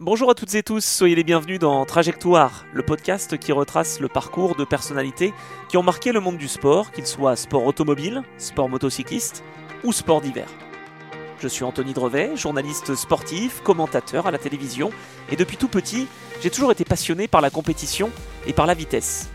Bonjour 0.00 0.28
à 0.28 0.34
toutes 0.34 0.54
et 0.54 0.62
tous, 0.62 0.84
soyez 0.84 1.14
les 1.14 1.24
bienvenus 1.24 1.58
dans 1.58 1.86
Trajectoire, 1.86 2.66
le 2.74 2.82
podcast 2.82 3.38
qui 3.38 3.50
retrace 3.50 3.98
le 3.98 4.08
parcours 4.08 4.54
de 4.54 4.66
personnalités 4.66 5.32
qui 5.70 5.78
ont 5.78 5.82
marqué 5.82 6.12
le 6.12 6.20
monde 6.20 6.36
du 6.36 6.48
sport, 6.48 6.92
qu'il 6.92 7.06
soit 7.06 7.34
sport 7.34 7.64
automobile, 7.64 8.22
sport 8.36 8.68
motocycliste 8.68 9.42
ou 9.84 9.94
sport 9.94 10.20
d'hiver. 10.20 10.48
Je 11.38 11.48
suis 11.48 11.64
Anthony 11.64 11.94
Drevet, 11.94 12.36
journaliste 12.36 12.94
sportif, 12.94 13.62
commentateur 13.62 14.26
à 14.26 14.30
la 14.30 14.36
télévision, 14.36 14.90
et 15.30 15.36
depuis 15.36 15.56
tout 15.56 15.68
petit, 15.68 16.08
j'ai 16.42 16.50
toujours 16.50 16.72
été 16.72 16.84
passionné 16.84 17.26
par 17.26 17.40
la 17.40 17.48
compétition 17.48 18.10
et 18.46 18.52
par 18.52 18.66
la 18.66 18.74
vitesse. 18.74 19.30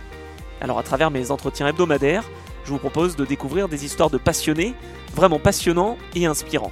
Alors 0.61 0.77
à 0.77 0.83
travers 0.83 1.09
mes 1.09 1.31
entretiens 1.31 1.69
hebdomadaires, 1.69 2.29
je 2.65 2.69
vous 2.69 2.77
propose 2.77 3.15
de 3.15 3.25
découvrir 3.25 3.67
des 3.67 3.83
histoires 3.83 4.11
de 4.11 4.19
passionnés, 4.19 4.75
vraiment 5.15 5.39
passionnants 5.39 5.97
et 6.13 6.27
inspirants. 6.27 6.71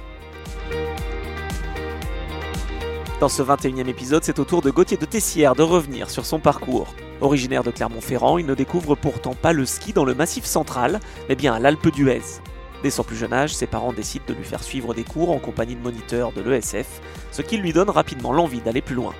Dans 3.20 3.28
ce 3.28 3.42
21e 3.42 3.86
épisode, 3.86 4.24
c'est 4.24 4.38
au 4.38 4.46
tour 4.46 4.62
de 4.62 4.70
Gauthier 4.70 4.96
de 4.96 5.04
Tessière 5.04 5.54
de 5.54 5.62
revenir 5.62 6.08
sur 6.08 6.24
son 6.24 6.38
parcours. 6.38 6.94
Originaire 7.20 7.62
de 7.62 7.70
Clermont-Ferrand, 7.70 8.38
il 8.38 8.46
ne 8.46 8.54
découvre 8.54 8.94
pourtant 8.94 9.34
pas 9.34 9.52
le 9.52 9.66
ski 9.66 9.92
dans 9.92 10.06
le 10.06 10.14
massif 10.14 10.46
central, 10.46 11.00
mais 11.28 11.34
bien 11.34 11.52
à 11.52 11.58
l'Alpe 11.58 11.92
d'Huez. 11.92 12.22
Dès 12.82 12.88
son 12.88 13.04
plus 13.04 13.16
jeune 13.16 13.34
âge, 13.34 13.54
ses 13.54 13.66
parents 13.66 13.92
décident 13.92 14.24
de 14.26 14.32
lui 14.32 14.44
faire 14.44 14.62
suivre 14.62 14.94
des 14.94 15.04
cours 15.04 15.32
en 15.32 15.38
compagnie 15.38 15.74
de 15.76 15.82
moniteurs 15.82 16.32
de 16.32 16.40
l'ESF, 16.40 17.02
ce 17.30 17.42
qui 17.42 17.58
lui 17.58 17.74
donne 17.74 17.90
rapidement 17.90 18.32
l'envie 18.32 18.62
d'aller 18.62 18.80
plus 18.80 18.94
loin. 18.94 19.12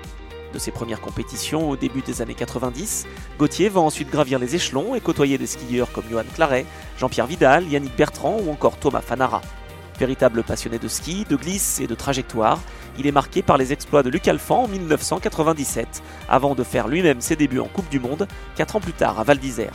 De 0.54 0.58
ses 0.58 0.70
premières 0.70 1.02
compétitions 1.02 1.68
au 1.68 1.76
début 1.76 2.00
des 2.00 2.22
années 2.22 2.34
90, 2.34 3.06
Gauthier 3.38 3.68
va 3.68 3.82
ensuite 3.82 4.10
gravir 4.10 4.38
les 4.38 4.54
échelons 4.54 4.94
et 4.94 5.00
côtoyer 5.00 5.36
des 5.36 5.46
skieurs 5.46 5.92
comme 5.92 6.08
Johan 6.10 6.24
Claret, 6.34 6.64
Jean-Pierre 6.98 7.26
Vidal, 7.26 7.68
Yannick 7.68 7.94
Bertrand 7.98 8.38
ou 8.42 8.50
encore 8.50 8.78
Thomas 8.78 9.02
Fanara. 9.02 9.42
Véritable 9.98 10.42
passionné 10.42 10.78
de 10.78 10.88
ski, 10.88 11.26
de 11.28 11.36
glisse 11.36 11.80
et 11.80 11.86
de 11.86 11.94
trajectoire, 11.94 12.60
il 12.98 13.06
est 13.06 13.12
marqué 13.12 13.42
par 13.42 13.56
les 13.56 13.72
exploits 13.72 14.02
de 14.02 14.10
Luc 14.10 14.28
Alphand 14.28 14.64
en 14.64 14.68
1997, 14.68 16.02
avant 16.28 16.54
de 16.54 16.62
faire 16.62 16.88
lui-même 16.88 17.20
ses 17.20 17.36
débuts 17.36 17.60
en 17.60 17.68
Coupe 17.68 17.88
du 17.88 18.00
Monde, 18.00 18.26
4 18.56 18.76
ans 18.76 18.80
plus 18.80 18.92
tard 18.92 19.18
à 19.18 19.24
Val 19.24 19.38
d'Isère. 19.38 19.74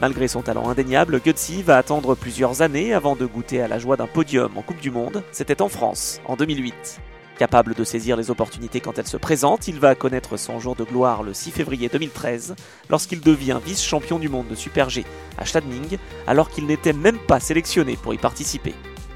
Malgré 0.00 0.28
son 0.28 0.42
talent 0.42 0.68
indéniable, 0.68 1.20
Gutsy 1.20 1.62
va 1.62 1.78
attendre 1.78 2.14
plusieurs 2.14 2.62
années 2.62 2.92
avant 2.92 3.16
de 3.16 3.26
goûter 3.26 3.62
à 3.62 3.68
la 3.68 3.78
joie 3.78 3.96
d'un 3.96 4.06
podium 4.06 4.56
en 4.56 4.62
Coupe 4.62 4.80
du 4.80 4.90
Monde, 4.90 5.22
c'était 5.32 5.62
en 5.62 5.68
France, 5.68 6.20
en 6.26 6.36
2008. 6.36 7.00
Capable 7.38 7.74
de 7.74 7.82
saisir 7.82 8.16
les 8.16 8.30
opportunités 8.30 8.80
quand 8.80 8.96
elles 8.98 9.08
se 9.08 9.16
présentent, 9.16 9.66
il 9.66 9.80
va 9.80 9.96
connaître 9.96 10.36
son 10.36 10.60
jour 10.60 10.76
de 10.76 10.84
gloire 10.84 11.24
le 11.24 11.34
6 11.34 11.50
février 11.50 11.88
2013, 11.88 12.54
lorsqu'il 12.90 13.20
devient 13.20 13.58
vice-champion 13.64 14.20
du 14.20 14.28
monde 14.28 14.46
de 14.46 14.54
Super 14.54 14.88
G 14.88 15.04
à 15.36 15.44
Stadning, 15.44 15.98
alors 16.28 16.48
qu'il 16.48 16.66
n'était 16.66 16.92
même 16.92 17.18
pas 17.18 17.40
sélectionné 17.40 17.96
pour 17.96 18.14
y 18.14 18.18
participer. 18.18 18.74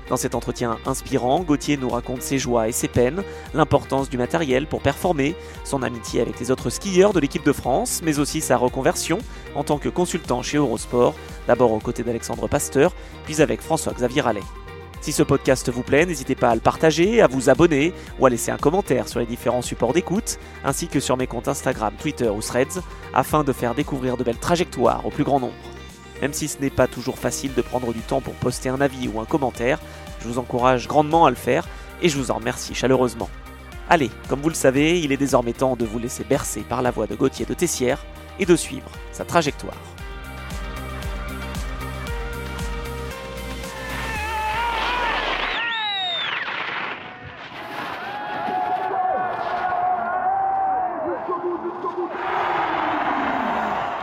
Dans 0.09 0.17
cet 0.17 0.34
entretien 0.34 0.78
inspirant, 0.87 1.41
Gauthier 1.41 1.77
nous 1.77 1.91
raconte 1.91 2.23
ses 2.23 2.39
joies 2.39 2.69
et 2.69 2.73
ses 2.73 2.89
peines, 2.89 3.23
l'importance 3.53 4.09
du 4.09 4.17
matériel 4.17 4.67
pour 4.67 4.81
performer, 4.81 5.37
son 5.65 5.83
amitié 5.83 6.23
avec 6.23 6.41
les 6.41 6.50
autres 6.50 6.70
skieurs 6.70 7.12
de 7.12 7.20
l'équipe 7.20 7.45
de 7.45 7.53
France, 7.53 8.00
mais 8.03 8.19
aussi 8.19 8.41
sa 8.41 8.56
reconversion 8.56 9.19
en 9.55 9.65
tant 9.65 9.78
que 9.78 9.91
consultant 9.91 10.42
chez 10.42 10.56
Eurosport, 10.56 11.15
d'abord 11.47 11.73
aux 11.73 11.78
côtés 11.78 12.03
d'Alexandre 12.03 12.48
Pasteur, 12.48 12.92
puis 13.25 13.42
avec 13.42 13.61
François-Xavier 13.61 14.23
Rallet. 14.23 14.42
Si 15.00 15.12
ce 15.12 15.23
podcast 15.23 15.70
vous 15.70 15.83
plaît, 15.83 16.06
n'hésitez 16.06 16.34
pas 16.34 16.50
à 16.50 16.55
le 16.55 16.61
partager, 16.61 17.20
à 17.20 17.28
vous 17.28 17.50
abonner 17.50 17.93
ou 18.19 18.27
à 18.27 18.31
laisser 18.31 18.50
un 18.50 18.56
commentaire 18.56 19.09
sur 19.09 19.20
les 19.20 19.27
différents 19.27 19.62
supports 19.62 19.93
d'écoute, 19.93 20.39
ainsi 20.65 20.89
que 20.89 21.00
sur 21.00 21.17
mes 21.17 21.27
comptes 21.27 21.48
Instagram, 21.48 21.93
Twitter 22.00 22.28
ou 22.28 22.41
Threads, 22.41 22.81
afin 23.15 23.45
de 23.45 23.53
faire 23.53 23.75
découvrir 23.75 24.17
de 24.17 24.25
belles 24.25 24.39
trajectoires 24.39 25.06
au 25.06 25.11
plus 25.11 25.25
grand 25.25 25.39
nombre. 25.39 25.55
Même 26.21 26.33
si 26.33 26.49
ce 26.49 26.59
n'est 26.61 26.71
pas 26.71 26.87
toujours 26.87 27.19
facile 27.19 27.55
de 27.55 27.63
prendre 27.63 27.93
du 27.93 28.01
temps 28.01 28.21
pour 28.21 28.35
poster 28.35 28.69
un 28.69 28.81
avis 28.81 29.09
ou 29.09 29.21
un 29.21 29.25
commentaire, 29.25 29.79
je 30.21 30.29
vous 30.29 30.39
encourage 30.39 30.89
grandement 30.89 31.27
à 31.27 31.31
le 31.31 31.37
faire 31.37 31.67
et 32.03 32.09
je 32.09 32.19
vous 32.19 32.31
en 32.31 32.37
remercie 32.37 32.75
chaleureusement. 32.75 33.31
Allez, 33.89 34.11
comme 34.29 34.41
vous 34.41 34.49
le 34.49 34.55
savez, 34.55 35.01
il 35.01 35.13
est 35.13 35.17
désormais 35.17 35.53
temps 35.53 35.77
de 35.77 35.85
vous 35.85 35.99
laisser 35.99 36.25
bercer 36.25 36.61
par 36.61 36.83
la 36.83 36.91
voix 36.91 37.07
de 37.07 37.15
Gauthier 37.15 37.47
de 37.47 37.55
Tessière 37.55 38.05
et 38.39 38.47
de 38.47 38.57
suivre 38.57 38.91
sa 39.13 39.25
trajectoire. 39.25 39.77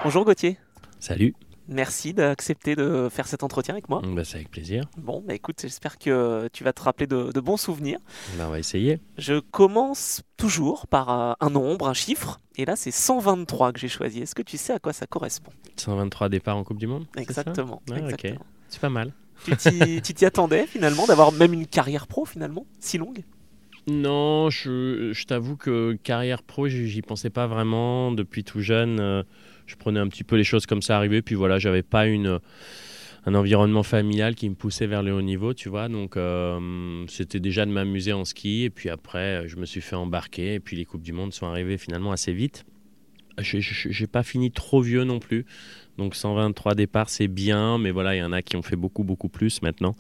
Bonjour 0.04 0.24
Gauthier. 0.24 0.58
Salut. 1.00 1.34
Merci 1.68 2.14
d'accepter 2.14 2.76
de 2.76 3.10
faire 3.10 3.28
cet 3.28 3.42
entretien 3.44 3.74
avec 3.74 3.90
moi. 3.90 4.02
Bah, 4.06 4.24
c'est 4.24 4.36
avec 4.36 4.52
plaisir. 4.52 4.84
Bon, 4.98 5.24
bah 5.26 5.34
écoute, 5.34 5.58
j'espère 5.62 5.98
que 5.98 6.48
tu 6.54 6.64
vas 6.64 6.74
te 6.74 6.82
rappeler 6.84 7.08
de, 7.08 7.32
de 7.32 7.40
bons 7.40 7.58
souvenirs. 7.58 8.00
Bah, 8.38 8.46
on 8.48 8.52
va 8.52 8.60
essayer. 8.60 9.00
Je 9.18 9.40
commence 9.40 10.22
toujours 10.38 10.86
par 10.88 11.10
euh, 11.10 11.34
un 11.40 11.50
nombre, 11.50 11.88
un 11.88 11.94
chiffre, 11.94 12.40
et 12.56 12.66
là 12.66 12.76
c'est 12.76 12.92
123 12.92 13.74
que 13.74 13.80
j'ai 13.80 13.88
choisi. 13.88 14.22
Est-ce 14.22 14.36
que 14.36 14.44
tu 14.44 14.58
sais 14.58 14.74
à 14.74 14.80
quoi 14.80 14.94
ça 14.94 15.08
correspond? 15.08 15.52
123 15.78 16.30
départs 16.30 16.58
en 16.58 16.64
Coupe 16.64 16.78
du 16.80 16.88
Monde 16.88 17.06
c'est. 17.14 17.20
Ah, 17.20 17.22
exactement. 17.22 17.82
C'est 18.70 18.82
pas 18.82 18.90
mal. 18.90 19.14
Tu 19.46 20.02
t'y- 20.14 20.26
attendais 20.26 20.66
finalement 20.66 21.06
d'avoir 21.08 21.32
même 21.34 21.52
une 21.54 21.68
carrière 21.68 22.08
pro 22.08 22.26
finalement 22.26 22.66
si 22.80 22.98
longue? 22.98 23.24
Non, 23.88 24.50
je, 24.50 25.12
je 25.14 25.26
t'avoue 25.26 25.58
que 25.58 25.94
carrière 26.04 26.42
pro, 26.42 26.68
j'y 26.68 26.88
j'y 26.88 27.02
pensais 27.02 27.30
pas 27.30 27.46
vraiment. 27.46 28.12
Depuis 28.12 28.44
tout 28.44 28.62
jeune, 28.62 29.00
euh, 29.00 29.24
je 29.66 29.76
prenais 29.76 30.00
un 30.00 30.08
petit 30.08 30.24
peu 30.24 30.36
les 30.36 30.44
choses 30.44 30.66
comme 30.66 30.82
ça 30.82 30.98
arrivaient. 30.98 31.22
Puis 31.22 31.36
voilà, 31.36 31.60
j'avais 31.60 31.84
pas 31.84 32.08
une, 32.08 32.40
un 33.26 33.36
environnement 33.36 33.84
familial 33.84 34.36
qui 34.36 34.50
me 34.50 34.56
poussait 34.56 34.88
vers 34.88 35.04
le 35.04 35.14
haut 35.14 35.22
niveau, 35.22 35.54
tu 35.54 35.70
vois. 35.70 35.90
Donc 35.90 36.18
euh, 36.18 37.06
c'était 37.08 37.40
déjà 37.40 37.66
de 37.66 37.72
m'amuser 37.72 38.14
en 38.14 38.26
ski. 38.26 38.64
Et 38.64 38.70
puis 38.70 38.90
après, 38.90 39.48
je 39.48 39.58
me 39.58 39.66
suis 39.66 39.82
fait 39.82 39.96
embarquer. 39.96 40.56
Et 40.56 40.60
puis 40.60 40.78
les 40.78 40.86
Coupes 40.86 41.04
du 41.04 41.14
Monde 41.14 41.34
sont 41.34 41.48
arrivées 41.48 41.78
finalement 41.78 42.12
assez 42.12 42.34
vite. 42.34 42.66
J'ai 43.40 43.60
j'ai 43.62 44.08
pas 44.08 44.24
fini 44.24 44.52
trop 44.52 44.82
vieux 44.82 45.04
non 45.04 45.20
plus. 45.20 45.46
Donc 45.98 46.16
123 46.16 46.76
départs, 46.76 47.10
c'est 47.10 47.28
bien. 47.28 47.78
Mais 47.78 47.92
voilà, 47.92 48.16
il 48.16 48.20
y 48.20 48.24
en 48.24 48.32
a 48.32 48.42
qui 48.42 48.56
ont 48.56 48.62
fait 48.62 48.76
beaucoup, 48.76 49.04
beaucoup 49.04 49.30
plus 49.30 49.62
maintenant. 49.62 49.96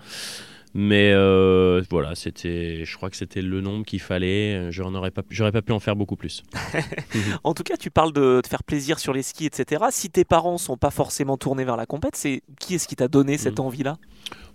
Mais 0.77 1.13
euh, 1.13 1.81
voilà, 1.89 2.15
c'était, 2.15 2.83
je 2.83 2.97
crois 2.97 3.09
que 3.09 3.15
c'était 3.15 3.41
le 3.41 3.61
nombre 3.61 3.85
qu'il 3.85 4.01
fallait. 4.01 4.71
J'en 4.73 4.93
aurais 4.93 5.09
pas, 5.09 5.21
j'aurais 5.29 5.53
pas 5.53 5.61
pu 5.61 5.71
en 5.71 5.79
faire 5.79 5.95
beaucoup 5.95 6.17
plus. 6.17 6.43
En 7.45 7.53
tout 7.53 7.63
cas, 7.63 7.77
tu 7.77 7.89
parles 7.89 8.11
de 8.11 8.41
te 8.43 8.49
faire 8.49 8.63
plaisir 8.63 8.99
sur 8.99 9.13
les 9.13 9.23
skis, 9.23 9.45
etc. 9.45 9.85
Si 9.91 10.09
tes 10.09 10.25
parents 10.25 10.57
sont 10.57 10.75
pas 10.75 10.91
forcément 10.91 11.37
tournés 11.37 11.63
vers 11.63 11.77
la 11.77 11.85
compète, 11.85 12.17
c'est 12.17 12.41
qui 12.59 12.75
est-ce 12.75 12.89
qui 12.89 12.97
t'a 12.97 13.07
donné 13.07 13.37
cette 13.37 13.59
Mm. 13.59 13.63
envie-là? 13.63 13.95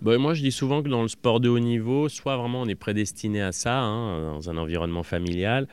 Bah, 0.03 0.19
moi, 0.19 0.34
je 0.34 0.42
dis 0.42 0.53
souvent 0.53 0.82
que 0.82 0.88
dans 0.88 1.00
le 1.03 1.08
sport 1.08 1.41
de 1.41 1.48
haut 1.48 1.58
niveau, 1.58 2.10
soit 2.10 2.37
vraiment 2.37 2.60
on 2.62 2.66
est 2.69 2.75
prédestiné 2.75 3.41
à 3.41 3.52
ça, 3.52 3.78
hein, 3.78 4.32
dans 4.34 4.50
un 4.50 4.58
environnement 4.58 5.02
familial, 5.02 5.69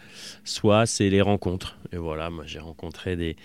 soit 0.46 0.86
c'est 0.86 1.10
les 1.10 1.22
rencontres. 1.22 1.78
Et 1.92 1.98
voilà, 1.98 2.30
moi 2.30 2.44
j'ai 2.46 2.60
rencontré 2.60 3.18
des, 3.18 3.36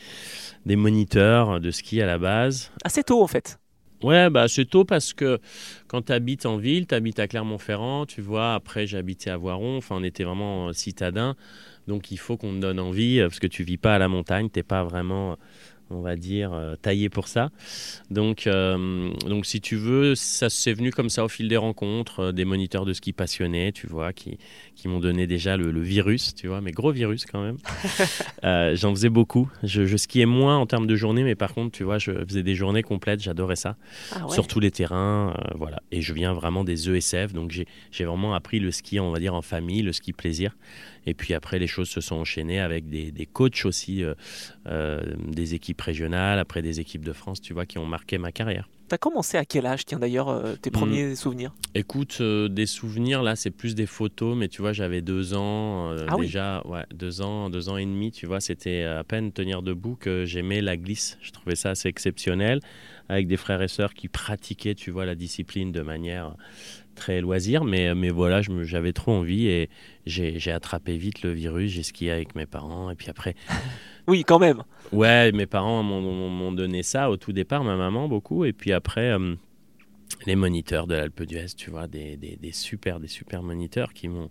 des 0.66 0.76
moniteurs 0.76 1.58
de 1.60 1.70
ski 1.72 2.00
à 2.00 2.06
la 2.06 2.18
base. 2.18 2.70
Assez 2.84 3.02
tôt 3.02 3.22
en 3.22 3.26
fait. 3.28 3.58
Ouais, 4.02 4.30
bah 4.30 4.48
c'est 4.48 4.64
tôt 4.64 4.84
parce 4.84 5.12
que 5.12 5.38
quand 5.86 6.02
tu 6.06 6.12
habites 6.12 6.44
en 6.44 6.56
ville, 6.56 6.88
tu 6.88 6.94
habites 6.94 7.20
à 7.20 7.28
Clermont-Ferrand, 7.28 8.04
tu 8.04 8.20
vois, 8.20 8.54
après 8.54 8.84
j'habitais 8.84 9.30
à 9.30 9.36
Voiron, 9.36 9.76
enfin 9.76 9.94
on 9.96 10.02
était 10.02 10.24
vraiment 10.24 10.72
citadins, 10.72 11.36
donc 11.86 12.10
il 12.10 12.18
faut 12.18 12.36
qu'on 12.36 12.52
te 12.52 12.58
donne 12.58 12.80
envie, 12.80 13.20
euh, 13.20 13.28
parce 13.28 13.38
que 13.38 13.46
tu 13.46 13.62
vis 13.62 13.76
pas 13.76 13.94
à 13.94 13.98
la 13.98 14.08
montagne, 14.08 14.50
t'es 14.50 14.64
pas 14.64 14.82
vraiment, 14.82 15.36
on 15.94 16.00
va 16.00 16.16
dire, 16.16 16.52
euh, 16.52 16.74
taillé 16.76 17.08
pour 17.08 17.28
ça. 17.28 17.50
Donc, 18.10 18.46
euh, 18.46 19.10
donc 19.28 19.46
si 19.46 19.60
tu 19.60 19.76
veux, 19.76 20.14
ça 20.14 20.50
s'est 20.50 20.72
venu 20.72 20.90
comme 20.90 21.08
ça 21.10 21.24
au 21.24 21.28
fil 21.28 21.48
des 21.48 21.56
rencontres, 21.56 22.20
euh, 22.20 22.32
des 22.32 22.44
moniteurs 22.44 22.84
de 22.84 22.92
ski 22.92 23.12
passionnés, 23.12 23.72
tu 23.72 23.86
vois, 23.86 24.12
qui, 24.12 24.38
qui 24.74 24.88
m'ont 24.88 25.00
donné 25.00 25.26
déjà 25.26 25.56
le, 25.56 25.70
le 25.70 25.80
virus, 25.80 26.34
tu 26.34 26.48
vois, 26.48 26.60
mais 26.60 26.72
gros 26.72 26.92
virus 26.92 27.26
quand 27.26 27.42
même. 27.42 27.56
Euh, 28.44 28.74
J'en 28.74 28.90
faisais 28.90 29.08
beaucoup, 29.08 29.48
je, 29.62 29.86
je 29.86 29.96
skiais 29.96 30.26
moins 30.26 30.56
en 30.58 30.66
termes 30.66 30.86
de 30.88 30.96
journée, 30.96 31.22
mais 31.22 31.36
par 31.36 31.54
contre, 31.54 31.70
tu 31.76 31.84
vois, 31.84 31.98
je 31.98 32.10
faisais 32.26 32.42
des 32.42 32.54
journées 32.56 32.82
complètes, 32.82 33.20
j'adorais 33.22 33.54
ça 33.56 33.76
Ah 34.12 34.26
ouais. 34.26 34.34
sur 34.34 34.48
tous 34.48 34.58
les 34.58 34.70
terrains. 34.72 35.34
voilà. 35.54 35.80
Et 35.92 36.00
je 36.02 36.12
viens 36.12 36.32
vraiment 36.32 36.64
des 36.64 36.90
ESF, 36.90 37.32
donc 37.32 37.52
j'ai 37.52 37.66
j'ai 37.92 38.04
vraiment 38.04 38.34
appris 38.34 38.58
le 38.58 38.70
ski, 38.72 38.98
on 38.98 39.12
va 39.12 39.20
dire, 39.20 39.34
en 39.34 39.42
famille, 39.42 39.82
le 39.82 39.92
ski 39.92 40.12
plaisir. 40.12 40.56
Et 41.06 41.14
puis 41.14 41.34
après, 41.34 41.58
les 41.58 41.66
choses 41.66 41.88
se 41.88 42.00
sont 42.00 42.16
enchaînées 42.16 42.60
avec 42.60 42.88
des, 42.88 43.10
des 43.10 43.26
coachs 43.26 43.64
aussi, 43.64 44.04
euh, 44.04 44.14
euh, 44.66 45.00
des 45.28 45.54
équipes 45.54 45.80
régionales, 45.80 46.38
après 46.38 46.62
des 46.62 46.80
équipes 46.80 47.04
de 47.04 47.12
France, 47.12 47.40
tu 47.40 47.52
vois, 47.54 47.66
qui 47.66 47.78
ont 47.78 47.86
marqué 47.86 48.18
ma 48.18 48.32
carrière. 48.32 48.68
T'as 48.88 48.98
commencé 48.98 49.38
à 49.38 49.44
quel 49.46 49.64
âge, 49.64 49.86
tiens 49.86 49.98
d'ailleurs, 49.98 50.28
euh, 50.28 50.54
tes 50.60 50.68
Mm. 50.70 50.72
premiers 50.74 51.14
souvenirs? 51.16 51.54
Écoute, 51.74 52.18
euh, 52.20 52.48
des 52.48 52.66
souvenirs, 52.66 53.22
là, 53.22 53.34
c'est 53.36 53.50
plus 53.50 53.74
des 53.74 53.86
photos, 53.86 54.36
mais 54.36 54.48
tu 54.48 54.60
vois, 54.60 54.74
j'avais 54.74 55.00
deux 55.00 55.32
ans, 55.32 55.90
euh, 55.92 56.06
Ah 56.08 56.16
oui. 56.18 56.26
déjà, 56.26 56.60
ouais, 56.66 56.84
deux 56.94 57.22
ans, 57.22 57.48
deux 57.48 57.70
ans 57.70 57.78
et 57.78 57.86
demi, 57.86 58.12
tu 58.12 58.26
vois, 58.26 58.40
c'était 58.40 58.82
à 58.82 59.02
peine 59.04 59.32
tenir 59.32 59.62
debout 59.62 59.96
que 59.96 60.26
j'aimais 60.26 60.60
la 60.60 60.76
glisse. 60.76 61.16
Je 61.22 61.30
trouvais 61.30 61.56
ça 61.56 61.70
assez 61.70 61.88
exceptionnel, 61.88 62.60
avec 63.08 63.26
des 63.26 63.38
frères 63.38 63.62
et 63.62 63.68
sœurs 63.68 63.94
qui 63.94 64.08
pratiquaient, 64.08 64.74
tu 64.74 64.90
vois, 64.90 65.06
la 65.06 65.14
discipline 65.14 65.72
de 65.72 65.80
manière 65.80 66.34
très 67.02 67.20
loisir, 67.20 67.64
mais, 67.64 67.96
mais 67.96 68.10
voilà, 68.10 68.42
j'avais 68.42 68.92
trop 68.92 69.10
envie 69.10 69.48
et 69.48 69.70
j'ai 70.06 70.52
attrapé 70.52 70.96
vite 70.96 71.22
le 71.22 71.32
virus, 71.32 71.72
j'ai 71.72 71.82
skié 71.82 72.12
avec 72.12 72.36
mes 72.36 72.46
parents, 72.46 72.90
et 72.90 72.94
puis 72.94 73.10
après, 73.10 73.34
Oui, 74.06 74.22
quand 74.22 74.38
même. 74.38 74.62
Ouais, 74.92 75.32
mes 75.32 75.46
parents 75.46 75.82
m'ont- 75.82 76.52
donné 76.52 76.84
ça 76.84 77.10
au 77.10 77.16
tout 77.16 77.32
départ, 77.32 77.64
ma 77.64 77.76
maman 77.76 78.06
beaucoup, 78.06 78.44
et 78.44 78.52
puis 78.52 78.72
après 78.72 79.10
euh, 79.10 79.34
les 80.26 80.36
moniteurs 80.36 80.86
de 80.86 80.94
l'Alpe 80.94 81.24
d'Huez, 81.24 81.46
tu 81.56 81.70
vois, 81.70 81.88
des, 81.88 82.16
des, 82.16 82.36
des 82.36 82.52
super, 82.52 83.00
des 83.00 83.08
super 83.08 83.42
moniteurs 83.42 83.92
qui 83.92 84.08
m'ont 84.08 84.30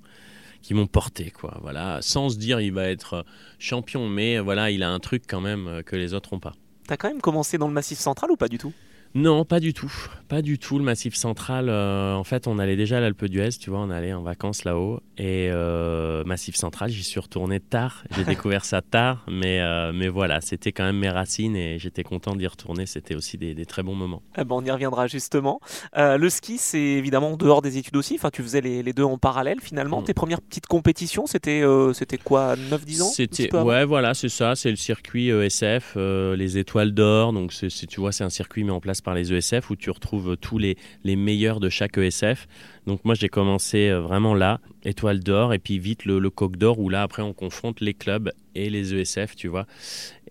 qui 0.61 0.75
m'ont 0.75 0.87
porté, 0.87 1.31
quoi. 1.31 1.57
Voilà, 1.61 1.97
sans 2.01 2.29
se 2.29 2.37
dire 2.37 2.61
il 2.61 2.71
va 2.71 2.87
être 2.89 3.25
champion, 3.57 4.07
mais 4.07 4.39
voilà, 4.39 4.69
il 4.71 4.83
a 4.83 4.91
un 4.91 4.99
truc 4.99 5.23
quand 5.27 5.41
même 5.41 5.81
que 5.85 5.95
les 5.97 6.13
autres 6.13 6.29
n'ont 6.33 6.39
pas. 6.39 6.53
T'as 6.87 6.97
quand 6.97 7.09
même 7.09 7.19
commencé 7.21 7.57
dans 7.57 7.67
le 7.67 7.73
Massif 7.73 7.97
Central 7.97 8.29
ou 8.31 8.37
pas 8.37 8.47
du 8.47 8.59
tout? 8.59 8.71
Non, 9.13 9.43
pas 9.43 9.59
du 9.59 9.73
tout. 9.73 9.91
Pas 10.29 10.41
du 10.41 10.57
tout. 10.57 10.77
Le 10.77 10.85
Massif 10.85 11.15
Central, 11.15 11.67
euh, 11.67 12.15
en 12.15 12.23
fait, 12.23 12.47
on 12.47 12.57
allait 12.59 12.77
déjà 12.77 12.97
à 12.97 12.99
l'Alpe 13.01 13.25
d'Huez, 13.25 13.49
tu 13.59 13.69
vois, 13.69 13.79
on 13.79 13.89
allait 13.89 14.13
en 14.13 14.21
vacances 14.21 14.63
là-haut. 14.63 15.01
Et 15.17 15.49
euh, 15.51 16.23
Massif 16.23 16.55
Central, 16.55 16.89
j'y 16.89 17.03
suis 17.03 17.19
retourné 17.19 17.59
tard. 17.59 18.05
J'ai 18.15 18.23
découvert 18.23 18.63
ça 18.63 18.81
tard, 18.81 19.25
mais, 19.29 19.59
euh, 19.59 19.91
mais 19.93 20.07
voilà, 20.07 20.39
c'était 20.39 20.71
quand 20.71 20.85
même 20.85 20.97
mes 20.97 21.09
racines 21.09 21.57
et 21.57 21.77
j'étais 21.77 22.03
content 22.03 22.37
d'y 22.37 22.47
retourner. 22.47 22.85
C'était 22.85 23.15
aussi 23.15 23.37
des, 23.37 23.65
très 23.65 23.83
bons 23.83 23.95
moments. 23.95 24.23
Eh 24.37 24.45
ben, 24.45 24.55
on 24.55 24.63
y 24.63 24.71
reviendra 24.71 25.07
justement. 25.07 25.59
le 25.95 26.29
ski, 26.29 26.57
c'est 26.57 26.79
évidemment 26.79 27.35
dehors 27.35 27.61
des 27.61 27.77
études 27.77 27.97
aussi. 27.97 28.15
Enfin, 28.15 28.29
tu 28.31 28.41
faisais 28.41 28.61
les, 28.61 28.93
deux 28.93 29.03
en 29.03 29.17
parallèle 29.17 29.59
finalement. 29.59 30.01
Mm. 30.01 30.05
Tes 30.05 30.13
premières 30.13 30.41
petites 30.41 30.67
compétitions, 30.67 31.25
c'était 31.25 31.63
c'était 31.93 32.17
quoi, 32.17 32.55
9-10 32.55 33.01
ans 33.01 33.05
C'était 33.05 33.53
ouais, 33.53 33.83
voilà, 33.83 34.13
c'est 34.13 34.29
ça. 34.29 34.55
C'est 34.55 34.69
le 34.69 34.77
circuit 34.77 35.29
ESF, 35.29 35.97
les 35.97 36.57
Étoiles 36.57 36.93
d'Or. 36.93 37.33
Donc, 37.33 37.51
tu 37.51 37.99
vois, 37.99 38.13
c'est 38.13 38.23
un 38.23 38.29
circuit 38.29 38.63
mis 38.63 38.71
en 38.71 38.79
place 38.79 39.00
par 39.01 39.13
les 39.13 39.33
ESF 39.33 39.69
où 39.69 39.75
tu 39.75 39.89
retrouves 39.89 40.37
tous 40.37 40.57
les, 40.57 40.77
les 41.03 41.15
meilleurs 41.15 41.59
de 41.59 41.69
chaque 41.69 41.97
ESF. 41.97 42.47
Donc 42.87 43.05
moi 43.05 43.15
j'ai 43.15 43.29
commencé 43.29 43.89
euh, 43.89 43.99
vraiment 43.99 44.33
là, 44.33 44.59
étoile 44.83 45.19
d'or, 45.19 45.53
et 45.53 45.59
puis 45.59 45.79
vite 45.79 46.05
le, 46.05 46.29
coq 46.29 46.57
d'or, 46.57 46.79
où 46.79 46.89
là 46.89 47.03
après 47.03 47.21
on 47.21 47.33
confronte 47.33 47.81
les 47.81 47.93
clubs 47.93 48.31
et 48.55 48.69
les 48.69 48.93
ESF, 48.93 49.35
tu 49.35 49.47
vois. 49.47 49.65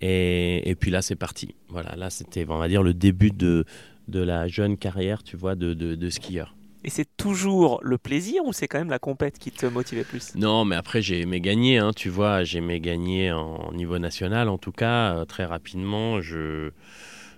Et, 0.00 0.69
et 0.69 0.75
puis 0.75 0.90
là 0.90 1.02
c'est 1.02 1.17
parti. 1.17 1.55
Voilà, 1.69 1.94
là 1.96 2.11
c'était 2.11 2.44
on 2.49 2.58
va 2.58 2.69
dire 2.69 2.82
le 2.82 2.94
début 2.94 3.31
de, 3.31 3.64
de 4.11 4.20
la 4.20 4.49
jeune 4.49 4.76
carrière, 4.76 5.23
tu 5.23 5.37
vois, 5.37 5.55
de, 5.55 5.73
de, 5.75 6.11
skieur. 6.11 6.55
Et 6.82 6.90
c'est 6.90 7.08
toujours 7.16 7.81
le 7.82 7.99
plaisir 7.99 8.44
ou 8.44 8.52
c'est 8.52 8.66
quand 8.66 8.78
même 8.78 8.90
la 8.90 8.99
compète 8.99 9.38
qui 9.38 9.50
te 9.50 9.66
motivait 9.66 10.05
plus? 10.05 10.34
Non, 10.34 10.64
mais 10.64 10.76
après 10.76 11.02
j'ai 11.02 11.20
aimé 11.20 11.40
gagner, 11.40 11.78
hein, 11.78 11.93
tu 11.94 12.08
vois, 12.08 12.43
j'ai 12.43 12.58
aimé 12.58 12.81
gagner 12.81 13.32
en 13.32 13.73
niveau 13.73 13.99
national 13.99 14.49
en 14.49 14.58
tout 14.58 14.73
cas, 14.73 15.14
euh, 15.14 15.25
très 15.25 15.44
rapidement. 15.44 16.20
Je, 16.20 16.70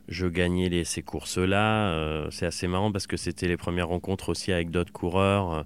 je 0.08 0.26
gagnais 0.26 0.84
ces 0.84 1.02
courses-là. 1.02 1.92
Euh, 1.92 2.28
c'est 2.30 2.46
assez 2.46 2.66
marrant 2.66 2.92
parce 2.92 3.06
que 3.06 3.16
c'était 3.16 3.48
les 3.48 3.56
premières 3.56 3.88
rencontres 3.88 4.30
aussi 4.30 4.52
avec 4.52 4.70
d'autres 4.70 4.92
coureurs, 4.92 5.52
euh, 5.52 5.62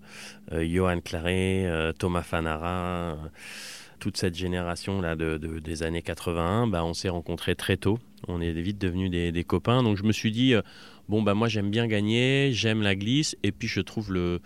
euh, 0.53 0.69
Johan 0.69 1.01
Claré, 1.01 1.69
Thomas 1.99 2.23
Fanara, 2.23 3.17
toute 3.99 4.17
cette 4.17 4.35
génération-là 4.35 5.17
de, 5.17 5.39
des 5.39 5.83
années 5.83 6.03
81. 6.03 6.67
Bah, 6.67 6.85
on 6.85 6.95
s'est 6.95 7.09
rencontrés 7.09 7.55
très 7.55 7.77
tôt. 7.77 7.99
On 8.29 8.41
est 8.41 8.53
vite 8.53 8.79
devenus 8.79 9.11
des, 9.11 9.45
copains. 9.45 9.83
Donc 9.83 9.97
je 9.97 10.05
me 10.05 10.13
suis 10.13 10.33
dit, 10.33 10.55
bon, 11.09 11.23
bah, 11.23 11.35
moi 11.35 11.49
j'aime 11.49 11.71
bien 11.71 11.87
gagner, 11.87 12.51
j'aime 12.53 12.83
la 12.83 12.95
glisse, 12.95 13.37
et 13.43 13.53
puis 13.53 13.69
je 13.69 13.81
trouve, 13.81 14.13
le, 14.13 14.41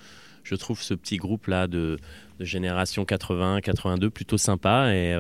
je 0.45 0.55
trouve 0.55 0.81
ce 0.81 0.95
petit 0.95 1.17
groupe-là 1.17 1.67
de, 1.67 1.99
de 2.39 2.45
génération 2.45 3.05
81-82 3.05 4.11
plutôt 4.11 4.39
sympa. 4.39 4.95
Et 4.95 5.17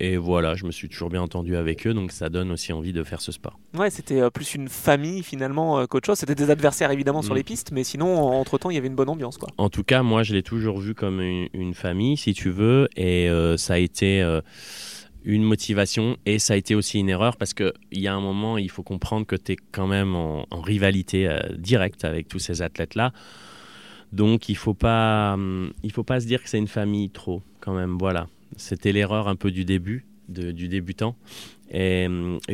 et 0.00 0.16
voilà, 0.16 0.54
je 0.54 0.64
me 0.64 0.70
suis 0.70 0.88
toujours 0.88 1.10
bien 1.10 1.22
entendu 1.22 1.56
avec 1.56 1.86
eux, 1.86 1.92
donc 1.92 2.12
ça 2.12 2.28
donne 2.28 2.52
aussi 2.52 2.72
envie 2.72 2.92
de 2.92 3.02
faire 3.02 3.20
ce 3.20 3.32
sport. 3.32 3.58
Ouais, 3.74 3.90
c'était 3.90 4.20
euh, 4.20 4.30
plus 4.30 4.54
une 4.54 4.68
famille 4.68 5.24
finalement 5.24 5.80
euh, 5.80 5.86
qu'autre 5.86 6.06
chose. 6.06 6.18
C'était 6.18 6.36
des 6.36 6.50
adversaires 6.50 6.92
évidemment 6.92 7.22
sur 7.22 7.34
mm. 7.34 7.36
les 7.36 7.42
pistes, 7.42 7.72
mais 7.72 7.82
sinon, 7.82 8.16
entre-temps, 8.16 8.70
il 8.70 8.74
y 8.74 8.78
avait 8.78 8.86
une 8.86 8.94
bonne 8.94 9.08
ambiance. 9.08 9.38
Quoi. 9.38 9.48
En 9.58 9.70
tout 9.70 9.82
cas, 9.82 10.02
moi, 10.04 10.22
je 10.22 10.34
l'ai 10.34 10.44
toujours 10.44 10.78
vu 10.78 10.94
comme 10.94 11.20
une, 11.20 11.74
famille, 11.74 12.16
si 12.16 12.32
tu 12.32 12.50
veux, 12.50 12.88
et 12.96 13.28
euh, 13.28 13.56
ça 13.56 13.74
a 13.74 13.78
été 13.78 14.24
une 15.24 15.42
motivation 15.42 16.16
et 16.26 16.38
ça 16.38 16.54
a 16.54 16.56
été 16.56 16.74
aussi 16.74 16.98
une 16.98 17.08
erreur 17.08 17.36
parce 17.36 17.52
qu'il 17.52 17.72
y 17.92 18.06
a 18.06 18.14
un 18.14 18.20
moment, 18.20 18.56
il 18.56 18.70
faut 18.70 18.82
comprendre 18.82 19.26
que 19.26 19.36
tu 19.36 19.52
es 19.52 19.56
quand 19.72 19.86
même 19.86 20.14
en, 20.14 20.46
rivalité 20.52 21.28
directe 21.56 22.04
avec 22.04 22.28
tous 22.28 22.38
ces 22.38 22.62
athlètes-là. 22.62 23.12
Donc 24.12 24.48
il 24.48 24.56
faut 24.56 24.74
pas, 24.74 25.34
hum, 25.34 25.72
il 25.82 25.92
faut 25.92 26.04
pas 26.04 26.20
se 26.20 26.26
dire 26.26 26.42
que 26.42 26.48
c'est 26.48 26.58
une 26.58 26.68
famille 26.68 27.10
trop 27.10 27.42
quand 27.60 27.74
même. 27.74 27.98
Voilà. 27.98 28.26
C'était 28.58 28.92
l'erreur 28.92 29.28
un 29.28 29.36
peu 29.36 29.50
du 29.50 29.64
début, 29.64 30.06
du 30.28 30.68
débutant. 30.68 31.16
Et, 31.70 32.08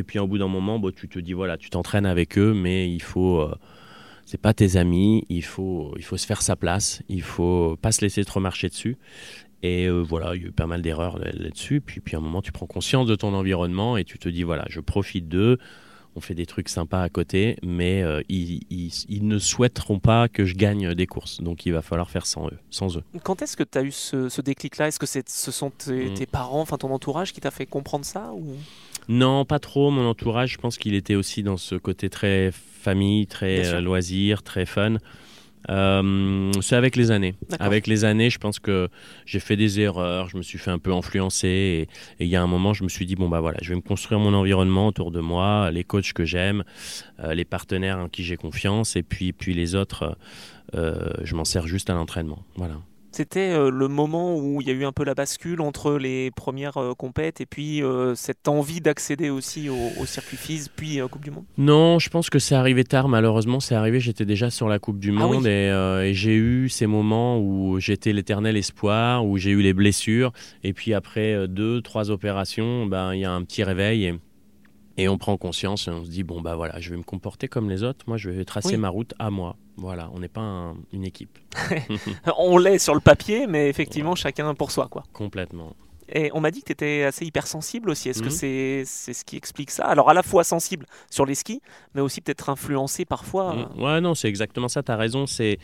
puis 0.07 0.19
au 0.19 0.27
bout 0.27 0.39
d'un 0.39 0.49
moment, 0.49 0.81
tu 0.91 1.09
te 1.09 1.19
dis 1.19 1.33
voilà, 1.33 1.57
tu 1.57 1.71
t'entraînes 1.71 2.07
avec 2.07 2.39
eux, 2.39 2.55
mais 2.55 2.91
il 2.91 3.03
faut, 3.03 3.41
euh, 3.41 3.55
c'est 4.25 4.41
pas 4.41 4.55
tes 4.55 4.77
amis, 4.77 5.25
il 5.29 5.45
faut, 5.45 5.95
il 5.97 6.05
faut 6.05 6.17
se 6.17 6.27
faire 6.27 6.43
sa 6.43 6.57
place, 6.57 7.03
il 7.09 7.23
faut 7.23 7.77
pas 7.81 7.93
se 7.93 8.01
laisser 8.01 8.25
trop 8.25 8.41
marcher 8.41 8.69
dessus. 8.69 8.97
Et 9.63 9.87
euh, 9.87 10.01
voilà, 10.01 10.35
il 10.35 10.43
y 10.43 10.45
a 10.45 10.49
eu 10.49 10.53
pas 10.53 10.67
mal 10.67 10.83
d'erreurs 10.83 11.19
là-dessus. 11.19 11.81
Puis, 11.81 12.01
puis 12.01 12.17
à 12.17 12.19
un 12.19 12.23
moment, 12.23 12.43
tu 12.43 12.53
prends 12.53 12.67
conscience 12.67 13.07
de 13.07 13.15
ton 13.15 13.33
environnement 13.33 13.97
et 13.97 14.05
tu 14.05 14.19
te 14.19 14.29
dis 14.29 14.43
voilà, 14.43 14.67
je 14.69 14.81
profite 14.81 15.29
d'eux 15.29 15.59
on 16.17 16.21
fait 16.21 16.35
des 16.35 16.47
trucs 16.47 16.69
sympas 16.69 17.03
à 17.03 17.09
côté, 17.09 17.57
mais 17.63 18.03
euh, 18.03 18.23
ils, 18.29 19.27
ne 19.27 19.39
souhaiteront 19.39 19.99
pas 19.99 20.29
que 20.29 20.45
je 20.45 20.55
gagne 20.55 20.95
des 20.95 21.07
courses. 21.07 21.41
Donc 21.41 21.67
il 21.67 21.73
va 21.73 21.83
falloir 21.83 22.11
faire 22.11 22.27
sans 22.27 22.47
eux. 22.49 22.59
Sans 22.71 22.97
eux. 22.97 23.03
Quand 23.23 23.43
est-ce 23.43 23.57
que 23.57 23.65
tu 23.65 23.79
as 23.79 23.83
eu 23.83 23.91
ce, 23.91 24.41
déclic-là? 24.41 24.89
Est-ce 24.89 24.99
que 24.99 25.07
ce 25.07 25.51
sont 25.51 25.69
mm. 25.69 26.15
tes, 26.15 26.27
parents, 26.27 26.61
enfin 26.61 26.79
ton 26.79 26.91
entourage 26.93 27.33
qui 27.33 27.41
t'a 27.41 27.51
fait 27.51 27.67
comprendre 27.67 28.05
ça 28.05 28.33
ou... 28.33 28.57
Non, 29.09 29.45
pas 29.45 29.59
trop. 29.59 29.91
Mon 29.91 30.09
entourage, 30.09 30.53
je 30.53 30.59
pense 30.59 30.79
qu'il 30.79 30.95
était 30.95 31.15
aussi 31.15 31.43
dans 31.43 31.57
ce 31.57 31.75
côté 31.75 32.09
très 32.09 32.51
famille, 32.53 33.27
très 33.27 33.67
euh, 33.67 33.81
loisir, 33.81 34.43
très 34.43 34.67
fun. 34.67 34.97
Euh, 35.71 36.51
c'est 36.61 36.77
avec 36.77 36.97
les 36.97 37.11
années. 37.11 37.35
Avec 37.59 37.87
les 37.87 38.05
années, 38.05 38.31
je 38.31 38.39
pense 38.39 38.59
que 38.59 38.89
j'ai 39.27 39.41
fait 39.41 39.57
des 39.57 39.81
erreurs, 39.81 40.29
je 40.29 40.37
me 40.37 40.43
suis 40.43 40.59
fait 40.59 40.71
un 40.71 40.79
peu 40.79 40.93
influencer. 40.93 41.89
Et 42.19 42.25
il 42.25 42.29
y 42.29 42.37
a 42.37 42.43
un 42.43 42.47
moment, 42.47 42.73
je 42.73 42.85
me 42.85 42.89
suis 42.89 43.07
dit 43.07 43.17
bon 43.17 43.29
bah 43.29 43.41
voilà, 43.41 43.59
je 43.63 43.71
vais 43.71 43.77
me 43.77 43.81
construire 43.81 44.21
mon 44.21 44.35
environnement 44.35 44.87
autour 44.87 45.11
de 45.11 45.21
moi, 45.21 45.71
les 45.71 45.85
coachs 45.85 46.13
que 46.13 46.25
j'aime, 46.25 46.65
euh, 47.21 47.35
les 47.35 47.45
partenaires 47.45 47.99
en 47.99 48.09
qui 48.09 48.25
j'ai 48.25 48.37
confiance, 48.37 48.97
et 48.97 49.03
puis 49.03 49.33
puis 49.33 49.55
les 49.55 49.75
autres, 49.75 50.17
euh, 50.75 51.11
je 51.23 51.35
m'en 51.35 51.45
sers 51.45 51.67
juste 51.67 51.91
à 51.91 51.95
l'entraînement. 51.95 52.45
Voilà. 52.57 52.75
C'était 53.15 53.53
euh, 53.53 53.71
le 53.71 53.87
moment 53.87 54.37
où 54.37 54.61
il 54.61 54.67
y 54.67 54.73
a 54.73 54.75
eu 54.75 54.85
un 54.85 54.91
peu 54.91 55.05
la 55.05 55.15
bascule 55.15 55.61
entre 55.61 55.93
les 55.93 56.33
premières 56.33 56.79
euh, 56.79 56.95
compètes 56.95 57.41
et 57.41 57.47
puis 57.47 57.81
euh, 57.81 58.17
cette 58.17 58.49
envie 58.49 58.81
d'accéder 58.81 59.31
aussi 59.31 59.69
au, 59.69 60.05
circuit 60.05 60.37
FIS 60.37 60.67
puis 60.75 60.99
Coupe 61.09 61.23
du 61.23 61.31
Monde? 61.31 61.45
Non, 61.57 62.01
je 62.01 62.11
pense 62.11 62.29
que 62.29 62.41
c'est 62.41 62.57
arrivé 62.57 62.83
tard 62.83 63.07
malheureusement. 63.07 63.61
C'est 63.61 63.77
arrivé, 63.77 64.01
j'étais 64.01 64.25
déjà 64.25 64.51
sur 64.51 64.69
la 64.69 64.81
Coupe 64.81 64.99
du 64.99 65.11
ah 65.11 65.21
Monde 65.29 65.47
et, 65.47 66.11
j'ai 66.13 66.35
eu 66.35 66.69
ces 66.69 66.89
moments 66.89 67.39
où 67.39 67.79
j'étais 67.79 68.13
l'éternel 68.13 68.57
espoir, 68.57 69.25
où 69.25 69.39
j'ai 69.39 69.51
eu 69.51 69.63
les 69.63 69.75
blessures. 69.75 70.33
Et 70.65 70.73
puis 70.73 70.93
après 70.93 71.47
deux, 71.47 71.83
trois 71.83 72.11
opérations, 72.11 72.87
ben, 72.87 73.15
il 73.15 73.21
y 73.21 73.25
a 73.25 73.31
un 73.31 73.45
petit 73.45 73.63
réveil 73.63 74.07
et 74.07 74.15
et 74.97 75.09
on 75.09 75.19
prend 75.19 75.37
conscience 75.37 75.89
et 75.89 75.91
on 75.91 76.05
se 76.05 76.11
dit 76.11 76.23
bon 76.23 76.41
bah 76.41 76.55
voilà, 76.55 76.79
je 76.81 76.91
vais 76.91 76.97
me 76.97 77.03
comporter 77.03 77.49
comme 77.49 77.69
les 77.69 77.83
autres. 77.83 78.05
Moi, 78.07 78.17
je 78.17 78.31
vais 78.31 78.45
tracer 78.45 78.77
ma 78.77 78.89
route 78.89 79.15
à 79.19 79.31
moi. 79.31 79.57
Voilà, 79.77 80.11
on 80.15 80.21
n'est 80.21 80.29
pas 80.29 80.75
une 80.93 81.05
équipe. 81.05 81.39
on 82.39 82.59
l'est 82.59 82.79
sur 82.79 82.95
le 82.95 83.01
papier, 83.01 83.47
mais 83.47 83.69
effectivement, 83.69 84.15
chacun 84.15 84.55
pour 84.55 84.71
soi, 84.71 84.89
quoi. 84.89 85.03
Complètement. 85.13 85.75
Et 86.09 86.31
on 86.35 86.41
m'a 86.41 86.51
dit 86.51 86.61
que 86.61 86.67
tu 86.67 86.73
étais 86.73 87.05
assez 87.05 87.25
hypersensible 87.25 87.91
aussi. 87.91 88.09
Est-ce 88.09 88.21
que 88.21 88.27
mhm. 88.27 88.85
c'est 88.85 89.13
ce 89.13 89.25
qui 89.25 89.37
explique 89.37 89.71
ça? 89.71 89.85
Alors, 89.85 90.11
à 90.11 90.15
la 90.15 90.23
fois 90.23 90.45
sensible 90.45 90.87
sur 91.11 91.25
les 91.25 91.35
skis, 91.35 91.63
mais 91.95 92.01
aussi 92.01 92.21
peut-être 92.21 92.51
influencé 92.51 93.05
parfois. 93.05 93.55
Mhm. 93.55 93.83
Ouais, 93.83 94.01
non, 94.01 94.15
c'est 94.15 94.29
exactement 94.29 94.69
ça. 94.69 94.83
Tu 94.83 94.93
as 94.93 94.97
raison. 94.97 95.27
C'est 95.27 95.59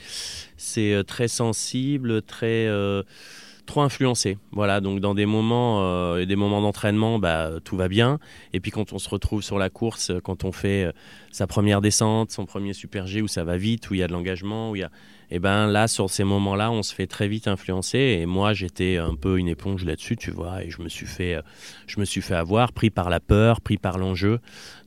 euh, 0.78 1.02
très 1.02 1.28
sensible, 1.28 2.22
très. 2.22 2.66
Euh, 2.66 3.02
trop 3.70 3.82
influencé. 3.82 4.36
Voilà, 4.50 4.80
donc 4.80 4.98
dans 4.98 5.14
des 5.14 5.26
moments 5.26 5.78
euh, 5.82 6.18
et 6.18 6.26
des 6.26 6.34
moments 6.34 6.60
d'entraînement, 6.60 7.20
bah, 7.20 7.52
tout 7.62 7.76
va 7.76 7.86
bien. 7.86 8.18
Et 8.52 8.58
puis 8.58 8.72
quand 8.72 8.92
on 8.92 8.98
se 8.98 9.08
retrouve 9.08 9.42
sur 9.42 9.58
la 9.58 9.70
course, 9.70 10.10
quand 10.24 10.44
on 10.44 10.50
fait 10.50 10.86
euh, 10.86 10.92
sa 11.30 11.46
première 11.46 11.80
descente, 11.80 12.32
son 12.32 12.46
premier 12.46 12.72
super 12.72 13.06
G 13.06 13.22
où 13.22 13.28
ça 13.28 13.44
va 13.44 13.56
vite, 13.56 13.88
où 13.88 13.94
il 13.94 14.00
y 14.00 14.02
a 14.02 14.08
de 14.08 14.12
l'engagement, 14.12 14.72
où 14.72 14.76
il 14.76 14.80
y 14.80 14.82
a, 14.82 14.90
et 15.32 15.36
eh 15.36 15.38
ben 15.38 15.68
là 15.68 15.86
sur 15.86 16.10
ces 16.10 16.24
moments-là, 16.24 16.72
on 16.72 16.82
se 16.82 16.92
fait 16.92 17.06
très 17.06 17.28
vite 17.28 17.46
influencer. 17.46 18.18
Et 18.20 18.26
moi, 18.26 18.54
j'étais 18.54 18.96
un 18.96 19.14
peu 19.14 19.38
une 19.38 19.46
éponge 19.46 19.84
là-dessus, 19.84 20.16
tu 20.16 20.32
vois, 20.32 20.64
et 20.64 20.70
je 20.70 20.82
me 20.82 20.88
suis 20.88 21.06
fait, 21.06 21.36
euh, 21.36 21.42
je 21.86 22.00
me 22.00 22.04
suis 22.04 22.22
fait 22.22 22.34
avoir, 22.34 22.72
pris 22.72 22.90
par 22.90 23.08
la 23.08 23.20
peur, 23.20 23.60
pris 23.60 23.78
par 23.78 23.98
l'enjeu. 23.98 24.40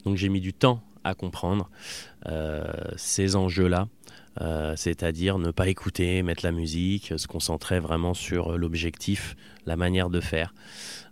Donc 0.04 0.18
j'ai 0.18 0.28
mis 0.28 0.42
du 0.42 0.54
temps 0.54 0.82
à 1.06 1.13
comprendre 1.16 1.70
ces 2.96 3.36
enjeux-là. 3.36 3.88
Euh, 4.42 4.74
c'est-à-dire 4.75 5.38
ne 5.38 5.52
pas 5.52 5.68
écouter, 5.68 6.24
mettre 6.24 6.44
la 6.44 6.52
musique, 6.52 7.13
se 7.18 7.28
concentrer 7.28 7.80
vraiment 7.80 8.13
sur 8.13 8.58
l'objectif, 8.58 9.36
la 9.66 9.75
manière 9.75 10.10
de 10.10 10.20
faire. 10.20 10.54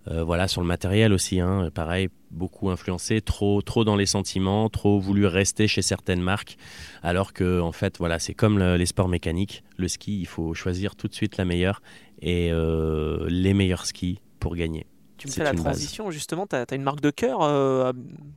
Euh, 0.08 0.24
voilà, 0.24 0.48
sur 0.48 0.62
le 0.62 0.68
matériel 0.68 1.14
aussi, 1.14 1.40
hein, 1.40 1.70
pareil, 1.74 2.10
beaucoup 2.32 2.72
influencé, 2.72 3.22
trop, 3.22 3.62
trop 3.62 3.84
dans 3.84 3.96
les 3.96 4.08
sentiments, 4.08 4.68
trop 4.70 5.00
voulu 5.00 5.28
rester 5.28 5.68
chez 5.68 5.84
certaines 5.84 6.22
marques, 6.22 6.58
alors 7.04 7.34
que 7.34 7.60
en 7.62 7.72
fait, 7.72 8.00
voilà, 8.00 8.18
c'est 8.18 8.34
comme 8.34 8.58
les 8.60 8.86
sports 8.88 9.10
mécaniques, 9.10 9.64
le 9.78 9.88
ski, 9.88 10.20
il 10.20 10.28
faut 10.28 10.56
choisir 10.56 10.96
tout 10.96 11.08
de 11.08 11.14
suite 11.14 11.38
la 11.38 11.46
meilleure 11.46 11.82
et 12.22 12.52
euh, 12.52 13.28
les 13.30 13.54
meilleurs 13.54 13.86
skis 13.86 14.20
pour 14.40 14.56
gagner. 14.56 14.88
Tu 15.22 15.28
me 15.28 15.34
fais 15.34 15.44
la 15.44 15.54
transition, 15.54 16.10
justement, 16.10 16.48
tu 16.48 16.56
as, 16.56 16.66
une 16.74 16.82
marque 16.82 17.00
de 17.00 17.12
cœur, 17.12 17.44
euh, 17.44 17.94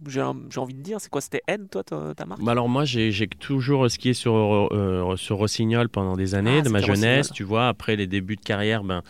j'ai 0.06 0.20
envie 0.20 0.74
de 0.74 0.82
dire, 0.82 1.00
c'est 1.00 1.08
quoi 1.08 1.22
C'était 1.22 1.40
N, 1.48 1.66
toi, 1.70 1.82
ta, 1.82 2.26
marque? 2.26 2.42
Bah 2.42 2.52
Alors 2.52 2.68
moi, 2.68 2.84
j'ai 2.84 3.26
toujours 3.40 3.90
skié 3.90 4.12
sur, 4.12 4.34
euh, 4.34 5.16
sur 5.16 5.38
Rossignol 5.38 5.88
pendant 5.88 6.14
des 6.14 6.34
années, 6.34 6.58
ah, 6.58 6.60
de 6.62 6.68
ma 6.68 6.82
jeunesse, 6.82 7.30
tu 7.32 7.42
vois. 7.42 7.68
Après 7.68 7.96
les 7.96 8.06
débuts 8.06 8.36
de 8.36 8.42
carrière, 8.42 8.84
ben, 8.84 9.02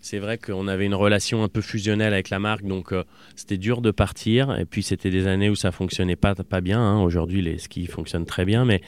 c'est 0.00 0.18
vrai 0.18 0.38
qu'on 0.38 0.66
avait 0.66 0.86
une 0.86 0.94
relation 0.96 1.44
un 1.44 1.48
peu 1.48 1.60
fusionnelle 1.60 2.14
avec 2.14 2.30
la 2.30 2.40
marque, 2.40 2.64
donc 2.64 2.92
euh, 2.92 3.04
c'était 3.36 3.58
dur 3.58 3.80
de 3.80 3.92
partir. 3.92 4.58
Et 4.58 4.64
puis 4.64 4.82
c'était 4.82 5.10
des 5.10 5.28
années 5.28 5.50
où 5.50 5.54
ça 5.54 5.70
fonctionnait 5.70 6.16
pas, 6.16 6.34
pas 6.34 6.60
bien. 6.60 6.80
Hein. 6.80 7.00
Aujourd'hui, 7.00 7.42
les 7.42 7.58
skis 7.58 7.86
fonctionnent 7.86 8.26
très 8.26 8.44
bien, 8.44 8.64
mais 8.64 8.80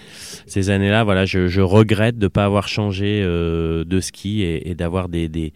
ces 0.48 0.70
années-là, 0.70 1.04
voilà, 1.04 1.26
je, 1.26 1.60
regrette 1.60 2.18
de 2.18 2.24
ne 2.24 2.28
pas 2.28 2.44
avoir 2.44 2.66
changé 2.66 3.22
de 3.22 4.00
ski 4.00 4.42
et, 4.42 4.68
et 4.68 4.74
d'avoir 4.74 5.08
des, 5.08 5.28
des 5.28 5.52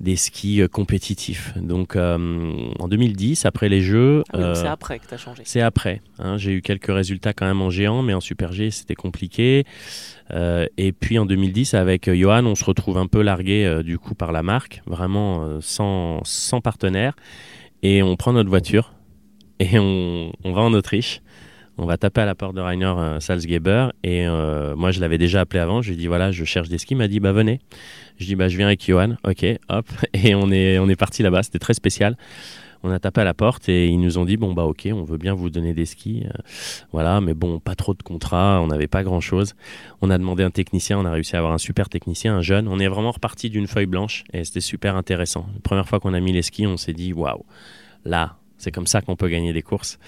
des 0.00 0.16
skis 0.16 0.60
euh, 0.60 0.68
compétitifs. 0.68 1.52
Donc 1.56 1.96
euh, 1.96 2.52
en 2.78 2.88
2010, 2.88 3.46
après 3.46 3.68
les 3.68 3.80
Jeux. 3.80 4.22
Ah 4.32 4.54
c'est 4.54 4.66
euh, 4.66 4.70
après 4.70 4.98
que 4.98 5.06
tu 5.06 5.14
as 5.14 5.18
changé. 5.18 5.42
C'est 5.44 5.60
après. 5.60 6.02
Hein. 6.18 6.36
j'ai 6.36 6.52
eu 6.52 6.62
quelques 6.62 6.92
résultats 6.92 7.32
quand 7.32 7.46
même 7.46 7.62
en 7.62 7.70
géant, 7.70 8.02
mais 8.02 8.14
en 8.14 8.20
Super 8.20 8.52
G, 8.52 8.70
c'était 8.70 8.94
compliqué. 8.94 9.64
et 10.32 10.92
puis 10.92 11.18
en 11.18 11.26
2010, 11.26 11.74
avec 11.74 12.10
Johan, 12.10 12.44
on 12.46 12.54
se 12.54 12.64
retrouve 12.64 12.98
un 12.98 13.06
peu 13.06 13.22
largué 13.22 13.82
du 13.84 13.98
coup 13.98 14.14
par 14.14 14.32
la 14.32 14.42
marque, 14.42 14.82
vraiment 14.86 15.60
sans, 15.60 16.20
sans 16.24 16.60
partenaire. 16.60 17.14
Et 17.82 18.02
on 18.02 18.16
prend 18.16 18.32
notre 18.32 18.48
voiture 18.48 18.94
et 19.60 19.78
on, 19.78 20.32
on 20.44 20.52
va 20.52 20.62
en 20.62 20.72
Autriche 20.72 21.20
on 21.78 21.86
va 21.86 21.96
taper 21.96 22.22
à 22.22 22.26
la 22.26 22.34
porte 22.34 22.54
de 22.54 22.60
Rainer 22.60 22.94
Salzgeber 23.20 23.88
et 24.02 24.26
moi 24.76 24.90
je 24.90 25.00
l'avais 25.00 25.18
déjà 25.18 25.40
appelé 25.40 25.60
avant, 25.60 25.82
je 25.82 25.88
lui 25.88 25.94
ai 25.94 25.98
dit 25.98 26.06
voilà 26.06 26.32
je 26.32 26.44
cherche 26.44 26.68
des 26.68 26.78
skis, 26.78 26.94
il 26.94 26.96
m'a 26.96 27.08
dit 27.08 27.20
bah 27.20 27.32
venez. 27.32 27.60
Je 28.18 28.24
dis 28.24 28.34
bah 28.34 28.48
je 28.48 28.56
viens 28.56 28.66
avec 28.66 28.84
Johan, 28.84 29.16
ok, 29.24 29.44
hop, 29.68 29.86
et 30.14 30.34
on 30.34 30.50
est 30.50 30.78
on 30.78 30.88
est 30.88 30.96
parti 30.96 31.22
là-bas. 31.22 31.42
C'était 31.42 31.58
très 31.58 31.74
spécial. 31.74 32.16
On 32.82 32.90
a 32.90 32.98
tapé 32.98 33.22
à 33.22 33.24
la 33.24 33.34
porte 33.34 33.68
et 33.68 33.88
ils 33.88 33.98
nous 33.98 34.18
ont 34.18 34.24
dit 34.24 34.36
bon 34.36 34.52
bah 34.52 34.64
ok, 34.64 34.88
on 34.92 35.02
veut 35.02 35.16
bien 35.16 35.34
vous 35.34 35.50
donner 35.50 35.74
des 35.74 35.86
skis, 35.86 36.24
euh, 36.24 36.30
voilà, 36.92 37.20
mais 37.20 37.34
bon 37.34 37.58
pas 37.58 37.74
trop 37.74 37.94
de 37.94 38.02
contrats, 38.02 38.60
on 38.62 38.68
n'avait 38.68 38.86
pas 38.86 39.02
grand 39.02 39.20
chose. 39.20 39.54
On 40.02 40.10
a 40.10 40.18
demandé 40.18 40.42
un 40.44 40.50
technicien, 40.50 40.98
on 40.98 41.04
a 41.04 41.10
réussi 41.10 41.34
à 41.36 41.38
avoir 41.40 41.52
un 41.52 41.58
super 41.58 41.88
technicien, 41.88 42.36
un 42.36 42.42
jeune. 42.42 42.68
On 42.68 42.78
est 42.78 42.88
vraiment 42.88 43.10
reparti 43.10 43.50
d'une 43.50 43.66
feuille 43.66 43.86
blanche 43.86 44.24
et 44.32 44.44
c'était 44.44 44.60
super 44.60 44.94
intéressant. 44.94 45.46
La 45.54 45.60
première 45.60 45.88
fois 45.88 46.00
qu'on 46.00 46.14
a 46.14 46.20
mis 46.20 46.32
les 46.32 46.42
skis, 46.42 46.66
on 46.66 46.76
s'est 46.76 46.92
dit 46.92 47.12
waouh, 47.12 47.44
là 48.04 48.36
c'est 48.58 48.70
comme 48.70 48.86
ça 48.86 49.00
qu'on 49.00 49.16
peut 49.16 49.28
gagner 49.28 49.52
des 49.52 49.62
courses. 49.62 49.98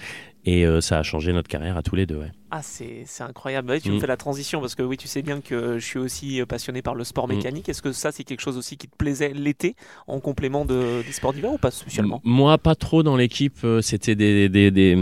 Et 0.45 0.65
euh, 0.65 0.79
ça 0.79 0.99
a 0.99 1.03
changé 1.03 1.33
notre 1.33 1.49
carrière 1.49 1.75
à 1.75 1.83
tous 1.83 1.95
les 1.95 2.05
deux. 2.05 2.15
Ouais. 2.15 2.31
Ah, 2.49 2.61
c'est 2.63 3.05
incroyable. 3.19 3.79
tu 3.81 3.91
me 3.91 3.97
mm. 3.97 3.99
fais 3.99 4.07
la 4.07 4.17
transition 4.17 4.61
parce 4.61 4.73
que 4.73 4.81
oui, 4.81 4.95
tu 4.95 5.07
sais 5.07 5.21
bien 5.21 5.41
que 5.41 5.77
je 5.77 5.85
suis 5.85 5.99
aussi 5.99 6.41
euh, 6.41 6.45
passionné 6.45 6.81
par 6.81 6.95
le 6.95 7.03
sport 7.03 7.27
mm. 7.27 7.35
mécanique. 7.35 7.69
Est-ce 7.69 7.81
que 7.81 7.91
ça, 7.91 8.11
c'est 8.11 8.23
quelque 8.23 8.39
chose 8.39 8.57
aussi 8.57 8.77
qui 8.77 8.87
te 8.87 8.95
plaisait 8.95 9.33
l'été 9.33 9.75
en 10.07 10.21
complément 10.21 10.63
de, 10.63 11.03
des 11.05 11.11
sports 11.11 11.33
d'hiver 11.33 11.51
ou 11.51 11.57
pas 11.57 11.71
spécialement? 11.71 12.21
Moi, 12.23 12.57
pas 12.57 12.75
trop 12.75 13.03
dans 13.03 13.17
l'équipe. 13.17 13.57
Euh, 13.65 13.81
c'était 13.81 14.15
des, 14.15 14.47
des, 14.47 14.71
des, 14.71 14.95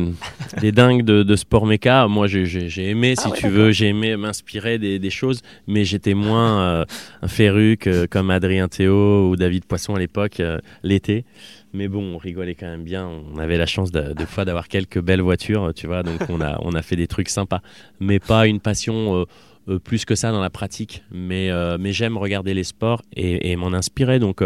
des, 0.60 0.72
dingues 0.72 1.04
de, 1.04 1.22
de, 1.22 1.36
sport 1.36 1.68
méca. 1.68 2.08
Moi, 2.08 2.26
j'ai 2.28 2.90
aimé, 2.90 3.14
ah 3.18 3.22
si 3.22 3.32
tu 3.34 3.48
veux, 3.48 3.72
j'ai 3.72 3.88
aimé 3.88 4.18
m'inspirer 4.18 4.80
des, 4.80 4.98
des, 4.98 5.10
choses, 5.12 5.42
mais 5.68 5.86
j'étais 5.86 6.16
moins 6.16 6.84
un 7.22 7.28
féru 7.28 7.78
comme 8.10 8.32
Adrien 8.32 8.68
Théo 8.68 9.30
ou 9.30 9.36
David 9.36 9.66
Poisson 9.66 9.96
à 9.96 10.00
l'époque, 10.00 10.42
l'été. 10.84 11.26
Mais 11.74 11.88
bon, 11.88 12.16
on 12.16 12.18
rigolait 12.18 12.56
quand 12.56 12.68
même 12.68 12.84
bien. 12.84 13.08
On 13.08 13.38
avait 13.38 13.58
la 13.58 13.66
chance 13.66 13.92
de, 13.92 14.26
fois 14.26 14.46
d'avoir 14.46 14.68
quelques 14.68 15.02
belles 15.02 15.22
voitures, 15.22 15.74
tu 15.76 15.88
vois. 15.88 16.04
Donc 16.04 16.22
on 16.30 16.42
a, 16.42 16.60
on 16.62 16.74
a 16.74 16.82
fait 16.82 16.96
des 16.96 17.08
trucs 17.08 17.30
sympas. 17.30 17.62
Mais 18.00 18.20
pas 18.20 18.48
une 18.48 18.60
passion 18.60 19.16
euh, 19.16 19.26
euh, 19.70 19.80
plus 19.80 20.06
que 20.06 20.16
ça 20.16 20.32
dans 20.32 20.42
la 20.42 20.50
pratique. 20.50 21.04
Mais, 21.12 21.52
euh, 21.52 21.78
mais 21.78 21.92
j'aime 21.92 22.18
regarder 22.18 22.54
les 22.54 22.64
sports 22.64 23.02
et, 23.16 23.56
m'en 23.58 23.74
inspirer. 23.74 24.20
Donc 24.20 24.42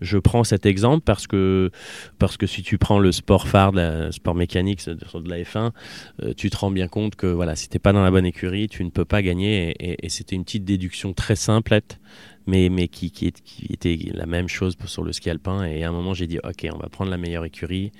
je 0.00 0.18
prends 0.18 0.44
cet 0.44 0.66
exemple 0.66 1.02
parce 1.04 1.26
que, 1.26 1.70
parce 2.18 2.36
que 2.36 2.46
si 2.46 2.62
tu 2.62 2.76
prends 2.76 2.98
le 2.98 3.12
sport 3.12 3.48
phare, 3.48 3.72
le 3.72 4.10
sport 4.10 4.34
mécanique 4.34 4.86
de 4.86 5.30
la 5.30 5.38
F1, 5.38 5.70
tu 6.36 6.50
te 6.50 6.56
rends 6.56 6.70
bien 6.70 6.88
compte 6.88 7.16
que 7.16 7.26
voilà, 7.26 7.56
si 7.56 7.68
tu 7.68 7.78
pas 7.78 7.92
dans 7.92 8.02
la 8.02 8.10
bonne 8.10 8.26
écurie, 8.26 8.68
tu 8.68 8.84
ne 8.84 8.90
peux 8.90 9.06
pas 9.06 9.22
gagner. 9.22 9.74
Et, 9.80 10.04
et 10.04 10.08
c'était 10.10 10.36
une 10.36 10.44
petite 10.44 10.64
déduction 10.64 11.14
très 11.14 11.36
simplette 11.36 11.98
mais, 12.46 12.68
mais 12.68 12.88
qui, 12.88 13.10
qui, 13.10 13.32
était 13.70 13.98
la 14.12 14.26
même 14.26 14.48
chose 14.48 14.76
sur 14.86 15.02
le 15.02 15.12
ski 15.12 15.30
alpin. 15.30 15.64
Et 15.64 15.84
à 15.84 15.88
un 15.88 15.92
moment, 15.92 16.14
j'ai 16.14 16.26
dit, 16.26 16.38
OK, 16.38 16.66
on 16.72 16.78
va 16.78 16.88
prendre 16.88 17.10
la 17.10 17.18
meilleure 17.18 17.44
écurie 17.44 17.92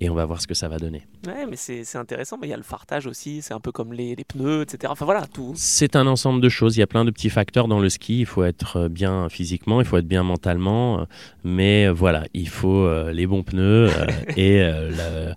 et 0.00 0.08
on 0.08 0.14
va 0.14 0.24
voir 0.24 0.40
ce 0.40 0.46
que 0.46 0.54
ça 0.54 0.68
va 0.68 0.78
donner. 0.78 1.02
Ouais, 1.26 1.46
mais 1.46 1.56
c'est 1.56 1.96
intéressant. 1.96 2.38
Mais 2.40 2.46
il 2.46 2.50
y 2.50 2.54
a 2.54 2.56
le 2.56 2.62
fartage 2.62 3.06
aussi, 3.06 3.42
c'est 3.42 3.54
un 3.54 3.60
peu 3.60 3.72
comme 3.72 3.92
les, 3.92 4.14
les, 4.14 4.24
pneus, 4.24 4.62
etc. 4.62 4.92
Enfin 4.92 5.04
voilà, 5.04 5.26
tout. 5.26 5.52
C'est 5.56 5.96
un 5.96 6.06
ensemble 6.06 6.40
de 6.40 6.48
choses. 6.48 6.76
Il 6.76 6.80
y 6.80 6.84
a 6.84 6.86
plein 6.86 7.04
de 7.04 7.10
petits 7.10 7.30
facteurs 7.30 7.66
dans 7.66 7.80
le 7.80 7.88
ski. 7.88 8.20
Il 8.20 8.26
faut 8.26 8.44
être 8.44 8.88
bien 8.88 9.28
physiquement, 9.28 9.80
il 9.80 9.86
faut 9.86 9.96
être 9.96 10.06
bien 10.06 10.22
mentalement. 10.22 11.06
Mais 11.42 11.88
voilà, 11.88 12.24
il 12.34 12.48
faut 12.48 12.84
euh, 12.84 13.12
les 13.12 13.26
bons 13.26 13.42
pneus 13.42 13.88
euh, 13.88 14.06
et 14.36 14.62
euh, 14.62 15.34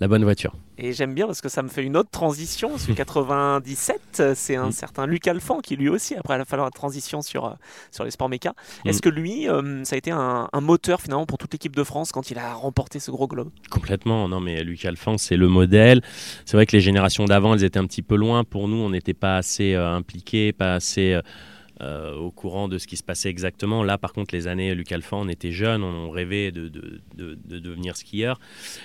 la 0.00 0.08
bonne 0.08 0.24
voiture. 0.24 0.54
Et 0.78 0.92
j'aime 0.92 1.14
bien 1.14 1.26
parce 1.26 1.40
que 1.40 1.48
ça 1.48 1.62
me 1.62 1.68
fait 1.68 1.82
une 1.82 1.96
autre 1.96 2.10
transition. 2.10 2.78
Sur 2.78 2.94
97, 2.96 4.22
c'est 4.34 4.56
un 4.56 4.68
mm. 4.68 4.72
certain 4.72 5.06
Luc 5.06 5.26
Alphand 5.26 5.60
qui 5.60 5.76
lui 5.76 5.88
aussi, 5.88 6.14
après, 6.14 6.34
a 6.34 6.44
fallu 6.44 6.62
la 6.62 6.70
transition 6.70 7.22
sur, 7.22 7.46
euh, 7.46 7.52
sur 7.90 8.04
les 8.04 8.10
sports 8.10 8.28
méca. 8.28 8.54
Mm. 8.84 8.88
Est-ce 8.88 9.02
que 9.02 9.08
lui, 9.08 9.48
euh, 9.48 9.84
ça 9.84 9.94
a 9.94 9.98
été 9.98 10.10
un, 10.10 10.48
moteur 10.60 11.00
finalement 11.00 11.26
pour 11.26 11.38
toute 11.38 11.52
l'équipe 11.52 11.76
de 11.76 11.84
France 11.84 12.10
quand 12.10 12.30
il 12.30 12.38
a 12.38 12.54
remporté 12.54 12.98
ce 12.98 13.10
gros 13.10 13.28
globe? 13.28 13.50
Complètement. 13.70 14.28
Non, 14.28 14.40
mais 14.40 14.64
Luc 14.64 14.84
Alphand, 14.84 15.18
c'est 15.18 15.36
le 15.36 15.48
modèle. 15.48 16.00
C'est 16.44 16.56
vrai 16.56 16.66
que 16.66 16.72
les 16.72 16.80
générations 16.80 17.24
d'avant, 17.24 17.54
elles 17.54 17.64
étaient 17.64 17.78
un 17.78 17.86
petit 17.86 18.02
peu 18.02 18.16
loin. 18.16 18.44
Pour 18.44 18.68
nous, 18.68 18.76
on 18.76 18.90
n'était 18.90 19.14
pas 19.14 19.36
assez 19.36 19.74
euh, 19.74 19.94
impliqués, 19.94 20.52
pas 20.52 20.74
assez. 20.74 21.12
Euh, 21.12 21.22
au 21.80 22.30
courant 22.30 22.68
de 22.68 22.78
ce 22.78 22.86
qui 22.86 22.96
se 22.96 23.02
passait 23.02 23.28
exactement. 23.28 23.82
Là, 23.82 23.98
par 23.98 24.12
contre, 24.12 24.34
les 24.34 24.46
années 24.46 24.74
Luc 24.74 24.92
Alphand, 24.92 25.20
on 25.22 25.28
était 25.28 25.52
jeunes, 25.52 25.82
on 25.82 26.10
rêvait 26.10 26.52
de, 26.52 26.68
de, 26.68 27.00
de, 27.16 27.58
devenir 27.58 27.96
skieur. 27.96 28.38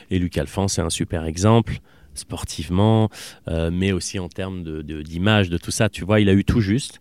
Et 0.10 0.20
Luc 0.20 0.38
Alphand, 0.38 0.68
c'est 0.68 0.82
un 0.82 0.90
super 0.90 1.26
exemple 1.26 1.80
sportivement, 2.20 3.10
euh, 3.48 3.72
mais 3.72 3.92
aussi 3.92 4.20
en 4.20 4.30
termes 4.30 4.64
d'image, 4.84 5.50
de, 5.50 5.58
tout 5.58 5.72
ça. 5.72 5.90
Tu 5.90 6.04
vois, 6.04 6.20
il 6.20 6.30
a 6.30 6.34
eu 6.34 6.44
tout 6.44 6.62
juste. 6.62 7.00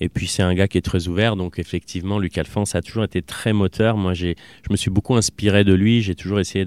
Et 0.00 0.08
puis, 0.08 0.26
c'est 0.26 0.42
un 0.42 0.54
gars 0.54 0.68
qui 0.68 0.78
est 0.78 0.82
très 0.82 1.08
ouvert. 1.08 1.36
Donc, 1.36 1.58
effectivement, 1.58 2.18
Luc 2.18 2.36
Alphand, 2.36 2.64
ça 2.64 2.78
a 2.78 2.82
toujours 2.82 3.04
été 3.04 3.22
très 3.22 3.52
moteur. 3.52 3.96
Moi, 3.96 4.14
je 4.14 4.34
me 4.70 4.76
suis 4.76 4.90
beaucoup 4.90 5.14
inspiré 5.14 5.64
de 5.64 5.72
lui. 5.72 6.02
J'ai 6.02 6.14
toujours 6.14 6.40
essayé 6.40 6.66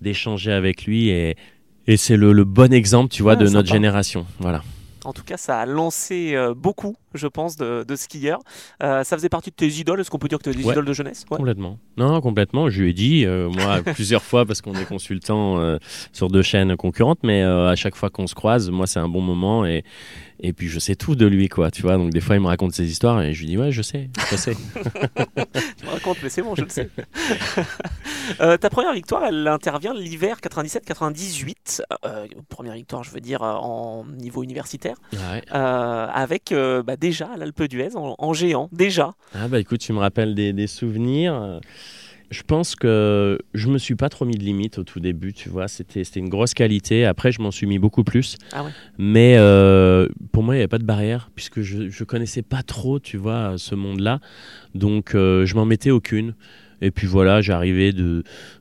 d'échanger 0.00 0.52
avec 0.52 0.84
lui. 0.84 1.10
Et, 1.10 1.36
et 1.86 1.96
c'est 1.96 2.16
le, 2.16 2.44
bon 2.44 2.72
exemple, 2.72 3.12
tu 3.12 3.22
vois, 3.22 3.36
de 3.36 3.48
notre 3.48 3.68
génération. 3.68 4.26
Voilà. 4.40 4.62
En 5.04 5.12
tout 5.12 5.22
cas, 5.22 5.36
ça 5.36 5.60
a 5.60 5.66
lancé 5.66 6.34
euh, 6.34 6.52
beaucoup, 6.52 6.96
je 7.16 7.26
pense, 7.26 7.56
de, 7.56 7.84
skieurs. 7.96 8.40
Euh, 8.82 9.04
ça 9.04 9.16
faisait 9.16 9.28
partie 9.28 9.50
de 9.50 9.56
tes 9.56 9.68
idoles. 9.68 10.00
Est-ce 10.00 10.10
qu'on 10.10 10.18
peut 10.18 10.28
dire 10.28 10.38
que 10.38 10.44
tu 10.44 10.50
as 10.50 10.52
des 10.52 10.68
idoles 10.68 10.84
de 10.84 10.92
jeunesse? 10.92 11.24
Complètement. 11.28 11.78
Non, 11.96 12.20
complètement. 12.20 12.68
Je 12.68 12.82
lui 12.82 12.90
ai 12.90 12.92
dit, 12.92 13.24
euh, 13.24 13.48
moi, 13.48 13.80
plusieurs 13.94 14.22
fois, 14.22 14.44
parce 14.44 14.60
qu'on 14.60 14.74
est 14.74 14.84
consultant 14.84 15.78
sur 16.12 16.28
deux 16.28 16.42
chaînes 16.42 16.76
concurrentes, 16.76 17.20
mais 17.22 17.42
à 17.42 17.74
chaque 17.76 17.96
fois 17.96 18.10
qu'on 18.10 18.26
se 18.26 18.34
croise, 18.34 18.70
moi, 18.70 18.86
c'est 18.86 19.00
un 19.00 19.08
bon 19.08 19.22
moment. 19.22 19.64
Et, 19.64 19.84
et 20.40 20.52
puis 20.52 20.68
je 20.68 20.78
sais 20.78 20.96
tout 20.96 21.14
de 21.14 21.26
lui, 21.26 21.48
quoi, 21.48 21.70
tu 21.70 21.82
vois. 21.82 21.96
Donc 21.96 22.10
des 22.10 22.20
fois, 22.20 22.36
il 22.36 22.42
me 22.42 22.46
raconte 22.46 22.72
ses 22.72 22.90
histoires 22.90 23.22
et 23.22 23.32
je 23.32 23.40
lui 23.40 23.46
dis, 23.46 23.58
ouais, 23.58 23.72
je 23.72 23.82
sais, 23.82 24.10
je 24.30 24.36
sais. 24.36 24.54
tu 25.78 25.86
me 25.86 25.90
racontes, 25.90 26.18
mais 26.22 26.28
c'est 26.28 26.42
bon, 26.42 26.54
je 26.54 26.62
le 26.62 26.68
sais. 26.68 26.90
Euh, 28.40 28.56
ta 28.56 28.70
première 28.70 28.92
victoire, 28.92 29.24
elle 29.24 29.46
intervient 29.46 29.94
l'hiver 29.94 30.38
97-98. 30.42 31.80
Euh, 32.04 32.26
première 32.48 32.74
victoire, 32.74 33.04
je 33.04 33.12
veux 33.12 33.20
dire, 33.20 33.40
euh, 33.42 33.52
en 33.52 34.04
niveau 34.04 34.42
universitaire. 34.42 34.96
avec 35.52 36.52
bah, 36.52 36.96
déjà 37.08 37.28
l'Alpe 37.36 37.62
d'Huez 37.64 37.96
en, 37.96 38.14
en, 38.18 38.32
géant, 38.32 38.68
déjà. 38.72 39.12
Ah 39.34 39.48
bah 39.48 39.60
écoute, 39.60 39.80
tu 39.80 39.92
me 39.92 39.98
rappelles 39.98 40.34
des, 40.34 40.52
des 40.52 40.66
souvenirs. 40.66 41.60
Je 42.30 42.42
pense 42.42 42.74
que 42.74 43.38
je 43.54 43.68
me 43.68 43.78
suis 43.78 43.94
pas 43.94 44.08
trop 44.08 44.24
mis 44.24 44.36
de 44.36 44.42
limite 44.42 44.78
au 44.78 44.84
tout 44.84 44.98
début, 44.98 45.32
tu 45.32 45.48
vois. 45.48 45.68
C'était 45.68 46.02
une 46.02 46.28
grosse 46.28 46.54
qualité. 46.54 47.04
Après, 47.04 47.30
je 47.30 47.40
m'en 47.40 47.52
suis 47.52 47.66
mis 47.66 47.78
beaucoup 47.78 48.02
plus. 48.02 48.36
Ah 48.52 48.64
ouais. 48.64 48.70
Mais 48.98 49.36
euh, 49.38 50.08
pour 50.32 50.42
moi, 50.42 50.54
il 50.54 50.58
n'y 50.58 50.62
avait 50.62 50.68
pas 50.68 50.78
de 50.78 50.84
barrière 50.84 51.30
puisque 51.36 51.60
je 51.60 51.84
ne 51.84 52.04
connaissais 52.04 52.42
pas 52.42 52.64
trop, 52.64 52.98
tu 52.98 53.16
vois, 53.16 53.54
ce 53.58 53.76
monde-là. 53.76 54.18
Donc, 54.74 55.14
euh, 55.14 55.46
je 55.46 55.54
m'en 55.54 55.66
mettais 55.66 55.92
aucune. 55.92 56.34
Et 56.82 56.90
puis 56.90 57.06
voilà, 57.06 57.40
j'arrivais 57.40 57.92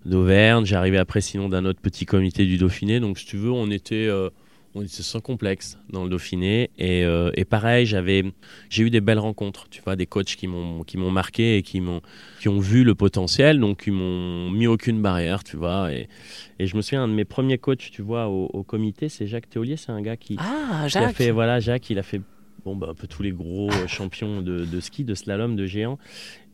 d'Auvergne, 0.06 0.66
j'arrivais 0.66 1.00
après 1.00 1.22
sinon 1.22 1.50
d'un 1.50 1.66
autre 1.66 1.82
petit 1.82 2.06
comité 2.06 2.46
du 2.46 2.58
Dauphiné. 2.58 3.00
Donc, 3.00 3.18
si 3.18 3.25
tu 3.25 3.38
veux, 3.38 3.52
on 3.52 3.72
était. 3.72 4.08
Euh, 4.08 4.30
on 4.75 4.82
était 4.82 5.03
sans 5.03 5.22
complexe 5.22 5.77
dans 5.89 6.03
le 6.03 6.10
Dauphiné. 6.10 6.70
Et, 6.77 7.05
euh, 7.05 7.32
et 7.36 7.46
pareil, 7.46 7.86
j'avais, 7.86 8.25
j'ai 8.70 8.84
eu 8.84 8.89
des 8.89 9.00
belles 9.00 9.20
rencontres, 9.20 9.67
tu 9.70 9.82
vois, 9.82 9.96
des 9.96 10.05
coachs 10.05 10.36
qui 10.36 10.48
m'ont, 10.48 10.84
qui 10.84 10.98
m'ont 10.98 11.12
marqué 11.12 11.58
et 11.58 11.62
qui, 11.63 11.79
m'ont, 11.79 12.01
qui 12.41 12.50
ont 12.50 12.60
vu 12.60 12.84
le 12.84 12.94
potentiel, 12.94 13.60
donc 13.60 13.84
qui 13.84 13.91
m'ont 13.91 14.51
mis 14.51 14.67
aucune 14.67 15.01
barrière, 15.01 15.46
tu 15.46 15.55
vois. 15.55 15.94
Et, 15.94 16.10
et 16.60 16.67
je 16.67 16.75
me 16.75 16.82
souviens, 16.82 17.03
un 17.03 17.08
de 17.08 17.13
mes 17.13 17.24
premiers 17.24 17.58
coachs, 17.58 17.89
tu 17.89 18.01
vois, 18.01 18.27
au, 18.27 18.63
comité, 18.63 19.08
c'est 19.08 19.27
Jacques 19.27 19.50
Théolier, 19.50 19.77
c'est 19.77 19.94
un 19.94 20.01
gars 20.01 20.17
qui, 20.17 20.36
ah, 20.39 20.88
a 20.94 21.13
fait, 21.13 21.32
voilà, 21.32 21.62
Jacques, 21.62 21.89
il 21.89 21.98
a 21.98 22.03
fait 22.03 22.22
bon, 22.65 22.75
bah, 22.75 22.88
un 22.89 22.96
peu 22.96 23.08
tous 23.08 23.24
les 23.24 23.32
gros 23.32 23.72
euh, 23.72 23.88
champions 23.88 24.41
de, 24.41 24.65
de, 24.65 24.79
ski, 24.82 25.05
de 25.05 25.15
slalom, 25.15 25.55
de 25.55 25.65
géant. 25.65 25.98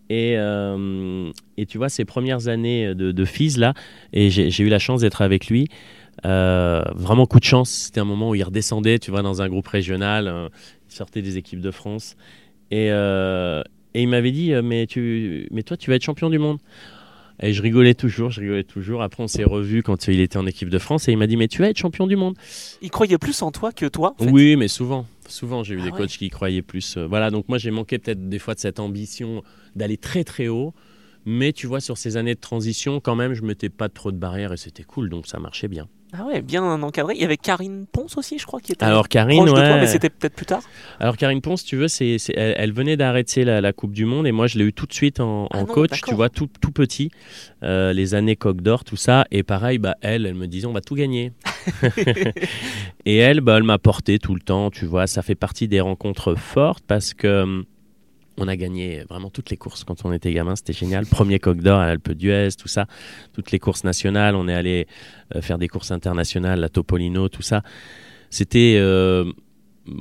Et, 0.09 0.35
euh, 0.37 1.31
et, 1.57 1.65
tu 1.65 1.77
vois, 1.77 1.89
ces 1.89 2.05
premières 2.05 2.49
années 2.49 2.93
de, 2.93 3.11
de 3.13 3.25
FIS, 3.25 3.57
là, 3.57 3.73
et 4.13 4.29
j'ai 4.29 4.63
eu 4.63 4.67
la 4.67 4.77
chance 4.77 5.01
d'être 5.01 5.21
avec 5.21 5.47
lui. 5.47 5.69
Euh, 6.25 6.83
vraiment 6.95 7.25
coup 7.25 7.39
de 7.39 7.43
chance, 7.45 7.69
c'était 7.69 7.99
un 7.99 8.05
moment 8.05 8.29
où 8.29 8.35
il 8.35 8.43
redescendait, 8.43 8.99
tu 8.99 9.11
vois, 9.11 9.21
dans 9.23 9.41
un 9.41 9.49
groupe 9.49 9.67
régional, 9.67 10.27
euh, 10.27 10.49
il 10.89 10.93
sortait 10.95 11.21
des 11.21 11.37
équipes 11.37 11.61
de 11.61 11.71
France. 11.71 12.15
Et, 12.69 12.91
euh, 12.91 13.63
et 13.93 14.03
il 14.03 14.07
m'avait 14.07 14.31
dit, 14.31 14.53
mais, 14.63 14.85
tu, 14.87 15.47
mais 15.51 15.63
toi, 15.63 15.77
tu 15.77 15.89
vas 15.89 15.95
être 15.95 16.03
champion 16.03 16.29
du 16.29 16.37
monde. 16.39 16.59
Et 17.43 17.53
je 17.53 17.61
rigolais 17.63 17.95
toujours, 17.95 18.29
je 18.29 18.39
rigolais 18.41 18.63
toujours. 18.63 19.01
Après, 19.01 19.23
on 19.23 19.27
s'est 19.27 19.43
revus 19.43 19.81
quand 19.81 20.07
il 20.07 20.19
était 20.19 20.37
en 20.37 20.45
équipe 20.45 20.69
de 20.69 20.77
France 20.77 21.07
et 21.09 21.11
il 21.11 21.17
m'a 21.17 21.25
dit 21.25 21.37
Mais 21.37 21.47
tu 21.47 21.63
vas 21.63 21.69
être 21.69 21.77
champion 21.77 22.05
du 22.05 22.15
monde. 22.15 22.35
Il 22.83 22.91
croyait 22.91 23.17
plus 23.17 23.41
en 23.41 23.51
toi 23.51 23.71
que 23.71 23.87
toi 23.87 24.13
en 24.19 24.23
fait. 24.25 24.29
Oui, 24.29 24.55
mais 24.57 24.67
souvent. 24.67 25.07
Souvent, 25.27 25.63
j'ai 25.63 25.73
eu 25.73 25.79
Ah 25.81 25.85
des 25.85 25.91
ouais. 25.91 25.97
coachs 25.97 26.09
qui 26.17 26.29
croyaient 26.29 26.61
plus. 26.61 26.97
Euh, 26.97 27.07
Voilà, 27.07 27.31
donc 27.31 27.49
moi, 27.49 27.57
j'ai 27.57 27.71
manqué 27.71 27.97
peut-être 27.97 28.29
des 28.29 28.37
fois 28.37 28.53
de 28.53 28.59
cette 28.59 28.79
ambition 28.79 29.41
d'aller 29.75 29.97
très 29.97 30.23
très 30.23 30.49
haut. 30.49 30.75
Mais 31.25 31.51
tu 31.51 31.65
vois, 31.65 31.79
sur 31.79 31.97
ces 31.97 32.15
années 32.15 32.35
de 32.35 32.39
transition, 32.39 32.99
quand 32.99 33.15
même, 33.15 33.33
je 33.33 33.41
mettais 33.41 33.69
pas 33.69 33.89
trop 33.89 34.11
de 34.11 34.17
barrières 34.17 34.53
et 34.53 34.57
c'était 34.57 34.83
cool, 34.83 35.09
donc 35.09 35.25
ça 35.25 35.39
marchait 35.39 35.67
bien. 35.67 35.87
Ah 36.13 36.25
ouais, 36.25 36.41
bien 36.41 36.61
encadré. 36.63 37.13
Il 37.15 37.21
y 37.21 37.23
avait 37.23 37.37
Karine 37.37 37.85
Ponce 37.89 38.17
aussi, 38.17 38.37
je 38.37 38.45
crois, 38.45 38.59
qui 38.59 38.73
était 38.73 38.83
Alors, 38.83 39.07
Karine, 39.07 39.37
proche 39.45 39.51
de 39.51 39.55
toi, 39.55 39.63
ouais. 39.75 39.79
mais 39.79 39.87
c'était 39.87 40.09
peut-être 40.09 40.35
plus 40.35 40.45
tard. 40.45 40.61
Alors 40.99 41.15
Karine 41.15 41.39
Ponce, 41.39 41.63
tu 41.63 41.77
veux, 41.77 41.87
c'est, 41.87 42.17
c'est- 42.17 42.33
elle, 42.35 42.53
elle 42.57 42.73
venait 42.73 42.97
d'arrêter 42.97 43.45
la, 43.45 43.61
la 43.61 43.71
Coupe 43.71 43.93
du 43.93 44.03
Monde 44.03 44.27
et 44.27 44.33
moi 44.33 44.47
je 44.47 44.57
l'ai 44.57 44.65
eu 44.65 44.73
tout 44.73 44.85
de 44.85 44.93
suite 44.93 45.21
en, 45.21 45.47
Ah 45.51 45.57
en 45.57 45.61
non, 45.61 45.65
coach, 45.73 45.89
d'accord. 45.91 46.09
tu 46.09 46.15
vois, 46.15 46.27
tout, 46.29 46.49
tout 46.59 46.71
petit, 46.71 47.11
euh, 47.63 47.93
les 47.93 48.13
années 48.13 48.35
Coq 48.35 48.61
d'Or, 48.61 48.83
tout 48.83 48.97
ça. 48.97 49.25
Et 49.31 49.43
pareil, 49.43 49.77
bah, 49.77 49.95
elle, 50.01 50.25
elle 50.25 50.35
me 50.35 50.47
disait 50.47 50.67
on 50.67 50.73
va 50.73 50.81
tout 50.81 50.95
gagner. 50.95 51.31
et 53.05 53.17
elle, 53.17 53.41
bah, 53.41 53.55
elle 53.57 53.63
m'a 53.63 53.77
porté 53.77 54.19
tout 54.19 54.33
le 54.35 54.41
temps, 54.41 54.69
tu 54.69 54.85
vois, 54.85 55.07
ça 55.07 55.21
fait 55.21 55.35
partie 55.35 55.67
des 55.67 55.79
rencontres 55.81 56.35
fortes 56.35 56.83
parce 56.87 57.13
que 57.13 57.43
hum, 57.43 57.63
on 58.37 58.47
a 58.47 58.55
gagné 58.55 59.03
vraiment 59.09 59.29
toutes 59.29 59.49
les 59.49 59.57
courses 59.57 59.83
quand 59.83 60.05
on 60.05 60.13
était 60.13 60.31
gamin, 60.31 60.55
c'était 60.55 60.73
génial. 60.73 61.05
Premier 61.05 61.39
Coq 61.39 61.57
d'Or 61.57 61.79
à 61.79 61.87
l'Alpe 61.87 62.11
d'Huez, 62.11 62.49
tout 62.57 62.67
ça, 62.67 62.87
toutes 63.33 63.51
les 63.51 63.59
courses 63.59 63.83
nationales, 63.83 64.35
on 64.35 64.47
est 64.47 64.53
allé 64.53 64.87
euh, 65.35 65.41
faire 65.41 65.57
des 65.57 65.67
courses 65.67 65.91
internationales, 65.91 66.59
la 66.59 66.69
Topolino, 66.69 67.29
tout 67.29 67.41
ça. 67.41 67.63
C'était 68.29 68.77
euh, 68.79 69.25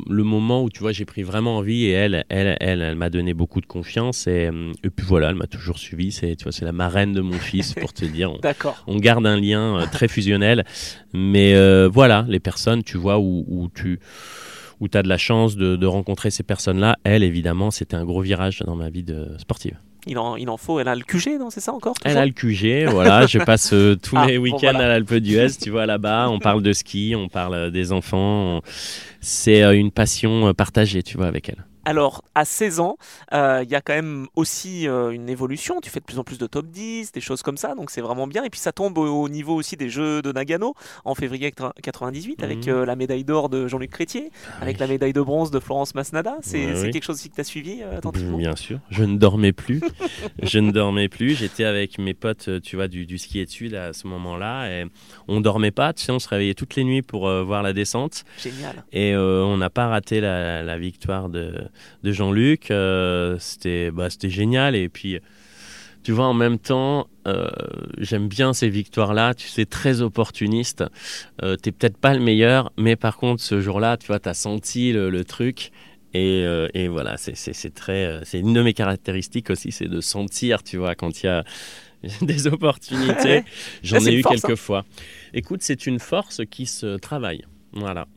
le 0.08 0.22
moment 0.22 0.62
où 0.62 0.70
tu 0.70 0.80
vois 0.80 0.92
j'ai 0.92 1.04
pris 1.04 1.22
vraiment 1.22 1.56
envie 1.56 1.84
et 1.84 1.90
elle 1.90 2.24
elle 2.28 2.56
elle, 2.60 2.82
elle 2.82 2.94
m'a 2.96 3.10
donné 3.10 3.34
beaucoup 3.34 3.60
de 3.60 3.66
confiance 3.66 4.26
et, 4.26 4.48
euh, 4.52 4.72
et 4.84 4.90
puis 4.90 5.06
voilà 5.06 5.30
elle 5.30 5.36
m'a 5.36 5.46
toujours 5.46 5.78
suivi 5.78 6.12
c'est 6.12 6.36
tu 6.36 6.44
vois 6.44 6.52
c'est 6.52 6.64
la 6.64 6.72
marraine 6.72 7.12
de 7.12 7.20
mon 7.20 7.38
fils 7.38 7.74
pour 7.74 7.92
te 7.92 8.04
dire 8.04 8.30
on, 8.30 8.38
D'accord. 8.38 8.82
on 8.86 8.96
garde 8.96 9.26
un 9.26 9.40
lien 9.40 9.86
très 9.90 10.08
fusionnel 10.08 10.64
mais 11.12 11.54
euh, 11.54 11.88
voilà 11.90 12.26
les 12.28 12.40
personnes 12.40 12.82
tu 12.82 12.98
vois 12.98 13.18
où, 13.18 13.44
où 13.48 13.68
tu 13.74 14.00
où 14.80 14.88
tu 14.88 14.96
as 14.98 15.02
de 15.02 15.08
la 15.08 15.18
chance 15.18 15.56
de, 15.56 15.76
de 15.76 15.86
rencontrer 15.86 16.30
ces 16.30 16.42
personnes-là, 16.42 16.96
elle, 17.04 17.22
évidemment, 17.22 17.70
c'était 17.70 17.96
un 17.96 18.04
gros 18.04 18.20
virage 18.22 18.60
dans 18.66 18.76
ma 18.76 18.88
vie 18.90 19.02
de 19.02 19.28
sportive. 19.38 19.76
Il 20.06 20.16
en, 20.18 20.36
il 20.36 20.48
en 20.48 20.56
faut. 20.56 20.80
Elle 20.80 20.88
a 20.88 20.94
le 20.94 21.02
QG, 21.02 21.38
non 21.38 21.50
C'est 21.50 21.60
ça 21.60 21.74
encore 21.74 21.94
Elle 22.04 22.16
a 22.16 22.24
le 22.24 22.32
QG, 22.32 22.88
voilà, 22.90 23.26
je 23.26 23.38
passe 23.38 23.74
euh, 23.74 23.96
tous 24.02 24.16
Ah, 24.16 24.24
mes 24.26 24.38
bon, 24.38 24.44
week-ends 24.44 24.58
voilà. 24.72 24.78
à 24.78 24.88
l'Alpe 24.88 25.14
d'Huez, 25.16 25.48
tu 25.62 25.68
vois, 25.68 25.84
là-bas, 25.84 26.30
on 26.30 26.38
parle 26.38 26.62
de 26.62 26.72
ski, 26.72 27.14
on 27.14 27.28
parle 27.28 27.54
euh, 27.54 27.70
des 27.70 27.92
enfants, 27.92 28.56
on- 28.56 28.62
c'est 29.20 29.62
euh, 29.62 29.76
une 29.76 29.90
passion 29.90 30.48
euh, 30.48 30.52
partagée, 30.54 31.02
tu 31.02 31.18
vois, 31.18 31.26
avec 31.26 31.50
elle. 31.50 31.66
Alors, 31.84 32.22
à 32.34 32.44
16 32.44 32.80
ans, 32.80 32.96
euh, 33.32 33.62
il 33.64 33.70
y 33.70 33.74
a 33.74 33.80
quand 33.80 33.94
même 33.94 34.26
aussi 34.36 34.86
euh, 34.86 35.10
une 35.10 35.28
évolution. 35.28 35.80
Tu 35.80 35.90
fais 35.90 36.00
de 36.00 36.04
plus 36.04 36.18
en 36.18 36.24
plus 36.24 36.38
de 36.38 36.46
top 36.46 36.66
10, 36.66 37.12
des 37.12 37.20
choses 37.20 37.42
comme 37.42 37.56
ça, 37.56 37.74
donc 37.74 37.90
c'est 37.90 38.00
vraiment 38.00 38.26
bien. 38.26 38.44
Et 38.44 38.50
puis 38.50 38.60
ça 38.60 38.72
tombe 38.72 38.98
au, 38.98 39.06
au 39.22 39.28
niveau 39.28 39.54
aussi 39.54 39.76
des 39.76 39.88
Jeux 39.88 40.22
de 40.22 40.32
Nagano 40.32 40.74
en 41.04 41.14
février 41.14 41.52
98 41.82 42.42
avec 42.42 42.66
Mhm. 42.66 42.72
euh, 42.74 42.84
la 42.86 42.96
médaille 42.96 43.24
d'or 43.24 43.48
de 43.48 43.66
Jean-Luc 43.66 43.90
Crétier, 43.90 44.30
avec 44.60 44.78
la 44.78 44.86
médaille 44.86 45.12
de 45.12 45.20
bronze 45.22 45.50
de 45.50 45.58
Florence 45.60 45.94
Masnada. 45.94 46.36
C'est 46.42 46.82
oui. 46.82 46.90
quelque 46.90 47.04
chose 47.04 47.16
aussi 47.16 47.30
que 47.30 47.34
tu 47.36 47.40
as 47.40 47.44
suivi 47.44 47.82
attentivement? 47.82 48.36
Bien 48.38 48.56
sûr, 48.56 48.78
je 48.90 49.04
ne 49.04 49.16
dormais 49.16 49.52
plus, 49.52 49.80
je 50.42 50.58
ne 50.58 50.70
dormais 50.72 51.08
plus, 51.08 51.34
j'étais 51.36 51.64
avec 51.64 51.98
mes 51.98 52.14
potes, 52.14 52.60
tu 52.62 52.76
vois, 52.76 52.88
du, 52.88 53.06
du 53.06 53.18
ski 53.18 53.40
études 53.40 53.74
à 53.74 53.92
ce 53.92 54.06
moment-là, 54.06 54.68
et 54.70 54.86
on 55.28 55.40
dormait 55.40 55.70
pas, 55.70 55.92
tu 55.92 56.04
sais, 56.04 56.12
on 56.12 56.18
se 56.18 56.28
réveillait 56.28 56.54
toutes 56.54 56.76
les 56.76 56.84
nuits 56.84 57.02
pour 57.02 57.22
voir 57.44 57.62
la 57.62 57.72
descente. 57.72 58.24
Génial. 58.38 58.84
Et 58.92 59.14
on 59.16 59.56
n'a 59.56 59.70
pas 59.70 59.88
raté 59.88 60.20
la, 60.20 60.62
la 60.62 60.78
victoire 60.78 61.28
de, 61.28 61.54
de 62.02 62.12
Jean-Luc. 62.12 62.70
euh, 62.70 63.36
c'était 63.38 63.90
bah, 63.90 64.08
génial. 64.22 64.74
Et 64.76 64.88
puis, 64.88 65.18
tu 66.02 66.12
vois, 66.12 66.26
en 66.26 66.34
même 66.34 66.58
temps, 66.58 67.08
euh, 67.26 67.48
j'aime 67.98 68.28
bien 68.28 68.52
ces 68.52 68.68
victoires-là. 68.68 69.34
Tu 69.34 69.48
sais, 69.48 69.66
très 69.66 70.00
opportuniste. 70.00 70.84
Euh, 71.42 71.56
T'es 71.56 71.72
peut-être 71.72 71.98
pas 71.98 72.14
le 72.14 72.20
meilleur, 72.20 72.72
mais 72.78 72.96
par 72.96 73.16
contre, 73.16 73.42
ce 73.42 73.60
jour-là, 73.60 73.96
tu 73.96 74.06
vois, 74.06 74.18
tu 74.18 74.28
as 74.28 74.34
senti 74.34 74.92
le, 74.92 75.10
le 75.10 75.24
truc. 75.24 75.70
Et, 76.12 76.42
euh, 76.44 76.66
et 76.74 76.88
voilà, 76.88 77.16
c'est- 77.18 77.34
très, 77.74 78.20
c'est 78.24 78.40
une 78.40 78.52
de 78.52 78.62
mes 78.62 78.72
caractéristiques 78.74 79.48
aussi, 79.50 79.70
c'est 79.70 79.86
de 79.86 80.00
sentir, 80.00 80.64
tu 80.64 80.76
vois, 80.76 80.96
quand 80.96 81.22
il 81.22 81.26
y 81.26 81.28
a 81.28 81.44
des 82.22 82.46
opportunités. 82.48 83.44
J'en 83.84 83.98
ai 84.04 84.14
eu 84.14 84.22
force, 84.22 84.40
quelques 84.40 84.52
hein. 84.52 84.56
fois. 84.56 84.84
Écoute, 85.34 85.60
c'est 85.62 85.86
une 85.86 86.00
force 86.00 86.40
qui 86.50 86.66
se 86.66 86.96
travaille. 86.96 87.44
Voilà, 87.72 88.08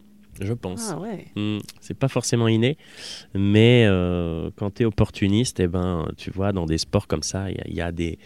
je 0.42 0.54
pense. 0.54 0.90
Ah 0.92 1.00
ouais. 1.00 1.26
Hmm, 1.36 1.60
c'est 1.82 1.94
pas 1.98 2.08
forcément 2.08 2.48
inné, 2.48 2.78
mais 3.34 3.86
euh, 3.88 4.50
quand 4.56 4.72
tu 4.76 4.84
es 4.84 4.86
opportuniste, 4.86 5.60
eh 5.60 5.68
ben, 5.68 6.08
tu 6.18 6.32
vois, 6.32 6.52
dans 6.52 6.66
des 6.66 6.78
sports 6.78 7.08
comme 7.08 7.24
ça, 7.24 7.50
il 7.52 7.58
y 7.58 7.60
a- 7.60 7.68
il 7.68 7.74
y, 7.76 7.82
a 7.82 7.92
des, 7.92 8.18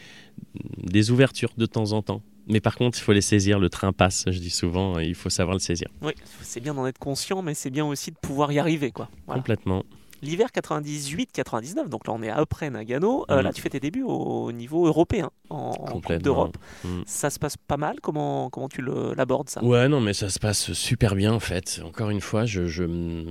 des 0.83 1.11
ouvertures 1.11 1.51
de 1.57 1.65
temps 1.65 1.91
en 1.91 2.01
temps. 2.01 2.21
Mais 2.49 2.61
par 2.61 2.75
contre, 2.75 2.97
il 2.97 3.01
faut 3.01 3.11
les 3.11 3.21
saisir. 3.21 3.59
Le 3.59 3.69
train 3.69 3.91
passe, 3.91 4.23
je 4.27 4.39
dis 4.39 4.49
souvent, 4.49 4.99
il 4.99 5.15
faut 5.15 5.29
savoir 5.29 5.55
le 5.55 5.59
saisir. 5.59 5.89
Oui, 6.01 6.13
c'est 6.41 6.61
bien 6.61 6.73
d'en 6.73 6.87
être 6.87 6.97
conscient, 6.99 7.41
mais 7.41 7.53
c'est 7.53 7.69
bien 7.69 7.85
aussi 7.85 8.11
de 8.11 8.15
pouvoir 8.15 8.51
y 8.53 8.59
arriver. 8.59 8.91
quoi. 8.91 9.09
Voilà. 9.25 9.41
Complètement. 9.41 9.83
L'hiver 10.21 10.49
98-99, 10.51 11.89
donc 11.89 12.07
là 12.07 12.13
on 12.13 12.21
est 12.23 12.29
après 12.29 12.69
Nagano, 12.69 13.25
euh, 13.29 13.39
Mm. 13.39 13.43
là 13.43 13.53
tu 13.53 13.61
fais 13.61 13.69
tes 13.69 13.79
débuts 13.79 14.03
au 14.03 14.51
niveau 14.51 14.87
européen, 14.87 15.29
en, 15.49 15.55
en 15.57 15.71
Coupe 15.71 16.11
d'Europe. 16.13 16.57
Mm. 16.83 17.01
Ça 17.05 17.29
se 17.29 17.37
passe 17.39 17.55
pas 17.57 17.77
mal? 17.77 17.97
Comment, 18.01 18.49
comment 18.49 18.67
tu 18.69 18.83
l'abordes 19.15 19.49
ça? 19.49 19.63
Ouais, 19.63 19.87
non, 19.87 20.01
mais 20.01 20.13
ça 20.13 20.29
se 20.29 20.39
passe 20.39 20.73
super 20.73 21.15
bien 21.15 21.33
en 21.33 21.39
fait. 21.39 21.81
Encore 21.85 22.09
une 22.09 22.21
fois, 22.21 22.45
je, 22.45 22.65
je 22.67 22.83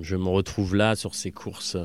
je 0.03 0.16
me 0.16 0.29
retrouve 0.29 0.75
là 0.77 0.94
sur 0.96 1.14
ces 1.14 1.33
courses. 1.33 1.77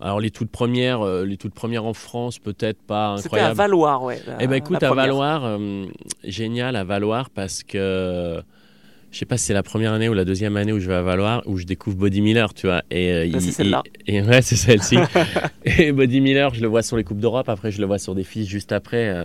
Alors 0.00 0.20
les 0.20 0.30
toutes 0.30 0.50
premières, 0.50 1.00
euh, 1.00 1.24
les 1.24 1.38
toutes 1.38 1.54
premières 1.54 1.86
en 1.86 1.94
France, 1.94 2.38
peut-être 2.38 2.82
pas 2.82 3.16
C'était 3.18 3.38
à. 3.40 3.54
Valoir, 3.54 4.02
ouais. 4.02 4.20
la- 4.26 4.36
Eh 4.40 4.46
ben 4.46 4.56
écoute, 4.56 4.82
à. 4.82 4.92
Valoir, 4.92 5.44
euh, 5.46 5.86
génial 6.24 6.76
à 6.76 6.84
Valoir 6.84 7.30
parce 7.30 7.62
que 7.62 8.42
je 9.16 9.20
sais 9.20 9.24
pas 9.24 9.38
si 9.38 9.46
c'est 9.46 9.54
la 9.54 9.62
première 9.62 9.94
année 9.94 10.10
ou 10.10 10.12
la 10.12 10.26
deuxième 10.26 10.58
année 10.58 10.74
où 10.74 10.78
je 10.78 10.88
vais 10.88 10.94
à 10.94 11.00
Valoir 11.00 11.42
où 11.46 11.56
je 11.56 11.64
découvre 11.64 11.96
Body 11.96 12.20
Miller, 12.20 12.52
tu 12.52 12.66
vois. 12.66 12.82
Et, 12.90 13.10
euh, 13.12 13.26
Ben, 13.32 13.40
c'est 13.40 13.50
celle-là. 13.50 13.82
Et, 14.06 14.16
et 14.16 14.22
ouais, 14.22 14.42
c'est 14.42 14.56
celle-ci. 14.56 14.98
et 15.64 15.90
Body 15.92 16.20
Miller, 16.20 16.52
je 16.52 16.60
le 16.60 16.66
vois 16.66 16.82
sur 16.82 16.98
les 16.98 17.02
coupes 17.04 17.20
d'Europe. 17.20 17.48
Après, 17.48 17.70
je 17.72 17.80
le 17.80 17.86
vois 17.86 17.98
sur 17.98 18.14
des 18.14 18.24
fiches 18.24 18.46
juste 18.46 18.72
après. 18.72 19.08
euh, 19.08 19.24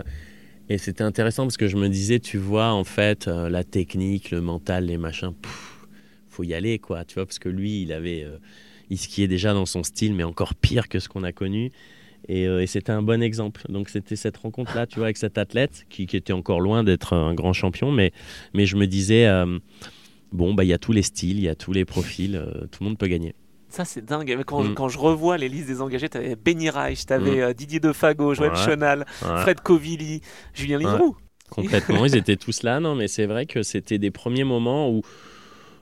et 0.70 0.78
c'était 0.78 1.04
intéressant 1.04 1.42
parce 1.42 1.58
que 1.58 1.68
je 1.68 1.76
me 1.76 1.90
disais, 1.90 2.20
tu 2.20 2.38
vois, 2.38 2.72
en 2.72 2.84
fait, 2.84 3.28
euh, 3.28 3.50
la 3.50 3.64
technique, 3.64 4.30
le 4.30 4.40
mental, 4.40 4.86
les 4.86 4.96
machins, 4.96 5.34
pff, 5.34 5.86
faut 6.30 6.42
y 6.42 6.54
aller, 6.54 6.78
quoi. 6.78 7.04
Tu 7.04 7.16
vois, 7.16 7.26
parce 7.26 7.38
que 7.38 7.50
lui, 7.50 7.82
il 7.82 7.92
avait, 7.92 8.26
il 8.88 8.96
skiait 8.96 9.28
déjà 9.28 9.52
dans 9.52 9.66
son 9.66 9.82
style, 9.82 10.14
mais 10.14 10.24
encore 10.24 10.54
pire 10.54 10.88
que 10.88 11.00
ce 11.00 11.10
qu'on 11.10 11.22
a 11.22 11.32
connu. 11.32 11.70
Et, 12.28 12.46
euh, 12.46 12.62
et 12.62 12.66
c'était 12.66 12.92
un 12.92 13.02
bon 13.02 13.22
exemple. 13.22 13.62
Donc 13.68 13.88
c'était 13.88 14.16
cette 14.16 14.36
rencontre-là, 14.36 14.86
tu 14.86 14.96
vois, 14.96 15.06
avec 15.06 15.16
cet 15.16 15.38
athlète 15.38 15.84
qui, 15.90 16.06
qui 16.06 16.16
était 16.16 16.32
encore 16.32 16.60
loin 16.60 16.84
d'être 16.84 17.14
un 17.14 17.34
grand 17.34 17.52
champion, 17.52 17.90
mais, 17.92 18.12
mais 18.54 18.66
je 18.66 18.76
me 18.76 18.86
disais, 18.86 19.26
euh, 19.26 19.58
bon, 20.32 20.54
bah 20.54 20.64
il 20.64 20.68
y 20.68 20.72
a 20.72 20.78
tous 20.78 20.92
les 20.92 21.02
styles, 21.02 21.38
il 21.38 21.44
y 21.44 21.48
a 21.48 21.54
tous 21.54 21.72
les 21.72 21.84
profils, 21.84 22.36
euh, 22.36 22.66
tout 22.70 22.82
le 22.82 22.88
monde 22.88 22.98
peut 22.98 23.08
gagner. 23.08 23.34
Ça 23.68 23.84
c'est 23.84 24.04
dingue. 24.04 24.42
Quand, 24.44 24.62
Mm. 24.64 24.74
quand 24.74 24.88
je 24.88 24.98
revois 24.98 25.38
les 25.38 25.48
listes 25.48 25.66
des 25.68 25.80
engagés, 25.80 26.08
tu 26.08 26.18
avais 26.18 26.36
Benny 26.36 26.68
Reich, 26.70 27.06
tu 27.06 27.12
avais 27.12 27.54
Didier 27.54 27.80
Defago, 27.80 28.34
Joël 28.34 28.52
Ouais. 28.52 28.56
Chenal. 28.58 29.06
Fred 29.08 29.60
Covilli, 29.60 30.20
Julien 30.54 30.78
Ligroux. 30.78 31.16
Complètement, 31.50 32.04
ils 32.06 32.16
étaient 32.16 32.36
tous 32.36 32.62
là, 32.62 32.80
non, 32.80 32.94
mais 32.94 33.08
c'est 33.08 33.26
vrai 33.26 33.46
que 33.46 33.62
c'était 33.62 33.98
des 33.98 34.10
premiers 34.10 34.44
moments 34.44 34.90
où, 34.90 35.02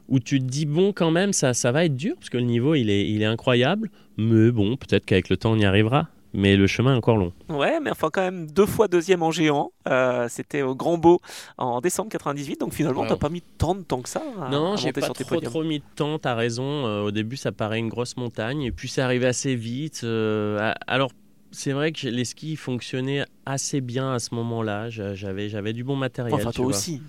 où 0.09 0.19
tu 0.21 0.39
te 0.41 0.45
dis, 0.45 0.67
bon, 0.67 0.93
quand 0.93 1.11
même, 1.13 1.33
ça, 1.33 1.53
ça 1.55 1.71
va 1.71 1.85
être 1.85 1.95
dur, 1.97 2.15
parce 2.17 2.31
que 2.31 2.39
le 2.39 2.45
niveau, 2.45 2.75
il 2.75 2.91
est, 2.91 3.09
il 3.09 3.23
est 3.23 3.27
incroyable, 3.27 3.91
mais 4.17 4.51
bon, 4.51 4.77
peut-être 4.77 5.05
qu'avec 5.05 5.29
le 5.29 5.37
temps, 5.37 5.53
on 5.53 5.59
y 5.59 5.65
arrivera. 5.65 6.09
Mais 6.33 6.57
le 6.57 6.67
chemin 6.69 6.95
est 6.95 6.97
encore 6.97 7.17
long. 7.17 7.33
Ouais, 7.49 7.81
mais 7.81 7.91
enfin 7.91 8.09
quand 8.13 8.21
même 8.21 8.49
deux 8.51 8.67
fois 8.67 8.87
deuxième 8.87 9.23
en 9.23 9.31
géant. 9.33 9.73
Euh, 9.89 10.27
C'était 10.29 10.63
au 10.63 10.75
Grand 10.77 10.97
Beau 10.97 11.21
en 11.59 11.81
décembre 11.81 12.09
98, 12.11 12.61
donc 12.61 12.73
finalement 12.73 13.05
t'as 13.07 13.17
pas 13.17 13.29
mis 13.31 13.43
tant 13.59 13.75
de 13.75 13.83
temps 13.83 14.01
que 14.01 14.09
ça 14.09 14.23
à, 14.41 14.49
Non, 14.49 14.77
j'ai 14.77 14.93
pas 14.93 15.01
sur 15.03 15.13
tes 15.15 15.25
trop, 15.25 15.35
podiums. 15.37 15.51
trop 15.51 15.65
mis 15.65 15.79
de 15.81 15.85
temps, 15.97 16.19
t'as 16.21 16.35
raison. 16.37 16.87
Euh, 16.87 17.03
au 17.03 17.11
début, 17.11 17.37
ça 17.37 17.51
paraît 17.53 17.79
une 17.81 17.89
grosse 17.89 18.17
montagne, 18.17 18.63
et 18.63 18.71
puis 18.71 18.89
c'est 18.89 19.01
arrivé 19.03 19.27
assez 19.27 19.55
vite. 19.57 20.03
Euh, 20.05 20.73
alors, 20.87 21.11
c'est 21.53 21.73
vrai 21.73 21.91
que 21.91 21.99
j'ai- 21.99 22.13
les 22.13 22.25
skis 22.25 22.55
fonctionnaient 22.55 23.25
assez 23.45 23.81
bien 23.81 24.13
à 24.13 24.21
ce 24.21 24.33
moment-là. 24.37 24.89
J'a- 24.89 25.15
J'avais, 25.17 25.49
j'avais 25.49 25.73
du 25.73 25.83
bon 25.83 25.97
matériel. 25.97 26.33
Enfin 26.35 26.51
tu 26.51 26.57
toi 26.57 26.67
vois. 26.67 26.77
aussi. 26.77 27.03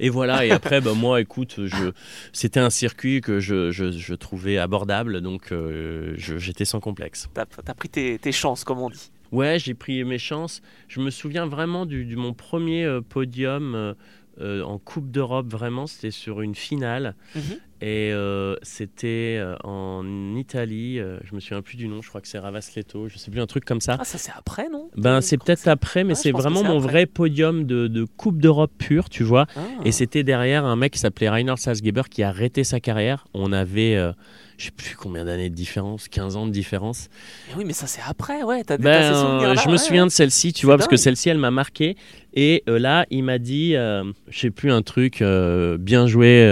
Et 0.00 0.08
voilà, 0.10 0.46
et 0.46 0.50
après, 0.50 0.80
bah, 0.80 0.94
moi, 0.94 1.20
écoute, 1.20 1.56
je, 1.66 1.90
c'était 2.32 2.60
un 2.60 2.70
circuit 2.70 3.20
que 3.20 3.40
je, 3.40 3.70
je, 3.70 3.90
je 3.90 4.14
trouvais 4.14 4.58
abordable, 4.58 5.20
donc 5.20 5.50
euh, 5.52 6.14
j'étais 6.16 6.64
sans 6.64 6.80
complexe. 6.80 7.28
T'as 7.34 7.44
as 7.66 7.74
pris 7.74 7.88
tes, 7.88 8.18
tes 8.18 8.32
chances, 8.32 8.64
comme 8.64 8.78
on 8.78 8.90
dit. 8.90 9.10
Ouais, 9.32 9.58
j'ai 9.58 9.74
pris 9.74 10.04
mes 10.04 10.18
chances. 10.18 10.62
Je 10.88 11.00
me 11.00 11.10
souviens 11.10 11.46
vraiment 11.46 11.84
du, 11.84 12.04
du- 12.04 12.16
mon 12.16 12.32
premier 12.32 12.84
euh, 12.84 13.00
podium 13.00 13.74
euh, 13.74 13.94
euh, 14.40 14.62
en 14.62 14.78
Coupe 14.78 15.10
d'Europe, 15.10 15.48
vraiment, 15.50 15.86
c'était 15.86 16.10
sur 16.12 16.40
une 16.42 16.54
finale. 16.54 17.14
Mhm. 17.34 17.42
Et 17.80 18.10
euh, 18.12 18.56
c'était 18.62 19.36
euh, 19.38 19.54
en 19.62 20.34
Italie, 20.34 20.98
euh, 20.98 21.18
je 21.22 21.34
me 21.34 21.40
souviens 21.40 21.62
plus 21.62 21.76
du 21.76 21.86
nom, 21.86 22.02
je 22.02 22.08
crois 22.08 22.20
que 22.20 22.26
c'est 22.26 22.38
Ravasletto, 22.38 23.08
je 23.08 23.18
sais 23.18 23.30
plus, 23.30 23.40
un 23.40 23.46
truc 23.46 23.64
comme 23.64 23.80
ça. 23.80 23.96
Ah 24.00 24.04
ça 24.04 24.18
c'est 24.18 24.32
après 24.36 24.68
non? 24.68 24.90
Ben, 24.96 25.20
c'est 25.20 25.36
peut-être 25.38 25.68
après, 25.68 26.02
mais 26.02 26.14
Ah, 26.14 26.16
c'est 26.16 26.32
vraiment 26.32 26.64
mon 26.64 26.78
après. 26.78 26.90
vrai 26.90 27.06
podium 27.06 27.64
de, 27.64 27.86
de 27.86 28.04
Coupe 28.04 28.40
d'Europe 28.40 28.72
pure, 28.78 29.08
tu 29.08 29.22
vois. 29.22 29.46
Ah. 29.56 29.60
Et 29.84 29.92
c'était 29.92 30.24
derrière 30.24 30.64
un 30.64 30.74
mec 30.74 30.92
qui 30.94 30.98
s'appelait 30.98 31.28
Reinhard 31.28 31.58
Salzgeber 31.58 32.02
qui 32.10 32.24
a 32.24 32.28
arrêté 32.30 32.64
sa 32.64 32.80
carrière. 32.80 33.26
On 33.32 33.52
avait, 33.52 33.94
euh, 33.94 34.12
je 34.58 34.64
sais 34.64 34.70
plus 34.72 34.96
combien 34.96 35.24
d'années 35.24 35.50
de 35.50 35.54
différence, 35.54 36.08
15 36.08 36.36
ans 36.36 36.46
de 36.46 36.50
différence. 36.50 37.08
Eh 37.50 37.56
oui, 37.56 37.64
mais 37.64 37.72
ça 37.72 37.86
c'est 37.86 38.02
après, 38.06 38.42
ouais. 38.42 38.64
Ben, 38.68 38.78
ces 38.78 38.88
euh, 38.88 39.54
je 39.54 39.68
me 39.68 39.72
ouais, 39.72 39.78
souviens 39.78 40.04
de 40.04 40.10
celle-ci, 40.10 40.52
tu 40.52 40.66
vois, 40.66 40.76
parce 40.76 40.88
que 40.88 40.96
celle-ci, 40.96 41.28
elle 41.28 41.38
m'a 41.38 41.52
marqué. 41.52 41.96
Et 42.34 42.64
euh, 42.68 42.80
là, 42.80 43.06
il 43.10 43.22
m'a 43.22 43.38
dit, 43.38 43.76
euh, 43.76 44.02
je 44.28 44.38
sais 44.38 44.50
plus, 44.50 44.72
un 44.72 44.82
truc, 44.82 45.22
euh, 45.22 45.78
bien 45.78 46.08
joué, 46.08 46.44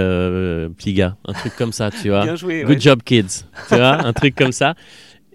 Pliga, 0.79 1.17
un 1.25 1.33
truc 1.33 1.57
comme 1.57 1.73
ça, 1.73 1.91
tu 1.91 2.09
vois. 2.11 2.23
Bien 2.23 2.37
joué. 2.37 2.63
Good 2.63 2.71
ouais. 2.77 2.81
job, 2.81 3.03
kids. 3.05 3.45
Tu 3.69 3.75
vois, 3.75 4.01
un 4.07 4.13
truc 4.13 4.37
comme 4.37 4.53
ça. 4.53 4.75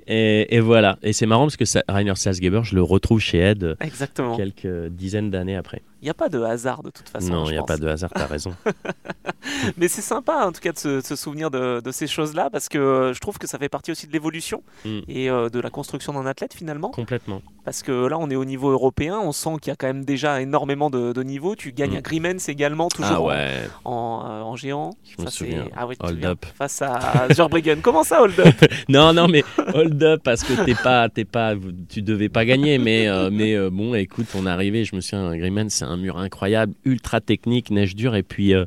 Et, 0.08 0.56
et 0.56 0.62
voilà. 0.62 0.98
Et 1.04 1.12
c'est 1.12 1.26
marrant 1.26 1.44
parce 1.44 1.58
que 1.58 1.66
ça, 1.66 1.84
Rainer 1.90 2.16
Salzgeber, 2.16 2.62
je 2.64 2.76
le 2.76 2.82
retrouve 2.84 3.20
chez 3.20 3.40
Ed 3.40 3.76
Exactement. 3.82 4.38
quelques 4.38 4.88
dizaines 4.90 5.30
d'années 5.30 5.58
après. 5.58 5.82
Il 6.02 6.06
n'y 6.06 6.10
a 6.10 6.14
pas 6.16 6.30
de 6.30 6.42
hasard 6.42 6.82
de 6.84 6.90
toute 6.90 7.08
façon. 7.10 7.30
non, 7.32 7.46
il 7.46 7.52
n'y 7.52 7.58
a 7.58 7.60
pense. 7.60 7.68
pas 7.68 7.78
de 7.78 7.88
hasard, 7.88 8.10
t'as 8.14 8.26
raison. 8.26 8.56
Mais 9.78 9.88
c'est 9.88 10.02
sympa 10.02 10.46
en 10.46 10.52
tout 10.52 10.60
cas 10.62 10.72
de 10.72 10.78
se, 10.78 10.88
de 11.02 11.06
se 11.06 11.16
souvenir 11.16 11.52
de, 11.52 11.80
de 11.82 11.92
ces 11.92 12.08
choses-là 12.08 12.50
parce 12.52 12.70
que 12.70 12.78
euh, 12.78 13.14
je 13.14 13.20
trouve 13.20 13.38
que 13.38 13.48
ça 13.48 13.58
fait 13.58 13.70
partie 13.70 13.92
aussi 13.92 14.08
de 14.08 14.12
l'évolution 14.14 14.64
Mm. 14.86 15.00
et 15.08 15.30
euh, 15.30 15.50
de 15.50 15.60
la 15.60 15.70
construction 15.70 16.14
d'un 16.14 16.26
athlète 16.26 16.54
finalement. 16.56 16.90
Complètement. 16.90 17.42
Parce 17.66 17.84
que 17.84 17.92
là 18.08 18.18
on 18.20 18.30
est 18.30 18.36
au 18.36 18.46
niveau 18.46 18.70
européen, 18.72 19.20
on 19.20 19.32
sent 19.32 19.52
qu'il 19.62 19.70
y 19.70 19.74
a 19.74 19.76
quand 19.76 19.88
même 19.88 20.06
déjà 20.06 20.42
énormément 20.42 20.90
de, 20.90 21.14
de 21.14 21.24
niveaux. 21.24 21.56
Tu 21.56 21.72
gagnes 21.72 21.92
Mm. 21.94 21.98
à 21.98 22.02
Grimmens 22.02 22.50
également, 22.50 22.88
toujours 22.90 23.12
Ah 23.12 23.22
en- 23.22 23.28
ouais, 23.28 23.52
en, 23.86 24.24
euh, 24.26 24.42
en 24.42 24.56
géant. 24.56 24.92
je 25.04 25.22
me 25.22 25.28
c'est- 25.28 25.38
souviens. 25.38 25.66
Ah 25.76 25.86
ouais, 25.88 25.96
tu 25.96 26.06
Hold 26.06 26.26
up. 26.26 26.46
Face 26.58 26.82
à 26.82 27.28
Jorbregen. 27.36 27.82
Comment 27.82 28.04
ça, 28.04 28.22
hold 28.22 28.40
up? 28.40 28.56
Non, 28.90 29.14
non, 29.14 29.28
mais 29.28 29.44
hold 29.74 30.02
up 30.04 30.22
parce 30.24 30.44
que 30.44 30.66
t'es 30.66 30.76
pas, 30.76 31.10
t'es 31.10 31.26
pas, 31.26 31.54
tu 31.90 32.02
devais 32.02 32.30
pas 32.30 32.46
gagner, 32.46 32.78
mais, 32.78 33.08
euh, 33.08 33.30
mais 33.32 33.70
bon, 33.70 33.94
écoute, 33.96 34.28
on 34.36 34.46
est 34.46 34.50
arrivé. 34.50 34.84
Je 34.86 34.96
me 34.96 35.02
souviens, 35.02 35.36
Grimmel, 35.38 35.70
c'est 35.70 35.86
un 35.86 35.91
mur 35.98 36.18
incroyable, 36.18 36.74
ultra 36.86 37.22
technique, 37.22 37.72
neige 37.72 37.96
dure, 37.96 38.16
et 38.16 38.24
puis, 38.24 38.54
euh, 38.54 38.66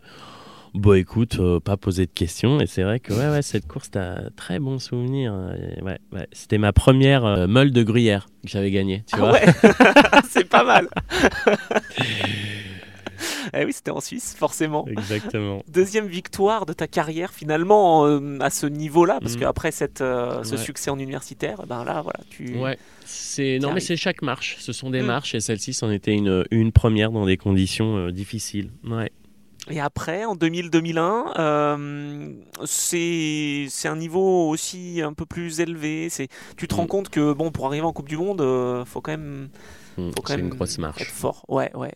bon, 0.74 0.94
écoute, 0.94 1.36
euh, 1.40 1.60
pas 1.60 1.76
poser 1.76 2.06
de 2.06 2.10
questions. 2.12 2.60
Et 2.60 2.66
c'est 2.66 2.82
vrai 2.82 3.00
que 3.00 3.12
ouais, 3.12 3.28
ouais, 3.30 3.42
cette 3.42 3.66
course, 3.66 3.90
t'as 3.90 4.12
un 4.26 4.30
très 4.36 4.58
bon 4.58 4.78
souvenir. 4.78 5.32
euh, 5.34 5.54
et 5.78 5.82
ouais, 5.82 5.98
ouais. 6.12 6.26
C'était 6.32 6.58
ma 6.58 6.72
première 6.72 7.24
euh, 7.24 7.46
meule 7.46 7.70
de 7.72 7.82
gruyère 7.82 8.26
que 8.42 8.48
j'avais 8.48 8.70
gagnée, 8.70 9.02
tu 9.06 9.14
Ah 9.16 9.18
vois. 9.18 9.32
ouais, 9.32 9.44
c'est 10.28 10.48
pas 10.48 10.64
mal. 10.64 10.88
eh 13.52 13.64
oui, 13.64 13.72
c'était 13.72 13.90
en 13.90 14.00
Suisse, 14.00 14.34
forcément. 14.38 14.86
Exactement. 14.86 15.62
Deuxième 15.68 16.06
victoire 16.06 16.66
de 16.66 16.72
ta 16.72 16.86
carrière 16.86 17.32
finalement 17.32 18.06
euh, 18.06 18.38
à 18.40 18.50
ce 18.50 18.66
niveau-là, 18.66 19.18
parce 19.20 19.36
Mm. 19.36 19.40
qu'après 19.40 19.70
cette, 19.72 20.00
euh, 20.00 20.42
ce 20.44 20.52
Ouais. 20.52 20.60
succès 20.60 20.90
en 20.90 20.98
universitaire, 20.98 21.60
eh 21.62 21.66
ben 21.66 21.84
là, 21.84 22.00
voilà, 22.02 22.20
tu. 22.30 22.56
Ouais, 22.58 22.78
c'est 23.04 23.58
non 23.60 23.72
mais 23.72 23.80
c'est 23.80 23.96
chaque 23.96 24.22
marche. 24.22 24.56
Ce 24.60 24.72
sont 24.72 24.90
des 24.90 25.02
Mm. 25.02 25.06
marches 25.06 25.34
et 25.34 25.40
celle-ci, 25.40 25.72
c'en 25.74 25.90
était 25.90 26.14
une, 26.14 26.44
une 26.50 26.72
première 26.72 27.10
dans 27.10 27.26
des 27.26 27.36
conditions 27.36 27.96
euh, 27.96 28.10
difficiles. 28.12 28.70
Ouais. 28.84 29.10
Et 29.70 29.80
après, 29.80 30.26
en 30.26 30.34
2000-2001, 30.36 31.32
euh, 31.38 32.32
c'est 32.66 33.66
c'est 33.70 33.88
un 33.88 33.96
niveau 33.96 34.48
aussi 34.50 35.00
un 35.02 35.12
peu 35.14 35.24
plus 35.26 35.60
élevé. 35.60 36.08
C'est 36.10 36.28
tu 36.56 36.68
te 36.68 36.74
rends 36.74 36.84
Mm. 36.84 36.88
compte 36.88 37.08
que 37.08 37.32
bon, 37.32 37.50
pour 37.50 37.66
arriver 37.66 37.84
en 37.86 37.92
Coupe 37.92 38.08
du 38.08 38.16
Monde, 38.18 38.40
euh, 38.42 38.84
faut 38.84 39.00
quand 39.00 39.12
même, 39.12 39.48
Mm, 39.96 40.10
faut 40.10 40.22
quand 40.22 40.32
C'est 40.32 40.36
même 40.38 40.46
une 40.46 40.54
grosse 40.54 40.76
marche. 40.78 41.00
être 41.02 41.10
fort. 41.10 41.44
Ouais, 41.48 41.70
ouais. 41.76 41.92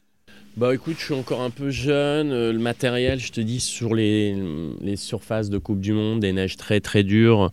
Bah 0.59 0.75
écoute, 0.75 0.97
je 0.99 1.05
suis 1.05 1.15
encore 1.15 1.41
un 1.41 1.51
peu 1.51 1.71
jeune. 1.71 2.33
euh, 2.33 2.53
le 2.53 2.59
matériel, 2.59 3.21
je 3.21 3.31
te 3.31 3.41
dis, 3.41 3.61
sur 3.61 3.95
les, 3.95 4.35
les 4.81 4.97
surfaces 4.97 5.51
de 5.51 5.59
Coupe 5.59 5.81
du 5.81 5.93
Monde, 5.93 6.19
des 6.21 6.33
neiges 6.33 6.57
très 6.57 6.81
très 6.81 7.05
dures, 7.05 7.53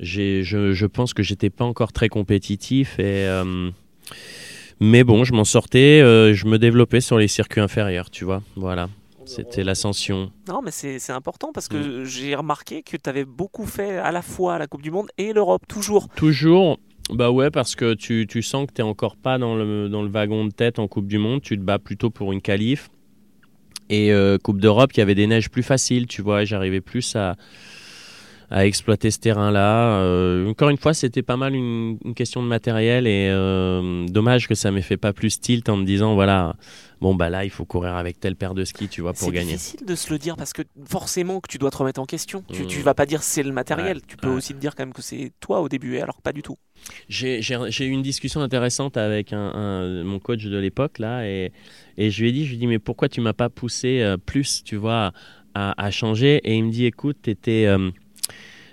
je, 0.00 0.42
je 0.42 0.86
pense 0.86 1.14
que 1.14 1.22
j'étais 1.22 1.50
pas 1.50 1.64
encore 1.64 1.92
très 1.92 2.08
compétitif. 2.08 2.98
Et, 2.98 3.04
euh, 3.28 3.70
mais 4.80 5.04
bon, 5.04 5.22
je 5.22 5.34
m'en 5.34 5.44
sortais, 5.44 6.00
euh, 6.02 6.34
je 6.34 6.46
me 6.46 6.58
développais 6.58 7.00
sur 7.00 7.16
les 7.16 7.28
circuits 7.28 7.60
inférieurs, 7.60 8.10
tu 8.10 8.24
vois. 8.24 8.42
Voilà, 8.56 8.88
c'était 9.24 9.62
l'ascension. 9.62 10.32
Non, 10.48 10.62
mais 10.64 10.72
c'est 10.72 10.98
c'est 10.98 11.12
important 11.12 11.52
parce 11.54 11.68
que 11.68 12.02
Mm. 12.02 12.04
j'ai 12.06 12.34
remarqué 12.34 12.82
que 12.82 12.96
tu 12.96 13.08
avais 13.08 13.24
beaucoup 13.24 13.66
fait 13.66 13.98
à 13.98 14.10
la 14.10 14.22
fois 14.22 14.58
la 14.58 14.66
Coupe 14.66 14.82
du 14.82 14.90
Monde 14.90 15.06
et 15.16 15.32
l'Europe, 15.32 15.62
toujours. 15.68 16.08
Toujours, 16.16 16.80
bah 17.10 17.30
ouais, 17.30 17.50
parce 17.50 17.76
que 17.76 17.94
tu, 17.94 18.26
tu 18.28 18.42
sens 18.42 18.66
que 18.66 18.72
tu 18.72 18.82
n'es 18.82 18.88
encore 18.88 19.16
pas 19.16 19.38
dans 19.38 19.54
le, 19.54 19.88
dans 19.88 20.02
le 20.02 20.08
wagon 20.08 20.44
de 20.44 20.50
tête 20.50 20.78
en 20.78 20.88
Coupe 20.88 21.06
du 21.06 21.18
Monde, 21.18 21.40
tu 21.40 21.56
te 21.56 21.62
bats 21.62 21.78
plutôt 21.78 22.10
pour 22.10 22.32
une 22.32 22.40
qualif. 22.40 22.90
Et 23.88 24.12
euh, 24.12 24.38
Coupe 24.38 24.60
d'Europe, 24.60 24.92
il 24.94 24.98
y 24.98 25.02
avait 25.02 25.14
des 25.14 25.28
neiges 25.28 25.48
plus 25.48 25.62
faciles, 25.62 26.08
tu 26.08 26.20
vois, 26.20 26.44
j'arrivais 26.44 26.80
plus 26.80 27.14
à, 27.14 27.36
à 28.50 28.66
exploiter 28.66 29.12
ce 29.12 29.20
terrain-là. 29.20 30.00
Euh, 30.00 30.48
encore 30.48 30.70
une 30.70 30.76
fois, 30.76 30.94
c'était 30.94 31.22
pas 31.22 31.36
mal 31.36 31.54
une, 31.54 31.98
une 32.04 32.14
question 32.14 32.42
de 32.42 32.48
matériel 32.48 33.06
et 33.06 33.28
euh, 33.30 34.04
dommage 34.08 34.48
que 34.48 34.56
ça 34.56 34.72
m'ait 34.72 34.82
fait 34.82 34.96
pas 34.96 35.12
plus 35.12 35.40
tilt 35.40 35.68
en 35.68 35.76
me 35.76 35.84
disant, 35.84 36.14
voilà, 36.14 36.56
bon 37.00 37.14
bah 37.14 37.30
là, 37.30 37.44
il 37.44 37.50
faut 37.50 37.64
courir 37.64 37.94
avec 37.94 38.20
telle 38.20 38.36
paire 38.36 38.54
de 38.54 38.64
skis, 38.64 38.88
tu 38.88 39.00
vois, 39.00 39.12
pour 39.12 39.28
C'est 39.28 39.32
gagner. 39.32 39.52
difficile 39.52 39.86
de 39.86 39.94
se 39.94 40.10
le 40.10 40.18
dire 40.18 40.36
parce 40.36 40.52
que 40.52 40.62
forcément 40.88 41.40
que 41.40 41.48
tu 41.48 41.58
dois 41.58 41.70
te 41.70 41.76
remettre 41.76 42.00
en 42.00 42.06
question. 42.06 42.42
Tu, 42.52 42.66
tu 42.66 42.80
vas 42.80 42.94
pas 42.94 43.06
dire 43.06 43.22
c'est 43.22 43.42
le 43.42 43.52
matériel. 43.52 43.96
Ouais, 43.98 44.02
Tu 44.08 44.16
peux 44.16 44.28
ouais. 44.28 44.34
aussi 44.36 44.54
te 44.54 44.58
dire 44.58 44.74
quand 44.74 44.84
même 44.84 44.92
que 44.94 45.02
c'est 45.02 45.32
toi 45.40 45.60
au 45.60 45.68
début, 45.68 45.96
et 45.96 46.02
alors 46.02 46.16
que 46.16 46.22
pas 46.22 46.32
du 46.32 46.42
tout. 46.42 46.56
J'ai 47.08 47.40
eu 47.40 47.90
une 47.90 48.02
discussion 48.02 48.40
intéressante 48.40 48.96
avec 48.96 49.32
un, 49.32 49.38
un- 49.54 50.04
mon 50.04 50.18
coach 50.18 50.44
de 50.44 50.56
l'époque 50.58 50.98
là 50.98 51.26
et, 51.28 51.52
et 51.96 52.10
je 52.10 52.22
lui 52.22 52.28
ai 52.30 52.32
dit 52.32 52.44
je 52.44 52.50
lui 52.50 52.56
ai 52.56 52.58
dit 52.60 52.66
mais 52.66 52.78
pourquoi 52.78 53.08
tu 53.08 53.20
m'as 53.20 53.32
pas 53.32 53.48
poussé 53.48 54.00
euh, 54.02 54.16
plus 54.16 54.62
tu 54.64 54.76
vois 54.76 55.12
à, 55.54 55.82
à 55.82 55.90
changer? 55.90 56.36
Et 56.44 56.54
il 56.56 56.64
me 56.64 56.70
dit 56.70 56.84
écoute 56.86 57.18
t'étais 57.22 57.64
euh, 57.66 57.90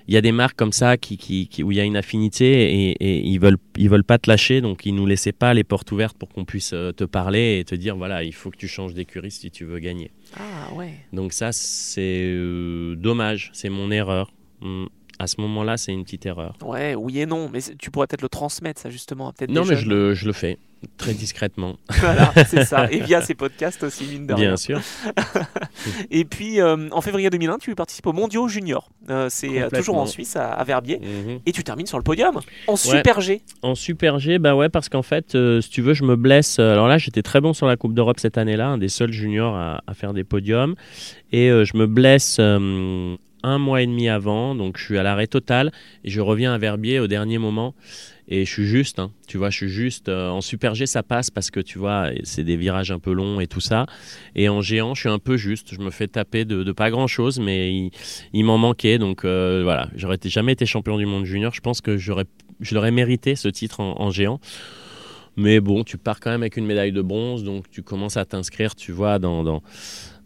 il 0.07 0.13
y 0.13 0.17
a 0.17 0.21
des 0.21 0.31
marques 0.31 0.57
comme 0.57 0.71
ça 0.73 0.97
qui, 0.97 1.17
qui- 1.17 1.47
qui- 1.47 1.63
où 1.63 1.71
il 1.71 1.77
y 1.77 1.79
a 1.79 1.83
une 1.83 1.95
affinité 1.97 2.89
et, 2.89 2.91
et 2.91 3.19
ils 3.25 3.39
veulent 3.39 3.57
ils 3.77 3.89
veulent 3.89 4.03
pas 4.03 4.17
te 4.17 4.29
lâcher 4.29 4.59
donc 4.61 4.85
ils 4.85 4.93
nous 4.93 5.05
laissaient 5.05 5.31
pas 5.31 5.53
les 5.53 5.63
portes 5.63 5.91
ouvertes 5.91 6.17
pour 6.17 6.29
qu'on 6.29 6.45
puisse 6.45 6.73
euh, 6.73 6.91
te 6.91 7.03
parler 7.05 7.59
et 7.59 7.63
te 7.65 7.75
dire 7.75 7.95
voilà 7.95 8.23
il 8.23 8.33
faut 8.33 8.49
que 8.49 8.57
tu 8.57 8.67
changes 8.67 8.93
d'écurie 8.93 9.31
si 9.31 9.49
tu 9.51 9.65
veux 9.65 9.79
gagner 9.79 10.11
Ah 10.37 10.73
ouais. 10.73 10.93
donc 11.13 11.31
ça 11.33 11.51
c'est 11.51 12.01
euh, 12.27 12.95
dommage 12.95 13.49
c'est 13.53 13.69
mon 13.69 13.91
erreur 13.91 14.31
Mm. 14.61 14.85
à 15.19 15.27
ce 15.27 15.41
moment 15.41 15.63
là 15.63 15.75
c'est 15.75 15.91
une 15.91 16.03
petite 16.05 16.25
erreur 16.25 16.55
Ouais, 16.63 16.95
oui 16.95 17.19
et 17.19 17.25
non, 17.25 17.49
mais 17.51 17.59
tu 17.77 17.91
pourrais 17.91 18.07
peut-être 18.07 18.21
le 18.21 18.29
transmettre 18.29 18.79
ça 18.79 18.89
justement. 18.89 19.33
Peut-être 19.33 19.51
non 19.51 19.65
mais 19.65 19.75
je 19.75 19.89
le, 19.89 20.13
je 20.13 20.25
le 20.25 20.31
fais 20.31 20.57
très 20.97 21.13
discrètement 21.13 21.77
voilà, 21.99 22.31
c'est 22.47 22.65
ça. 22.65 22.87
Et 22.91 22.99
via 22.99 23.21
ces 23.21 23.35
podcasts 23.35 23.83
aussi, 23.83 24.05
mine 24.05 24.27
de 24.27 24.33
rien. 24.33 24.49
Bien 24.49 24.57
sûr. 24.57 24.81
Et 26.11 26.25
puis 26.25 26.61
euh, 26.61 26.89
en 26.91 27.01
février 27.01 27.29
2001, 27.29 27.57
tu 27.57 27.75
participes 27.75 28.07
au 28.07 28.13
Mondiaux 28.13 28.47
Junior. 28.47 28.89
Euh, 29.09 29.27
c'est 29.29 29.61
euh, 29.61 29.69
toujours 29.69 29.97
en 29.97 30.05
Suisse, 30.05 30.35
à, 30.35 30.51
à 30.51 30.63
Verbier. 30.63 30.99
Mhm. 30.99 31.39
Et 31.45 31.51
tu 31.51 31.63
termines 31.63 31.85
sur 31.85 31.97
le 31.97 32.03
podium 32.03 32.39
en 32.67 32.75
Super 32.75 33.21
G. 33.21 33.41
En 33.61 33.75
Super 33.75 34.19
G, 34.19 34.39
bah 34.39 34.55
ouais, 34.55 34.69
parce 34.69 34.89
qu'en 34.89 35.01
fait, 35.01 35.35
euh, 35.35 35.61
si 35.61 35.69
tu 35.69 35.81
veux, 35.81 35.93
je 35.93 36.03
me 36.03 36.15
blesse. 36.15 36.59
Alors 36.59 36.87
là, 36.87 36.97
j'étais 36.97 37.21
très 37.21 37.41
bon 37.41 37.53
sur 37.53 37.67
la 37.67 37.75
Coupe 37.75 37.93
d'Europe 37.93 38.19
cette 38.19 38.37
année-là, 38.37 38.67
un 38.67 38.77
des 38.77 38.89
seuls 38.89 39.11
juniors 39.11 39.55
à, 39.55 39.81
à 39.87 39.93
faire 39.93 40.13
des 40.13 40.23
podiums. 40.23 40.75
Et 41.31 41.49
je 41.49 41.77
me 41.77 41.87
blesse 41.87 42.39
un 42.39 43.57
mois 43.57 43.81
et 43.81 43.87
demi 43.87 44.07
avant, 44.07 44.55
donc 44.55 44.77
je 44.77 44.83
suis 44.83 44.97
à 44.97 45.03
l'arrêt 45.03 45.27
total. 45.27 45.71
Et 46.03 46.09
je 46.09 46.21
reviens 46.21 46.53
à 46.53 46.57
Verbier 46.57 46.99
au 46.99 47.07
dernier 47.07 47.37
moment. 47.37 47.73
Et 48.27 48.45
je 48.45 48.51
suis 48.51 48.65
juste, 48.65 48.99
hein, 48.99 49.11
tu 49.27 49.37
vois, 49.37 49.49
je 49.49 49.57
suis 49.57 49.69
juste. 49.69 50.07
euh, 50.07 50.29
en 50.29 50.41
Super 50.41 50.75
G, 50.75 50.85
ça 50.85 51.03
passe 51.03 51.29
parce 51.29 51.51
que 51.51 51.59
tu 51.59 51.77
vois, 51.77 52.09
c'est 52.23 52.43
des 52.43 52.55
virages 52.55 52.91
un 52.91 52.99
peu 52.99 53.11
longs 53.11 53.39
et 53.39 53.47
tout 53.47 53.59
ça. 53.59 53.85
Et 54.35 54.47
en 54.47 54.61
géant, 54.61 54.93
je 54.93 55.01
suis 55.01 55.09
un 55.09 55.19
peu 55.19 55.35
juste. 55.35 55.73
Je 55.73 55.79
me 55.79 55.91
fais 55.91 56.07
taper 56.07 56.45
de, 56.45 56.71
pas 56.71 56.89
grand 56.89 57.07
chose, 57.07 57.39
mais 57.39 57.91
il, 58.33 58.45
m'en 58.45 58.57
manquait. 58.57 58.97
Donc 58.97 59.25
euh, 59.25 59.61
voilà, 59.63 59.89
j'aurais 59.95 60.17
jamais 60.23 60.53
été 60.53 60.65
champion 60.65 60.97
du 60.97 61.05
monde 61.05 61.25
junior. 61.25 61.53
Je 61.53 61.61
pense 61.61 61.81
que 61.81 61.97
j'aurais, 61.97 62.25
je 62.61 62.75
l'aurais 62.75 62.91
mérité 62.91 63.35
ce 63.35 63.49
titre 63.49 63.81
en, 63.81 64.09
géant. 64.09 64.39
Mais 65.35 65.59
bon, 65.59 65.83
tu 65.83 65.97
pars 65.97 66.19
quand 66.19 66.29
même 66.29 66.43
avec 66.43 66.57
une 66.57 66.65
médaille 66.65 66.91
de 66.91 67.01
bronze, 67.01 67.43
donc 67.43 67.69
tu 67.71 67.81
commences 67.81 68.17
à 68.17 68.25
t'inscrire, 68.25 68.75
tu 68.75 68.91
vois, 68.91 69.17
dans, 69.17 69.41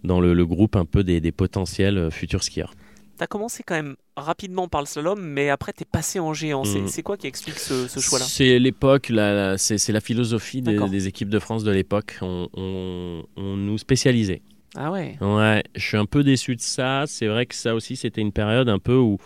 le, 0.04 0.44
groupe 0.44 0.76
un 0.76 0.86
peu 0.86 1.04
des, 1.04 1.22
des 1.22 1.32
potentiels 1.32 1.98
euh, 1.98 2.10
futurs 2.12 2.44
skieurs. 2.44 2.74
Tu 3.18 3.24
as 3.24 3.28
commencé 3.28 3.64
quand 3.66 3.76
même 3.76 3.96
rapidement 4.16 4.68
par 4.68 4.82
le 4.82 4.88
slalom, 4.88 5.20
mais 5.20 5.50
après 5.50 5.74
tu 5.74 5.84
es 5.84 5.86
passé 5.86 6.20
en 6.20 6.34
géant. 6.34 6.64
C'est- 6.64 6.82
Mm. 6.82 6.88
C'est 6.88 7.04
quoi 7.04 7.18
qui 7.18 7.28
explique 7.28 7.58
ce, 7.60 7.88
ce 7.88 8.00
choix-là? 8.00 8.26
C'est 8.26 8.60
l'époque, 8.60 9.12
c'est 9.58 9.90
la 9.90 10.02
philosophie 10.02 10.62
des, 10.62 11.08
équipes 11.08 11.30
de 11.30 11.40
France 11.40 11.64
de 11.64 11.72
l'époque. 11.72 12.18
On, 12.22 12.48
on- 12.56 13.24
on 13.36 13.56
nous 13.58 13.78
spécialisait. 13.78 14.42
Ah 14.76 14.92
ouais. 14.92 15.18
Ouais, 15.22 15.64
je 15.76 15.82
suis 15.86 15.98
un 15.98 16.06
peu 16.06 16.24
déçu 16.24 16.56
de 16.56 16.62
ça. 16.62 17.06
C'est 17.08 17.28
vrai 17.28 17.46
que 17.48 17.56
ça 17.56 17.74
aussi, 17.74 17.96
c'était 17.96 18.22
une 18.22 18.32
période 18.32 18.70
un 18.70 18.80
peu 18.80 18.96
où, 18.96 19.18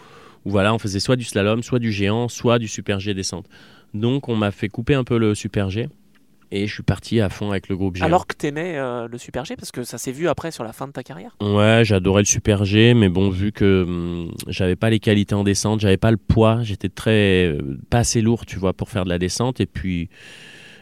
où 0.45 0.49
voilà, 0.49 0.73
on 0.73 0.79
faisait 0.79 0.99
soit 1.01 1.15
du 1.17 1.25
slalom, 1.25 1.61
soit 1.63 1.79
du 1.79 1.91
géant, 1.91 2.29
soit 2.29 2.57
du 2.59 2.67
super 2.69 2.99
G 3.01 3.13
descente. 3.13 3.47
Donc, 3.93 4.29
on 4.29 4.35
m'a 4.37 4.51
fait 4.51 4.69
couper 4.69 4.93
un 4.93 5.03
peu 5.03 5.17
le 5.17 5.35
super 5.35 5.69
G 5.69 5.89
et 6.51 6.67
je 6.67 6.73
suis 6.73 6.83
parti 6.83 7.21
à 7.21 7.29
fond 7.29 7.51
avec 7.51 7.69
le 7.69 7.77
groupe 7.77 7.95
géant. 7.95 8.05
Alors 8.05 8.27
que 8.27 8.35
t'aimais 8.35 8.77
euh, 8.77 9.07
le 9.07 9.17
Super 9.17 9.45
G, 9.45 9.55
parce 9.55 9.71
que 9.71 9.83
ça 9.83 9.97
s'est 9.97 10.11
vu 10.11 10.27
après 10.27 10.51
sur 10.51 10.63
la 10.63 10.73
fin 10.73 10.87
de 10.87 10.91
ta 10.91 11.03
carrière. 11.03 11.35
Ouais, 11.41 11.81
j'adorais 11.83 12.21
le 12.21 12.25
super 12.25 12.65
G, 12.65 12.93
mais 12.93 13.09
bon, 13.09 13.29
vu 13.29 13.51
que 13.51 13.83
hum, 13.87 14.31
j'avais 14.47 14.75
pas 14.75 14.89
les 14.89 14.99
qualités 14.99 15.35
en 15.35 15.43
descente, 15.43 15.79
j'avais 15.79 15.97
pas 15.97 16.11
le 16.11 16.17
poids, 16.17 16.59
j'étais 16.61 16.89
très 16.89 17.47
euh, 17.47 17.79
pas 17.89 17.99
assez 17.99 18.21
lourd, 18.21 18.45
tu 18.45 18.57
vois, 18.59 18.73
pour 18.73 18.89
faire 18.89 19.05
de 19.05 19.09
la 19.09 19.19
descente, 19.19 19.61
et 19.61 19.65
puis 19.65 20.09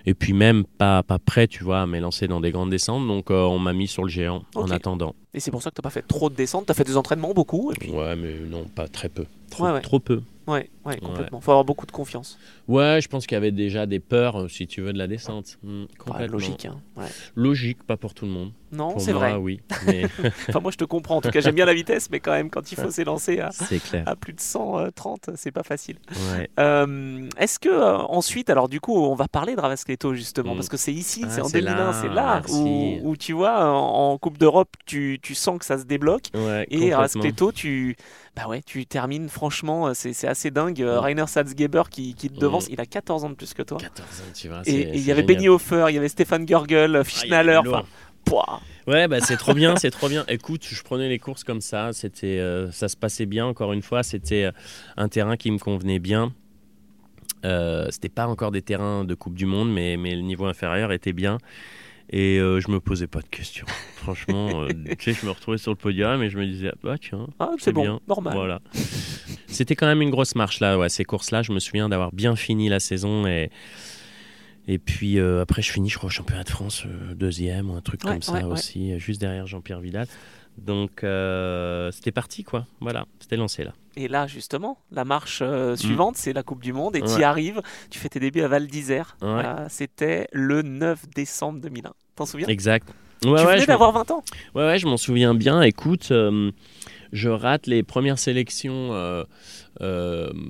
et 0.05 0.13
puis 0.13 0.33
même 0.33 0.63
pas 0.63 1.03
pas 1.03 1.19
prêt, 1.19 1.47
tu 1.47 1.63
vois, 1.63 1.81
à 1.81 1.85
me 1.85 1.99
lancer 1.99 2.27
dans 2.27 2.41
des 2.41 2.51
grandes 2.51 2.71
descentes, 2.71 3.07
donc 3.07 3.29
euh, 3.29 3.43
on 3.43 3.59
m'a 3.59 3.73
mis 3.73 3.87
sur 3.87 4.03
le 4.03 4.09
géant 4.09 4.43
en 4.55 4.71
attendant. 4.71 5.15
Et 5.33 5.39
c'est 5.39 5.51
pour 5.51 5.61
ça 5.61 5.69
que 5.69 5.75
tu 5.75 5.79
n'as 5.81 5.83
pas 5.83 5.89
fait 5.91 6.01
trop 6.07 6.29
de 6.29 6.35
descentes. 6.35 6.65
Tu 6.65 6.71
as 6.71 6.75
fait 6.75 6.83
des 6.83 6.97
entraînements 6.97 7.33
beaucoup. 7.33 7.71
Et 7.71 7.75
puis... 7.75 7.91
Ouais, 7.91 8.15
mais 8.15 8.33
non, 8.39 8.65
pas 8.65 8.87
très 8.87 9.09
peu. 9.09 9.25
Trop, 9.51 9.65
Ouais, 9.65 9.71
ouais. 9.71 9.81
trop 9.81 9.99
peu. 9.99 10.21
Ouais, 10.47 10.67
ouais, 10.83 10.97
complètement. 10.97 11.41
faut 11.41 11.51
avoir 11.51 11.63
beaucoup 11.65 11.85
de 11.85 11.91
confiance. 11.91 12.39
Ouais, 12.67 12.99
je 13.03 13.07
pense 13.07 13.27
qu'il 13.27 13.35
y 13.35 13.37
avait 13.37 13.51
déjà 13.51 13.85
des 13.85 13.99
peurs, 13.99 14.41
euh, 14.41 14.47
si 14.47 14.65
tu 14.65 14.81
veux, 14.81 14.91
de 14.93 14.97
la 14.97 15.05
descente. 15.05 15.59
Hmm, 15.61 15.81
Ouais, 15.81 15.87
complètement. 15.99 16.33
logique. 16.33 16.65
hein. 16.65 16.81
Ouais. 16.97 17.05
Logique, 17.35 17.83
pas 17.83 17.97
pour 17.97 18.15
tout 18.15 18.25
le 18.25 18.31
monde. 18.31 18.51
Non, 18.71 18.97
c'est 18.97 19.11
vrai. 19.13 19.35
oui. 19.35 19.61
Mais 19.85 20.05
Enfin, 20.49 20.59
moi, 20.59 20.71
je 20.71 20.77
te 20.77 20.85
comprends. 20.85 21.17
En 21.17 21.21
tout 21.21 21.29
cas, 21.29 21.39
j'aime 21.41 21.53
bien 21.55 21.65
la 21.65 21.73
vitesse, 21.75 22.09
mais 22.11 22.19
quand 22.19 22.31
même, 22.31 22.49
quand 22.51 22.71
il 22.71 22.75
faut 22.75 22.89
s'élancer 22.91 23.39
à, 23.39 23.49
plus 24.15 24.33
de 24.33 24.39
130, 24.39 25.31
c'est 25.35 25.51
pas 25.51 25.63
facile. 25.63 25.97
Ouais. 26.35 26.49
Euh, 26.59 27.27
Est-ce 27.37 27.59
que 27.59 27.69
euh, 27.69 27.97
ensuite, 27.97 28.49
alors 28.49 28.69
du 28.69 28.79
coup, 28.79 28.95
on 28.97 29.15
va 29.15 29.27
parler 29.27 29.55
de 29.55 29.61
Ravascleto 29.61 30.13
justement, 30.15 30.53
Mm. 30.53 30.57
parce 30.57 30.69
que 30.69 30.77
c'est 30.77 30.93
ici, 30.93 31.21
Ah, 31.25 31.29
c'est 31.29 31.41
en 31.41 31.45
c'est 31.47 31.61
2001, 31.61 31.75
là, 31.75 31.93
c'est 31.93 32.09
là 32.09 32.41
où, 32.49 32.63
merci. 32.63 32.99
où 33.03 33.17
tu 33.17 33.33
vois, 33.33 33.71
en, 33.71 34.11
en 34.13 34.17
Coupe 34.17 34.37
d'Europe, 34.39 34.69
tu, 34.85 35.18
tu 35.21 35.35
sens 35.35 35.59
que 35.59 35.65
ça 35.65 35.77
se 35.77 35.85
débloque. 35.85 36.25
Ouais, 36.33 36.63
Et 36.69 36.75
complètement. 36.75 36.95
Ravascleto, 36.97 37.51
tu, 37.51 37.95
bah 38.35 38.47
ouais, 38.47 38.61
tu 38.65 38.85
termines, 38.85 39.29
franchement, 39.29 39.87
euh, 39.87 39.93
c'est 39.93 40.27
assez 40.27 40.51
dingue. 40.51 40.81
Euh, 40.81 40.97
Mm. 40.99 41.03
Rainer 41.03 41.27
Salzgeber 41.27 41.83
qui, 41.89 42.13
qui 42.15 42.29
te 42.29 42.39
devance, 42.39 42.67
Mm. 42.69 42.73
il 42.73 42.81
a 42.81 42.85
14 42.85 43.23
ans 43.25 43.29
de 43.29 43.35
plus 43.35 43.53
que 43.53 43.63
toi. 43.63 43.77
14 43.77 44.07
ans, 44.21 44.23
tu 44.33 44.47
vois. 44.47 44.61
Et 44.65 44.89
il 44.95 45.01
y 45.05 45.11
avait. 45.11 45.23
Benny 45.23 45.47
Hofer, 45.49 45.85
il 45.89 45.95
y 45.95 45.97
avait 45.97 46.09
Stéphane 46.09 46.45
Ah, 46.51 46.63
y 46.67 47.05
Fischnaller, 47.05 47.57
enfin, 47.57 47.83
pouah. 48.25 48.61
Ouais, 48.87 49.07
bah, 49.07 49.19
c'est 49.21 49.37
trop 49.37 49.53
bien, 49.53 49.75
c'est 49.77 49.91
trop 49.91 50.09
bien. 50.09 50.25
Écoute, 50.27 50.65
je 50.69 50.81
prenais 50.83 51.09
les 51.09 51.19
courses 51.19 51.43
comme 51.43 51.61
ça, 51.61 51.93
c'était, 51.93 52.39
euh, 52.39 52.71
ça 52.71 52.87
se 52.87 52.97
passait 52.97 53.25
bien. 53.27 53.45
Encore 53.45 53.73
une 53.73 53.81
fois, 53.83 54.01
c'était 54.03 54.45
euh, 54.45 54.51
un 54.97 55.07
terrain 55.09 55.37
qui 55.37 55.51
me 55.51 55.59
convenait 55.59 55.99
bien. 55.99 56.33
Euh, 57.45 57.87
c'était 57.89 58.09
pas 58.09 58.27
encore 58.27 58.51
des 58.51 58.61
terrains 58.61 59.05
de 59.05 59.13
Coupe 59.15 59.35
du 59.35 59.45
Monde, 59.45 59.71
mais, 59.71 59.95
mais 59.97 60.15
le 60.15 60.21
niveau 60.21 60.45
inférieur 60.45 60.91
était 60.91 61.13
bien. 61.13 61.37
Et 62.11 62.39
euh, 62.39 62.59
je 62.59 62.71
me 62.71 62.79
posais 62.79 63.05
pas 63.07 63.21
de 63.21 63.27
questions. 63.27 63.67
Franchement, 63.95 64.63
euh, 64.63 64.69
tu 64.97 65.13
sais, 65.13 65.19
je 65.21 65.25
me 65.25 65.31
retrouvais 65.31 65.57
sur 65.59 65.71
le 65.71 65.75
podium 65.75 66.23
et 66.23 66.29
je 66.29 66.37
me 66.39 66.45
disais, 66.47 66.71
ah 66.87 66.95
tiens, 66.99 67.27
Ah, 67.39 67.51
c'est 67.59 67.71
bon, 67.71 67.81
bien. 67.83 67.99
normal. 68.07 68.33
voilà. 68.33 68.61
C'était 69.47 69.75
quand 69.75 69.85
même 69.87 70.01
une 70.01 70.09
grosse 70.09 70.33
marche 70.35 70.59
là, 70.59 70.77
ouais, 70.79 70.89
ces 70.89 71.03
courses-là. 71.05 71.43
Je 71.43 71.51
me 71.51 71.59
souviens 71.59 71.87
d'avoir 71.89 72.11
bien 72.11 72.35
fini 72.35 72.69
la 72.69 72.79
saison 72.79 73.27
et. 73.27 73.49
Et 74.67 74.77
puis 74.77 75.17
euh, 75.17 75.41
après, 75.41 75.63
je 75.63 75.71
finis, 75.71 75.89
je 75.89 75.97
crois, 75.97 76.07
au 76.07 76.11
championnat 76.11 76.43
de 76.43 76.49
France, 76.49 76.83
euh, 76.85 77.15
deuxième 77.15 77.71
ou 77.71 77.75
un 77.75 77.81
truc 77.81 78.03
Ouais, 78.03 78.11
comme 78.11 78.21
ça 78.21 78.33
ouais, 78.33 78.43
aussi, 78.43 78.99
juste 78.99 79.19
derrière 79.19 79.47
Jean-Pierre 79.47 79.79
Vidal. 79.79 80.05
Donc 80.59 81.03
c'était 81.91 82.11
parti, 82.11 82.43
quoi. 82.43 82.67
Voilà, 82.79 83.05
c'était 83.19 83.35
lancé 83.37 83.63
là. 83.63 83.73
Et 84.01 84.07
là, 84.07 84.27
justement, 84.27 84.77
la 84.93 85.03
marche 85.03 85.39
euh, 85.41 85.75
suivante, 85.75 86.15
c'est 86.15 86.31
la 86.31 86.41
Coupe 86.41 86.63
du 86.63 86.71
Monde. 86.71 86.95
Et 86.95 87.01
tu 87.01 87.09
y 87.09 87.17
Mm. 87.19 87.23
Arrives. 87.23 87.61
Tu 87.89 87.99
fais 87.99 88.07
tes 88.07 88.21
débuts 88.21 88.39
à 88.41 88.47
Val 88.47 88.65
d'Isère. 88.65 89.17
Ouais. 89.21 89.27
Euh, 89.27 89.65
C'était 89.67 90.29
le 90.31 90.61
9 90.61 91.09
décembre 91.13 91.59
2001. 91.59 91.91
T'en 92.15 92.25
souviens? 92.25 92.47
Exact. 92.47 92.87
Ouais, 93.25 93.41
Tu 93.41 93.45
ouais, 93.45 93.55
venais 93.55 93.65
d'avoir 93.65 93.91
20 93.91 94.09
ans. 94.11 94.23
Ouais, 94.55 94.63
ouais, 94.63 94.79
je 94.79 94.87
m'en 94.87 94.95
souviens 94.95 95.33
bien. 95.35 95.61
Écoute, 95.63 96.11
euh, 96.11 96.49
je 97.11 97.27
rate 97.27 97.67
les 97.67 97.83
premières 97.83 98.19
sélections. 98.19 98.93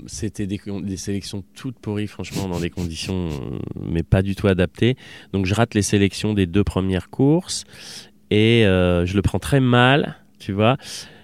C'était 0.06 0.46
des, 0.46 0.60
des 0.84 0.98
sélections 0.98 1.44
toutes 1.56 1.80
pourries, 1.80 2.06
franchement, 2.06 2.48
dans 2.48 2.60
des 2.60 2.70
conditions, 2.70 3.30
mais 3.82 4.04
pas 4.04 4.22
du 4.22 4.36
tout 4.36 4.46
adaptées. 4.48 4.96
Donc, 5.34 5.48
je 5.48 5.56
rate 5.56 5.74
les 5.74 5.82
sélections 5.82 6.36
des 6.36 6.46
deux 6.46 6.64
premières 6.64 7.10
courses 7.10 7.64
et 8.30 8.62
je 8.66 9.16
le 9.16 9.22
prends 9.24 9.40
très 9.40 9.60
mal, 9.60 10.18
tu 10.38 10.52
vois. 10.52 10.78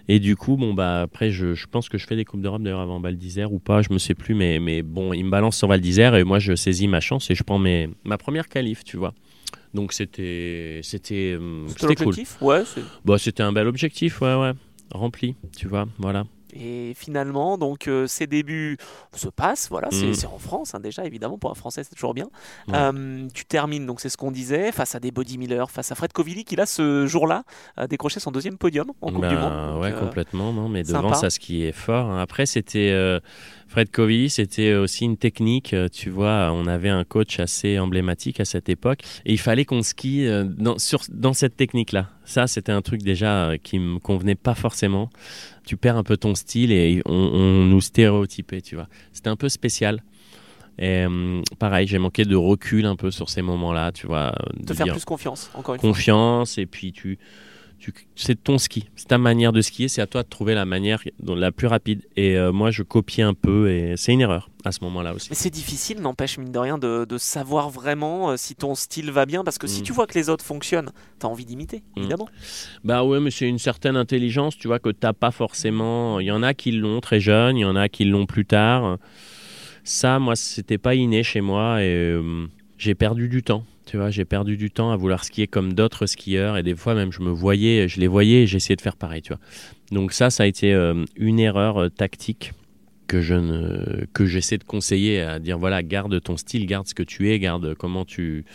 Et 0.08 0.20
du 0.20 0.36
coup, 0.36 0.56
bon, 0.56 0.74
bah, 0.74 1.02
après, 1.02 1.32
je, 1.32 1.54
je 1.56 1.66
pense 1.68 1.90
que 1.90 1.98
je 1.98 2.06
fais 2.06 2.16
des 2.16 2.26
Coupes 2.26 2.42
d'Europe 2.42 2.62
d'ailleurs 2.62 2.80
avant 2.82 3.00
Val 3.00 3.16
d'Isère 3.18 3.52
ou 3.52 3.60
pas, 3.60 3.82
je 3.82 3.92
me 3.92 3.98
sais 3.98 4.14
plus, 4.14 4.36
mais, 4.36 4.60
mais 4.60 4.82
bon, 4.84 5.14
il 5.14 5.26
me 5.26 5.32
balance 5.32 5.58
sur 5.58 5.68
Val 5.68 5.82
d'Isère 5.82 6.16
et 6.16 6.24
moi, 6.24 6.40
je 6.40 6.56
saisis 6.56 6.88
ma 6.88 7.00
chance 7.00 7.32
et 7.32 7.36
je 7.36 7.44
prends 7.44 7.58
mes, 7.60 7.90
ma 8.04 8.18
première 8.18 8.48
qualif, 8.48 8.84
tu 8.84 8.98
vois. 8.98 9.14
Donc, 9.74 9.94
c'était 9.94 10.80
c'était 10.84 11.36
euh, 11.40 11.68
C'était 11.78 11.96
cool. 11.96 12.16
Ouais. 12.42 12.64
Bah, 13.04 13.18
c'était 13.18 13.44
un 13.44 13.52
bel 13.52 13.68
objectif, 13.68 14.22
ouais, 14.22 14.36
ouais. 14.36 14.52
Rempli, 14.92 15.36
tu 15.58 15.68
vois, 15.68 15.88
voilà. 15.98 16.26
Et 16.58 16.94
finalement, 16.96 17.58
donc, 17.58 17.88
euh, 17.88 18.08
ces 18.08 18.28
débuts 18.28 18.78
se 19.14 19.28
passent. 19.28 19.68
Voilà, 19.70 19.90
c'est 19.92 20.06
Mm. 20.08 20.14
c'est 20.14 20.28
en 20.28 20.38
France, 20.40 20.74
hein, 20.74 20.80
déjà, 20.80 21.06
évidemment. 21.06 21.38
Pour 21.38 21.52
un 21.52 21.56
Français, 21.56 21.84
c'est 21.84 21.94
toujours 21.96 22.14
bien. 22.14 22.28
Euh, 22.74 23.28
tu 23.34 23.46
termines, 23.46 23.86
donc 23.86 24.00
c'est 24.00 24.10
ce 24.10 24.18
qu'on 24.18 24.32
disait, 24.32 24.72
face 24.72 24.96
à 24.96 25.00
des 25.00 25.12
Body 25.12 25.38
Miller, 25.38 25.70
face 25.70 25.92
à 25.92 25.96
Fred 25.96 26.14
Kovilly, 26.14 26.46
qui 26.46 26.56
là, 26.56 26.66
ce 26.66 27.06
jour-là, 27.08 27.44
a 27.78 27.88
décroché 27.88 28.20
son 28.20 28.32
deuxième 28.32 28.58
podium 28.58 28.92
en 29.02 29.12
Coupe 29.12 29.22
Bah, 29.22 29.30
du 29.30 29.36
Monde. 29.36 29.74
Donc, 29.74 29.82
ouais, 29.84 29.92
euh, 29.92 30.00
complètement, 30.00 30.54
non, 30.54 30.70
mais 30.70 30.84
devant 30.84 31.14
ça, 31.14 31.30
ce 31.30 31.40
qui 31.40 31.64
est 31.66 31.72
fort. 31.74 32.06
hein. 32.10 32.22
Après, 32.22 32.46
c'était 32.46 32.92
euh, 32.92 33.20
Fred 33.68 33.90
Covey, 33.92 34.30
c'était 34.30 34.74
aussi 34.76 35.06
une 35.06 35.18
technique, 35.18 35.74
euh, 35.74 35.90
tu 35.92 36.10
vois, 36.10 36.52
on 36.54 36.66
avait 36.68 36.90
un 36.90 37.04
coach 37.04 37.40
assez 37.40 37.78
emblématique 37.80 38.40
à 38.40 38.46
cette 38.46 38.70
époque, 38.70 39.00
et 39.26 39.34
il 39.34 39.40
fallait 39.40 39.66
qu'on 39.66 39.82
skie 39.82 40.28
euh, 40.28 40.44
dans, 40.46 40.78
sur, 40.78 41.02
dans 41.10 41.34
cette 41.34 41.58
technique-là. 41.58 42.10
Ça, 42.26 42.48
c'était 42.48 42.72
un 42.72 42.82
truc 42.82 43.02
déjà 43.02 43.50
euh, 43.50 43.58
qui 43.62 43.80
me 43.80 44.00
convenait 44.00 44.36
pas 44.36 44.54
forcément. 44.56 45.10
Tu 45.66 45.78
perds 45.78 45.98
un 45.98 46.04
peu 46.04 46.16
ton 46.16 46.36
style 46.36 46.72
et 46.72 47.02
on, 47.06 47.14
on 47.14 47.64
nous 47.66 47.82
stéréotypait, 47.82 48.62
tu 48.62 48.76
vois. 48.76 48.88
C'était 49.12 49.30
un 49.30 49.36
peu 49.36 49.50
spécial. 49.50 50.04
Et 50.78 51.06
euh, 51.06 51.42
pareil, 51.58 51.88
j'ai 51.88 51.98
manqué 51.98 52.24
de 52.26 52.36
recul 52.36 52.86
un 52.86 52.96
peu 52.96 53.10
sur 53.10 53.30
ces 53.30 53.42
moments-là, 53.42 53.92
tu 53.92 54.08
vois. 54.08 54.36
te 54.60 54.64
de 54.68 54.74
faire 54.74 54.86
dire- 54.86 54.94
plus 54.94 55.06
confiance, 55.06 55.50
encore 55.56 55.76
une 55.76 55.82
fois. 55.82 55.90
confiance 55.90 56.58
et 56.58 56.66
puis 56.66 56.92
tu 56.92 57.18
c'est 58.16 58.44
ton 58.44 58.58
ski, 58.58 58.88
c'est 58.96 59.08
ta 59.08 59.18
manière 59.18 59.52
de 59.54 59.62
skier, 59.62 59.88
c'est 59.88 60.02
à 60.02 60.08
toi 60.08 60.24
de 60.24 60.28
trouver 60.30 60.54
la 60.56 60.66
manière 60.66 61.04
la 61.26 61.52
plus 61.52 61.68
rapide. 61.68 62.04
Et 62.16 62.38
euh, 62.38 62.52
moi, 62.52 62.72
je 62.72 62.84
copiais 62.84 63.24
un 63.24 63.34
peu 63.34 63.70
et 63.72 63.96
c'est 63.98 64.14
une 64.14 64.22
erreur 64.22 64.50
à 64.64 64.72
ce 64.72 64.84
moment-là 64.84 65.14
aussi. 65.14 65.28
Mais 65.30 65.36
c'est 65.36 65.50
difficile, 65.50 66.02
n'empêche, 66.02 66.38
mine 66.38 66.52
de 66.52 66.58
rien, 66.60 66.78
de, 66.78 67.06
de 67.06 67.18
savoir 67.18 67.70
vraiment 67.70 68.32
euh, 68.32 68.38
si 68.38 68.56
ton 68.56 68.74
style 68.76 69.12
va 69.12 69.26
bien, 69.26 69.44
parce 69.44 69.58
que 69.58 69.68
si 69.68 69.82
Mm. 69.82 69.84
tu 69.84 69.94
vois 69.94 70.08
que 70.08 70.18
les 70.18 70.30
autres 70.30 70.44
fonctionnent, 70.46 70.90
t'as 71.20 71.28
envie 71.28 71.46
d'imiter, 71.46 71.84
Mm. 71.96 72.00
évidemment. 72.00 72.30
Bah 72.84 73.04
ouais, 73.04 73.20
mais 73.20 73.32
c'est 73.32 73.48
une 73.48 73.60
certaine 73.60 73.96
intelligence, 73.98 74.58
tu 74.58 74.68
vois, 74.68 74.80
que 74.80 74.90
t'as 74.90 75.14
pas 75.14 75.32
forcément. 75.32 76.20
Il 76.20 76.26
y 76.26 76.32
en 76.32 76.42
a 76.44 76.54
qui 76.54 76.72
l'ont 76.72 77.00
très 77.02 77.20
jeune, 77.20 77.58
il 77.58 77.62
y 77.62 77.66
en 77.66 77.76
a 77.76 77.90
qui 77.90 78.06
l'ont 78.06 78.26
plus 78.26 78.46
tard. 78.46 78.98
Ça, 79.84 80.18
moi, 80.18 80.36
c'était 80.36 80.80
pas 80.80 80.96
inné 80.96 81.22
chez 81.24 81.42
moi 81.42 81.84
et 81.84 81.86
euh, 81.94 82.48
j'ai 82.78 82.96
perdu 82.96 83.30
du 83.30 83.44
temps. 83.44 83.64
Tu 83.86 83.98
vois, 83.98 84.10
j'ai 84.10 84.26
perdu 84.26 84.58
du 84.58 84.72
temps 84.72 84.92
à 84.92 84.96
vouloir 84.98 85.24
skier 85.24 85.48
comme 85.48 85.74
d'autres 85.74 86.06
skieurs 86.08 86.58
et 86.58 86.64
des 86.64 86.76
fois 86.76 86.96
même 86.96 87.12
je 87.12 87.22
me 87.22 87.30
voyais, 87.30 87.88
je 87.88 88.00
les 88.00 88.08
voyais 88.08 88.44
et 88.44 88.48
j'essayais 88.48 88.76
de 88.76 88.82
faire 88.82 88.96
pareil, 88.98 89.22
tu 89.22 89.30
vois. 89.34 89.40
Donc 89.92 90.12
ça, 90.12 90.30
ça 90.30 90.44
a 90.44 90.46
été 90.48 90.74
euh, 90.74 91.06
une 91.16 91.40
erreur 91.40 91.78
euh, 91.78 91.90
tactique 91.90 92.54
que 93.08 93.22
je 93.22 93.36
ne 93.36 94.06
que 94.14 94.26
j'essaie 94.26 94.58
de 94.58 94.64
conseiller 94.64 95.22
à 95.22 95.38
dire 95.38 95.60
voilà 95.60 95.84
garde 95.84 96.20
ton 96.24 96.38
style 96.38 96.66
garde 96.66 96.88
ce 96.88 96.96
que 96.96 97.04
tu 97.04 97.32
es 97.32 97.38
garde 97.38 97.76
comment 97.76 98.04
tu 98.04 98.46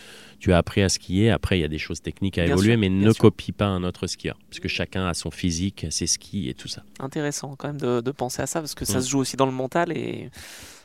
tu 0.41 0.53
as 0.53 0.59
appris 0.59 0.83
à 0.83 0.89
skier 0.89 1.31
après 1.31 1.57
il 1.57 1.61
y 1.61 1.65
a 1.65 1.69
des 1.69 1.79
choses 1.79 2.03
techniques 2.03 2.37
à 2.37 2.45
Bien 2.47 2.55
évoluer 2.55 2.73
sûr, 2.73 2.81
mais 2.81 2.89
ne 2.89 3.13
sûr. 3.13 3.21
copie 3.21 3.53
pas 3.53 3.67
un 3.67 3.85
autre 3.85 4.09
skieur 4.09 4.37
parce 4.51 4.59
que 4.59 4.67
chacun 4.67 5.07
a 5.07 5.15
son 5.15 5.31
physique 5.31 5.87
ses 5.91 6.09
skis 6.09 6.49
et 6.49 6.55
tout 6.55 6.67
ça 6.67 6.83
Intéressant 6.99 7.55
quand 7.57 7.69
même 7.69 7.81
de, 7.81 8.01
de 8.01 8.11
penser 8.11 8.43
à 8.43 8.47
ça, 8.49 8.59
parce 8.59 8.75
que 8.75 8.85
ça 8.85 8.99
Mm. 8.99 9.03
se 9.03 9.09
joue 9.11 9.19
aussi 9.21 9.37
dans 9.37 9.47
le 9.47 9.53
mental, 9.53 9.93
et 9.97 10.31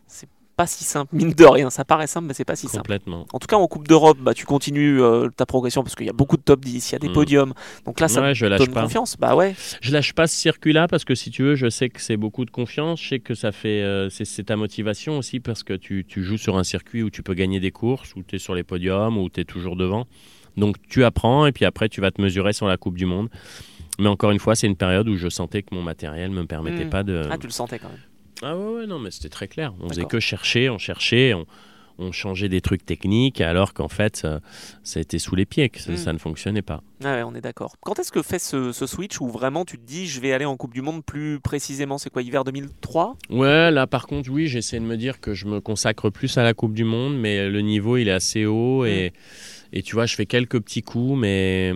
c'est 0.05 0.29
pas 0.55 0.67
si 0.67 0.83
simple, 0.83 1.15
mine 1.15 1.31
de 1.33 1.45
rien. 1.45 1.69
Ça 1.69 1.83
paraît 1.85 2.07
simple, 2.07 2.27
mais 2.27 2.33
c'est 2.33 2.45
pas 2.45 2.55
si 2.55 2.67
simple. 2.67 2.77
complètement 2.83 3.25
En 3.33 3.39
tout 3.39 3.47
cas, 3.47 3.57
en 3.57 3.67
Coupe 3.67 3.87
d'Europe, 3.87 4.17
bah, 4.21 4.33
tu 4.33 4.45
continues 4.45 5.01
euh, 5.01 5.29
ta 5.35 5.45
progression, 5.45 5.83
parce 5.83 5.95
qu'il 5.95 6.05
y 6.05 6.09
a 6.09 6.13
beaucoup 6.13 6.37
de 6.37 6.41
top 6.41 6.61
10, 6.61 6.89
il 6.89 6.93
y 6.93 6.95
a 6.95 6.99
des 6.99 7.09
Mm. 7.09 7.13
podiums. 7.13 7.53
Donc 7.85 7.99
là, 7.99 8.07
ça 8.07 8.21
ouais 8.21 8.33
je 8.35 8.45
lâche 8.45 8.59
donne 8.59 8.73
pas 8.73 8.83
confiance. 8.83 9.17
Bah 9.19 9.35
ouais, 9.35 9.55
je 9.81 9.91
lâche 9.91 10.13
pas 10.13 10.27
ce 10.27 10.35
circuit 10.35 10.73
là 10.73 10.87
parce 10.87 11.03
que 11.05 11.13
si 11.15 11.29
tu 11.31 11.43
veux 11.43 11.55
je 11.55 11.69
sais 11.69 11.89
que 11.89 12.01
c'est 12.01 12.17
beaucoup 12.17 12.45
de 12.45 12.51
confiance 12.51 13.01
je 13.01 13.07
sais 13.09 13.19
que 13.19 13.33
ça 13.35 13.51
fait 13.51 13.81
euh, 13.81 14.09
c'est 14.09 14.43
ta 14.45 14.55
motivation 14.55 15.17
aussi 15.17 15.39
parce 15.39 15.63
que 15.63 15.73
tu, 15.73 16.05
tu 16.07 16.23
joues 16.23 16.37
sur 16.37 16.57
un 16.57 16.63
circuit 16.63 17.03
où 17.03 17.09
tu 17.09 17.21
peux 17.23 17.33
gagner 17.33 17.59
des 17.59 17.71
courses 17.71 18.15
où 18.15 18.23
tu 18.23 18.35
es 18.35 18.39
sur 18.39 18.55
les 18.55 18.63
podiums 18.63 19.17
où 19.17 19.29
tu 19.29 19.41
es 19.41 19.45
toujours 19.45 19.75
devant 19.75 20.05
donc 20.57 20.75
tu 20.89 21.03
apprends 21.03 21.45
et 21.45 21.51
puis 21.51 21.65
après 21.65 21.89
tu 21.89 22.01
vas 22.01 22.11
te 22.11 22.21
mesurer 22.21 22.53
sur 22.53 22.67
la 22.67 22.77
Coupe 22.77 22.97
du 22.97 23.05
Monde 23.05 23.29
mais 23.99 24.07
encore 24.07 24.31
une 24.31 24.39
fois 24.39 24.55
c'est 24.55 24.67
une 24.67 24.75
période 24.75 25.07
où 25.09 25.15
je 25.17 25.29
sentais 25.29 25.61
que 25.63 25.73
mon 25.75 25.81
matériel 25.81 26.31
me 26.31 26.45
permettait 26.45 26.85
Mm. 26.85 26.89
pas 26.89 27.03
de 27.03 27.23
ah, 27.29 27.37
tu 27.37 27.47
le 27.47 27.51
sentais 27.53 27.79
quand 27.79 27.89
même. 27.89 27.99
Ah 28.47 28.55
ouais, 28.55 28.75
ouais, 28.81 28.86
non, 28.88 28.99
mais 28.99 29.10
c'était 29.10 29.29
très 29.29 29.47
clair. 29.47 29.73
On 29.81 29.89
faisait 29.89 30.05
que 30.05 30.19
chercher, 30.19 30.69
on 30.69 30.77
cherchait, 30.77 31.34
on, 31.34 31.45
on 31.97 32.12
changeait 32.12 32.47
des 32.49 32.62
trucs 32.62 32.86
techniques, 32.86 33.41
alors 33.41 33.73
qu'en 33.73 33.88
fait, 33.88 34.17
ça, 34.17 34.39
ça 34.84 34.99
était 34.99 35.17
sous 35.17 35.34
les 35.34 35.45
pieds, 35.45 35.69
que 35.69 35.79
ça, 35.79 35.93
Mm. 35.93 35.97
ça 35.97 36.13
ne 36.13 36.17
fonctionnait 36.19 36.62
pas. 36.62 36.84
Ah 37.03 37.15
ouais, 37.15 37.23
on 37.23 37.34
est 37.34 37.41
d'accord. 37.41 37.75
Quand 37.81 37.97
est-ce 37.97 38.12
que 38.12 38.21
fait 38.21 38.38
ce, 38.38 38.71
ce 38.71 38.86
switch 38.86 39.19
où 39.19 39.27
vraiment 39.29 39.65
tu 39.65 39.77
te 39.79 39.86
dis 39.86 40.05
je 40.08 40.19
vais 40.21 40.31
aller 40.31 40.45
en 40.45 40.58
Coupe 40.58 40.73
du 40.73 40.81
Monde 40.81 41.03
plus 41.03 41.39
précisément 41.39 41.97
C'est 41.97 42.10
quoi, 42.12 42.21
hiver 42.21 42.43
2003 42.43 43.17
Ouais, 43.29 43.71
là 43.71 43.88
par 43.88 44.05
contre, 44.08 44.29
oui, 44.29 44.47
j'essaie 44.47 44.79
de 44.79 44.86
me 44.86 44.95
dire 44.97 45.19
que 45.19 45.34
je 45.34 45.45
me 45.47 45.60
consacre 45.60 46.10
plus 46.12 46.38
à 46.38 46.43
la 46.43 46.53
Coupe 46.53 46.73
du 46.73 46.84
Monde, 46.84 47.17
mais 47.17 47.49
le 47.49 47.62
niveau, 47.62 47.97
il 47.97 48.10
est 48.10 48.12
assez 48.13 48.45
haut 48.45 48.86
et, 48.86 49.12
et 49.77 49.81
tu 49.83 49.95
vois, 49.95 50.05
je 50.05 50.15
fais 50.15 50.25
quelques 50.25 50.59
petits 50.61 50.81
coups, 50.81 51.19
mais, 51.19 51.73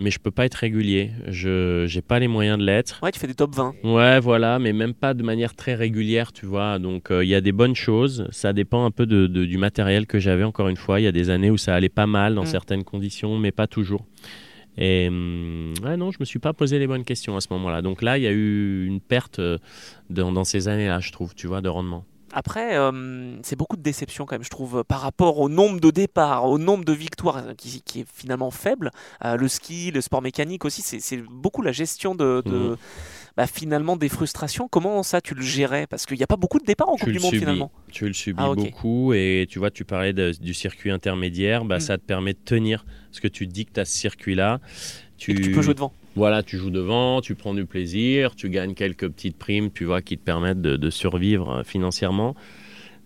mais 0.00 0.10
je 0.12 0.18
peux 0.20 0.30
pas 0.30 0.44
être 0.46 0.54
régulier. 0.54 1.10
Je 1.28 1.84
j'ai 1.88 2.00
pas 2.00 2.18
les 2.20 2.28
moyens 2.28 2.56
de 2.58 2.64
l'être. 2.64 3.00
Ouais, 3.02 3.10
tu 3.10 3.18
fais 3.18 3.26
des 3.26 3.34
top 3.34 3.54
20. 3.54 3.74
Ouais, 3.82 4.20
voilà, 4.20 4.58
mais 4.60 4.72
même 4.72 4.94
pas 4.94 5.12
de 5.12 5.22
manière 5.24 5.54
très 5.56 5.74
régulière, 5.74 6.32
tu 6.32 6.46
vois. 6.46 6.78
Donc, 6.78 7.10
euh, 7.10 7.24
il 7.24 7.28
y 7.28 7.34
a 7.34 7.40
des 7.40 7.50
bonnes 7.52 7.74
choses. 7.74 8.28
Ça 8.30 8.52
dépend 8.52 8.84
un 8.84 8.90
peu 8.92 9.06
de, 9.06 9.26
de- 9.26 9.44
du 9.44 9.58
matériel 9.58 10.06
que 10.06 10.18
j'avais, 10.20 10.44
encore 10.44 10.68
une 10.68 10.76
fois. 10.76 11.00
Il 11.00 11.02
y 11.02 11.08
a 11.08 11.12
des 11.12 11.30
années 11.30 11.50
où 11.50 11.58
ça 11.58 11.74
allait 11.74 11.88
pas 11.88 12.06
mal 12.06 12.34
dans 12.36 12.44
Mm. 12.44 12.46
certaines 12.46 12.84
conditions, 12.84 13.36
mais 13.38 13.50
pas 13.50 13.66
toujours. 13.66 14.06
Et 14.78 15.08
ouais, 15.10 15.96
non, 15.98 16.12
je 16.12 16.16
me 16.20 16.24
suis 16.24 16.38
pas 16.38 16.52
posé 16.54 16.78
les 16.78 16.86
bonnes 16.86 17.04
questions 17.04 17.36
à 17.36 17.40
ce 17.42 17.48
moment-là. 17.50 17.82
Donc 17.82 18.00
là, 18.02 18.16
il 18.18 18.24
y 18.24 18.26
a 18.26 18.30
eu 18.32 18.86
une 18.86 19.00
perte 19.00 19.38
euh, 19.38 19.58
dans, 20.08 20.32
dans 20.32 20.44
ces 20.44 20.68
années-là, 20.68 21.00
je 21.00 21.12
trouve, 21.12 21.34
tu 21.34 21.46
vois, 21.46 21.60
de 21.60 21.68
rendement. 21.68 22.06
Après, 22.32 22.76
euh, 22.78 23.36
c'est 23.42 23.56
beaucoup 23.56 23.76
de 23.76 23.82
déception 23.82 24.24
quand 24.24 24.34
même, 24.36 24.42
je 24.44 24.48
trouve, 24.50 24.84
par 24.84 25.00
rapport 25.00 25.38
au 25.38 25.48
nombre 25.48 25.80
de 25.80 25.90
départs, 25.90 26.46
au 26.48 26.58
nombre 26.58 26.84
de 26.84 26.92
victoires 26.92 27.42
qui, 27.58 27.82
qui 27.82 28.00
est 28.00 28.06
finalement 28.12 28.50
faible. 28.50 28.90
Euh, 29.24 29.36
le 29.36 29.48
ski, 29.48 29.90
le 29.90 30.00
sport 30.00 30.22
mécanique 30.22 30.64
aussi, 30.64 30.80
c'est- 30.82 31.22
beaucoup 31.30 31.60
la 31.62 31.72
gestion 31.72 32.14
de, 32.14 32.42
de- 32.46 32.50
Mhm. 32.70 32.76
bah, 33.36 33.46
finalement 33.46 33.96
des 33.96 34.08
frustrations. 34.08 34.66
Comment 34.68 35.02
ça 35.02 35.20
tu 35.20 35.34
le 35.34 35.42
gérais? 35.42 35.86
Parce 35.86 36.06
qu'il 36.06 36.16
n'y 36.16 36.22
a 36.22 36.26
pas 36.26 36.36
beaucoup 36.36 36.58
de 36.58 36.64
départs 36.64 36.88
en 36.88 36.96
Tu 36.96 37.04
Coupe 37.04 37.12
du 37.12 37.18
Monde 37.20 37.30
subis. 37.30 37.38
finalement. 37.40 37.70
Tu 37.90 38.06
le 38.06 38.14
subis 38.14 38.42
Ah, 38.42 38.54
beaucoup 38.54 39.12
et 39.12 39.46
tu 39.48 39.58
vois, 39.58 39.70
tu 39.70 39.84
parlais 39.84 40.12
de- 40.14 40.32
du 40.40 40.54
circuit 40.54 40.90
intermédiaire, 40.90 41.64
bah, 41.66 41.76
Mm. 41.76 41.80
ça 41.80 41.98
te 41.98 42.02
permet 42.02 42.32
de 42.32 42.38
tenir 42.42 42.86
ce 43.10 43.20
que 43.20 43.28
tu 43.28 43.46
dis 43.46 43.66
que 43.66 43.72
tu 43.72 43.80
as 43.80 43.84
ce 43.84 43.96
circuit-là. 43.96 44.60
Et 45.28 45.34
que 45.34 45.40
tu 45.42 45.52
peux 45.52 45.62
jouer 45.62 45.74
devant. 45.74 45.92
Voilà, 46.14 46.42
tu 46.42 46.58
joues 46.58 46.70
devant, 46.70 47.20
tu 47.20 47.34
prends 47.34 47.54
du 47.54 47.64
plaisir, 47.64 48.34
tu 48.34 48.50
gagnes 48.50 48.74
quelques 48.74 49.08
petites 49.08 49.36
primes, 49.38 49.70
tu 49.70 49.84
vois, 49.84 50.02
qui 50.02 50.18
te 50.18 50.22
permettent 50.22 50.60
de, 50.60 50.76
de 50.76 50.90
survivre 50.90 51.50
euh, 51.50 51.64
financièrement. 51.64 52.34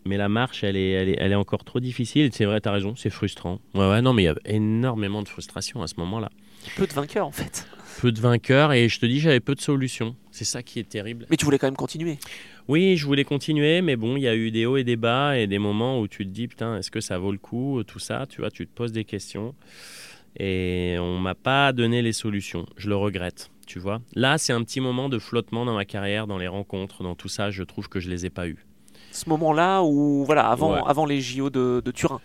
Mais 0.05 0.16
la 0.16 0.29
marche, 0.29 0.64
elle 0.64 0.77
est, 0.77 0.90
elle 0.90 1.09
est, 1.11 1.16
elle 1.19 1.33
est 1.33 1.37
encore 1.37 1.64
trop 1.64 1.81
difficile. 1.81 2.31
C'est 2.33 2.45
vrai, 2.45 2.61
tu 2.61 2.69
as 2.69 2.73
raison, 2.73 2.95
c'est 2.97 3.11
frustrant. 3.11 3.61
Ouais, 3.75 3.88
ouais, 3.88 4.03
non, 4.03 4.12
mais 4.12 4.23
il 4.23 4.27
y 4.27 4.29
a 4.29 4.35
énormément 4.45 5.23
de 5.23 5.29
frustration 5.29 5.83
à 5.83 5.87
ce 5.87 5.95
moment-là. 5.99 6.31
Peu 6.77 6.87
de 6.87 6.92
vainqueurs 6.92 7.27
en 7.27 7.33
fait. 7.33 7.66
Peu 8.01 8.12
de 8.12 8.21
vainqueurs 8.21 8.73
et 8.73 8.88
je 8.88 8.99
te 8.99 9.07
dis, 9.07 9.21
j'avais 9.21 9.40
peu 9.40 9.55
de 9.55 9.61
solutions. 9.61 10.16
C'est 10.31 10.45
ça 10.45 10.62
qui 10.62 10.81
est 10.81 10.88
terrible. 10.88 11.27
Mais 11.31 11.37
tu 11.37 11.45
voulais 11.45 11.59
quand 11.59 11.66
même 11.66 11.77
continuer. 11.77 12.19
Oui, 12.69 12.97
je 12.97 13.07
voulais 13.07 13.25
continuer, 13.25 13.83
mais 13.83 13.97
bon, 13.97 14.16
il 14.16 14.23
y 14.23 14.29
a 14.29 14.35
eu 14.35 14.51
des 14.51 14.66
hauts 14.66 14.77
et 14.77 14.85
des 14.85 14.97
bas 14.97 15.38
et 15.38 15.47
des 15.47 15.59
moments 15.59 16.01
où 16.01 16.09
tu 16.09 16.25
te 16.25 16.31
dis, 16.31 16.49
putain, 16.49 16.77
est-ce 16.79 16.90
que 16.90 17.01
ça 17.01 17.19
vaut 17.19 17.31
le 17.33 17.38
coup, 17.38 17.83
tout 17.85 18.01
ça, 18.01 18.27
tu 18.29 18.40
vois, 18.40 18.51
tu 18.51 18.66
te 18.66 18.73
poses 18.75 18.92
des 18.92 19.05
questions. 19.05 19.55
Et 20.38 20.96
on 21.01 21.18
m'a 21.18 21.35
pas 21.35 21.72
donné 21.72 22.03
les 22.03 22.12
solutions. 22.12 22.66
Je 22.77 22.88
le 22.88 22.96
regrette, 22.96 23.51
tu 23.66 23.79
vois. 23.79 24.01
Là, 24.14 24.37
c'est 24.38 24.53
un 24.53 24.62
petit 24.62 24.81
moment 24.81 25.09
de 25.09 25.18
flottement 25.18 25.64
dans 25.64 25.75
ma 25.75 25.85
carrière, 25.85 26.27
dans 26.27 26.38
les 26.38 26.49
rencontres, 26.49 27.03
dans 27.03 27.14
tout 27.14 27.29
ça, 27.29 27.51
je 27.51 27.62
trouve 27.62 27.88
que 27.88 28.01
je 28.01 28.11
les 28.11 28.27
ai 28.27 28.31
pas 28.31 28.46
eus. 28.46 28.66
Ce 29.12 29.29
moment-là 29.31 29.83
où, 29.83 30.25
voilà, 30.27 30.49
avant, 30.49 30.75
Ouais. 30.75 30.81
avant 30.87 31.07
les 31.07 31.20
JO 31.22 31.49
de, 31.49 31.81
de 31.83 31.90
Turin. 31.90 32.20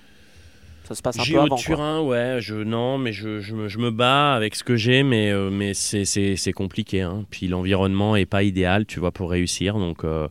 Ça 0.83 0.95
se 0.95 1.01
passe 1.01 1.17
un 1.19 1.23
peu 1.23 1.37
avant. 1.37 1.47
quoi. 1.47 1.57
Turin, 1.57 2.01
ouais, 2.01 2.39
je, 2.41 2.55
non, 2.55 2.97
mais 2.97 3.13
je, 3.13 3.39
je, 3.39 3.55
me, 3.55 3.69
je 3.69 3.77
me 3.77 3.91
bats 3.91 4.33
avec 4.33 4.55
ce 4.55 4.63
que 4.65 4.75
j'ai, 4.75 5.03
mais, 5.03 5.31
euh, 5.31 5.49
mais 5.49 5.73
c'est, 5.73 6.51
compliqué. 6.53 6.99
hein. 7.01 7.23
Puis 7.29 7.47
l'environnement 7.47 8.17
est 8.17 8.25
pas 8.25 8.43
idéal, 8.43 8.85
tu 8.85 8.99
vois, 8.99 9.11
pour 9.11 9.29
réussir. 9.29 9.75
Donc, 9.77 10.03
euh, 10.03 10.27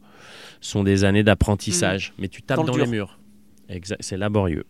ce 0.61 0.73
sont 0.73 0.83
des 0.85 1.05
années 1.05 1.23
d'apprentissage. 1.23 2.13
Mais 2.19 2.29
tu 2.29 2.43
tapes 2.43 2.59
Mmh. 2.59 2.67
Dans 2.67 2.73
dans, 2.73 2.77
le 2.79 2.85
les 2.85 2.91
murs. 2.91 3.19
Exact, 3.71 4.03
c'est 4.03 4.19
laborieux. 4.19 4.65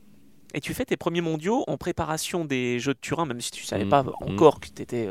Et 0.54 0.60
tu 0.60 0.74
fais 0.74 0.84
tes 0.84 0.96
premiers 0.96 1.20
mondiaux 1.20 1.64
en 1.68 1.76
préparation 1.76 2.44
des 2.44 2.78
Jeux 2.80 2.94
de 2.94 2.98
Turin, 3.00 3.24
même 3.26 3.40
si 3.40 3.50
tu 3.50 3.64
savais 3.64 3.84
Mm, 3.84 3.88
pas 3.88 4.02
mm. 4.02 4.10
encore 4.20 4.60
que 4.60 4.68
tu 4.74 4.82
étais 4.82 5.08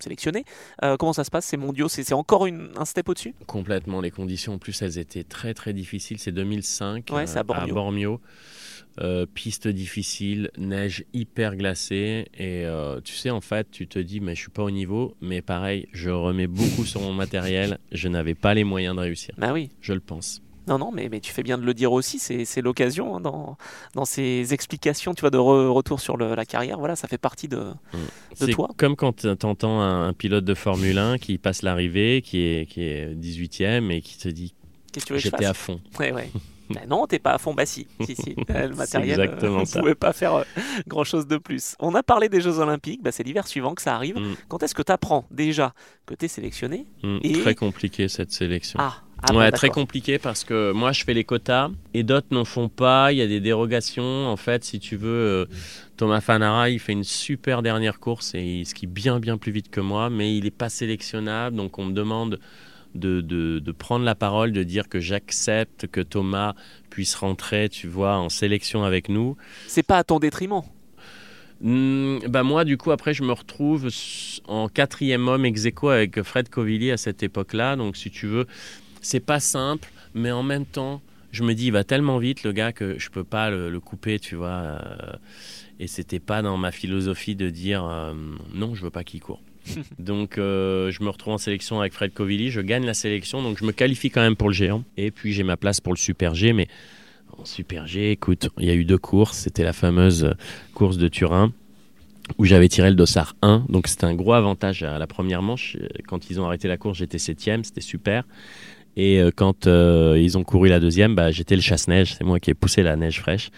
sélectionné. 0.00 0.44
Euh, 0.84 0.96
comment 0.96 1.12
ça 1.12 1.24
se 1.24 1.30
passe 1.30 1.46
ces 1.46 1.56
mondiaux? 1.56 1.88
C'est 1.88 2.12
encore 2.12 2.46
une- 2.46 2.70
un 2.76 2.84
step 2.84 3.08
au-dessus? 3.08 3.34
Complètement. 3.46 4.00
Les 4.00 4.10
conditions, 4.10 4.54
en 4.54 4.58
plus, 4.58 4.80
elles 4.82 4.98
étaient 4.98 5.24
très, 5.24 5.54
très 5.54 5.72
difficiles. 5.72 6.18
C'est 6.18 6.32
2005 6.32 7.10
Ouais, 7.12 7.26
c'est 7.26 7.38
à 7.38 7.42
Bormio. 7.42 7.74
Bormio. 7.74 8.20
Euh, 8.98 9.26
piste 9.26 9.68
difficile, 9.68 10.50
neige 10.56 11.04
hyper 11.12 11.56
glacée. 11.56 12.28
Et 12.34 12.64
euh, 12.64 13.00
tu 13.02 13.14
sais, 13.14 13.28
en 13.30 13.42
fait, 13.42 13.70
tu 13.70 13.86
te 13.86 13.98
dis, 13.98 14.20
mais 14.20 14.34
je 14.34 14.40
suis 14.40 14.50
pas 14.50 14.62
au 14.62 14.70
niveau. 14.70 15.14
Mais 15.20 15.42
pareil, 15.42 15.88
je 15.92 16.08
remets 16.10 16.46
beaucoup 16.46 16.84
sur 16.86 17.00
mon 17.02 17.12
matériel. 17.12 17.78
Je 17.92 18.08
n'avais 18.08 18.34
pas 18.34 18.54
les 18.54 18.64
moyens 18.64 18.96
de 18.96 19.00
réussir. 19.00 19.34
Bah 19.36 19.52
oui. 19.52 19.70
Je 19.82 19.92
le 19.92 20.00
pense. 20.00 20.40
Non, 20.66 20.78
non, 20.78 20.90
mais, 20.92 21.08
mais 21.08 21.20
tu 21.20 21.32
fais 21.32 21.42
bien 21.42 21.58
de 21.58 21.64
le 21.64 21.74
dire 21.74 21.92
aussi. 21.92 22.18
C'est 22.18 22.60
l'occasion 22.62 23.16
hein, 23.16 23.20
dans, 23.20 23.56
dans 23.94 24.04
ces 24.04 24.52
explications 24.52 25.14
tu 25.14 25.20
vois, 25.20 25.30
de 25.30 25.38
re- 25.38 25.68
retour 25.68 26.00
sur 26.00 26.16
le- 26.16 26.34
la 26.34 26.44
carrière. 26.44 26.78
Voilà, 26.78 26.96
ça 26.96 27.06
fait 27.08 27.18
partie 27.18 27.48
de. 27.48 27.62
C'est 28.34 28.48
toi 28.50 28.68
comme 28.76 28.96
quand 28.96 29.14
tu 29.24 29.28
entends 29.46 29.80
un, 29.80 30.08
un 30.08 30.12
pilote 30.12 30.44
de 30.44 30.54
Formule 30.54 30.98
1 30.98 31.18
qui 31.18 31.38
passe 31.38 31.62
l'arrivée, 31.62 32.22
qui 32.22 32.40
est, 32.40 32.66
qui 32.70 32.82
est 32.82 33.14
18e 33.14 33.90
et 33.90 34.00
qui 34.00 34.18
te 34.18 34.28
dit 34.28 34.54
j'étais 35.16 35.44
à 35.44 35.54
fond. 35.54 35.80
Ouais, 35.98 36.12
ouais. 36.12 36.30
Bah 36.68 36.80
non, 36.88 37.06
t'es 37.06 37.20
pas 37.20 37.30
à 37.34 37.38
fond. 37.38 37.54
Bah 37.54 37.64
si, 37.64 37.86
si, 38.00 38.16
si. 38.16 38.34
Euh, 38.50 38.66
Le 38.66 38.74
matériel, 38.74 39.20
exactement 39.20 39.58
on 39.60 39.64
ça. 39.64 39.78
pouvait 39.78 39.94
pas 39.94 40.12
faire 40.12 40.44
grand 40.88 41.04
chose 41.04 41.28
de 41.28 41.36
plus. 41.36 41.76
On 41.78 41.94
a 41.94 42.02
parlé 42.02 42.28
des 42.28 42.40
Jeux 42.40 42.58
Olympiques. 42.58 43.04
Bah, 43.04 43.12
c'est 43.12 43.22
l'hiver 43.22 43.46
suivant 43.46 43.76
que 43.76 43.82
ça 43.82 43.94
arrive. 43.94 44.16
Mm. 44.18 44.34
Quand 44.48 44.64
est-ce 44.64 44.74
que 44.74 44.82
tu 44.82 44.90
apprends 44.90 45.26
déjà 45.30 45.74
que 46.06 46.14
tu 46.16 46.24
es 46.24 46.28
sélectionné 46.28 46.88
Mm, 47.04 47.18
Et- 47.22 47.32
Très 47.40 47.54
compliqué 47.54 48.08
cette 48.08 48.32
sélection. 48.32 48.80
Ah, 48.82 48.96
ah 49.22 49.32
bon, 49.32 49.38
ouais, 49.38 49.50
très 49.50 49.70
compliqué 49.70 50.18
parce 50.18 50.44
que 50.44 50.72
moi 50.72 50.92
je 50.92 51.02
fais 51.04 51.14
les 51.14 51.24
quotas 51.24 51.70
et 51.94 52.02
d'autres 52.02 52.28
n'en 52.30 52.44
font 52.44 52.68
pas. 52.68 53.12
Il 53.12 53.18
y 53.18 53.22
a 53.22 53.26
des 53.26 53.40
dérogations. 53.40 54.26
En 54.28 54.36
fait, 54.36 54.62
si 54.64 54.78
tu 54.78 54.96
veux, 54.96 55.08
euh, 55.08 55.46
Thomas 55.96 56.20
Fanara, 56.20 56.68
il 56.70 56.78
fait 56.78 56.92
une 56.92 57.04
super 57.04 57.62
dernière 57.62 57.98
course 57.98 58.34
et 58.34 58.42
il 58.42 58.66
skie 58.66 58.86
bien 58.86 59.18
bien 59.18 59.38
plus 59.38 59.52
vite 59.52 59.70
que 59.70 59.80
moi, 59.80 60.10
mais 60.10 60.36
il 60.36 60.44
n'est 60.44 60.50
pas 60.50 60.68
sélectionnable. 60.68 61.56
Donc 61.56 61.78
on 61.78 61.86
me 61.86 61.92
demande 61.92 62.38
de, 62.94 63.20
de- 63.20 63.58
de 63.58 63.72
prendre 63.72 64.04
la 64.04 64.14
parole, 64.14 64.52
de 64.52 64.62
dire 64.62 64.88
que 64.88 65.00
j'accepte 65.00 65.86
que 65.86 66.00
Thomas 66.00 66.54
puisse 66.90 67.14
rentrer, 67.14 67.68
tu 67.68 67.88
vois, 67.88 68.16
en 68.16 68.28
sélection 68.28 68.84
avec 68.84 69.08
nous. 69.08 69.36
C'est 69.66 69.82
pas 69.82 69.98
à 69.98 70.04
ton 70.04 70.18
détriment. 70.18 70.62
Hmm, 71.62 72.18
bah 72.28 72.42
moi, 72.42 72.64
du 72.64 72.76
coup, 72.76 72.90
après, 72.90 73.14
je 73.14 73.22
me 73.22 73.32
retrouve 73.32 73.88
en 74.46 74.68
quatrième 74.68 75.26
homme 75.26 75.46
ex 75.46 75.64
aequo 75.64 75.88
avec 75.88 76.22
Fred 76.22 76.50
Covilli 76.50 76.90
à 76.90 76.98
cette 76.98 77.22
époque-là. 77.22 77.76
Donc, 77.76 77.96
si 77.96 78.10
tu 78.10 78.26
veux, 78.26 78.46
c'est 79.00 79.20
pas 79.20 79.40
simple, 79.40 79.90
mais 80.14 80.30
en 80.30 80.42
même 80.42 80.66
temps, 80.66 81.00
je 81.32 81.42
me 81.42 81.54
dis, 81.54 81.66
il 81.66 81.72
va 81.72 81.84
tellement 81.84 82.18
vite, 82.18 82.42
le 82.44 82.52
gars, 82.52 82.72
que 82.72 82.98
je 82.98 83.10
peux 83.10 83.24
pas 83.24 83.50
le, 83.50 83.68
le 83.70 83.80
couper, 83.80 84.18
tu 84.18 84.36
vois. 84.36 84.48
euh, 84.48 84.78
et 85.78 85.86
c'était 85.86 86.20
pas 86.20 86.40
dans 86.42 86.56
ma 86.56 86.72
philosophie 86.72 87.34
de 87.34 87.50
dire, 87.50 87.84
euh, 87.84 88.14
non, 88.54 88.74
je 88.74 88.82
veux 88.82 88.90
pas 88.90 89.04
qu'il 89.04 89.20
court. 89.20 89.42
donc, 89.98 90.38
euh, 90.38 90.90
je 90.90 91.02
me 91.02 91.10
retrouve 91.10 91.34
en 91.34 91.38
sélection 91.38 91.80
avec 91.80 91.92
Fred 91.92 92.14
Covilli. 92.14 92.50
Je 92.50 92.60
gagne 92.60 92.86
la 92.86 92.94
sélection, 92.94 93.42
donc 93.42 93.58
je 93.58 93.64
me 93.64 93.72
qualifie 93.72 94.10
quand 94.10 94.22
même 94.22 94.36
pour 94.36 94.48
le 94.48 94.54
géant. 94.54 94.84
Et 94.96 95.10
puis, 95.10 95.32
j'ai 95.32 95.42
ma 95.42 95.56
place 95.56 95.80
pour 95.80 95.92
le 95.92 95.98
Super 95.98 96.34
G, 96.34 96.52
mais. 96.52 96.68
En 97.38 97.44
Super 97.44 97.86
G, 97.86 98.12
écoute, 98.12 98.48
il 98.56 98.64
y 98.64 98.70
a 98.70 98.74
eu 98.74 98.84
deux 98.86 98.96
courses. 98.96 99.36
C'était 99.36 99.64
la 99.64 99.74
fameuse 99.74 100.32
course 100.72 100.96
de 100.96 101.08
Turin 101.08 101.52
où 102.38 102.44
j'avais 102.44 102.68
tiré 102.68 102.88
le 102.88 102.96
dossard 102.96 103.36
1. 103.42 103.66
Donc 103.68 103.88
c'était 103.88 104.04
un 104.04 104.14
gros 104.14 104.32
avantage 104.32 104.82
à 104.82 104.98
la 104.98 105.06
première 105.06 105.42
manche. 105.42 105.76
Quand 106.06 106.30
ils 106.30 106.40
ont 106.40 106.46
arrêté 106.46 106.68
la 106.68 106.76
course, 106.76 106.98
j'étais 106.98 107.18
septième, 107.18 107.64
c'était 107.64 107.80
super. 107.80 108.24
Et 108.96 109.20
euh, 109.20 109.30
quand 109.34 109.66
euh, 109.66 110.18
ils 110.18 110.38
ont 110.38 110.44
couru 110.44 110.68
la 110.68 110.80
deuxième, 110.80 111.14
bah, 111.14 111.30
j'étais 111.30 111.54
le 111.54 111.62
chasse-neige. 111.62 112.14
C'est 112.16 112.24
moi 112.24 112.40
qui 112.40 112.50
ai 112.50 112.54
poussé 112.54 112.82
la 112.82 112.96
neige 112.96 113.20
fraîche. 113.20 113.50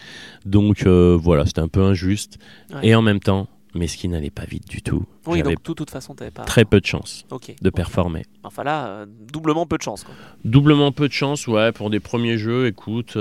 Donc 0.45 0.85
euh, 0.85 1.17
voilà, 1.21 1.47
c'était 1.47 1.61
un 1.61 1.69
peu 1.69 1.83
injuste. 1.83 2.39
Ouais. 2.75 2.89
Et 2.89 2.95
en 2.95 3.03
même 3.03 3.21
temps, 3.21 3.47
mais 3.75 3.87
ce 3.87 3.97
qui 3.97 4.09
n'allait 4.09 4.31
pas 4.31 4.45
vite 4.45 4.69
du 4.69 4.83
tout. 4.83 5.05
Oui, 5.27 5.43
donc 5.43 5.63
de 5.65 5.75
toute 5.75 5.91
façon, 5.91 6.15
t'avais 6.15 6.31
pas. 6.31 6.43
très 6.43 6.65
peu 6.65 6.81
de 6.81 6.87
chance 6.87 7.25
de 7.63 7.71
performer. 7.71 8.25
Enfin 8.43 8.65
là, 8.65 8.89
euh, 8.89 9.07
doublement 9.33 9.67
peu 9.67 9.79
de 9.79 9.83
chance. 9.83 10.05
quoi. 10.05 10.15
Doublement 10.45 10.91
peu 10.91 11.07
de 11.07 11.13
chance, 11.13 11.47
ouais, 11.47 11.71
pour 11.73 11.91
des 11.91 12.01
premiers 12.01 12.39
jeux. 12.39 12.67
Écoute, 12.67 13.17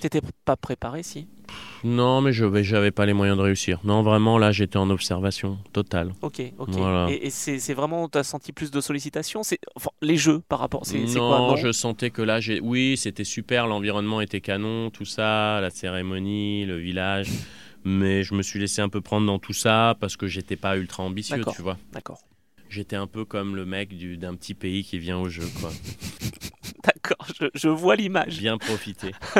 T'étais 0.00 0.22
pas 0.46 0.56
préparé, 0.56 1.02
si? 1.02 1.26
Non, 1.82 2.20
mais 2.20 2.32
je 2.32 2.62
j'avais 2.62 2.90
pas 2.90 3.06
les 3.06 3.12
moyens 3.12 3.38
de 3.38 3.42
réussir. 3.42 3.78
Non, 3.84 4.02
vraiment, 4.02 4.38
là, 4.38 4.52
j'étais 4.52 4.76
en 4.76 4.90
observation 4.90 5.58
totale. 5.72 6.12
Ok, 6.22 6.42
ok. 6.58 6.68
Voilà. 6.70 7.10
Et, 7.10 7.26
et 7.26 7.30
c'est 7.30 7.74
vraiment, 7.74 8.08
t'as 8.08 8.22
senti 8.22 8.52
plus 8.52 8.70
de 8.70 8.80
sollicitations? 8.80 9.40
Enfin, 9.76 9.90
les 10.02 10.16
jeux 10.16 10.42
par 10.48 10.58
rapport. 10.58 10.84
C'est 10.84 10.98
non, 10.98 11.28
quoi? 11.28 11.38
Non 11.38 11.56
je 11.56 11.72
sentais 11.72 12.10
que 12.10 12.22
là, 12.22 12.40
j'ai... 12.40 12.60
oui, 12.60 12.96
c'était 12.96 13.24
super, 13.24 13.66
l'environnement 13.66 14.20
était 14.20 14.40
canon, 14.40 14.90
tout 14.90 15.04
ça, 15.04 15.60
la 15.60 15.70
cérémonie, 15.70 16.66
le 16.66 16.76
village. 16.76 17.28
Mais 17.84 18.24
je 18.24 18.34
me 18.34 18.42
suis 18.42 18.60
laissé 18.60 18.82
un 18.82 18.90
peu 18.90 19.00
prendre 19.00 19.26
dans 19.26 19.38
tout 19.38 19.54
ça 19.54 19.96
parce 20.00 20.16
que 20.16 20.26
j'étais 20.26 20.56
pas 20.56 20.76
ultra 20.76 21.02
ambitieux, 21.02 21.42
tu 21.54 21.62
vois. 21.62 21.78
D'accord. 21.92 22.18
J'étais 22.70 22.96
un 22.96 23.06
peu 23.06 23.24
comme 23.26 23.54
le 23.56 23.66
mec 23.66 23.96
du- 23.96 24.16
d'un 24.16 24.34
petit 24.36 24.54
pays 24.54 24.82
qui 24.84 24.98
vient 24.98 25.18
au 25.18 25.28
jeu, 25.28 25.44
quoi. 25.60 25.70
D'accord, 26.84 27.26
je, 27.38 27.46
je 27.54 27.68
vois 27.68 27.94
l'image. 27.96 28.38
Bien 28.38 28.56
profiter. 28.56 29.10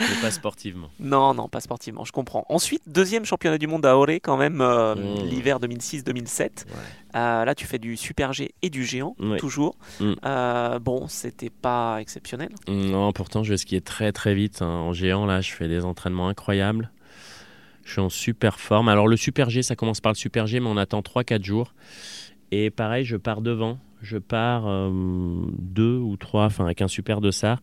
Mais 0.00 0.20
pas 0.20 0.30
sportivement. 0.30 0.90
Non, 1.00 1.32
non, 1.32 1.48
pas 1.48 1.60
sportivement, 1.60 2.04
je 2.04 2.12
comprends. 2.12 2.44
Ensuite, 2.50 2.82
deuxième 2.86 3.24
championnat 3.24 3.56
du 3.56 3.66
monde 3.66 3.86
à 3.86 3.96
Auré, 3.96 4.20
quand 4.20 4.36
même, 4.36 4.60
euh, 4.60 4.94
Mm. 4.94 5.26
l'hiver 5.28 5.58
2006-2007. 5.60 6.66
Ouais. 6.66 6.74
Euh, 7.16 7.44
là, 7.44 7.54
tu 7.54 7.66
fais 7.66 7.78
du 7.78 7.96
super 7.96 8.32
G 8.32 8.54
et 8.62 8.68
du 8.68 8.84
géant, 8.84 9.16
toujours. 9.38 9.76
Mm. 10.00 10.12
Euh, 10.26 10.78
bon, 10.80 11.06
c'était 11.08 11.50
pas 11.50 11.98
exceptionnel. 12.00 12.50
Non, 12.68 13.12
pourtant, 13.12 13.42
je 13.42 13.50
vais 13.50 13.56
skier 13.56 13.80
très 13.80 14.12
très 14.12 14.34
vite. 14.34 14.60
hein. 14.60 14.66
En 14.68 14.92
géant, 14.92 15.24
là, 15.24 15.40
je 15.40 15.50
fais 15.52 15.68
des 15.68 15.84
entraînements 15.84 16.28
incroyables. 16.28 16.90
Je 17.84 17.92
suis 17.92 18.00
en 18.00 18.08
super 18.10 18.58
forme. 18.60 18.88
Alors, 18.88 19.06
le 19.08 19.16
super 19.16 19.50
G, 19.50 19.62
ça 19.62 19.76
commence 19.76 20.00
par 20.00 20.12
le 20.12 20.16
super 20.16 20.46
G, 20.46 20.58
mais 20.60 20.68
on 20.68 20.76
attend 20.76 21.00
3-4 21.02 21.44
jours. 21.44 21.74
Et 22.56 22.70
pareil, 22.70 23.04
je 23.04 23.16
pars 23.16 23.40
devant. 23.40 23.78
Je 24.00 24.16
pars 24.18 24.64
euh, 24.68 24.90
deux 25.58 25.96
ou 25.96 26.16
trois, 26.16 26.44
enfin, 26.44 26.66
avec 26.66 26.82
un 26.82 26.88
super 26.88 27.20
dossard. 27.20 27.60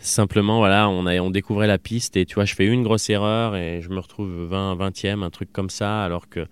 Simplement, 0.00 0.58
voilà, 0.58 0.88
on, 0.90 1.06
a, 1.06 1.18
on 1.20 1.30
découvrait 1.30 1.66
la 1.66 1.78
piste 1.78 2.16
et 2.16 2.26
tu 2.26 2.34
vois, 2.34 2.44
je 2.44 2.54
fais 2.54 2.66
une 2.66 2.82
grosse 2.82 3.08
erreur 3.08 3.56
et 3.56 3.80
je 3.80 3.88
me 3.88 3.98
retrouve 3.98 4.28
20, 4.28 4.76
20e, 4.76 5.22
un 5.22 5.30
truc 5.30 5.50
comme 5.52 5.70
ça, 5.70 6.04
alors 6.04 6.28
que. 6.28 6.46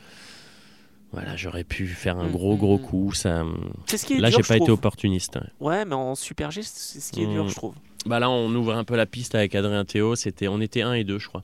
Voilà, 1.13 1.37
j'aurais 1.37 1.65
pu 1.65 1.87
faire 1.87 2.19
un 2.19 2.29
Mm, 2.29 2.33
gros 2.33 2.55
mm, 2.55 2.59
gros 2.59 2.79
mm. 2.79 2.83
coup. 2.83 3.13
Ça... 3.13 3.45
C'est 3.87 3.99
ce 3.99 4.07
qui 4.07 4.15
est 4.15 4.19
Là, 4.19 4.31
j'ai 4.31 4.43
pas 4.43 4.57
été 4.57 4.71
opportuniste. 4.71 5.39
Ouais, 5.61 5.85
mais 5.85 5.95
en 5.95 6.15
super 6.15 6.51
G, 6.51 6.63
c'est 6.63 7.01
ce 7.01 7.13
qui 7.13 7.23
est 7.23 7.27
dur, 7.27 7.45
Mm. 7.45 7.49
je 7.49 7.55
trouve. 7.55 7.75
Bah 8.07 8.21
là, 8.21 8.31
on 8.31 8.55
ouvre 8.55 8.75
un 8.75 8.85
peu 8.85 8.97
la 8.97 9.07
piste 9.07 9.35
avec 9.35 9.55
Adrien 9.55 9.85
Théo. 9.85 10.15
C'était, 10.15 10.49
on 10.49 10.61
était 10.61 10.83
1 10.83 10.95
et 10.95 11.05
2, 11.05 11.19
je 11.19 11.29
crois. 11.29 11.43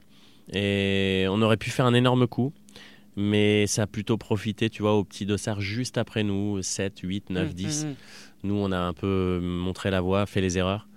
Et 0.53 1.27
on 1.29 1.43
aurait 1.43 1.57
pu 1.57 1.71
faire 1.71 1.87
un 1.87 1.95
énorme 1.95 2.27
coup. 2.27 2.53
Mais 3.17 3.67
ça 3.67 3.83
a 3.83 3.87
plutôt 3.87 4.17
profité, 4.17 4.71
tu 4.71 4.83
vois, 4.83 4.95
au 4.95 5.05
petit 5.05 5.27
dossard 5.27 5.61
juste 5.61 5.99
après 5.99 6.23
nous, 6.23 6.63
7, 6.63 7.01
8, 7.01 7.31
9, 7.31 7.51
Mm, 7.51 7.53
10. 7.53 7.85
mm, 7.85 7.89
mm. 7.91 7.95
Nous, 8.45 8.55
on 8.55 8.73
a 8.73 8.79
un 8.79 8.93
peu 8.95 9.39
montré 9.43 9.91
la 9.91 10.01
voie, 10.01 10.25
fait 10.27 10.41
les 10.41 10.57
erreurs. 10.59 10.89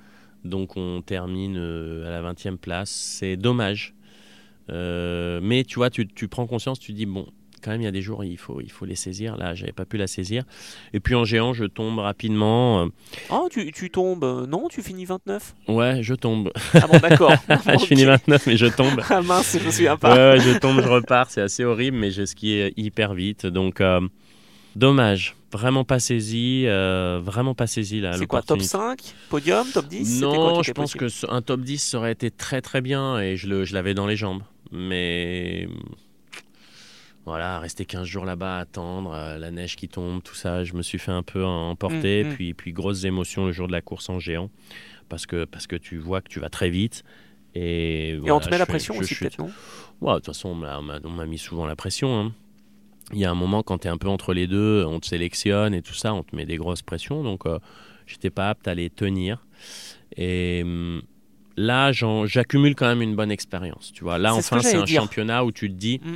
Donc 0.43 0.77
on 0.77 1.01
termine 1.01 1.57
euh, 1.57 2.07
à 2.07 2.09
la 2.11 2.21
20e 2.33 2.57
place. 2.57 2.89
C'est 2.89 3.35
dommage. 3.35 3.93
Euh, 4.69 5.39
mais 5.43 5.63
tu 5.63 5.75
vois, 5.75 5.89
tu, 5.89 6.07
tu 6.07 6.27
prends 6.27 6.47
conscience, 6.47 6.79
tu 6.79 6.93
dis, 6.93 7.05
bon, 7.05 7.27
quand 7.65 7.71
même, 7.71 7.81
il 7.81 7.85
y 7.85 7.87
a 7.87 7.91
des 7.91 8.01
jours, 8.03 8.23
il 8.23 8.37
faut, 8.37 8.61
il 8.61 8.71
faut 8.71 8.85
les 8.85 8.95
saisir. 8.95 9.35
Là, 9.37 9.55
j'avais 9.55 9.71
pas 9.71 9.85
pu 9.85 9.97
la 9.97 10.05
saisir. 10.07 10.43
Et 10.93 10.99
puis 10.99 11.15
en 11.15 11.25
géant, 11.25 11.53
je 11.53 11.65
tombe 11.65 11.97
rapidement. 11.99 12.87
Oh, 13.31 13.47
tu, 13.51 13.71
tu 13.71 13.89
tombes. 13.89 14.23
euh, 14.23 14.45
Non, 14.45 14.67
tu 14.69 14.81
finis 14.83 15.05
29 15.05 15.55
Ouais, 15.67 16.03
je 16.03 16.13
tombe. 16.13 16.51
Ah 16.75 16.85
bon, 16.87 16.99
d'accord. 16.99 17.33
je 17.49 17.85
finis 17.85 18.05
29, 18.05 18.45
mais 18.47 18.57
je 18.57 18.67
tombe. 18.67 19.01
Ah 19.09 19.21
mince, 19.23 19.57
je 19.59 19.65
me 19.65 19.71
souviens 19.71 19.97
pas. 19.97 20.13
ouais, 20.15 20.39
je 20.39 20.57
tombe, 20.59 20.79
je 20.81 20.87
repars. 20.87 21.29
C'est 21.31 21.41
assez 21.41 21.63
horrible, 21.65 21.97
mais 21.97 22.11
je 22.11 22.23
skie 22.25 22.71
hyper 22.77 23.13
vite. 23.15 23.45
Donc, 23.47 23.81
euh, 23.81 23.99
dommage. 24.75 25.35
Vraiment 25.51 25.85
pas 25.85 25.99
saisi. 25.99 26.63
euh, 26.65 27.21
vraiment 27.23 27.53
pas 27.55 27.65
saisi 27.67 28.01
là. 28.01 28.13
C'est 28.17 28.25
quoi, 28.27 28.41
top 28.41 28.57
l'opportunité. 28.59 29.03
5 29.05 29.15
Podium 29.29 29.65
Top 29.73 29.87
10 29.87 30.05
C'était 30.05 30.25
quoi 30.35 30.35
Non, 30.51 30.63
je 30.63 30.71
pense 30.73 30.93
possible? 30.93 31.27
que 31.29 31.31
un 31.33 31.41
top 31.41 31.61
10 31.61 31.77
ça 31.81 31.97
aurait 31.97 32.11
été 32.11 32.29
très 32.29 32.61
très 32.61 32.81
bien 32.81 33.19
et 33.21 33.37
je 33.37 33.47
le- 33.47 33.63
je 33.63 33.73
l'avais 33.73 33.93
dans 33.93 34.05
les 34.05 34.17
jambes. 34.17 34.43
Mais 34.73 35.69
voilà, 37.25 37.59
rester 37.59 37.85
15 37.85 38.05
jours 38.07 38.25
là-bas 38.25 38.59
attendre, 38.59 39.11
euh, 39.13 39.37
la 39.37 39.51
neige 39.51 39.75
qui 39.75 39.87
tombe, 39.87 40.21
tout 40.21 40.35
ça, 40.35 40.63
je 40.63 40.73
me 40.73 40.81
suis 40.83 40.99
fait 40.99 41.11
un 41.11 41.23
peu 41.23 41.43
emporter. 41.43 42.23
Mm, 42.23 42.27
mm. 42.29 42.33
Puis, 42.35 42.53
puis 42.53 42.71
grosses 42.73 43.03
émotions 43.03 43.45
le 43.45 43.51
jour 43.51 43.67
de 43.67 43.71
la 43.71 43.81
course 43.81 44.09
en 44.09 44.19
géant 44.19 44.49
parce 45.09 45.25
que, 45.25 45.45
parce 45.45 45.67
que 45.67 45.75
tu 45.75 45.97
vois 45.97 46.21
que 46.21 46.29
tu 46.29 46.39
vas 46.39 46.49
très 46.49 46.69
vite. 46.69 47.03
Et, 47.53 48.09
Et 48.09 48.15
voilà, 48.17 48.35
on 48.35 48.39
te 48.39 48.49
met 48.49 48.57
la 48.57 48.65
pression 48.65 48.93
je 48.95 48.99
aussi, 48.99 49.15
peut-être, 49.15 49.39
non? 49.39 49.51
Ouais, 50.01 50.11
de 50.13 50.15
toute 50.17 50.25
façon, 50.27 50.49
on 50.49 50.55
m'a- 50.55 51.25
mis 51.25 51.37
souvent 51.37 51.65
la 51.65 51.75
pression. 51.75 52.19
hein. 52.19 52.33
Il 53.13 53.19
y 53.19 53.25
a 53.25 53.31
un 53.31 53.35
moment, 53.35 53.63
quand 53.63 53.79
tu 53.79 53.87
es 53.87 53.91
un 53.91 53.97
peu 53.97 54.07
entre 54.09 54.33
les 54.33 54.47
deux, 54.47 54.83
on 54.85 54.99
te 54.99 55.05
sélectionne 55.05 55.73
et 55.73 55.81
tout 55.81 55.93
ça, 55.93 56.13
on 56.13 56.23
te 56.23 56.35
met 56.35 56.45
des 56.45 56.57
grosses 56.57 56.81
pressions. 56.81 57.23
Donc, 57.23 57.45
euh, 57.45 57.59
j'étais 58.07 58.31
pas 58.31 58.49
apte 58.49 58.67
à 58.67 58.73
les 58.73 58.89
tenir. 58.89 59.45
Et 60.17 60.61
hum, 60.63 61.01
là, 61.55 61.91
j'accumule 61.91 62.75
quand 62.75 62.87
même 62.87 63.01
une 63.01 63.15
bonne 63.15 63.31
expérience. 63.31 63.91
Tu 63.93 64.03
vois, 64.03 64.17
là, 64.17 64.33
enfin, 64.33 64.61
c'est 64.61 64.75
un 64.75 64.83
dire. 64.83 65.01
championnat 65.01 65.45
où 65.45 65.51
tu 65.51 65.69
te 65.69 65.75
dis, 65.75 66.01
Mm. 66.03 66.15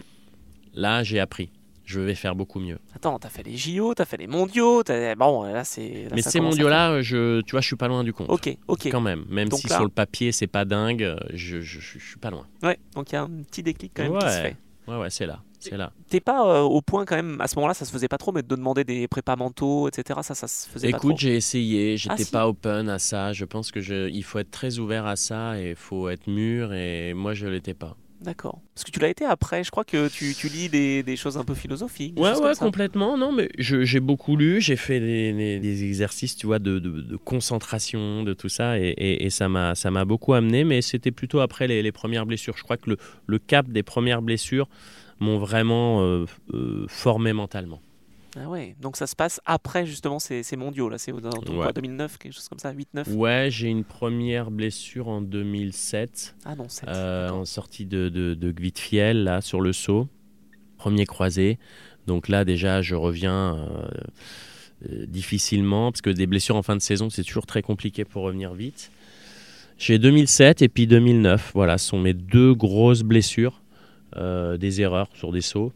Là, 0.73 1.03
j'ai 1.03 1.19
appris. 1.19 1.51
Je 1.85 1.99
vais 1.99 2.13
faire 2.13 2.35
beaucoup 2.35 2.59
mieux. 2.59 2.77
Attends, 2.95 3.17
t'as 3.17 3.29
fait 3.29 3.41
les 3.41 3.57
JO, 3.57 3.95
t'as 3.95 4.05
fait 4.05 4.17
les 4.17 4.27
mondiaux. 4.27 4.83
t'as- 4.83 5.15
Bon, 5.15 5.41
là, 5.41 5.63
c'est. 5.63 6.03
là, 6.03 6.09
Mais 6.13 6.21
ces 6.21 6.39
mondiaux-là, 6.39 7.01
je, 7.01 7.41
tu 7.41 7.51
vois, 7.51 7.61
je 7.61 7.65
suis 7.67 7.75
pas 7.75 7.87
loin 7.87 8.03
du 8.03 8.13
compte. 8.13 8.29
Ok, 8.29 8.55
ok. 8.67 8.89
Quand 8.91 9.01
même, 9.01 9.25
même 9.27 9.49
Donc 9.49 9.59
si 9.59 9.67
là- 9.67 9.75
sur 9.75 9.83
le 9.85 9.89
papier 9.89 10.31
c'est 10.31 10.45
pas 10.45 10.65
dingue, 10.65 11.15
je, 11.33 11.61
je, 11.61 11.79
je- 11.79 11.97
je 11.97 12.07
suis 12.07 12.19
pas 12.19 12.29
loin. 12.29 12.45
Ouais, 12.61 12.77
donc 12.93 13.11
il 13.11 13.15
y 13.15 13.17
a 13.17 13.23
un 13.23 13.41
petit 13.41 13.63
déclic 13.63 13.91
quand 13.95 14.03
même 14.03 14.13
qui 14.19 14.21
se 14.21 14.25
Ouais. 14.35 14.41
fait. 14.43 14.57
Ouais, 14.91 14.97
ouais, 14.99 15.09
c'est 15.09 15.25
là, 15.25 15.39
c'est 15.59 15.77
là. 15.77 15.91
T'es 16.09 16.19
pas 16.19 16.47
euh, 16.47 16.61
au 16.61 16.81
point 16.81 17.05
quand 17.05 17.15
même, 17.15 17.41
à 17.41 17.47
ce 17.47 17.55
moment-là, 17.55 17.73
ça 17.73 17.85
se 17.85 17.91
faisait 17.91 18.07
pas 18.07 18.17
trop, 18.19 18.31
mais 18.31 18.43
de 18.43 18.47
demander 18.55 18.83
des 18.83 19.07
prépas 19.07 19.35
mentaux, 19.35 19.87
etc., 19.87 20.19
ça, 20.23 20.35
ça 20.35 20.47
se 20.47 20.67
faisait 20.69 20.91
pas 20.91 20.97
Écoute, 20.97 21.11
trop. 21.11 21.17
j'ai 21.19 21.35
essayé, 21.35 21.97
j'étais 21.97 22.15
Ah, 22.19 22.23
si. 22.23 22.31
pas 22.31 22.47
open 22.47 22.87
à 22.89 22.97
ça. 22.99 23.33
Je 23.33 23.45
pense 23.45 23.71
que 23.71 23.81
je, 23.81 24.09
il 24.09 24.23
faut 24.23 24.37
être 24.37 24.49
très 24.51 24.77
ouvert 24.77 25.07
à 25.07 25.15
ça 25.15 25.59
et 25.59 25.71
il 25.71 25.75
faut 25.75 26.07
être 26.09 26.27
mûr 26.27 26.71
et 26.73 27.13
moi 27.15 27.33
je 27.33 27.47
l'étais 27.47 27.73
pas. 27.75 27.95
D'accord. 28.21 28.59
Parce 28.75 28.83
que 28.83 28.91
tu 28.91 28.99
l'as 28.99 29.07
été 29.07 29.23
après, 29.23 29.63
je 29.63 29.71
crois 29.71 29.85
que 29.85 30.09
tu, 30.09 30.33
tu 30.35 30.49
lis 30.49 30.67
des, 30.67 31.03
des 31.03 31.15
choses 31.15 31.37
un 31.37 31.45
peu 31.45 31.53
philosophiques. 31.55 32.19
Ouais, 32.19 32.33
ouais, 32.35 32.53
complètement. 32.55 33.17
Non, 33.17 33.31
mais 33.31 33.49
j'ai 33.57 33.99
beaucoup 34.01 34.35
lu, 34.35 34.59
j'ai 34.59 34.75
fait 34.75 34.99
des, 34.99 35.31
des- 35.31 35.59
des 35.59 35.83
exercices, 35.85 36.35
tu 36.35 36.45
vois, 36.45 36.59
de, 36.59 36.79
de- 36.79 37.01
de 37.01 37.15
concentration, 37.15 38.23
de 38.23 38.33
tout 38.33 38.49
ça, 38.49 38.77
et, 38.77 38.89
et- 38.89 39.25
et 39.25 39.29
ça 39.29 39.47
m'a 39.47 39.73
ça 39.75 39.89
m'a 39.89 40.03
beaucoup 40.05 40.33
amené. 40.33 40.65
Mais 40.65 40.81
c'était 40.81 41.11
plutôt 41.11 41.39
après 41.39 41.67
les, 41.67 41.81
les 41.81 41.91
premières 41.93 42.25
blessures. 42.25 42.57
Je 42.57 42.63
crois 42.63 42.77
que 42.77 42.89
le, 42.89 42.97
le 43.25 43.39
cap 43.39 43.69
des 43.69 43.83
premières 43.83 44.21
blessures 44.21 44.67
m'ont 45.19 45.37
vraiment 45.37 46.01
euh, 46.03 46.25
euh, 46.53 46.85
formé 46.89 47.31
mentalement. 47.33 47.81
Ah 48.41 48.47
ouais, 48.47 48.75
donc 48.79 48.95
ça 48.95 49.05
se 49.05 49.15
passe 49.15 49.41
après 49.45 49.85
justement 49.85 50.17
ces, 50.19 50.43
ces 50.43 50.55
mondiaux, 50.55 50.87
là, 50.87 50.97
c'est 50.97 51.11
Ouais. 51.11 51.21
quoi, 51.21 51.73
2009, 51.73 52.17
quelque 52.17 52.33
chose 52.33 52.47
comme 52.47 52.59
ça, 52.59 52.71
8-9 52.73 53.09
Ouais, 53.13 53.47
j'ai 53.51 53.67
une 53.67 53.83
première 53.83 54.49
blessure 54.49 55.07
en 55.09 55.21
2007. 55.21 56.35
Ah 56.45 56.55
non, 56.55 56.69
7. 56.69 56.87
Euh, 56.87 57.29
en 57.29 57.43
sortie 57.45 57.85
de, 57.85 58.07
de, 58.09 58.33
de 58.35 58.51
Gvitfiel, 58.51 59.23
là, 59.23 59.41
sur 59.41 59.59
le 59.61 59.73
saut. 59.73 60.07
Premier 60.77 61.05
croisé. 61.05 61.59
Donc 62.07 62.29
là, 62.29 62.45
déjà, 62.45 62.81
je 62.81 62.95
reviens 62.95 63.57
euh, 63.57 63.87
euh, 64.89 65.05
difficilement, 65.05 65.91
parce 65.91 66.01
que 66.01 66.09
des 66.09 66.25
blessures 66.27 66.55
en 66.55 66.63
fin 66.63 66.75
de 66.77 66.81
saison, 66.81 67.09
c'est 67.09 67.23
toujours 67.23 67.45
très 67.45 67.61
compliqué 67.61 68.05
pour 68.05 68.23
revenir 68.23 68.53
vite. 68.53 68.89
J'ai 69.77 69.99
2007 69.99 70.61
et 70.61 70.69
puis 70.69 70.87
2009. 70.87 71.51
Voilà, 71.53 71.77
ce 71.77 71.89
sont 71.89 71.99
mes 71.99 72.13
deux 72.13 72.53
grosses 72.53 73.03
blessures, 73.03 73.61
euh, 74.15 74.57
des 74.57 74.81
erreurs 74.81 75.09
sur 75.13 75.31
des 75.31 75.41
sauts, 75.41 75.73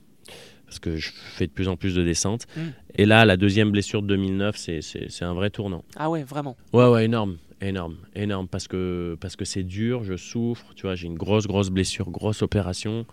parce 0.73 0.79
que 0.79 0.97
je 0.97 1.11
fais 1.13 1.45
de 1.45 1.51
plus 1.51 1.67
en 1.67 1.75
plus 1.75 1.93
de 1.93 2.03
descentes. 2.03 2.47
Mm. 2.57 2.61
Et 2.95 3.05
là, 3.05 3.25
la 3.25 3.37
deuxième 3.37 3.71
blessure 3.71 4.01
de 4.01 4.07
2009, 4.07 4.55
c'est- 4.57 5.21
un 5.21 5.33
vrai 5.33 5.49
tournant. 5.49 5.83
Ah 5.95 6.09
ouais, 6.09 6.23
vraiment. 6.23 6.57
Ouais, 6.73 6.87
ouais, 6.87 7.05
énorme, 7.05 7.37
énorme, 7.61 7.95
énorme, 8.15 8.47
parce 8.47 8.67
que 8.67 9.15
parce 9.21 9.35
que 9.35 9.45
c'est 9.45 9.63
dur, 9.63 10.03
je 10.03 10.17
souffre, 10.17 10.65
tu 10.75 10.83
vois, 10.83 10.95
j'ai 10.95 11.07
une 11.07 11.17
grosse, 11.17 11.47
grosse 11.47 11.69
blessure, 11.69 12.09
grosse 12.09 12.41
opération. 12.41 13.05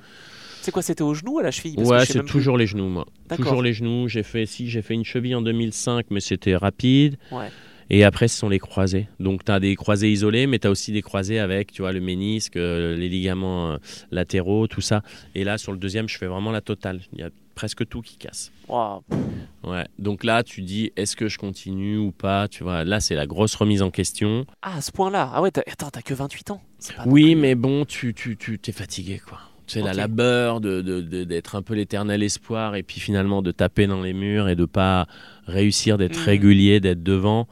C'est 0.62 0.70
quoi, 0.72 0.82
c'était 0.82 1.02
au 1.02 1.14
genou 1.14 1.34
ou 1.34 1.38
à 1.38 1.42
la 1.42 1.50
cheville? 1.50 1.74
Parce 1.76 1.88
ouais, 1.88 2.06
c'est 2.06 2.20
plus. 2.20 2.28
toujours 2.28 2.56
les 2.58 2.66
genoux, 2.66 2.88
moi. 2.88 3.06
Toujours 3.36 3.62
les 3.62 3.72
genoux. 3.72 4.08
J'ai 4.08 4.22
fait, 4.22 4.46
si, 4.46 4.68
j'ai 4.68 4.82
fait 4.82 4.94
une 4.94 5.04
cheville 5.04 5.34
en 5.34 5.42
2005, 5.42 6.06
mais 6.10 6.20
c'était 6.20 6.56
rapide. 6.56 7.16
Ouais. 7.30 7.48
Et 7.92 8.04
après, 8.04 8.28
ce 8.28 8.38
sont 8.38 8.48
les 8.48 8.60
croisés. 8.60 9.08
Donc, 9.18 9.44
tu 9.44 9.50
as 9.50 9.58
des 9.58 9.74
croisés 9.74 10.10
isolés, 10.12 10.46
mais 10.46 10.60
tu 10.60 10.68
as 10.68 10.70
aussi 10.70 10.92
des 10.92 11.02
croisés 11.02 11.40
avec, 11.40 11.72
tu 11.72 11.82
vois, 11.82 11.92
le 11.92 12.00
ménisque, 12.00 12.56
euh, 12.56 12.96
les 12.96 13.08
ligaments 13.08 13.72
euh, 13.72 13.76
latéraux, 14.12 14.68
tout 14.68 14.80
ça. 14.80 15.02
Et 15.34 15.42
là, 15.42 15.58
sur 15.58 15.72
le 15.72 15.78
deuxième, 15.78 16.08
je 16.08 16.16
fais 16.16 16.26
vraiment 16.26 16.52
la 16.52 16.60
totale. 16.60 17.00
Il 17.14 17.18
y 17.18 17.22
a 17.24 17.30
presque 17.60 17.86
tout 17.86 18.00
qui 18.00 18.16
casse. 18.16 18.50
Ouais. 18.70 19.84
Donc 19.98 20.24
là, 20.24 20.42
tu 20.42 20.62
dis, 20.62 20.92
est-ce 20.96 21.14
que 21.14 21.28
je 21.28 21.36
continue 21.36 21.98
ou 21.98 22.10
pas 22.10 22.48
Tu 22.48 22.62
vois, 22.62 22.84
là, 22.84 23.00
c'est 23.00 23.14
la 23.14 23.26
grosse 23.26 23.54
remise 23.54 23.82
en 23.82 23.90
question. 23.90 24.46
Ah, 24.62 24.76
à 24.76 24.80
ce 24.80 24.90
point-là. 24.90 25.30
Ah 25.34 25.42
ouais, 25.42 25.50
attends, 25.70 25.90
t'as 25.90 26.00
que 26.00 26.14
28 26.14 26.52
ans. 26.52 26.62
Oui, 27.04 27.34
mais 27.34 27.54
bon, 27.54 27.84
tu 27.84 28.14
tu 28.14 28.38
tu 28.38 28.58
t'es 28.58 28.72
fatigué 28.72 29.20
quoi. 29.28 29.40
C'est 29.66 29.82
la 29.82 29.92
labeur 29.92 30.62
de 30.62 30.80
de- 30.80 31.02
de- 31.02 31.24
d'être 31.24 31.54
un 31.54 31.60
peu 31.60 31.74
l'éternel 31.74 32.22
espoir 32.22 32.76
et 32.76 32.82
puis 32.82 32.98
finalement 32.98 33.42
de 33.42 33.50
taper 33.52 33.86
dans 33.86 34.00
les 34.00 34.14
murs 34.14 34.48
et 34.48 34.56
de 34.56 34.64
pas 34.64 35.06
réussir 35.46 35.98
d'être 35.98 36.16
Mhm. 36.18 36.24
régulier, 36.24 36.80
d'être 36.80 37.02
devant. 37.02 37.46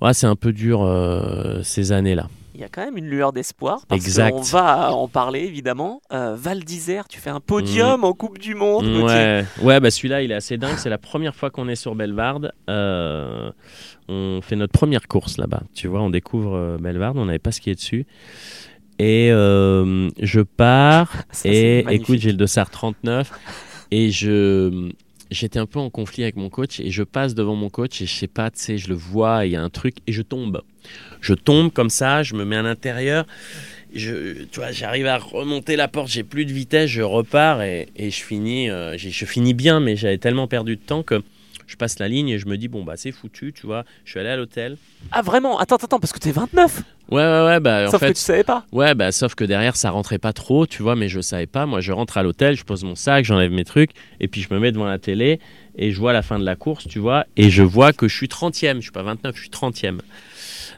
Ouais, 0.00 0.14
c'est 0.14 0.28
un 0.28 0.36
peu 0.36 0.52
dur 0.52 0.82
euh, 0.84 1.62
ces 1.64 1.90
années-là. 1.90 2.28
Il 2.54 2.60
y 2.60 2.64
a 2.64 2.68
quand 2.68 2.84
même 2.84 2.96
une 2.96 3.08
lueur 3.08 3.32
d'espoir. 3.32 3.84
Parce 3.88 4.04
Exact. 4.04 4.30
qu'on 4.30 4.42
va 4.42 4.92
en 4.92 5.08
parler 5.08 5.40
évidemment. 5.40 6.00
Euh, 6.12 6.36
Val 6.38 6.62
d'Isère, 6.62 7.08
tu 7.08 7.18
fais 7.18 7.30
un 7.30 7.40
podium 7.40 8.04
en 8.04 8.12
Coupe 8.12 8.38
du 8.38 8.54
Monde. 8.54 8.86
Ouais, 8.86 9.44
ouais, 9.62 9.80
bah 9.80 9.90
celui-là, 9.90 10.22
il 10.22 10.30
est 10.30 10.36
assez 10.36 10.56
dingue. 10.56 10.76
C'est 10.76 10.88
la 10.88 10.98
première 10.98 11.34
fois 11.34 11.50
qu'on 11.50 11.68
est 11.68 11.74
sur 11.74 11.96
Bellevarde. 11.96 12.52
Euh, 12.70 13.50
on 14.08 14.40
fait 14.40 14.54
notre 14.54 14.72
première 14.72 15.08
course 15.08 15.36
là-bas. 15.36 15.62
Tu 15.74 15.88
vois, 15.88 16.00
on 16.00 16.10
découvre 16.10 16.54
euh, 16.54 16.76
Bellevarde. 16.78 17.18
On 17.18 17.24
n'avait 17.24 17.40
pas 17.40 17.52
skié 17.52 17.74
dessus. 17.74 18.06
Et 19.00 19.30
euh, 19.32 20.08
je 20.20 20.40
pars. 20.40 21.12
Ça, 21.32 21.48
Et 21.48 21.84
écoute, 21.90 22.20
j'ai 22.20 22.30
le 22.30 22.36
dossard 22.36 22.70
39 22.70 23.32
et 23.90 24.10
je 24.10 24.92
j'étais 25.30 25.58
un 25.58 25.66
peu 25.66 25.80
en 25.80 25.90
conflit 25.90 26.22
avec 26.22 26.36
mon 26.36 26.48
coach 26.48 26.78
et 26.78 26.90
je 26.90 27.02
passe 27.02 27.34
devant 27.34 27.56
mon 27.56 27.68
coach 27.68 28.00
et 28.00 28.06
je 28.06 28.14
sais 28.14 28.28
pas, 28.28 28.50
tu 28.50 28.60
sais, 28.60 28.78
je 28.78 28.88
le 28.88 28.94
vois, 28.94 29.46
il 29.46 29.52
y 29.52 29.56
a 29.56 29.62
un 29.62 29.70
truc 29.70 29.96
et 30.06 30.12
je 30.12 30.22
tombe. 30.22 30.62
Je 31.20 31.34
tombe 31.34 31.72
comme 31.72 31.90
ça, 31.90 32.22
je 32.22 32.34
me 32.34 32.44
mets 32.44 32.56
à 32.56 32.62
l'intérieur. 32.62 33.26
Je, 33.94 34.44
tu 34.50 34.58
vois, 34.60 34.72
j'arrive 34.72 35.06
à 35.06 35.18
remonter 35.18 35.76
la 35.76 35.86
porte, 35.88 36.08
j'ai 36.08 36.24
plus 36.24 36.44
de 36.46 36.52
vitesse, 36.52 36.90
je 36.90 37.02
repars 37.02 37.62
et, 37.62 37.88
et 37.96 38.10
je 38.10 38.22
finis, 38.22 38.68
euh, 38.68 38.96
je 38.98 39.24
finis 39.24 39.54
bien, 39.54 39.78
mais 39.78 39.94
j'avais 39.94 40.18
tellement 40.18 40.48
perdu 40.48 40.74
de 40.76 40.80
temps 40.80 41.04
que 41.04 41.22
je 41.66 41.76
passe 41.76 41.98
la 41.98 42.08
ligne 42.08 42.28
et 42.28 42.38
je 42.38 42.46
me 42.46 42.56
dis 42.56 42.68
bon 42.68 42.84
bah 42.84 42.94
c'est 42.96 43.12
foutu, 43.12 43.52
tu 43.52 43.66
vois. 43.66 43.84
Je 44.04 44.10
suis 44.10 44.20
allé 44.20 44.28
à 44.28 44.36
l'hôtel. 44.36 44.76
Ah 45.12 45.22
vraiment? 45.22 45.58
Attends, 45.58 45.76
attends, 45.76 46.00
parce 46.00 46.12
que 46.12 46.18
t'es 46.18 46.32
29. 46.32 46.82
Ouais 47.10 47.22
ouais 47.22 47.44
ouais 47.44 47.60
bah 47.60 47.84
en 47.86 47.90
Sauf 47.90 48.00
fait 48.00 48.08
que 48.08 48.12
tu 48.18 48.20
savais 48.20 48.44
pas. 48.44 48.64
Ouais, 48.72 48.94
bah, 48.94 49.12
sauf 49.12 49.34
que 49.34 49.44
derrière, 49.44 49.76
ça 49.76 49.90
rentrait 49.90 50.18
pas 50.18 50.32
trop, 50.32 50.66
tu 50.66 50.82
vois, 50.82 50.96
mais 50.96 51.08
je 51.08 51.20
savais 51.20 51.46
pas. 51.46 51.66
Moi, 51.66 51.80
je 51.80 51.92
rentre 51.92 52.16
à 52.18 52.22
l'hôtel, 52.22 52.56
je 52.56 52.64
pose 52.64 52.82
mon 52.84 52.94
sac, 52.94 53.24
j'enlève 53.24 53.50
mes 53.50 53.64
trucs, 53.64 53.90
et 54.20 54.28
puis 54.28 54.40
je 54.40 54.52
me 54.52 54.58
mets 54.58 54.72
devant 54.72 54.86
la 54.86 54.98
télé, 54.98 55.38
et 55.76 55.92
je 55.92 55.98
vois 55.98 56.12
la 56.12 56.22
fin 56.22 56.38
de 56.38 56.44
la 56.44 56.56
course, 56.56 56.88
tu 56.88 56.98
vois, 56.98 57.26
et 57.36 57.50
je 57.50 57.62
vois 57.62 57.92
que 57.92 58.08
je 58.08 58.16
suis 58.16 58.26
30e, 58.26 58.76
je 58.76 58.80
suis 58.80 58.90
pas 58.90 59.02
29, 59.02 59.36
je 59.36 59.40
suis 59.42 59.50
30e. 59.50 59.98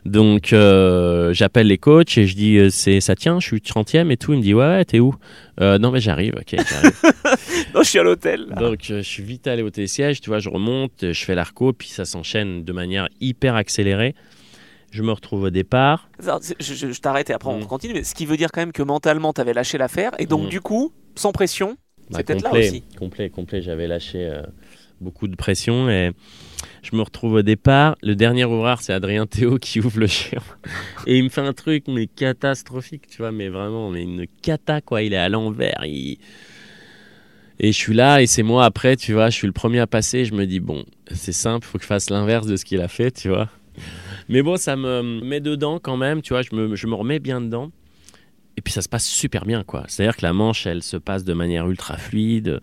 Donc, 0.07 0.53
euh, 0.53 1.33
j'appelle 1.35 1.67
les 1.67 1.79
coachs 1.79 2.17
et 2.17 2.27
je 2.27 2.35
dis, 2.37 2.57
euh, 2.59 2.71
c'est 2.71 3.01
ça 3.01 3.15
tient, 3.17 3.41
je 3.41 3.47
suis 3.47 3.61
30e 3.61 4.11
et 4.11 4.17
tout. 4.17 4.33
Il 4.33 4.39
me 4.39 4.43
dit, 4.43 4.55
ouais, 4.55 4.65
ouais, 4.65 4.85
t'es 4.85 5.01
où? 5.01 5.15
Euh, 5.61 5.79
Non, 5.79 5.91
mais 5.91 6.01
j'arrive, 6.01 6.35
ok, 6.39 6.55
j'arrive. 6.69 7.01
Non, 7.75 7.83
je 7.83 7.89
suis 7.91 7.99
à 7.99 8.03
l'hôtel. 8.03 8.47
là. 8.49 8.57
Donc, 8.57 8.79
je 8.83 9.01
suis 9.03 9.23
vite 9.23 9.47
allé 9.47 9.63
au 9.63 9.71
télésiège, 9.71 10.21
tu 10.21 10.31
vois, 10.31 10.39
je 10.39 10.49
remonte, 10.49 11.13
je 11.13 11.25
fais 11.25 11.35
l'arco, 11.35 11.73
puis 11.73 11.89
ça 11.89 12.05
s'enchaîne 12.05 12.65
de 12.65 12.73
manière 12.73 13.09
hyper 13.21 13.55
accélérée. 13.57 14.15
Je 14.93 15.03
me 15.03 15.11
retrouve 15.13 15.43
au 15.43 15.51
départ. 15.51 16.09
Je, 16.21 16.55
je- 16.61 16.93
je 16.93 17.01
t'arrête 17.01 17.29
et 17.29 17.33
après 17.35 17.51
on 17.51 17.59
Mm. 17.61 17.67
continue. 17.67 17.95
Mais 17.95 18.05
ce 18.05 18.15
qui 18.15 18.25
veut 18.25 18.37
dire 18.37 18.51
quand 18.53 18.61
même 18.63 18.73
que 18.73 18.83
mentalement 18.83 19.33
t'avais 19.33 19.53
lâché 19.53 19.77
l'affaire. 19.77 20.13
Et 20.19 20.27
donc 20.27 20.47
Mm. 20.47 20.49
du 20.49 20.61
coup, 20.61 20.93
sans 21.17 21.33
pression, 21.33 21.77
Bah, 22.11 22.19
c'est 22.19 22.23
peut-être 22.27 22.43
là 22.45 22.53
aussi. 22.53 22.83
Complet, 22.99 23.29
complet. 23.29 23.61
J'avais 23.61 23.89
lâché 23.89 24.31
beaucoup 25.01 25.29
de 25.29 25.37
pression 25.37 25.89
et 25.91 26.13
je 26.83 26.97
me 26.97 27.03
retrouve 27.03 27.35
au 27.35 27.43
départ. 27.43 27.97
Le 28.03 28.15
dernier 28.15 28.45
ouvreur, 28.45 28.81
c'est 28.81 28.93
Adrien 28.93 29.27
Théo 29.27 29.59
qui 29.59 29.81
ouvre 29.81 29.99
le 30.01 30.07
chien. 30.07 30.41
Et 31.07 31.19
il 31.19 31.25
me 31.25 31.29
fait 31.29 31.41
un 31.41 31.53
truc, 31.53 31.85
mais 31.89 32.07
catastrophique, 32.07 33.07
tu 33.09 33.19
vois, 33.19 33.33
mais 33.33 33.49
vraiment, 33.49 33.91
mais 33.91 34.03
une 34.03 34.27
cata, 34.43 34.81
quoi. 34.81 35.03
Il 35.03 35.13
est 35.13 35.17
à 35.19 35.29
l'envers. 35.29 35.83
il- 35.85 36.19
Et 37.59 37.73
je 37.73 37.77
suis 37.77 37.95
là 37.95 38.21
et 38.21 38.27
c'est 38.27 38.43
moi 38.43 38.65
après, 38.65 38.97
tu 38.97 39.13
vois, 39.15 39.31
je 39.31 39.37
suis 39.37 39.47
le 39.47 39.53
premier 39.53 39.81
à 39.81 39.87
passer. 39.87 40.25
Je 40.25 40.35
me 40.35 40.47
dis, 40.47 40.61
bon, 40.61 40.85
c'est 41.11 41.33
simple, 41.33 41.67
faut 41.67 41.79
que 41.79 41.85
je 41.85 41.89
fasse 41.89 42.11
l'inverse 42.11 42.47
de 42.47 42.57
ce 42.57 42.65
qu'il 42.65 42.81
a 42.81 42.89
fait, 42.89 43.11
tu 43.11 43.29
vois. 43.29 43.49
Mais 44.29 44.43
bon, 44.43 44.57
ça 44.57 44.77
me 44.77 45.03
met 45.23 45.41
dedans 45.41 45.79
quand 45.79 45.97
même, 45.97 46.21
tu 46.23 46.33
vois, 46.35 46.43
je 46.43 46.55
me, 46.55 46.77
je 46.77 46.87
me 46.87 46.95
remets 46.95 47.19
bien 47.19 47.41
dedans. 47.41 47.71
Et 48.59 48.63
puis 48.63 48.73
ça 48.73 48.81
se 48.83 48.89
passe 48.89 49.07
super 49.07 49.45
bien, 49.45 49.65
quoi. 49.65 49.85
C'est-à-dire 49.87 50.17
que 50.17 50.23
la 50.23 50.33
manche, 50.33 50.67
elle 50.67 50.83
se 50.83 50.97
passe 50.97 51.25
de 51.25 51.33
manière 51.35 51.69
ultra 51.69 51.97
fluide. 51.99 52.61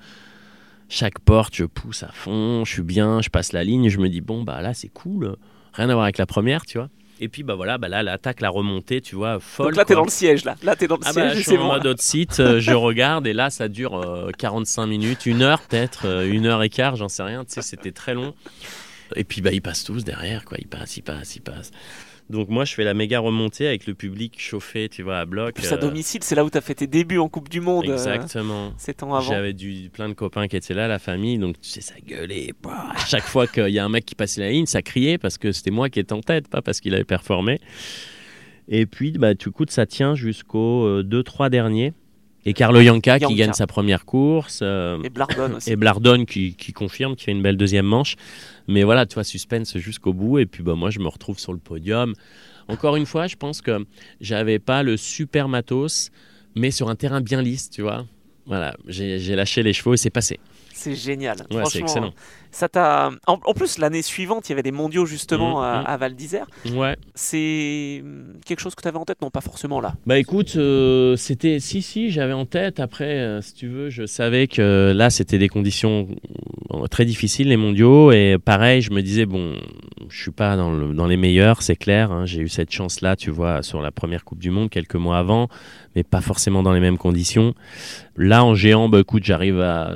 Chaque 0.95 1.17
porte, 1.21 1.55
je 1.55 1.65
pousse 1.65 2.03
à 2.03 2.09
fond, 2.09 2.63
je 2.65 2.71
suis 2.71 2.83
bien, 2.83 3.19
je 3.19 3.29
passe 3.29 3.51
la 3.51 3.63
ligne, 3.63 3.89
je 3.89 3.97
me 3.97 4.09
dis, 4.09 4.21
bon, 4.21 4.43
bah 4.43 4.61
là, 4.61 4.75
c'est 4.75 4.89
cool. 4.89 5.37
Rien 5.73 5.89
à 5.89 5.93
voir 5.93 6.03
avec 6.03 6.19
la 6.19 6.27
première, 6.27 6.67
tu 6.67 6.77
vois. 6.77 6.87
Et 7.19 7.29
puis 7.29 7.41
bah 7.41 7.55
voilà, 7.55 7.79
bah 7.79 7.87
là 7.89 8.03
l'attaque, 8.03 8.41
la 8.41 8.49
remontée, 8.51 9.01
tu 9.01 9.15
vois, 9.15 9.39
folle. 9.39 9.69
Donc 9.69 9.77
là 9.77 9.85
t'es 9.85 9.95
dans 9.95 10.03
le 10.03 10.11
siège 10.11 10.45
là, 10.45 10.55
là 10.61 10.75
t'es 10.75 10.87
dans 10.87 10.97
le 10.97 11.01
Ah 11.05 11.13
bah, 11.13 11.29
siège 11.29 11.37
je 11.43 11.49
suis 11.49 11.57
en 11.57 11.61
bon. 11.61 11.67
mode 11.73 11.87
hot 11.87 11.95
seat, 11.97 12.39
euh, 12.39 12.59
je 12.59 12.73
regarde 12.73 13.25
et 13.25 13.33
là 13.33 13.49
ça 13.49 13.69
dure 13.69 13.95
euh, 13.95 14.29
45 14.37 14.85
minutes, 14.85 15.25
une 15.25 15.41
heure 15.41 15.61
peut-être, 15.61 16.05
euh, 16.07 16.29
une 16.29 16.45
heure 16.45 16.61
et 16.61 16.69
quart, 16.69 16.95
j'en 16.95 17.09
sais 17.09 17.23
rien, 17.23 17.43
tu 17.43 17.53
sais, 17.53 17.61
c'était 17.63 17.91
très 17.91 18.13
long. 18.13 18.35
Et 19.15 19.23
puis 19.23 19.41
bah 19.41 19.51
ils 19.51 19.61
passent 19.61 19.83
tous 19.83 20.03
derrière, 20.03 20.45
quoi, 20.45 20.57
ils 20.59 20.67
passent, 20.67 20.97
ils 20.97 21.01
passent, 21.01 21.35
ils 21.35 21.41
passent. 21.41 21.71
Donc 22.29 22.49
moi 22.49 22.63
je 22.65 22.73
fais 22.73 22.83
la 22.83 22.93
méga 22.93 23.19
remontée 23.19 23.67
avec 23.67 23.85
le 23.85 23.93
public 23.93 24.35
chauffé, 24.39 24.89
tu 24.89 25.03
vois, 25.03 25.19
à 25.19 25.25
bloc. 25.25 25.55
Plus 25.55 25.71
à 25.71 25.75
euh, 25.75 25.77
domicile, 25.77 26.21
c'est 26.23 26.35
là 26.35 26.43
où 26.45 26.49
t'as 26.49 26.61
fait 26.61 26.73
tes 26.75 26.87
débuts 26.87 27.17
en 27.19 27.27
Coupe 27.29 27.49
du 27.49 27.59
Monde. 27.61 27.85
euh, 27.87 27.93
Exactement. 27.93 28.73
Sept 28.77 29.03
ans 29.03 29.13
avant. 29.13 29.21
J'avais 29.27 29.53
du, 29.53 29.89
plein 29.91 30.07
de 30.09 30.13
copains 30.13 30.47
qui 30.47 30.55
étaient 30.55 30.73
là, 30.73 30.87
la 30.87 30.99
famille, 30.99 31.37
donc 31.37 31.59
tu 31.61 31.69
sais, 31.69 31.81
ça 31.81 31.95
gueulait. 32.05 32.53
Bah, 32.63 32.87
à 32.95 33.05
chaque 33.05 33.23
fois 33.25 33.45
qu'il 33.47 33.69
y 33.69 33.79
a 33.79 33.85
un 33.85 33.89
mec 33.89 34.05
qui 34.05 34.15
passait 34.15 34.41
la 34.41 34.49
ligne, 34.51 34.65
ça 34.65 34.81
criait 34.81 35.17
parce 35.17 35.37
que 35.37 35.51
c'était 35.51 35.71
moi 35.71 35.89
qui 35.89 35.99
étais 35.99 36.13
en 36.13 36.21
tête, 36.21 36.47
pas 36.47 36.61
parce 36.61 36.79
qu'il 36.79 36.93
avait 36.95 37.03
performé. 37.03 37.59
Et 38.69 38.85
puis, 38.85 39.11
bah, 39.11 39.33
du 39.33 39.51
coup, 39.51 39.65
ça 39.67 39.85
tient 39.85 40.15
jusqu'aux 40.15 41.01
2-3 41.03 41.49
derniers. 41.49 41.93
Et 42.45 42.53
Carlo 42.53 42.81
Yanka, 42.81 43.19
qui 43.19 43.35
gagne 43.35 43.53
sa 43.53 43.67
première 43.67 44.03
course. 44.05 44.59
euh, 44.63 45.01
Et 45.03 45.09
Blardone 45.09 45.55
aussi. 45.55 45.71
et 45.71 45.75
Blardone 45.77 46.25
qui, 46.25 46.55
qui 46.55 46.73
confirme, 46.73 47.15
qui 47.15 47.23
fait 47.25 47.31
une 47.31 47.41
belle 47.41 47.55
deuxième 47.55 47.85
manche. 47.85 48.15
Mais 48.67 48.83
voilà, 48.83 49.05
tu 49.05 49.15
vois, 49.15 49.23
suspense 49.23 49.77
jusqu'au 49.77 50.13
bout. 50.13 50.39
Et 50.39 50.45
puis 50.45 50.63
bah, 50.63 50.75
moi, 50.75 50.89
je 50.89 50.99
me 50.99 51.07
retrouve 51.07 51.39
sur 51.39 51.53
le 51.53 51.59
podium. 51.59 52.13
Encore 52.67 52.95
une 52.95 53.05
fois, 53.05 53.27
je 53.27 53.35
pense 53.35 53.61
que 53.61 53.85
j'avais 54.21 54.59
pas 54.59 54.83
le 54.83 54.97
super 54.97 55.49
matos, 55.49 56.11
mais 56.55 56.71
sur 56.71 56.89
un 56.89 56.95
terrain 56.95 57.21
bien 57.21 57.41
lisse, 57.41 57.69
tu 57.69 57.81
vois. 57.81 58.05
Voilà, 58.45 58.75
j'ai 58.87 59.35
lâché 59.35 59.63
les 59.63 59.73
chevaux 59.73 59.93
et 59.93 59.97
c'est 59.97 60.09
passé. 60.09 60.39
C'est 60.83 60.95
génial. 60.95 61.37
Ouais, 61.37 61.45
c'est 61.49 61.59
Franchement, 61.59 61.81
excellent. 61.85 62.13
Ça 62.51 62.67
t'a. 62.67 63.09
En, 63.25 63.39
en 63.45 63.53
plus, 63.53 63.77
l'année 63.77 64.01
suivante, 64.01 64.47
il 64.47 64.51
y 64.51 64.53
avait 64.53 64.61
des 64.63 64.73
mondiaux 64.73 65.05
justement 65.05 65.63
à, 65.63 65.79
mhm. 65.79 65.83
à 65.87 65.97
Val 65.97 66.13
d'Isère. 66.13 66.45
Ouais. 66.75 66.97
C'est 67.15 68.01
hum, 68.03 68.33
quelque 68.45 68.59
chose 68.59 68.75
que 68.75 68.81
tu 68.81 68.87
avais 68.89 68.97
en 68.97 69.05
tête? 69.05 69.21
Non, 69.21 69.29
pas 69.29 69.39
forcément 69.41 69.79
là. 69.79 69.93
Bah 70.05 70.19
écoute, 70.19 70.55
euh, 70.57 71.15
c'était 71.15 71.59
si 71.61 71.81
si, 71.81 72.11
j'avais 72.11 72.33
en 72.33 72.45
tête. 72.45 72.81
Après, 72.81 73.05
euh, 73.19 73.41
si 73.41 73.53
tu 73.53 73.67
veux, 73.69 73.89
je 73.89 74.05
savais 74.05 74.47
que 74.47 74.91
là 74.93 75.09
c'était 75.09 75.37
des 75.37 75.47
conditions 75.47 76.07
euh, 76.73 76.85
très 76.87 77.05
difficiles 77.05 77.47
les 77.47 77.57
mondiaux 77.57 78.11
et 78.11 78.37
pareil, 78.43 78.81
je 78.81 78.91
me 78.91 79.01
disais 79.01 79.25
bon, 79.25 79.53
je 80.09 80.21
suis 80.21 80.31
pas 80.31 80.57
dans, 80.57 80.71
le- 80.71 80.93
dans 80.93 81.07
les 81.07 81.17
meilleurs, 81.17 81.61
c'est 81.61 81.77
clair. 81.77 82.11
hein, 82.11 82.25
J'ai 82.25 82.41
eu 82.41 82.49
cette 82.49 82.71
chance 82.71 82.99
là, 83.01 83.15
tu 83.15 83.31
vois, 83.31 83.63
sur 83.63 83.81
la 83.81 83.91
première 83.91 84.25
Coupe 84.25 84.39
du 84.39 84.51
Monde 84.51 84.69
quelques 84.69 84.95
mois 84.95 85.17
avant, 85.17 85.47
mais 85.95 86.03
pas 86.03 86.21
forcément 86.21 86.61
dans 86.61 86.73
les 86.73 86.81
mêmes 86.81 86.97
conditions. 86.97 87.53
Là 88.17 88.43
en 88.43 88.53
géant, 88.53 88.89
bah 88.89 88.99
écoute, 88.99 89.23
j'arrive 89.23 89.59
à 89.61 89.95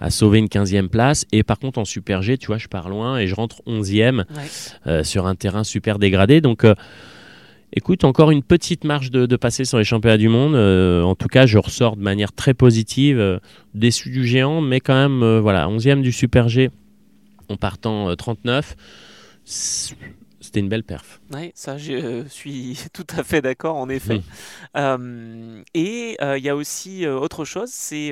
à 0.00 0.10
sauver 0.10 0.38
une 0.38 0.46
15e 0.46 0.88
place 0.88 1.26
et 1.30 1.42
par 1.42 1.58
contre 1.58 1.78
en 1.78 1.84
super 1.84 2.22
G 2.22 2.38
tu 2.38 2.46
vois 2.48 2.58
je 2.58 2.68
pars 2.68 2.88
loin 2.88 3.18
et 3.18 3.26
je 3.26 3.34
rentre 3.34 3.62
11e 3.66 4.24
euh, 4.86 5.04
sur 5.04 5.26
un 5.26 5.34
terrain 5.34 5.64
super 5.64 5.98
dégradé. 5.98 6.40
Donc, 6.40 6.64
euh, 6.64 6.74
écoute, 7.72 8.04
encore 8.04 8.30
une 8.30 8.42
petite 8.42 8.84
marge 8.84 9.10
de, 9.10 9.26
de 9.26 9.36
passer 9.36 9.64
sur 9.64 9.78
les 9.78 9.84
championnats 9.84 10.16
du 10.16 10.28
monde. 10.28 10.54
Euh, 10.54 11.02
en 11.02 11.14
tout 11.14 11.28
cas, 11.28 11.46
je 11.46 11.58
ressors 11.58 11.96
de 11.96 12.02
manière 12.02 12.32
très 12.32 12.54
positive, 12.54 13.18
euh, 13.18 13.38
déçu 13.74 14.10
du 14.10 14.26
géant, 14.26 14.60
mais 14.60 14.80
quand 14.80 14.94
même, 14.94 15.22
euh, 15.22 15.40
voilà, 15.40 15.68
11e 15.68 16.02
du 16.02 16.12
Super 16.12 16.48
G 16.48 16.70
en 17.48 17.56
partant 17.56 18.10
euh, 18.10 18.14
39. 18.14 18.76
C'était 20.50 20.58
une 20.58 20.68
belle 20.68 20.82
perf. 20.82 21.20
Oui, 21.32 21.52
ça, 21.54 21.78
je 21.78 21.92
euh, 21.92 22.28
suis 22.28 22.76
tout 22.92 23.06
à 23.16 23.22
fait 23.22 23.40
d'accord, 23.40 23.76
en 23.76 23.88
effet. 23.88 24.16
Mm. 24.16 24.22
Euh, 24.76 25.62
et 25.74 26.16
euh, 26.20 26.36
il 26.38 26.42
y 26.42 26.48
a 26.48 26.56
aussi 26.56 27.06
euh, 27.06 27.16
autre 27.16 27.44
chose, 27.44 27.68
c'est 27.70 28.10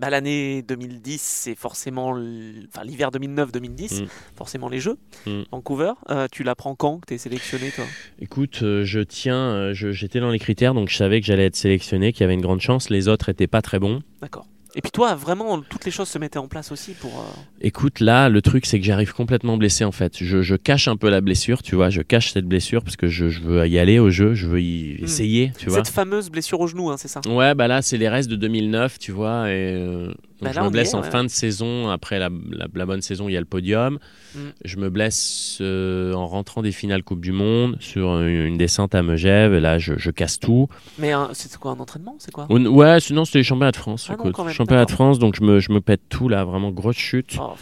bah, 0.00 0.10
l'année 0.10 0.62
2010, 0.62 1.20
c'est 1.22 1.54
forcément 1.54 2.16
l'hiver 2.16 3.12
2009-2010, 3.12 4.02
Mm. 4.02 4.06
forcément 4.34 4.68
les 4.68 4.80
Jeux. 4.80 4.96
Mm. 5.26 5.42
Vancouver, 5.52 5.92
tu 6.32 6.42
l'apprends 6.42 6.74
quand 6.74 6.98
que 6.98 7.06
tu 7.06 7.14
es 7.14 7.18
sélectionné, 7.18 7.70
toi? 7.70 7.84
Écoute, 8.18 8.58
je 8.58 8.98
tiens, 8.98 9.72
j'étais 9.72 10.18
dans 10.18 10.30
les 10.30 10.40
critères, 10.40 10.74
donc 10.74 10.88
je 10.88 10.96
savais 10.96 11.20
que 11.20 11.26
j'allais 11.28 11.46
être 11.46 11.54
sélectionné, 11.54 12.12
qu'il 12.12 12.22
y 12.22 12.24
avait 12.24 12.34
une 12.34 12.40
grande 12.40 12.60
chance. 12.60 12.90
Les 12.90 13.06
autres 13.06 13.28
étaient 13.28 13.46
pas 13.46 13.62
très 13.62 13.78
bons. 13.78 14.02
D'accord. 14.20 14.48
Et 14.78 14.80
puis 14.80 14.92
toi, 14.92 15.16
vraiment, 15.16 15.60
toutes 15.60 15.84
les 15.86 15.90
choses 15.90 16.08
se 16.08 16.18
mettaient 16.18 16.38
en 16.38 16.46
place 16.46 16.70
aussi 16.70 16.92
pour. 16.92 17.10
euh, 17.18 17.24
Écoute, 17.60 17.98
là, 17.98 18.28
le 18.28 18.40
truc, 18.40 18.64
c'est 18.64 18.78
que 18.78 18.86
j'arrive 18.86 19.12
complètement 19.12 19.56
blessé 19.56 19.82
en 19.84 19.90
fait. 19.90 20.12
Je, 20.22 20.40
je 20.40 20.54
cache 20.54 20.86
un 20.86 20.96
peu 20.96 21.10
la 21.10 21.20
blessure, 21.20 21.64
tu 21.64 21.74
vois. 21.74 21.90
Je 21.90 22.00
cache 22.00 22.32
cette 22.32 22.46
blessure 22.46 22.84
parce 22.84 22.94
que 22.94 23.08
je, 23.08 23.28
je 23.28 23.40
veux 23.40 23.66
y 23.66 23.76
aller 23.80 23.98
au 23.98 24.10
jeu, 24.10 24.34
je 24.34 24.46
veux 24.46 24.62
y 24.62 24.96
Hmm. 25.00 25.04
essayer, 25.04 25.52
tu 25.58 25.68
vois. 25.68 25.78
Cette 25.84 25.92
fameuse 25.92 26.30
blessure 26.30 26.60
au 26.60 26.68
genou, 26.68 26.90
hein, 26.90 26.96
c'est 26.96 27.08
ça? 27.08 27.20
Ouais, 27.26 27.56
bah 27.56 27.66
là, 27.66 27.82
c'est 27.82 27.98
les 27.98 28.08
restes 28.08 28.30
de 28.30 28.36
2009, 28.36 29.00
tu 29.00 29.10
vois. 29.10 29.50
Et 29.50 29.72
euh, 29.74 30.12
donc 30.40 30.48
Bah 30.48 30.52
je 30.54 30.60
me 30.64 30.70
blesse 30.70 30.92
est, 30.92 30.94
en 30.96 31.02
ouais. 31.02 31.10
fin 31.10 31.24
de 31.24 31.28
saison. 31.28 31.88
Après 31.90 32.18
la, 32.18 32.28
la- 32.50 32.66
la 32.72 32.86
bonne 32.86 33.02
saison, 33.02 33.28
il 33.28 33.32
y 33.32 33.36
a 33.36 33.40
le 33.40 33.46
podium. 33.46 33.98
Mm. 34.34 34.38
Je 34.64 34.76
me 34.76 34.88
blesse 34.90 35.58
euh, 35.60 36.12
en 36.14 36.26
rentrant 36.26 36.62
des 36.62 36.72
finales 36.72 37.02
Coupe 37.02 37.20
du 37.20 37.32
Monde 37.32 37.76
sur 37.80 38.20
une, 38.20 38.28
une 38.46 38.56
descente 38.58 38.94
à 38.94 39.02
Megève. 39.02 39.54
Et 39.54 39.60
là, 39.60 39.78
je, 39.78 39.94
je 39.96 40.10
casse 40.10 40.38
tout. 40.38 40.68
Mais 40.98 41.14
euh, 41.14 41.24
c'est 41.32 41.56
quoi 41.58 41.72
un 41.72 41.78
entraînement 41.80 42.14
C'est 42.18 42.30
quoi? 42.32 42.46
Ou- 42.50 42.58
Ouais, 42.68 43.00
sinon, 43.00 43.24
c'était 43.24 43.38
les 43.38 43.44
championnats 43.44 43.72
de 43.72 43.76
France. 43.76 44.06
Ah 44.08 44.12
non, 44.12 44.24
écoute. 44.24 44.34
quand 44.34 44.44
même, 44.44 44.52
championnat 44.54 44.84
de. 44.84 44.90
France, 44.90 45.18
donc 45.18 45.34
je 45.36 45.42
me, 45.42 45.58
je 45.60 45.72
me 45.72 45.80
pète 45.80 46.02
tout 46.08 46.28
là, 46.28 46.44
vraiment 46.44 46.70
grosse 46.70 46.96
chute. 46.96 47.36
Oh, 47.40 47.54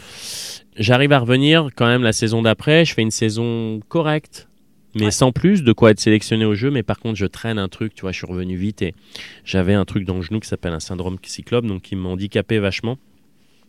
J'arrive 0.77 1.11
à 1.11 1.19
revenir 1.19 1.69
quand 1.75 1.87
même 1.87 2.03
la 2.03 2.13
saison 2.13 2.43
d'après. 2.43 2.85
Je 2.85 2.93
fais 2.93 3.01
une 3.01 3.09
saison 3.11 3.79
correcte, 3.89 4.46
mais 4.97 5.05
Ouais. 5.05 5.11
sans 5.11 5.31
plus 5.31 5.63
de 5.63 5.71
quoi 5.73 5.91
être 5.91 5.99
sélectionné 5.99 6.45
au 6.45 6.55
jeu. 6.55 6.69
Mais 6.71 6.83
par 6.83 6.99
contre, 6.99 7.15
je 7.15 7.25
traîne 7.25 7.57
un 7.59 7.67
truc. 7.69 7.93
Tu 7.95 8.01
vois, 8.01 8.11
je 8.11 8.17
suis 8.17 8.27
revenu 8.27 8.55
vite 8.55 8.81
et 8.81 8.93
j'avais 9.45 9.73
un 9.73 9.85
truc 9.85 10.05
dans 10.05 10.15
le 10.15 10.21
genou 10.21 10.39
qui 10.39 10.47
s'appelle 10.47 10.73
un 10.73 10.79
syndrome 10.79 11.17
cyclope, 11.23 11.65
donc 11.65 11.81
qui 11.83 11.95
m'a 11.95 12.09
handicapé 12.09 12.59
vachement. 12.59 12.97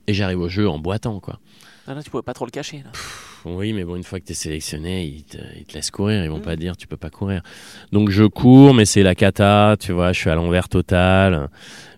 Et 0.06 0.14
j'arrive 0.14 0.40
au 0.40 0.48
jeu 0.48 0.68
en 0.68 0.78
boitant, 0.78 1.20
quoi. 1.20 1.38
Ah, 1.86 1.94
Là, 1.94 2.02
tu 2.02 2.10
pouvais 2.10 2.22
pas 2.22 2.34
trop 2.34 2.44
le 2.44 2.50
cacher. 2.50 2.78
Là. 2.78 2.90
Pff, 2.92 3.37
Oui, 3.44 3.72
mais 3.72 3.84
bon, 3.84 3.96
une 3.96 4.02
fois 4.04 4.20
que 4.20 4.24
tu 4.26 4.32
es 4.32 4.34
sélectionné, 4.34 5.04
ils 5.04 5.22
te, 5.24 5.38
ils 5.56 5.64
te 5.64 5.74
laissent 5.74 5.90
courir. 5.90 6.24
Ils 6.24 6.30
vont 6.30 6.38
Mm. 6.38 6.42
pas 6.42 6.56
dire 6.56 6.76
tu 6.76 6.86
peux 6.86 6.96
pas 6.96 7.10
courir. 7.10 7.42
Donc 7.92 8.10
je 8.10 8.24
cours, 8.24 8.74
mais 8.74 8.84
c'est 8.84 9.02
la 9.02 9.14
cata. 9.14 9.76
Tu 9.78 9.92
vois, 9.92 10.12
je 10.12 10.20
suis 10.20 10.30
à 10.30 10.34
l'envers 10.34 10.68
total. 10.68 11.48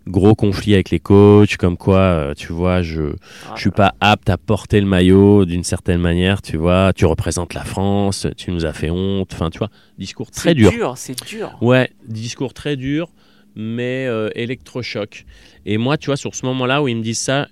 Gros 0.07 0.35
conflit 0.35 0.75
avec 0.75 0.91
les 0.91 0.99
coachs, 0.99 1.57
comme 1.57 1.77
quoi, 1.77 1.99
euh, 1.99 2.35
tu 2.35 2.53
vois, 2.53 2.83
je, 2.83 3.13
Ah, 3.49 3.53
je 3.55 3.61
suis 3.61 3.71
pas 3.71 3.95
apte 4.01 4.31
à 4.31 4.39
porter 4.39 4.81
le 4.81 4.87
maillot 4.87 5.45
d'une 5.45 5.63
certaine 5.63 6.01
manière, 6.01 6.41
tu 6.43 6.57
vois. 6.57 6.93
Tu 6.95 7.05
représentes 7.05 7.55
la 7.55 7.65
France, 7.65 8.27
tu 8.37 8.51
nous 8.51 8.65
as 8.65 8.73
fait 8.73 8.91
honte. 8.91 9.31
Enfin, 9.35 9.51
tu 9.51 9.59
vois, 9.59 9.71
discours 9.99 10.31
très 10.31 10.51
c'est 10.51 10.55
dur. 10.55 10.95
C'est 10.97 11.23
dur. 11.27 11.57
Ouais, 11.61 11.91
discours 12.09 12.55
très 12.55 12.77
dur, 12.77 13.11
mais 13.55 14.07
euh, 14.07 14.31
électrochoc. 14.35 15.27
Et 15.67 15.77
moi, 15.79 15.97
tu 15.99 16.07
vois, 16.07 16.17
sur 16.17 16.35
ce 16.35 16.45
moment-là 16.47 16.83
où 16.83 16.89
ils 16.89 16.97
me 16.97 17.03
disent 17.03 17.21
ça, 17.21 17.49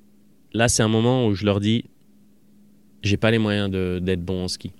là, 0.52 0.68
c'est 0.68 0.82
un 0.82 0.88
moment 0.88 1.26
où 1.26 1.34
je 1.34 1.44
leur 1.44 1.60
dis 1.60 1.84
j'ai 3.02 3.16
pas 3.16 3.30
les 3.30 3.38
moyens 3.38 3.70
d'être 3.70 4.22
bon 4.22 4.44
en 4.44 4.48
ski. 4.48 4.72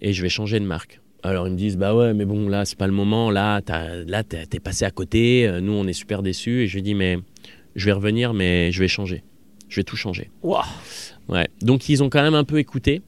Et 0.00 0.12
je 0.12 0.22
vais 0.22 0.28
changer 0.28 0.58
de 0.60 0.64
marque. 0.64 1.00
Alors 1.22 1.46
ils 1.46 1.52
me 1.52 1.56
disent 1.56 1.76
bah 1.76 1.94
ouais 1.94 2.14
mais 2.14 2.24
bon 2.24 2.48
là 2.48 2.64
c'est 2.64 2.76
pas 2.76 2.88
le 2.88 2.92
moment 2.92 3.30
là 3.30 3.60
t'as- 3.62 4.02
là 4.04 4.24
t'es 4.24 4.58
passé 4.58 4.84
à 4.84 4.90
côté 4.90 5.46
euh, 5.46 5.60
nous 5.60 5.72
on 5.72 5.86
est 5.86 5.92
super 5.92 6.20
déçus 6.20 6.62
et 6.62 6.66
je 6.66 6.74
lui 6.74 6.82
dis 6.82 6.96
mais 6.96 7.16
je 7.76 7.86
vais 7.86 7.92
revenir 7.92 8.34
mais 8.34 8.72
je 8.72 8.80
vais 8.80 8.88
changer 8.88 9.22
je 9.68 9.76
vais 9.76 9.84
tout 9.84 9.94
changer 9.94 10.30
Ouah. 10.42 10.64
ouais 11.28 11.46
donc 11.60 11.88
ils 11.88 12.02
ont 12.02 12.10
quand 12.10 12.22
même 12.22 12.34
un 12.34 12.42
peu 12.42 12.58
écouté 12.58 13.02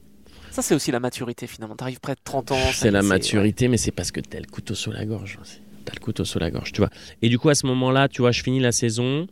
Ça, 0.49 0.61
c'est 0.61 0.73
aussi 0.73 0.91
la 0.91 1.01
maturité 1.01 1.45
finalement. 1.45 1.75
T'arrives 1.75 1.99
près 1.99 2.13
de 2.15 2.21
30 2.23 2.53
ans. 2.53 2.57
c'est 2.71 2.89
la 2.89 3.01
maturité, 3.01 3.67
mais 3.67 3.75
c'est 3.75 3.91
parce 3.91 4.11
que 4.13 4.21
t'as 4.21 4.39
le 4.39 4.45
couteau 4.47 4.73
sous 4.75 4.91
la 4.93 5.03
gorge. 5.03 5.37
T'as 5.83 5.91
le 5.93 5.99
couteau 5.99 6.23
sous 6.23 6.39
la 6.39 6.49
gorge, 6.49 6.71
tu 6.71 6.79
vois. 6.79 6.89
Et 7.21 7.27
du 7.27 7.37
coup, 7.37 7.49
à 7.49 7.55
ce 7.55 7.65
moment-là, 7.67 8.07
tu 8.07 8.21
vois, 8.21 8.31
je 8.31 8.41
finis 8.41 8.61
la 8.61 8.71
saison. 8.71 9.27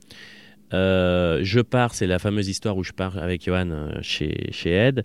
Euh, 0.73 1.39
je 1.43 1.59
pars, 1.59 1.93
c'est 1.93 2.07
la 2.07 2.19
fameuse 2.19 2.47
histoire 2.47 2.75
où 2.77 2.83
je 2.83 2.91
pars 2.91 3.17
avec 3.17 3.45
Johan 3.45 3.69
euh, 3.69 3.91
chez, 4.01 4.49
chez 4.51 4.71
Ed. 4.71 5.03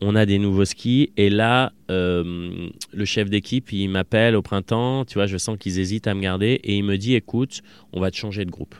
On 0.00 0.16
a 0.16 0.26
des 0.26 0.38
nouveaux 0.38 0.64
skis 0.64 1.12
et 1.16 1.30
là, 1.30 1.72
euh, 1.90 2.68
le 2.92 3.04
chef 3.04 3.30
d'équipe, 3.30 3.72
il 3.72 3.88
m'appelle 3.88 4.34
au 4.36 4.42
printemps. 4.42 5.04
Tu 5.04 5.14
vois, 5.14 5.26
je 5.26 5.36
sens 5.38 5.56
qu'ils 5.58 5.78
hésitent 5.78 6.06
à 6.08 6.14
me 6.14 6.20
garder 6.20 6.60
et 6.64 6.76
il 6.76 6.82
me 6.82 6.98
dit 6.98 7.14
"Écoute, 7.14 7.62
on 7.92 8.00
va 8.00 8.10
te 8.10 8.16
changer 8.16 8.44
de 8.44 8.50
groupe." 8.50 8.74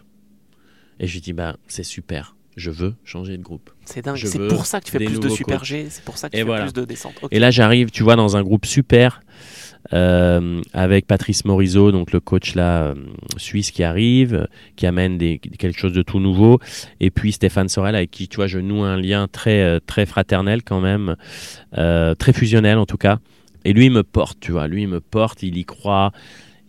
Et 1.00 1.06
je 1.06 1.14
lui 1.14 1.20
dis 1.20 1.32
"Bah, 1.32 1.56
c'est 1.66 1.84
super. 1.84 2.36
Je 2.56 2.70
veux 2.70 2.94
changer 3.04 3.36
de 3.38 3.42
groupe." 3.42 3.70
C'est 3.84 4.04
dingue. 4.04 4.16
C'est 4.16 4.48
pour 4.48 4.66
ça 4.66 4.80
que 4.80 4.86
tu 4.86 4.92
fais 4.92 5.04
plus 5.04 5.20
de 5.20 5.28
super. 5.28 5.64
G. 5.64 5.86
C'est 5.88 6.04
pour 6.04 6.18
ça 6.18 6.28
que 6.28 6.32
tu 6.32 6.38
Et 6.38 6.40
fais 6.40 6.46
voilà. 6.46 6.64
plus 6.64 6.72
de 6.72 6.84
descente. 6.84 7.14
Et 7.30 7.38
là, 7.38 7.50
j'arrive, 7.50 7.90
tu 7.90 8.02
vois, 8.02 8.16
dans 8.16 8.36
un 8.36 8.42
groupe 8.42 8.66
super 8.66 9.22
euh, 9.92 10.62
avec 10.72 11.06
Patrice 11.06 11.44
Morisot, 11.44 11.92
donc 11.92 12.12
le 12.12 12.20
coach 12.20 12.54
là 12.54 12.84
euh, 12.84 12.94
suisse 13.36 13.70
qui 13.70 13.82
arrive, 13.82 14.48
qui 14.76 14.86
amène 14.86 15.18
quelque 15.18 15.78
chose 15.78 15.92
de 15.92 16.02
tout 16.02 16.20
nouveau, 16.20 16.58
et 17.00 17.10
puis 17.10 17.32
Stéphane 17.32 17.68
Sorel 17.68 17.94
avec 17.94 18.10
qui, 18.10 18.28
tu 18.28 18.36
vois, 18.36 18.46
je 18.46 18.58
noue 18.58 18.82
un 18.82 18.96
lien 18.96 19.28
très 19.28 19.60
euh, 19.60 19.80
très 19.84 20.06
fraternel 20.06 20.62
quand 20.62 20.80
même, 20.80 21.16
très 21.72 22.32
fusionnel 22.32 22.78
en 22.78 22.86
tout 22.86 22.96
cas. 22.96 23.18
Et 23.66 23.72
lui, 23.72 23.86
il 23.86 23.92
me 23.92 24.02
porte, 24.02 24.38
tu 24.40 24.52
vois, 24.52 24.68
lui, 24.68 24.82
il 24.82 24.88
me 24.88 25.00
porte, 25.00 25.42
il 25.42 25.56
y 25.56 25.64
croit. 25.64 26.12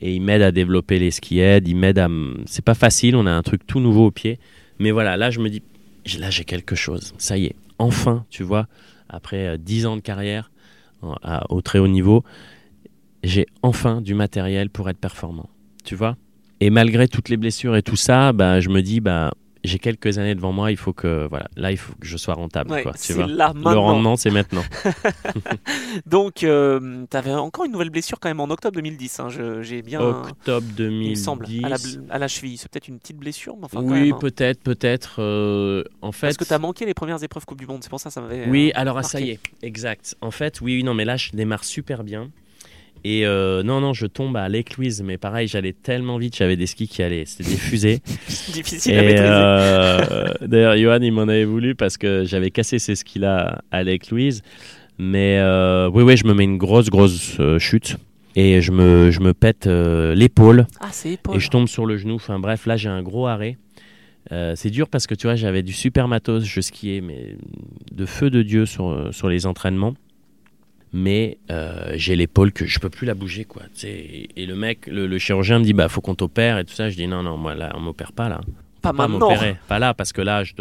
Et 0.02 0.14
il 0.14 0.22
m'aide 0.22 0.42
à 0.42 0.52
développer 0.52 1.00
les 1.00 1.10
ski 1.10 1.40
aids, 1.40 1.64
il 1.66 1.78
m'aide 1.78 2.00
à. 2.00 2.10
C'est 2.46 2.64
pas 2.64 2.74
facile, 2.74 3.16
on 3.16 3.26
a 3.26 3.32
un 3.32 3.42
truc 3.44 3.66
tout 3.66 3.80
nouveau 3.80 4.08
au 4.08 4.12
pied. 4.12 4.40
Mais 4.78 4.92
voilà, 4.92 5.16
là, 5.16 5.32
je 5.32 5.40
me 5.40 5.50
dis, 5.50 5.64
là, 6.20 6.30
j'ai 6.30 6.44
quelque 6.44 6.76
chose. 6.76 7.14
Ça 7.18 7.38
y 7.38 7.46
est, 7.46 7.56
enfin, 7.80 8.26
tu 8.30 8.44
vois, 8.44 8.68
après 9.10 9.48
euh, 9.48 9.58
10 9.58 9.86
ans 9.86 9.96
de 9.96 10.02
carrière, 10.02 10.52
au 11.50 11.62
très 11.62 11.78
haut 11.80 11.88
niveau, 11.88 12.24
j'ai 13.26 13.46
enfin 13.64 14.02
du 14.02 14.14
matériel 14.14 14.70
pour 14.70 14.90
être 14.90 14.98
performant. 15.00 15.50
Tu 15.84 15.96
vois? 15.96 16.16
Et 16.62 16.70
malgré 16.70 17.08
toutes 17.08 17.30
les 17.30 17.38
blessures 17.38 17.76
et 17.76 17.84
tout 17.84 17.96
ça, 17.98 18.32
bah, 18.34 18.60
je 18.62 18.70
me 18.70 18.82
dis, 18.82 19.02
bah, 19.02 19.32
j'ai 19.64 19.78
quelques 19.80 20.18
années 20.20 20.36
devant 20.36 20.52
moi, 20.54 20.72
il 20.72 20.78
faut 20.78 20.94
que, 20.94 21.28
voilà, 21.28 21.48
là, 21.58 21.72
il 21.72 21.78
faut 21.78 21.94
que 22.00 22.06
je 22.08 22.18
sois 22.18 22.34
rentable. 22.36 22.72
Ouais, 22.72 22.84
quoi, 22.84 22.94
tu 22.94 23.00
c'est 23.00 23.14
vois 23.14 23.26
là 23.28 23.52
Le 23.56 23.78
rendement, 23.78 24.16
c'est 24.16 24.30
maintenant. 24.30 24.64
Donc, 26.06 26.36
tu 26.36 26.48
avais 27.18 27.34
encore 27.34 27.66
une 27.66 27.72
nouvelle 27.72 27.90
blessure 27.90 28.20
quand 28.20 28.30
même 28.30 28.40
en 28.40 28.50
octobre 28.50 28.76
2010. 28.76 29.20
hein, 29.20 29.28
J'ai 29.62 29.82
bien. 29.82 30.02
Octobre 30.02 30.66
il 30.70 30.76
2010. 30.76 31.10
me 31.10 31.16
semble, 31.16 31.46
à 31.64 31.70
la, 31.70 31.78
bl- 31.78 32.04
à 32.10 32.20
la 32.20 32.28
cheville. 32.28 32.58
C'est 32.58 32.70
peut-être 32.72 32.88
une 32.88 33.00
petite 33.00 33.18
blessure, 33.18 33.56
mais 33.58 33.66
enfin 33.66 33.82
oui, 33.84 34.12
hein. 34.12 34.18
peut-être, 34.20 34.62
peut-être. 34.62 35.16
euh, 35.20 35.84
en 36.02 36.12
fait, 36.12 36.28
Parce 36.28 36.38
que 36.38 36.44
tu 36.46 36.54
as 36.54 36.60
manqué 36.60 36.86
les 36.86 36.94
premières 36.94 37.22
épreuves 37.24 37.46
Coupe 37.46 37.60
du 37.60 37.68
Monde, 37.68 37.80
c'est 37.84 37.90
pour 37.90 38.00
ça 38.00 38.10
que 38.10 38.14
ça 38.14 38.22
m'avait. 38.22 38.48
Oui, 38.50 38.70
euh, 38.76 38.80
alors 38.80 38.98
ah, 38.98 39.04
ça 39.04 39.20
marqué. 39.20 39.28
y 39.28 39.34
est, 39.34 39.40
exact. 39.62 40.16
En 40.22 40.32
fait, 40.32 40.62
oui, 40.62 40.84
non, 40.84 40.94
mais 40.94 41.06
là, 41.06 41.18
je 41.18 41.32
démarre 41.32 41.64
super 41.64 42.04
bien. 42.04 42.30
Et 43.08 43.24
euh, 43.24 43.62
non, 43.62 43.82
non, 43.82 43.94
je 43.94 44.08
tombe 44.08 44.36
à 44.36 44.50
Lake 44.50 44.78
Louise, 44.78 45.04
mais 45.04 45.20
pareil, 45.20 45.48
j'allais 45.48 45.74
tellement 45.74 46.18
vite, 46.18 46.36
j'avais 46.36 46.56
des 46.56 46.66
skis 46.66 46.88
qui 46.88 47.04
allaient, 47.04 47.26
c'était 47.26 47.48
des 47.48 47.56
fusées. 47.56 48.00
Difficile 48.52 48.94
à 48.98 49.04
Et 49.04 49.06
maîtriser. 49.06 49.30
euh, 49.32 50.26
d'ailleurs, 50.42 50.76
Johan, 50.76 51.00
il 51.04 51.12
m'en 51.12 51.22
avait 51.22 51.46
voulu 51.46 51.76
parce 51.76 51.98
que 51.98 52.24
j'avais 52.26 52.50
cassé 52.50 52.80
ces 52.80 52.96
skis-là 52.96 53.62
à 53.70 53.84
Lake 53.84 54.10
Louise. 54.10 54.42
Mais 54.98 55.38
euh, 55.38 55.88
oui, 55.94 56.02
oui, 56.02 56.18
je 56.18 56.26
me 56.26 56.34
mets 56.34 56.46
une 56.46 56.58
grosse, 56.58 56.90
grosse 56.90 57.38
euh, 57.40 57.60
chute. 57.60 57.98
Et 58.36 58.62
je 58.62 58.72
me, 58.72 59.12
je 59.12 59.20
me 59.20 59.34
pète 59.36 59.68
l'épaule 59.68 60.66
Ah, 60.82 60.90
c'est 60.92 61.12
épaule. 61.12 61.36
et 61.38 61.40
je 61.40 61.50
tombe 61.52 61.68
sur 61.68 61.86
le 61.86 61.98
genou. 61.98 62.16
Enfin 62.16 62.40
bref, 62.40 62.66
là 62.66 62.76
j'ai 62.76 62.90
un 62.90 63.04
gros 63.04 63.28
arrêt. 63.28 63.58
Euh, 64.32 64.54
c'est 64.56 64.72
dur 64.72 64.90
parce 64.90 65.06
que 65.06 65.14
tu 65.14 65.28
vois, 65.28 65.36
j'avais 65.36 65.62
du 65.62 65.72
super 65.74 66.08
matos, 66.08 66.44
je 66.44 66.60
skiais, 66.60 67.00
mais 67.02 67.38
de 67.94 68.06
feu 68.08 68.30
de 68.32 68.42
Dieu 68.42 68.66
sur, 68.66 69.10
sur 69.14 69.30
les 69.30 69.46
entraînements. 69.46 69.94
Mais 70.94 71.38
euh, 71.52 71.94
j'ai 71.96 72.16
l'épaule 72.16 72.52
que 72.54 72.66
je 72.66 72.80
peux 72.80 72.90
plus 72.90 73.06
la 73.06 73.16
bouger, 73.16 73.44
quoi. 73.44 73.64
Et, 73.84 74.30
et 74.36 74.46
le 74.46 74.56
mec, 74.56 74.88
le, 74.88 75.08
le 75.08 75.18
chirurgien 75.18 75.60
me 75.60 75.64
dit, 75.64 75.74
bah 75.74 75.90
faut 75.90 76.02
qu'on 76.02 76.16
t'opère 76.16 76.58
et 76.58 76.66
tout 76.66 76.74
ça. 76.74 76.90
Je 76.90 76.96
dis 76.96 77.08
non, 77.08 77.22
non, 77.24 77.38
moi 77.38 77.54
là, 77.56 77.74
on 77.76 77.82
m'opère 77.82 78.14
pas 78.14 78.30
là. 78.30 78.42
Pas 78.82 78.94
Pas 78.94 79.08
m'opérer, 79.08 79.58
pas 79.68 79.80
là, 79.80 79.94
parce 79.94 80.14
que 80.14 80.22
là, 80.22 80.44
je 80.44 80.54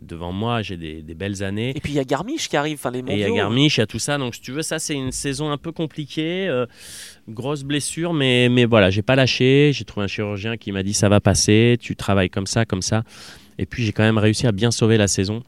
devant 0.00 0.32
moi, 0.32 0.62
j'ai 0.62 0.76
des, 0.76 1.02
des 1.02 1.14
belles 1.14 1.42
années. 1.42 1.72
Et 1.76 1.80
puis 1.80 1.92
il 1.92 1.96
y 1.96 2.00
a 2.00 2.04
Garmisch 2.04 2.48
qui 2.48 2.56
arrive, 2.56 2.78
enfin 2.78 2.90
les 2.90 2.98
Et 3.00 3.02
il 3.12 3.18
y 3.18 3.24
a 3.24 3.28
mondiaux. 3.28 3.34
Garmisch, 3.42 3.76
il 3.76 3.80
y 3.80 3.82
a 3.82 3.86
tout 3.86 3.98
ça. 3.98 4.18
Donc, 4.18 4.34
si 4.34 4.40
tu 4.40 4.52
veux, 4.52 4.62
ça, 4.62 4.78
c'est 4.78 4.94
une 4.94 5.12
saison 5.12 5.50
un 5.50 5.56
peu 5.58 5.72
compliquée. 5.72 6.48
euh, 6.48 6.66
grosse 7.28 7.62
blessure, 7.62 8.12
mais, 8.12 8.48
mais 8.48 8.64
voilà, 8.64 8.90
j'ai 8.90 9.02
pas 9.02 9.16
lâché. 9.16 9.70
J'ai 9.72 9.84
trouvé 9.84 10.04
un 10.04 10.08
chirurgien 10.08 10.56
qui 10.56 10.72
m'a 10.72 10.82
dit 10.82 10.94
ça 10.94 11.08
va 11.08 11.20
passer, 11.20 11.76
tu 11.80 11.94
travailles 11.96 12.30
comme 12.30 12.46
ça, 12.46 12.64
comme 12.64 12.82
ça. 12.82 13.04
Et 13.58 13.66
puis, 13.66 13.84
j'ai 13.84 13.92
quand 13.92 14.02
même 14.02 14.18
réussi 14.18 14.46
à 14.46 14.52
bien 14.52 14.70
sauver 14.70 14.96
la 14.96 15.06
saison. 15.08 15.42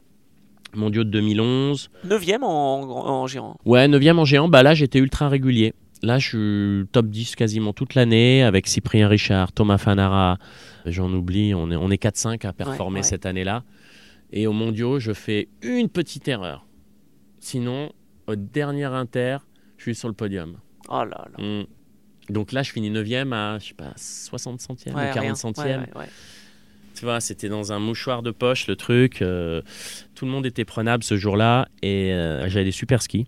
Mondiaux 0.75 1.03
de 1.03 1.09
2011. 1.09 1.89
9ème 2.05 2.43
en, 2.43 2.81
en, 2.81 3.07
en 3.07 3.27
géant. 3.27 3.57
Ouais, 3.65 3.87
9 3.87 4.17
en 4.17 4.25
géant, 4.25 4.47
bah 4.47 4.63
là, 4.63 4.73
j'étais 4.73 4.99
ultra 4.99 5.29
régulier. 5.29 5.73
Là, 6.03 6.19
je 6.19 6.27
suis 6.27 6.87
top 6.91 7.07
10 7.07 7.35
quasiment 7.35 7.73
toute 7.73 7.95
l'année 7.95 8.43
avec 8.43 8.67
Cyprien 8.67 9.07
Richard, 9.07 9.51
Thomas 9.51 9.77
Fanara. 9.77 10.37
J'en 10.85 11.11
oublie, 11.11 11.53
on 11.55 11.71
est, 11.71 11.75
on 11.75 11.89
est 11.89 12.01
4-5 12.01 12.45
à 12.45 12.53
performer 12.53 12.99
ouais. 12.99 13.03
cette 13.03 13.25
année-là. 13.25 13.63
Et 14.31 14.45
au 14.45 14.53
mondiaux, 14.53 14.99
je 14.99 15.13
fais 15.13 15.47
une 15.61 15.89
petite 15.89 16.27
erreur. 16.27 16.65
Sinon, 17.39 17.91
au 18.27 18.35
dernier 18.35 18.85
inter, 18.85 19.37
je 19.77 19.83
suis 19.83 19.95
sur 19.95 20.07
le 20.07 20.13
podium. 20.13 20.57
Oh 20.89 21.03
là 21.03 21.27
là. 21.37 21.43
Mm. 21.43 21.65
Donc 22.29 22.51
là, 22.51 22.61
je 22.61 22.71
finis 22.71 22.91
9e 22.91 23.33
à, 23.33 23.57
je 23.57 23.67
sais 23.69 23.73
pas, 23.73 23.93
60 23.95 24.59
centièmes 24.59 24.95
Ouais, 24.95 25.09
ou 25.09 25.13
40 25.13 25.21
rien. 25.23 25.35
centièmes. 25.35 25.85
Tu 26.97 27.05
vois, 27.05 27.19
c'était 27.19 27.49
dans 27.49 27.71
un 27.73 27.79
mouchoir 27.79 28.23
de 28.23 28.31
poche, 28.31 28.67
le 28.67 28.75
truc. 28.75 29.21
euh, 29.21 29.61
tout 30.15 30.25
le 30.25 30.31
monde 30.31 30.45
était 30.45 30.65
prenable 30.65 31.03
ce 31.03 31.15
jour-là. 31.17 31.67
Et 31.81 32.11
euh, 32.13 32.49
j'avais 32.49 32.65
des 32.65 32.71
super 32.71 33.01
skis. 33.01 33.27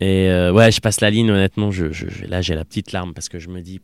Et 0.00 0.28
euh, 0.28 0.52
ouais, 0.52 0.70
je 0.70 0.80
passe 0.80 1.00
la 1.00 1.10
ligne, 1.10 1.30
honnêtement. 1.30 1.70
Je, 1.70 1.92
je- 1.92 2.08
je- 2.08 2.26
là, 2.26 2.42
j'ai 2.42 2.54
la 2.54 2.64
petite 2.64 2.92
larme 2.92 3.14
parce 3.14 3.28
que 3.28 3.38
je 3.38 3.48
me 3.48 3.60
dis, 3.62 3.80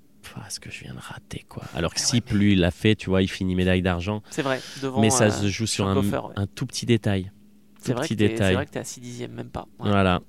ce 0.49 0.61
que 0.61 0.71
je 0.71 0.81
viens 0.85 0.95
de 0.95 1.01
rater, 1.01 1.45
quoi. 1.49 1.65
Alors 1.75 1.93
que 1.95 1.99
Eh 2.01 2.05
si 2.05 2.17
ouais, 2.17 2.21
plus 2.21 2.53
il 2.53 2.61
l'a 2.61 2.71
fait, 2.71 2.95
tu 2.95 3.11
vois, 3.11 3.23
il 3.23 3.29
finit 3.29 3.55
médaille 3.55 3.83
d'argent. 3.83 4.23
C'est 4.31 4.43
vrai. 4.43 4.61
Devant, 4.83 5.01
Mais 5.01 5.11
ça 5.11 5.31
se 5.31 5.49
joue 5.49 5.67
sur 5.67 5.89
un, 5.89 5.97
ouais. 5.97 6.35
un 6.37 6.47
tout 6.47 6.67
petit 6.67 6.87
détail. 6.87 7.31
C'est 7.81 7.95
vrai, 7.95 8.07
que 8.07 8.15
que 8.15 8.71
t'es 8.71 8.79
à 8.79 8.85
6 8.85 9.01
dixièmes, 9.01 9.33
même 9.33 9.49
pas. 9.49 9.67
Voilà. 9.79 10.21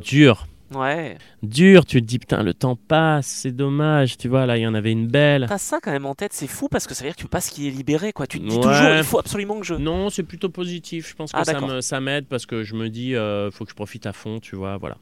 Dur. 0.00 0.46
Ouais. 0.74 1.18
Dur, 1.42 1.84
tu 1.84 2.00
te 2.00 2.06
dis, 2.06 2.18
putain, 2.18 2.42
le 2.42 2.54
temps 2.54 2.76
passe, 2.76 3.26
c'est 3.26 3.50
dommage. 3.52 4.16
Tu 4.16 4.28
vois, 4.28 4.46
là, 4.46 4.56
il 4.56 4.60
y 4.62 4.66
en 4.66 4.74
avait 4.74 4.92
une 4.92 5.08
belle. 5.08 5.46
T'as 5.48 5.58
ça 5.58 5.80
quand 5.82 5.90
même 5.90 6.06
en 6.06 6.14
tête, 6.14 6.32
c'est 6.32 6.46
fou 6.46 6.68
parce 6.68 6.86
que 6.86 6.94
ça 6.94 7.02
veut 7.04 7.08
dire 7.10 7.16
que 7.16 7.20
tu 7.20 7.24
peux 7.26 7.30
pas 7.30 7.40
skier 7.40 7.70
libéré, 7.70 8.12
quoi. 8.12 8.26
Tu 8.26 8.38
te 8.38 8.44
dis 8.44 8.54
Ouais. 8.56 8.62
toujours, 8.62 8.88
il 8.96 9.02
faut 9.04 9.18
absolument 9.18 9.58
que 9.58 9.66
je. 9.66 9.74
Non, 9.74 10.10
c'est 10.10 10.22
plutôt 10.22 10.48
positif. 10.48 11.08
Je 11.10 11.14
pense 11.16 11.32
que 11.32 11.36
Ah, 11.38 11.44
ça 11.44 11.52
d'accord. 11.54 11.68
me- 11.68 11.80
ça 11.80 12.00
m'aide 12.00 12.26
parce 12.26 12.46
que 12.46 12.62
je 12.62 12.74
me 12.76 12.88
dis, 12.88 13.14
euh, 13.16 13.50
faut 13.50 13.64
que 13.64 13.70
je 13.70 13.74
profite 13.76 14.06
à 14.06 14.12
fond, 14.12 14.38
tu 14.38 14.54
vois, 14.56 14.76
voilà. 14.76 14.96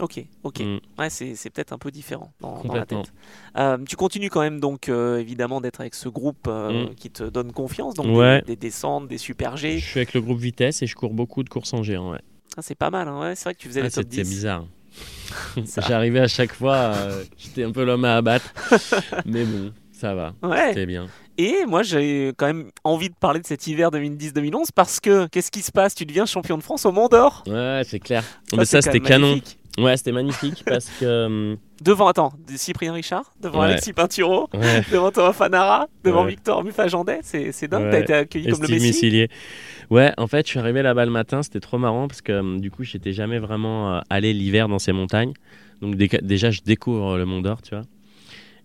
Ok, 0.00 0.24
ok. 0.44 0.60
Mm. 0.60 0.78
Ouais, 1.00 1.10
c'est 1.10 1.50
peut-être 1.50 1.72
un 1.72 1.78
peu 1.78 1.90
différent 1.90 2.32
dans, 2.40 2.62
dans 2.62 2.74
la 2.74 2.86
tête. 2.86 3.12
Euh, 3.56 3.76
tu 3.88 3.96
continues 3.96 4.30
quand 4.30 4.42
même 4.42 4.60
donc 4.60 4.88
euh, 4.88 5.18
évidemment 5.18 5.60
d'être 5.60 5.80
avec 5.80 5.96
ce 5.96 6.08
groupe 6.08 6.46
euh, 6.46 6.84
Mm. 6.90 6.94
qui 6.94 7.10
te 7.10 7.24
donne 7.24 7.50
confiance, 7.50 7.94
donc 7.94 8.16
Ouais. 8.16 8.38
des, 8.42 8.52
des 8.54 8.56
descentes, 8.68 9.08
des 9.08 9.18
super 9.18 9.56
G. 9.56 9.80
Je 9.80 9.84
suis 9.84 9.98
avec 9.98 10.14
le 10.14 10.20
groupe 10.20 10.38
Vitesse 10.38 10.82
et 10.82 10.86
je 10.86 10.94
cours 10.94 11.12
beaucoup 11.12 11.42
de 11.42 11.48
courses 11.48 11.74
en 11.74 11.82
géant. 11.82 12.12
Ouais. 12.12 12.20
Ah, 12.56 12.62
c'est 12.62 12.76
pas 12.76 12.90
mal, 12.90 13.08
hein, 13.08 13.20
ouais, 13.20 13.34
c'est 13.34 13.44
vrai 13.44 13.54
que 13.54 13.58
tu 13.58 13.66
faisais 13.66 13.80
Ah, 13.80 13.84
les 13.84 13.90
top 13.90 14.04
C'était 14.08 14.22
10. 14.22 14.30
bizarre. 14.30 14.66
J'arrivais 15.88 16.20
à 16.20 16.28
chaque 16.28 16.52
fois, 16.54 16.74
euh, 16.76 17.22
j'étais 17.36 17.64
un 17.64 17.70
peu 17.72 17.84
l'homme 17.84 18.04
à 18.04 18.16
abattre. 18.16 18.46
Mais 19.26 19.44
bon, 19.44 19.72
ça 19.92 20.14
va, 20.14 20.32
Ouais. 20.42 20.68
c'était 20.68 20.86
bien. 20.86 21.06
Et 21.40 21.64
moi 21.66 21.82
j'ai 21.84 22.32
quand 22.36 22.46
même 22.46 22.70
envie 22.82 23.10
de 23.10 23.14
parler 23.14 23.38
de 23.40 23.46
cet 23.46 23.66
hiver 23.68 23.90
2010-2011 23.92 24.70
parce 24.74 24.98
que 24.98 25.28
qu'est-ce 25.28 25.52
qui 25.52 25.62
se 25.62 25.70
passe? 25.70 25.94
Tu 25.94 26.04
deviens 26.04 26.26
champion 26.26 26.58
de 26.58 26.62
France 26.64 26.84
au 26.84 26.90
Mont 26.90 27.06
d'Or? 27.06 27.44
Ouais, 27.46 27.82
c'est 27.86 28.00
clair. 28.00 28.24
Mais 28.56 28.64
ça, 28.64 28.82
c'était 28.82 28.98
canon. 29.00 29.28
magnifique. 29.28 29.57
Ouais, 29.78 29.96
c'était 29.96 30.12
magnifique 30.12 30.62
parce 30.66 30.88
que. 31.00 31.26
hum, 31.26 31.56
Devant, 31.82 32.08
attends, 32.08 32.32
Cyprien 32.56 32.92
Richard, 32.92 33.32
devant 33.40 33.60
Ouais. 33.60 33.66
Alexis 33.68 33.92
Pinturo, 33.92 34.48
Ouais. 34.52 34.82
devant 34.92 35.12
Thomas 35.12 35.32
Fanara, 35.32 35.86
devant 36.04 36.24
Ouais. 36.24 36.30
Victor 36.30 36.64
Mufajandet, 36.64 37.20
c'est 37.22 37.52
c'est 37.52 37.68
dingue, 37.68 37.88
t'as 37.90 38.00
été 38.00 38.12
accueilli 38.14 38.48
Et 38.48 38.50
comme 38.50 38.60
le 38.62 38.66
Steve 38.66 38.80
Messi. 38.82 38.88
Missilier. 38.88 39.28
Ouais, 39.90 40.12
en 40.18 40.26
fait, 40.26 40.44
je 40.44 40.50
suis 40.50 40.58
arrivé 40.58 40.82
là-bas 40.82 41.04
le 41.04 41.12
matin, 41.12 41.42
c'était 41.42 41.60
trop 41.60 41.78
marrant 41.78 42.08
parce 42.08 42.20
que 42.20 42.32
hum, 42.32 42.60
du 42.60 42.70
coup, 42.70 42.82
j'étais 42.82 43.12
jamais 43.12 43.38
vraiment 43.38 43.94
euh, 43.96 44.00
allé 44.10 44.32
l'hiver 44.32 44.68
dans 44.68 44.78
ces 44.80 44.92
montagnes. 44.92 45.32
Donc 45.80 45.94
dé- 45.94 46.10
déjà, 46.22 46.50
je 46.50 46.60
découvre 46.62 47.16
le 47.16 47.24
Mont 47.24 47.40
d'Or, 47.40 47.62
tu 47.62 47.74
vois. 47.76 47.84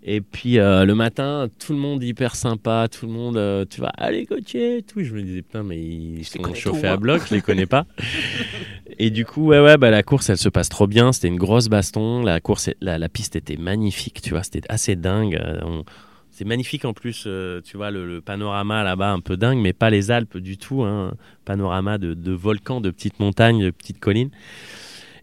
Et 0.05 0.19
puis 0.19 0.59
euh, 0.59 0.83
le 0.83 0.95
matin, 0.95 1.47
tout 1.59 1.71
le 1.71 1.79
monde 1.79 2.03
hyper 2.03 2.35
sympa, 2.35 2.87
tout 2.91 3.05
le 3.05 3.13
monde, 3.13 3.37
euh, 3.37 3.63
tu 3.69 3.79
vois, 3.79 3.91
allez 3.97 4.27
et 4.53 4.81
tout. 4.83 5.01
Je 5.01 5.13
me 5.13 5.21
disais, 5.21 5.41
putain, 5.41 5.63
mais 5.63 5.79
ils 5.79 6.23
Je 6.23 6.29
sont 6.29 6.53
chauffés 6.53 6.87
à 6.87 6.91
moi. 6.91 6.97
bloc, 6.97 7.21
je 7.29 7.35
les 7.35 7.41
connais 7.41 7.65
pas. 7.65 7.85
et 8.99 9.09
du 9.11 9.25
coup, 9.25 9.45
ouais, 9.47 9.59
ouais, 9.61 9.77
bah, 9.77 9.91
la 9.91 10.03
course, 10.03 10.29
elle 10.29 10.37
se 10.37 10.49
passe 10.49 10.67
trop 10.67 10.87
bien. 10.87 11.13
C'était 11.13 11.29
une 11.29 11.37
grosse 11.37 11.69
baston. 11.69 12.21
La 12.21 12.41
course, 12.41 12.69
la, 12.81 12.97
la 12.97 13.07
piste 13.09 13.35
était 13.37 13.55
magnifique, 13.55 14.21
tu 14.21 14.31
vois, 14.31 14.43
c'était 14.43 14.61
assez 14.69 14.95
dingue. 14.97 15.35
Euh, 15.35 15.59
on- 15.63 15.83
C'est 16.31 16.45
magnifique 16.45 16.83
en 16.83 16.93
plus, 16.93 17.25
euh, 17.27 17.61
tu 17.63 17.77
vois, 17.77 17.91
le, 17.91 18.05
le 18.07 18.19
panorama 18.19 18.83
là-bas, 18.83 19.11
un 19.11 19.19
peu 19.19 19.37
dingue, 19.37 19.59
mais 19.59 19.71
pas 19.71 19.89
les 19.91 20.09
Alpes 20.11 20.37
du 20.37 20.57
tout. 20.57 20.81
Hein. 20.83 21.13
Panorama 21.45 21.97
de, 21.99 22.13
de 22.15 22.31
volcans, 22.31 22.81
de 22.81 22.89
petites 22.89 23.19
montagnes, 23.19 23.63
de 23.65 23.69
petites 23.69 23.99
collines. 23.99 24.31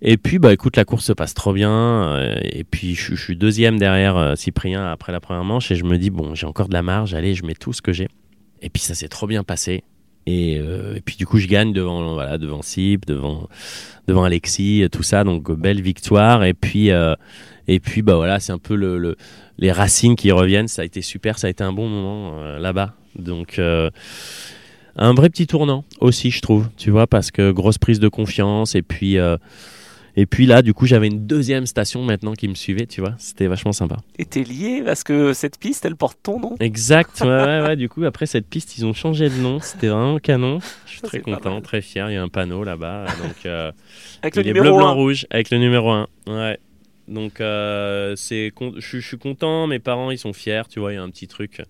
Et 0.03 0.17
puis, 0.17 0.39
bah 0.39 0.53
écoute, 0.53 0.77
la 0.77 0.85
course 0.87 1.05
se 1.05 1.13
passe 1.13 1.35
trop 1.35 1.53
bien. 1.53 1.71
euh, 1.71 2.35
et 2.43 2.65
puis, 2.65 2.95
je, 2.95 3.15
suis 3.15 3.37
deuxième 3.37 3.79
derrière 3.79 4.17
euh, 4.17 4.35
Cyprien 4.35 4.87
après 4.91 5.13
la 5.13 5.21
première 5.21 5.45
manche. 5.45 5.71
Et 5.71 5.75
je 5.77 5.85
me 5.85 5.99
dis, 5.99 6.09
bon, 6.11 6.35
j'ai 6.35 6.47
encore 6.47 6.69
de 6.69 6.73
la 6.75 6.83
marge, 6.83 7.13
allez, 7.15 7.35
je 7.35 7.45
mets 7.45 7.55
tout 7.55 7.73
ce 7.75 7.83
que 7.83 7.93
j'ai. 7.93 8.09
Et 8.63 8.71
puis, 8.71 8.83
ça 8.83 8.95
s'est 8.95 9.09
trop 9.09 9.27
bien 9.27 9.45
passé. 9.45 9.83
Et, 10.27 10.59
euh, 10.59 10.99
puis, 11.05 11.17
du 11.17 11.27
coup, 11.27 11.39
je 11.39 11.47
gagne 11.47 11.73
devant, 11.75 12.15
voilà, 12.15 12.39
devant 12.39 12.63
Cyp, 12.63 13.05
devant, 13.07 13.49
devant 14.07 14.25
Alexis, 14.25 14.87
tout 14.91 15.03
ça. 15.03 15.23
Donc, 15.23 15.51
belle 15.53 15.83
victoire. 15.83 16.45
Et 16.45 16.55
puis, 16.55 16.91
et 17.69 17.79
puis 17.79 18.03
bah 18.03 18.17
voilà, 18.17 18.41
c'est 18.41 18.53
un 18.53 18.59
peu 18.59 18.75
le, 18.75 18.99
le- 18.99 19.17
les 19.59 19.71
racines 19.71 20.17
qui 20.17 20.33
reviennent. 20.33 20.69
Ça 20.69 20.83
a 20.83 20.85
été 20.87 21.03
super, 21.03 21.39
ça 21.39 21.47
a 21.47 21.51
été 21.51 21.63
un 21.63 21.73
bon 21.73 21.89
moment 21.89 22.41
là-bas. 22.59 22.95
Donc, 23.17 23.59
un 24.97 25.15
vrai 25.15 25.29
petit 25.31 25.47
tournant 25.47 25.85
aussi, 26.01 26.31
je 26.31 26.41
trouve, 26.41 26.69
tu 26.77 26.91
vois, 26.91 27.07
parce 27.07 27.31
que 27.31 27.51
grosse 27.53 27.79
prise 27.79 28.01
de 28.01 28.09
confiance. 28.09 28.75
Et 28.75 28.83
puis, 28.83 29.17
et 30.17 30.27
puis 30.27 30.47
là, 30.47 30.63
du 30.63 30.75
coup, 30.75 30.87
j'avais 30.87 31.07
une 31.07 31.27
deuxième 31.27 31.67
station 31.67 32.03
maintenant 32.03 32.35
qui 32.35 32.49
me 32.49 32.55
suivait, 32.55 32.87
tu 32.87 33.01
vois. 33.01 33.15
C'était 33.19 33.47
vachement 33.47 33.73
sympa. 33.73 33.99
Et 34.19 34.25
t'es 34.25 34.43
lié 34.43 34.83
parce 34.85 35.05
que 35.05 35.33
cette 35.33 35.59
piste, 35.59 35.85
elle 35.85 35.97
porte 35.97 36.19
ton 36.23 36.41
nom. 36.41 36.57
Exact, 36.61 37.21
ouais, 37.21 37.29
ouais, 37.29 37.61
ouais. 37.63 37.77
Du 37.77 37.89
coup, 37.89 38.05
après 38.05 38.27
cette 38.27 38.47
piste, 38.47 38.77
ils 38.79 38.87
ont 38.87 38.93
changé 38.93 39.29
de 39.29 39.37
nom. 39.37 39.61
C'était 39.61 39.89
vraiment 39.89 40.19
canon. 40.19 40.59
Je 40.87 40.91
suis 40.91 41.01
Ça, 41.01 41.07
très 41.07 41.21
content, 41.21 41.61
très 41.61 41.81
fier. 41.81 42.11
Il 42.11 42.15
y 42.15 42.17
a 42.17 42.23
un 42.23 42.29
panneau 42.29 42.65
là-bas. 42.65 43.07
Donc, 43.23 43.47
euh, 43.47 43.73
Avec 44.23 44.37
le 44.37 44.43
est 44.43 44.47
numéro 44.47 44.65
bleu, 44.65 44.77
blanc, 44.77 44.89
1. 44.89 44.93
rouge 44.93 45.27
avec 45.31 45.51
le 45.51 45.59
numéro 45.59 45.91
1. 45.91 46.09
Ouais. 46.27 46.59
Donc, 47.09 47.41
euh, 47.41 48.15
c'est 48.17 48.53
je, 48.79 48.99
suis 48.99 49.19
content. 49.19 49.67
Mes 49.67 49.79
parents, 49.79 50.11
ils 50.11 50.19
sont 50.19 50.33
fiers. 50.33 50.63
Tu 50.69 50.81
vois, 50.81 50.93
il 50.93 50.97
y 50.97 50.99
a 50.99 51.03
un 51.03 51.11
petit 51.11 51.29
truc. 51.29 51.63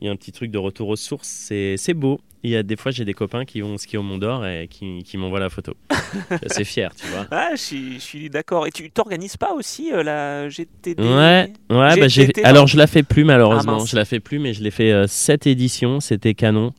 Il 0.00 0.06
y 0.06 0.08
a 0.08 0.12
un 0.12 0.16
petit 0.16 0.32
truc 0.32 0.50
de 0.50 0.58
retour 0.58 0.88
aux 0.88 0.96
sources. 0.96 1.28
C'est 1.28 1.94
beau. 1.94 2.20
Il 2.44 2.50
y 2.50 2.56
a 2.56 2.62
des 2.62 2.76
fois, 2.76 2.92
j'ai 2.92 3.04
des 3.06 3.14
copains 3.14 3.44
qui 3.46 3.62
vont 3.62 3.76
skier 3.78 3.98
au 3.98 4.02
Mont 4.02 4.18
d'Or 4.18 4.46
et 4.46 4.68
qui, 4.68 5.02
qui 5.02 5.16
m'envoient 5.16 5.40
la 5.40 5.48
photo. 5.50 5.72
je 5.90 6.36
suis 6.36 6.46
assez 6.46 6.64
fier, 6.64 6.94
tu 6.94 7.06
vois. 7.08 7.26
Ah, 7.30 7.50
je 7.56 7.98
suis, 7.98 8.28
d'accord. 8.30 8.66
Et 8.66 8.70
tu 8.70 8.90
t'organises 8.90 9.36
pas 9.38 9.52
aussi 9.54 9.90
euh, 9.92 10.02
la 10.02 10.48
GTD 10.50 11.02
Ouais, 11.02 11.50
ouais, 11.70 11.98
bah, 11.98 12.06
j'ai- 12.08 12.30
alors 12.44 12.66
je 12.66 12.76
la 12.76 12.86
fais 12.86 13.02
plus 13.02 13.24
malheureusement. 13.24 13.78
Ah, 13.80 13.84
je 13.88 13.96
la 13.96 14.04
fais 14.04 14.20
plus, 14.20 14.38
mais 14.38 14.52
je 14.52 14.62
l'ai 14.62 14.70
fait 14.70 15.06
7 15.08 15.46
éditions, 15.46 16.00
c'était 16.00 16.34
canon. 16.34 16.72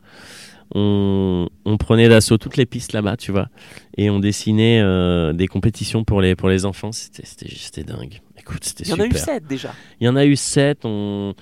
on, 0.73 1.47
on 1.65 1.77
prenait 1.77 2.09
d'assaut 2.09 2.37
toutes 2.37 2.57
les 2.57 2.65
pistes 2.65 2.93
là-bas, 2.93 3.17
tu 3.17 3.31
vois, 3.31 3.49
et 3.97 4.09
on 4.09 4.19
dessinait 4.19 4.81
euh, 4.81 5.31
des 5.33 5.47
compétitions 5.47 6.03
pour 6.03 6.21
les, 6.21 6.35
pour 6.35 6.49
les 6.49 6.65
enfants. 6.65 6.91
C'était- 6.91 7.25
C'était 7.25 7.49
c'était 7.55 7.83
dingue. 7.83 8.21
Écoute, 8.37 8.63
c'était 8.63 8.83
Il 8.83 8.89
y 8.89 8.93
en 8.93 8.95
super. 8.97 9.11
a 9.11 9.15
eu 9.15 9.23
7 9.23 9.47
déjà. 9.47 9.73
Il 9.99 10.05
y 10.05 10.09
en 10.09 10.15
a 10.15 10.25
eu 10.25 10.35
sept. 10.35 10.79
On, 10.85 11.33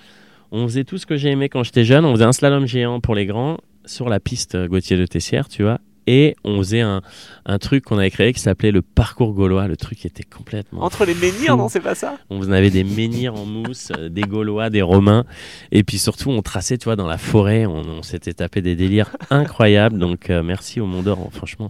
on 0.52 0.68
faisait 0.68 0.84
tout 0.84 0.98
ce 0.98 1.06
que 1.06 1.18
j'ai 1.18 1.30
aimé 1.30 1.50
quand 1.50 1.64
j'étais 1.64 1.84
jeune. 1.84 2.06
On 2.06 2.14
faisait 2.14 2.24
un 2.26 2.32
slalom 2.32 2.66
géant 2.68 3.00
pour 3.02 3.16
les 3.16 3.26
grands 3.26 3.58
sur 3.86 4.10
la 4.10 4.20
piste 4.20 4.56
euh, 4.56 4.68
Gauthier 4.68 4.98
de 4.98 5.06
Tessière, 5.06 5.48
tu 5.50 5.64
vois. 5.64 5.80
Et 6.06 6.36
on 6.44 6.58
faisait 6.58 6.82
un, 6.82 7.02
un 7.46 7.58
truc 7.60 7.86
qu'on 7.86 7.98
avait 7.98 8.12
créé 8.12 8.34
qui 8.34 8.42
s'appelait 8.42 8.72
le 8.72 8.82
parcours 8.82 9.32
gaulois. 9.34 9.70
Le 9.70 9.78
truc 9.78 10.06
était 10.06 10.26
complètement. 10.26 10.84
Entre 10.84 11.06
les 11.06 11.14
menhirs, 11.14 11.52
fou. 11.52 11.58
non, 11.58 11.70
c'est 11.70 11.80
pas 11.80 11.96
ça? 11.96 12.18
On 12.30 12.52
avait 12.52 12.72
des 12.72 12.84
menhirs 12.84 13.36
en 13.36 13.46
mousse, 13.46 13.88
euh, 13.98 14.10
des 14.10 14.24
Gaulois, 14.24 14.70
des 14.70 14.82
Romains. 14.82 15.24
Et 15.72 15.84
puis 15.86 15.98
surtout, 15.98 16.30
on 16.30 16.42
traçait, 16.42 16.78
tu 16.78 16.86
vois, 16.86 16.98
dans 16.98 17.08
la 17.08 17.18
forêt. 17.18 17.66
On, 17.66 17.78
on 17.88 18.04
s'était 18.04 18.34
tapé 18.34 18.62
des 18.62 18.76
délires 18.76 19.16
incroyables. 19.30 19.98
Donc 19.98 20.30
euh, 20.30 20.44
merci 20.44 20.82
au 20.82 20.88
Mont 20.88 21.04
d'Or. 21.04 21.30
Franchement, 21.32 21.70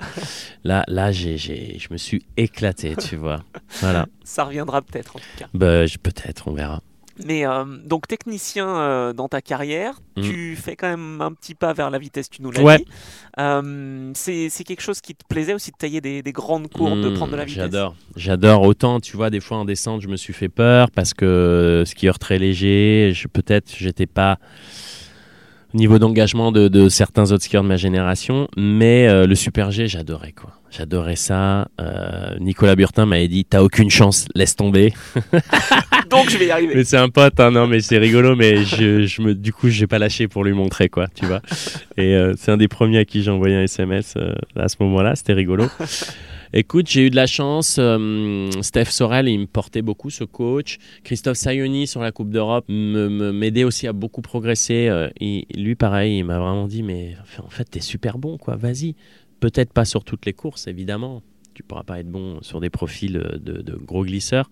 là, 0.64 0.84
là 0.88 1.11
j'ai, 1.11 1.38
j'ai- 1.38 1.78
je 1.78 1.89
me 1.91 1.97
suis 1.97 2.26
éclaté, 2.36 2.95
tu 2.95 3.16
vois. 3.18 3.43
Voilà. 3.82 4.07
Ça 4.24 4.45
reviendra 4.45 4.82
peut-être 4.82 5.16
en 5.16 5.20
tout 5.20 5.26
cas. 5.38 5.45
Bah, 5.53 5.84
peut-être, 6.01 6.47
on 6.47 6.53
verra. 6.53 6.82
Mais 7.26 7.45
euh, 7.45 7.64
donc 7.86 8.07
technicien 8.07 8.68
euh, 8.68 9.14
dans 9.14 9.28
ta 9.28 9.41
carrière, 9.41 9.93
Mm. 10.16 10.22
tu 10.22 10.55
fais 10.55 10.76
quand 10.76 10.88
même 10.89 11.22
un 11.22 11.32
petit 11.32 11.55
pas 11.55 11.74
vers 11.74 11.89
la 11.89 11.97
vitesse, 11.99 12.30
tu 12.30 12.41
nous 12.41 12.51
l'as 12.51 12.61
Ouais. 12.61 12.78
dit. 12.78 12.86
Euh, 13.39 14.11
c'est 14.16 14.49
c'est 14.49 14.64
quelque 14.64 14.82
chose 14.82 15.01
qui 15.01 15.14
te 15.16 15.24
plaisait 15.28 15.53
aussi 15.55 15.72
de 15.72 15.76
tailler 15.78 16.01
des, 16.01 16.22
des 16.22 16.32
grandes 16.32 16.70
courbes, 16.70 17.01
de 17.01 17.09
Mmh, 17.09 17.14
prendre 17.16 17.32
de 17.32 17.38
la 17.38 17.45
vitesse? 17.45 17.64
J'adore. 17.64 17.95
J'adore. 18.16 18.61
Autant, 18.64 18.99
tu 18.99 19.16
vois, 19.18 19.30
des 19.32 19.39
fois 19.39 19.57
en 19.57 19.66
descente, 19.66 20.01
je 20.01 20.07
me 20.07 20.16
suis 20.18 20.34
fait 20.34 20.49
peur 20.49 20.89
parce 20.91 21.14
que 21.14 21.84
skieur 21.86 22.18
très 22.20 22.38
léger, 22.39 23.11
je, 23.16 23.28
peut-être 23.28 23.74
j'étais 23.76 24.05
pas 24.07 24.38
au 25.74 25.78
niveau 25.78 25.97
d'engagement 25.97 26.51
de, 26.51 26.68
de 26.68 26.89
certains 26.89 27.32
autres 27.32 27.43
skieurs 27.43 27.64
de 27.64 27.68
ma 27.68 27.78
génération, 27.78 28.47
mais 28.55 29.07
euh, 29.07 29.26
le 29.26 29.34
Super 29.36 29.72
G, 29.72 29.88
j'adorais 29.88 30.32
quoi. 30.32 30.51
J'adorais 30.70 31.16
ça. 31.16 31.68
Nicolas 32.39 32.76
Burtin 32.76 33.05
m'avait 33.05 33.28
dit 33.28 33.45
T'as 33.45 33.61
aucune 33.61 33.91
chance, 33.91 34.26
laisse 34.34 34.55
tomber. 34.55 34.91
Donc 36.16 36.30
je 36.30 36.38
vais 36.38 36.45
y 36.47 36.51
arriver. 36.51 36.74
Mais 36.76 36.84
c'est 36.84 36.97
un 36.97 37.09
pote, 37.09 37.39
hein, 37.39 37.51
non, 37.51 37.68
mais 37.68 37.80
c'est 37.82 37.97
rigolo, 37.97 38.36
mais 38.36 38.64
je, 38.64 39.05
je 39.05 39.22
me, 39.22 39.34
du 39.36 39.51
coup, 39.53 39.70
j'ai 39.70 39.88
pas 39.88 39.99
lâché 39.99 40.28
pour 40.28 40.43
lui 40.43 40.53
montrer, 40.53 40.89
quoi, 40.89 41.07
tu 41.14 41.26
vois. 41.26 41.41
Et 41.97 42.16
euh, 42.16 42.34
c'est 42.38 42.51
un 42.51 42.57
des 42.57 42.68
premiers 42.68 42.99
à 42.99 43.05
qui 43.05 43.24
j'ai 43.24 43.32
envoyé 43.32 43.55
un 43.55 43.64
SMS 43.64 44.14
euh, 44.18 44.34
à 44.55 44.68
ce 44.70 44.76
moment-là, 44.82 45.16
c'était 45.16 45.34
rigolo. 45.34 45.66
Écoute, 46.55 46.88
j'ai 46.88 47.07
eu 47.07 47.09
de 47.09 47.16
la 47.16 47.26
chance. 47.26 47.78
euh, 47.80 48.49
Steph 48.61 48.86
Sorel, 48.86 49.28
il 49.28 49.39
me 49.39 49.45
portait 49.47 49.82
beaucoup, 49.82 50.11
ce 50.11 50.24
coach. 50.24 50.78
Christophe 51.03 51.38
Sayoni 51.38 51.88
sur 51.88 52.01
la 52.01 52.11
Coupe 52.11 52.30
d'Europe 52.30 52.66
m'aidait 52.70 53.64
aussi 53.64 53.88
à 53.88 53.93
beaucoup 53.93 54.22
progresser. 54.22 54.89
Lui, 55.20 55.76
pareil, 55.76 56.20
il 56.20 56.24
m'a 56.26 56.38
vraiment 56.38 56.68
dit, 56.68 56.84
mais 56.84 57.16
en 57.43 57.49
fait, 57.49 57.64
t'es 57.66 57.80
super 57.82 58.20
bon, 58.20 58.38
quoi, 58.38 58.55
vas-y. 58.55 58.95
Peut-être 59.39 59.74
pas 59.74 59.84
sur 59.86 60.03
toutes 60.03 60.26
les 60.28 60.34
courses, 60.34 60.68
évidemment. 60.68 61.24
Tu 61.55 61.64
pourras 61.64 61.84
pas 61.84 61.99
être 61.99 62.09
bon 62.09 62.38
sur 62.41 62.59
des 62.59 62.70
profils 62.70 63.14
de, 63.14 63.61
de 63.61 63.76
gros 63.76 64.03
glisseurs, 64.05 64.49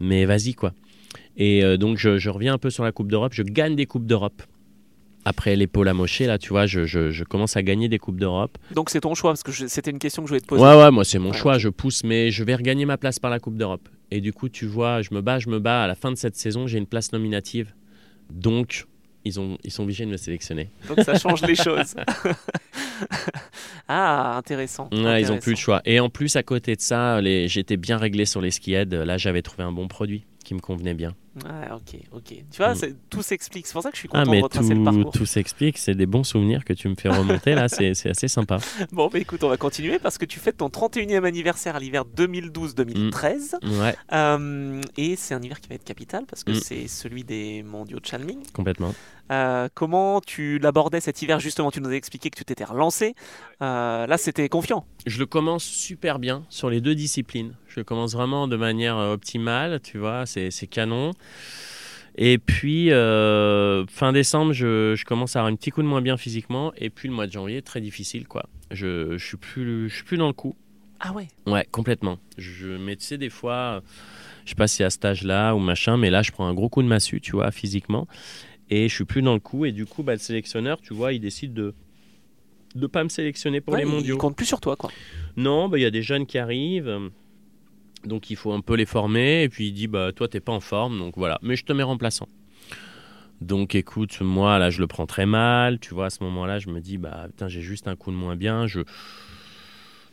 mais 0.00 0.24
vas-y, 0.24 0.54
quoi. 0.54 0.72
Et 1.36 1.62
euh, 1.64 1.76
donc, 1.76 1.98
je, 1.98 2.18
je 2.18 2.30
reviens 2.30 2.54
un 2.54 2.58
peu 2.58 2.70
sur 2.70 2.84
la 2.84 2.92
Coupe 2.92 3.08
d'Europe. 3.10 3.32
Je 3.34 3.42
gagne 3.42 3.76
des 3.76 3.86
Coupes 3.86 4.06
d'Europe. 4.06 4.42
Après 5.28 5.56
l'épaule 5.56 5.88
amochée, 5.88 6.26
là, 6.26 6.38
tu 6.38 6.50
vois, 6.50 6.66
je, 6.66 6.84
je- 6.84 7.10
je 7.10 7.24
commence 7.24 7.56
à 7.56 7.62
gagner 7.64 7.88
des 7.88 7.98
Coupes 7.98 8.20
d'Europe. 8.20 8.58
Donc 8.72 8.90
c'est 8.90 9.00
ton 9.00 9.14
choix, 9.16 9.32
parce 9.32 9.42
que 9.42 9.50
c'était 9.50 9.90
une 9.90 9.98
question 9.98 10.22
que 10.22 10.28
je 10.28 10.30
voulais 10.34 10.40
te 10.40 10.46
poser. 10.46 10.62
Ouais, 10.62 10.76
ouais, 10.76 10.90
moi, 10.92 11.04
c'est 11.04 11.18
mon 11.18 11.30
Ouais, 11.32 11.36
choix, 11.36 11.58
je 11.58 11.68
pousse, 11.68 12.04
mais 12.04 12.30
je 12.30 12.44
vais 12.44 12.54
regagner 12.54 12.84
ma 12.86 12.96
place 12.96 13.18
par 13.18 13.30
la 13.30 13.40
Coupe 13.40 13.56
d'Europe. 13.56 13.88
Et 14.12 14.20
du 14.20 14.32
coup, 14.32 14.48
tu 14.48 14.66
vois, 14.66 15.02
je 15.02 15.12
me 15.12 15.20
bats, 15.20 15.40
je 15.40 15.48
me 15.48 15.58
bats. 15.58 15.82
À 15.82 15.86
la 15.88 15.96
fin 15.96 16.12
de 16.12 16.16
cette 16.16 16.36
saison, 16.36 16.68
j'ai 16.68 16.78
une 16.78 16.86
place 16.86 17.12
nominative. 17.12 17.74
Donc, 18.32 18.86
ils, 19.24 19.40
ont, 19.40 19.58
ils 19.64 19.72
sont 19.72 19.82
obligés 19.82 20.06
de 20.06 20.10
me 20.12 20.16
sélectionner. 20.16 20.70
Donc 20.86 21.00
ça 21.00 21.18
change 21.18 21.42
les 21.42 21.54
choses. 21.56 21.96
ah, 23.88 24.36
intéressant. 24.36 24.88
Ouais, 24.92 24.98
ils 24.98 25.04
ont 25.04 25.06
intéressant. 25.08 25.38
plus 25.38 25.50
le 25.52 25.56
choix. 25.56 25.82
Et 25.84 26.00
en 26.00 26.08
plus, 26.08 26.36
à 26.36 26.42
côté 26.44 26.76
de 26.76 26.80
ça, 26.80 27.20
les... 27.20 27.48
j'étais 27.48 27.76
bien 27.76 27.96
réglé 27.98 28.24
sur 28.26 28.40
les 28.40 28.50
ski-aids. 28.52 28.84
Là, 29.04 29.18
j'avais 29.18 29.42
trouvé 29.42 29.64
un 29.64 29.72
bon 29.72 29.88
produit 29.88 30.24
qui 30.44 30.54
me 30.54 30.60
convenait 30.60 30.94
bien. 30.94 31.14
Ouais, 31.44 31.70
ok, 31.74 32.00
ok. 32.12 32.22
Tu 32.50 32.56
vois, 32.56 32.72
Mm. 32.74 32.94
tout 33.10 33.20
s'explique. 33.22 33.66
C'est 33.66 33.74
pour 33.74 33.82
ça 33.82 33.90
que 33.90 33.96
je 33.96 34.00
suis 34.00 34.08
Ah, 34.12 34.20
content 34.20 34.30
mais 34.30 34.38
de 34.38 34.42
retracer 34.44 34.74
le 34.74 34.82
parcours. 34.82 35.12
tout 35.12 35.26
s'explique. 35.26 35.76
C'est 35.76 35.94
des 35.94 36.06
bons 36.06 36.24
souvenirs 36.24 36.64
que 36.64 36.72
tu 36.72 36.88
me 36.88 36.94
fais 36.94 37.10
remonter. 37.10 37.54
là, 37.54 37.68
c'est 37.68 37.90
assez 38.08 38.28
sympa. 38.28 38.56
Bon, 38.92 39.08
bah 39.12 39.18
écoute, 39.18 39.44
on 39.44 39.48
va 39.50 39.56
continuer 39.58 39.98
parce 39.98 40.16
que 40.16 40.24
tu 40.24 40.38
fêtes 40.40 40.56
ton 40.58 40.68
31e 40.70 41.24
anniversaire 41.26 41.76
à 41.76 41.80
l'hiver 41.80 42.04
2012-2013. 42.06 43.56
Ouais, 43.62 43.94
Euh, 44.12 44.80
et 44.96 45.16
c'est 45.16 45.34
un 45.34 45.42
hiver 45.42 45.60
qui 45.60 45.68
va 45.68 45.74
être 45.74 45.84
capital 45.84 46.24
parce 46.26 46.44
que 46.44 46.52
Mm. 46.52 46.60
c'est 46.60 46.88
celui 46.88 47.24
des 47.24 47.62
mondiaux 47.62 48.00
de 48.00 48.06
Chalming. 48.06 48.38
complètement. 48.52 48.94
Euh, 49.32 49.68
comment 49.74 50.20
tu 50.20 50.58
l'abordais 50.58 51.00
cet 51.00 51.20
hiver 51.20 51.40
Justement, 51.40 51.72
tu 51.72 51.80
nous 51.80 51.88
as 51.90 51.94
expliqué 51.96 52.30
que 52.30 52.38
tu 52.38 52.44
t'étais 52.44 52.62
relancé. 52.64 53.14
Euh, 53.60 54.06
là, 54.06 54.18
c'était 54.18 54.48
confiant. 54.48 54.86
Je 55.04 55.18
le 55.18 55.26
commence 55.26 55.64
super 55.64 56.20
bien 56.20 56.44
sur 56.48 56.70
les 56.70 56.80
deux 56.80 56.94
disciplines. 56.94 57.54
Je 57.66 57.80
le 57.80 57.84
commence 57.84 58.12
vraiment 58.14 58.46
de 58.46 58.56
manière 58.56 58.96
optimale, 58.96 59.80
tu 59.82 59.98
vois, 59.98 60.24
c'est 60.26 60.50
canon. 60.70 61.10
Et 62.18 62.38
puis, 62.38 62.90
euh, 62.92 63.84
fin 63.86 64.12
décembre, 64.12 64.52
je, 64.52 64.94
je 64.96 65.04
commence 65.04 65.36
à 65.36 65.40
avoir 65.40 65.52
un 65.52 65.56
petit 65.56 65.70
coup 65.70 65.82
de 65.82 65.86
moins 65.86 66.00
bien 66.00 66.16
physiquement. 66.16 66.72
Et 66.78 66.88
puis, 66.88 67.08
le 67.08 67.14
mois 67.14 67.26
de 67.26 67.32
janvier, 67.32 67.60
très 67.60 67.80
difficile, 67.80 68.26
quoi. 68.26 68.48
Je, 68.70 69.18
je, 69.18 69.24
suis, 69.24 69.36
plus, 69.36 69.88
je 69.88 69.94
suis 69.96 70.04
plus 70.04 70.16
dans 70.16 70.26
le 70.26 70.32
coup. 70.32 70.56
Ah 70.98 71.12
ouais 71.12 71.28
Ouais, 71.46 71.66
complètement. 71.70 72.18
Je, 72.38 72.68
mais 72.68 72.96
tu 72.96 73.04
sais, 73.04 73.18
des 73.18 73.28
fois, 73.28 73.82
je 74.44 74.50
sais 74.50 74.54
pas 74.56 74.66
si 74.66 74.82
à 74.82 74.88
cet 74.88 75.04
âge-là 75.04 75.54
ou 75.54 75.58
machin, 75.58 75.98
mais 75.98 76.08
là, 76.08 76.22
je 76.22 76.32
prends 76.32 76.46
un 76.46 76.54
gros 76.54 76.70
coup 76.70 76.82
de 76.82 76.88
massue, 76.88 77.20
tu 77.20 77.32
vois, 77.32 77.50
physiquement. 77.50 78.08
Et 78.70 78.88
je 78.88 78.94
suis 78.94 79.04
plus 79.04 79.20
dans 79.20 79.34
le 79.34 79.40
coup. 79.40 79.66
Et 79.66 79.72
du 79.72 79.84
coup, 79.84 80.02
bah, 80.02 80.14
le 80.14 80.18
sélectionneur, 80.18 80.80
tu 80.80 80.94
vois, 80.94 81.12
il 81.12 81.20
décide 81.20 81.52
de 81.52 81.74
de 82.74 82.86
pas 82.86 83.02
me 83.04 83.08
sélectionner 83.08 83.62
pour 83.62 83.72
Ouais, 83.72 83.80
les 83.80 83.86
mondiaux. 83.86 84.16
Il 84.16 84.18
compte 84.18 84.36
plus 84.36 84.44
sur 84.44 84.60
toi, 84.60 84.76
quoi. 84.76 84.90
Non, 85.36 85.68
bah, 85.68 85.78
il 85.78 85.82
y 85.82 85.86
a 85.86 85.90
des 85.90 86.02
jeunes 86.02 86.26
qui 86.26 86.36
arrivent. 86.38 87.10
Donc 88.06 88.30
il 88.30 88.36
faut 88.36 88.52
un 88.52 88.60
peu 88.60 88.74
les 88.74 88.86
former. 88.86 89.42
Et 89.42 89.48
puis 89.48 89.68
il 89.68 89.72
dit 89.72 89.86
bah 89.86 90.12
toi 90.14 90.28
t'es 90.28 90.40
pas 90.40 90.52
en 90.52 90.60
forme. 90.60 90.98
Donc 90.98 91.14
voilà. 91.16 91.38
Mais 91.42 91.56
je 91.56 91.64
te 91.64 91.72
mets 91.72 91.82
remplaçant. 91.82 92.28
Donc 93.40 93.74
écoute, 93.74 94.20
moi 94.20 94.58
là 94.58 94.70
je 94.70 94.80
le 94.80 94.86
prends 94.86 95.06
très 95.06 95.26
mal. 95.26 95.78
Tu 95.78 95.92
vois, 95.92 96.06
à 96.06 96.10
ce 96.10 96.22
moment-là, 96.24 96.58
je 96.58 96.68
me 96.68 96.80
dis 96.80 96.98
bah 96.98 97.26
putain, 97.28 97.48
j'ai 97.48 97.62
juste 97.62 97.88
un 97.88 97.96
coup 97.96 98.10
de 98.10 98.16
moins 98.16 98.36
bien. 98.36 98.66
Je, 98.66 98.80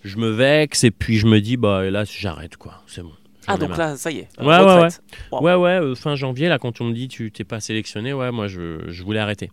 je 0.04 0.18
me 0.18 0.30
vexe. 0.30 0.84
Et 0.84 0.92
puis 0.92 1.18
je 1.18 1.28
me 1.28 1.40
dis 1.40 1.58
bah 1.58 1.90
là 1.90 2.04
j'arrête 2.04 2.58
quoi. 2.58 2.84
C'est 2.88 3.04
bon. 3.04 3.14
Ah, 3.46 3.58
donc 3.58 3.78
là, 3.78 3.98
ça 3.98 4.10
y 4.10 4.20
est. 4.20 4.30
Ouais, 4.40 4.46
ouais. 4.46 4.88
Wow. 5.32 5.44
Ouais, 5.44 5.56
ouais, 5.56 5.82
euh, 5.82 5.96
fin 5.96 6.16
janvier, 6.16 6.48
là, 6.48 6.60
quand 6.60 6.80
on 6.80 6.86
me 6.86 6.94
dit 6.94 7.10
tu 7.10 7.30
t'es 7.30 7.44
pas 7.44 7.60
sélectionné, 7.60 8.14
ouais, 8.14 8.32
moi, 8.32 8.48
je, 8.48 8.90
je 8.90 9.04
voulais 9.04 9.20
arrêter. 9.20 9.52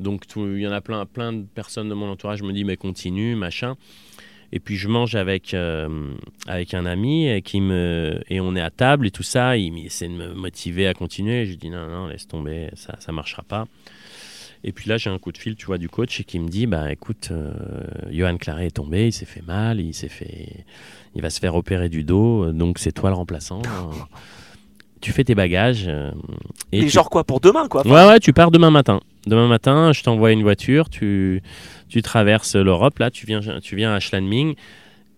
Donc, 0.00 0.24
il 0.34 0.58
y 0.58 0.66
en 0.66 0.72
a 0.72 0.80
plein, 0.80 1.06
plein 1.06 1.32
de 1.32 1.44
personnes 1.44 1.88
de 1.88 1.94
mon 1.94 2.10
entourage 2.10 2.42
me 2.42 2.52
disent, 2.52 2.64
mais 2.64 2.76
continue, 2.76 3.36
machin. 3.36 3.76
Et 4.52 4.60
puis, 4.60 4.76
je 4.76 4.88
mange 4.88 5.14
avec, 5.14 5.54
euh, 5.54 6.14
avec 6.46 6.74
un 6.74 6.86
ami 6.86 7.28
et, 7.28 7.42
qui 7.42 7.60
me, 7.60 8.20
et 8.28 8.40
on 8.40 8.54
est 8.54 8.60
à 8.60 8.70
table 8.70 9.06
et 9.06 9.10
tout 9.10 9.22
ça. 9.22 9.56
Il 9.56 9.84
essaie 9.84 10.08
de 10.08 10.14
me 10.14 10.34
motiver 10.34 10.86
à 10.86 10.94
continuer. 10.94 11.46
Je 11.46 11.54
dis, 11.54 11.70
non, 11.70 11.88
non, 11.88 12.06
laisse 12.06 12.28
tomber, 12.28 12.70
ça 12.74 12.96
ça 12.98 13.12
marchera 13.12 13.42
pas. 13.42 13.66
Et 14.64 14.72
puis 14.72 14.88
là, 14.88 14.96
j'ai 14.96 15.10
un 15.10 15.18
coup 15.18 15.32
de 15.32 15.38
fil, 15.38 15.54
tu 15.54 15.66
vois, 15.66 15.78
du 15.78 15.88
coach 15.88 16.20
et 16.20 16.24
qui 16.24 16.38
me 16.38 16.48
dit, 16.48 16.66
bah 16.66 16.90
écoute, 16.90 17.28
euh, 17.30 17.52
Johan 18.10 18.36
Claret 18.36 18.66
est 18.66 18.70
tombé, 18.72 19.06
il 19.06 19.12
s'est 19.12 19.26
fait 19.26 19.42
mal, 19.42 19.80
il 19.80 19.94
s'est 19.94 20.08
fait, 20.08 20.64
il 21.14 21.22
va 21.22 21.30
se 21.30 21.38
faire 21.38 21.54
opérer 21.54 21.88
du 21.88 22.02
dos, 22.02 22.50
donc 22.52 22.78
c'est 22.78 22.92
toi 22.92 23.10
le 23.10 23.16
remplaçant. 23.16 23.62
tu 25.00 25.12
fais 25.12 25.24
tes 25.24 25.34
bagages. 25.34 25.84
euh, 25.88 26.10
et 26.72 26.78
Et 26.80 26.82
tu- 26.84 26.88
genre 26.90 27.10
quoi, 27.10 27.24
pour 27.24 27.40
demain, 27.40 27.68
quoi. 27.68 27.86
Ouais, 27.86 28.06
ouais, 28.08 28.18
tu 28.20 28.32
pars 28.32 28.50
demain 28.50 28.70
matin. 28.70 29.00
Demain 29.26 29.48
matin, 29.48 29.92
je 29.92 30.02
t'envoie 30.02 30.32
une 30.32 30.42
voiture, 30.42 30.88
tu, 30.88 31.42
tu 31.88 32.00
traverses 32.02 32.54
l'Europe, 32.56 32.98
là, 32.98 33.10
tu 33.10 33.26
viens, 33.26 33.40
tu 33.60 33.74
viens 33.76 33.92
à 33.94 34.00
Schladming 34.00 34.54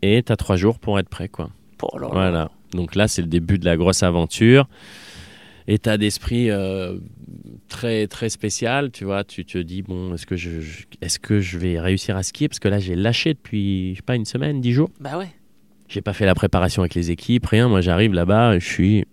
et 0.02 0.22
tu 0.22 0.32
as 0.32 0.36
trois 0.36 0.56
jours 0.56 0.78
pour 0.78 0.98
être 0.98 1.08
prêt, 1.08 1.28
quoi. 1.28 1.50
Oh 1.82 1.96
là 1.98 2.06
là. 2.06 2.12
Voilà. 2.12 2.50
Donc 2.72 2.94
là, 2.94 3.06
c'est 3.08 3.22
le 3.22 3.28
début 3.28 3.58
de 3.58 3.64
la 3.64 3.76
grosse 3.76 4.02
aventure. 4.02 4.66
État 5.66 5.98
d'esprit 5.98 6.50
euh, 6.50 6.96
très 7.68 8.06
très 8.06 8.30
spécial, 8.30 8.90
tu 8.90 9.04
vois. 9.04 9.22
Tu 9.24 9.44
te 9.44 9.58
dis 9.58 9.82
bon, 9.82 10.14
est-ce 10.14 10.24
que 10.26 10.34
je, 10.36 10.60
je- 10.60 10.84
est-ce 11.02 11.18
que 11.18 11.40
je 11.40 11.58
vais 11.58 11.78
réussir 11.78 12.16
à 12.16 12.22
skier? 12.22 12.48
Parce 12.48 12.58
que 12.58 12.68
là 12.68 12.78
j'ai 12.78 12.94
lâché 12.96 13.34
depuis 13.34 13.90
je 13.92 13.96
sais 13.96 14.02
pas 14.02 14.16
une 14.16 14.24
semaine, 14.24 14.62
dix 14.62 14.72
jours. 14.72 14.88
Bah 14.98 15.18
ouais. 15.18 15.28
J'ai 15.88 16.00
pas 16.00 16.14
fait 16.14 16.24
la 16.24 16.34
préparation 16.34 16.80
avec 16.82 16.94
les 16.94 17.10
équipes, 17.10 17.44
rien. 17.46 17.68
Moi 17.68 17.82
j'arrive 17.82 18.14
là-bas, 18.14 18.58
je 18.58 18.66
suis 18.66 19.04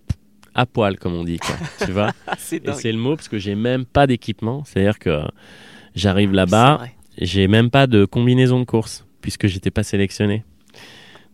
à 0.56 0.66
poil 0.66 0.98
comme 0.98 1.14
on 1.14 1.22
dit, 1.22 1.38
quoi. 1.38 1.54
tu 1.86 1.92
vois. 1.92 2.12
C'est 2.38 2.66
Et 2.66 2.72
c'est 2.72 2.90
le 2.90 2.98
mot 2.98 3.14
parce 3.14 3.28
que 3.28 3.38
j'ai 3.38 3.54
même 3.54 3.84
pas 3.84 4.06
d'équipement. 4.06 4.64
C'est-à-dire 4.64 4.98
que 4.98 5.20
j'arrive 5.94 6.32
là-bas, 6.32 6.80
j'ai 7.18 7.46
même 7.46 7.70
pas 7.70 7.86
de 7.86 8.04
combinaison 8.04 8.58
de 8.58 8.64
course 8.64 9.06
puisque 9.20 9.46
j'étais 9.46 9.70
pas 9.70 9.82
sélectionné. 9.82 10.44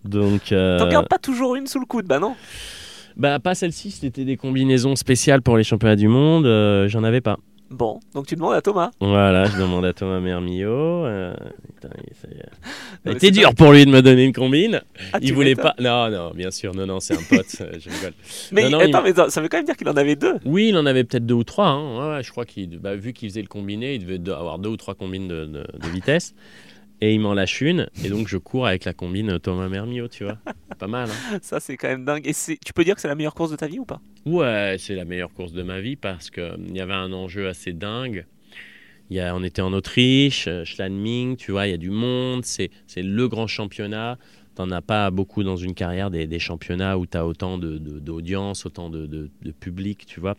Donc 0.05 0.51
euh, 0.51 0.79
T'en 0.79 0.89
gardes 0.89 1.09
pas 1.09 1.19
toujours 1.19 1.55
une 1.55 1.67
sous 1.67 1.79
le 1.79 1.87
coude, 1.87 2.07
bah 2.07 2.19
non. 2.19 2.35
bah 3.17 3.39
pas 3.39 3.55
celle-ci, 3.55 3.93
c'était 3.93 4.25
des 4.25 4.37
combinaisons 4.37 4.97
spéciales 4.97 5.43
pour 5.43 5.57
les 5.57 5.63
championnats 5.63 5.97
du 5.97 6.09
monde, 6.09 6.47
euh, 6.47 6.89
j'en 6.89 7.05
avais 7.05 7.21
pas. 7.21 7.39
Bon, 7.73 8.01
donc 8.15 8.27
tu 8.27 8.37
demandes 8.37 8.55
à 8.55 8.61
Thomas. 8.61 8.91
Voilà, 9.01 9.47
je 9.47 9.57
demande 9.59 9.85
à 9.87 9.93
Thomas 9.93 10.21
Mermillot. 10.21 11.07
euh, 11.07 11.35
c'est 13.19 13.31
dur 13.31 13.55
pour 13.55 13.73
lui 13.73 13.85
de 13.87 13.91
me 13.91 14.03
donner 14.03 14.25
une 14.25 14.33
combine. 14.33 14.83
Ah, 15.13 15.19
il 15.23 15.33
voulait 15.33 15.55
pas. 15.55 15.75
Non, 15.81 16.11
non, 16.11 16.33
bien 16.35 16.51
sûr, 16.51 16.75
non, 16.75 16.87
non, 16.87 17.01
c'est 17.01 17.15
un 17.15 17.23
pote. 17.29 17.47
euh, 17.61 17.73
je 17.81 17.89
rigole. 17.91 18.13
Mais, 18.53 18.65
Non, 18.65 18.71
non, 18.71 18.79
attends, 18.81 19.05
il- 19.07 19.15
mais 19.15 19.31
ça 19.31 19.41
veut 19.41 19.49
quand 19.49 19.57
même 19.57 19.67
dire 19.67 19.77
qu'il 19.77 19.89
en 19.89 19.97
avait 19.97 20.17
deux. 20.17 20.35
Oui, 20.45 20.69
il 20.69 20.77
en 20.77 20.87
avait 20.87 21.05
peut-être 21.05 21.27
deux 21.27 21.35
ou 21.35 21.45
trois. 21.45 21.69
hein. 21.69 22.17
Ouais, 22.17 22.23
je 22.23 22.31
crois 22.31 22.45
qu'il, 22.45 22.79
bah, 22.79 22.95
vu 22.95 23.13
qu'il 23.13 23.29
faisait 23.31 23.43
le 23.43 23.49
combiné, 23.49 23.95
il 23.95 24.01
devait 24.01 24.19
de- 24.19 24.33
avoir 24.33 24.59
deux 24.59 24.71
ou 24.71 24.77
trois 24.77 24.95
combines 24.95 25.29
de, 25.29 25.47
de- 25.47 25.67
de 25.79 25.89
vitesse. 25.93 26.35
Et 27.03 27.15
il 27.15 27.19
m'en 27.19 27.35
lâche 27.35 27.61
une. 27.61 27.89
Et 28.05 28.09
donc, 28.09 28.29
je 28.29 28.37
cours 28.39 28.65
avec 28.65 28.85
la 28.85 28.95
combine 28.95 29.41
Thomas 29.41 29.69
Mermillot, 29.69 30.07
tu 30.07 30.23
vois. 30.23 30.39
Pas 30.79 30.87
mal. 30.87 31.09
hein. 31.11 31.39
Ça, 31.43 31.59
c'est 31.59 31.77
quand 31.77 31.89
même 31.89 32.05
dingue. 32.05 32.25
Et 32.29 32.33
tu 32.33 32.73
peux 32.73 32.85
dire 32.85 32.95
que 32.95 33.01
c'est 33.01 33.09
la 33.09 33.17
meilleure 33.17 33.35
course 33.35 33.51
de 33.51 33.57
ta 33.57 33.67
vie 33.67 33.81
ou 33.81 33.85
pas? 33.85 34.01
Ouais, 34.25 34.77
c'est 34.79 34.95
la 34.95 35.05
meilleure 35.05 35.33
course 35.33 35.53
de 35.53 35.65
ma 35.65 35.81
vie 35.81 35.97
parce 35.97 36.31
qu'il 36.31 36.71
y 36.73 36.81
avait 36.81 36.95
un 36.95 37.13
enjeu 37.13 37.49
assez 37.49 37.73
dingue. 37.73 38.25
Y 39.11 39.19
a, 39.19 39.35
on 39.35 39.43
était 39.43 39.63
en 39.63 39.73
Autriche, 39.73 40.47
euh, 40.47 40.65
Schladming, 40.65 41.37
tu 41.37 41.51
vois, 41.51 41.67
il 41.67 41.71
y 41.73 41.75
a 41.75 41.79
du 41.79 41.91
monde, 41.91 42.45
c'est, 42.45 42.71
le 42.97 43.27
grand 43.27 43.49
championnat. 43.49 44.17
T'en 44.55 44.71
as 44.71 44.81
pas 44.81 45.11
beaucoup 45.11 45.43
dans 45.43 45.57
une 45.57 45.75
carrière 45.75 46.09
des, 46.09 46.29
des 46.29 46.39
championnats 46.39 46.99
où 46.99 47.07
tu 47.07 47.17
as 47.19 47.27
autant 47.27 47.59
de, 47.59 47.79
de- 47.79 47.99
d'audience, 47.99 48.65
autant 48.65 48.91
de, 48.91 49.07
de- 49.07 49.29
de 49.43 49.51
public, 49.51 50.07
tu 50.07 50.21
vois. 50.21 50.37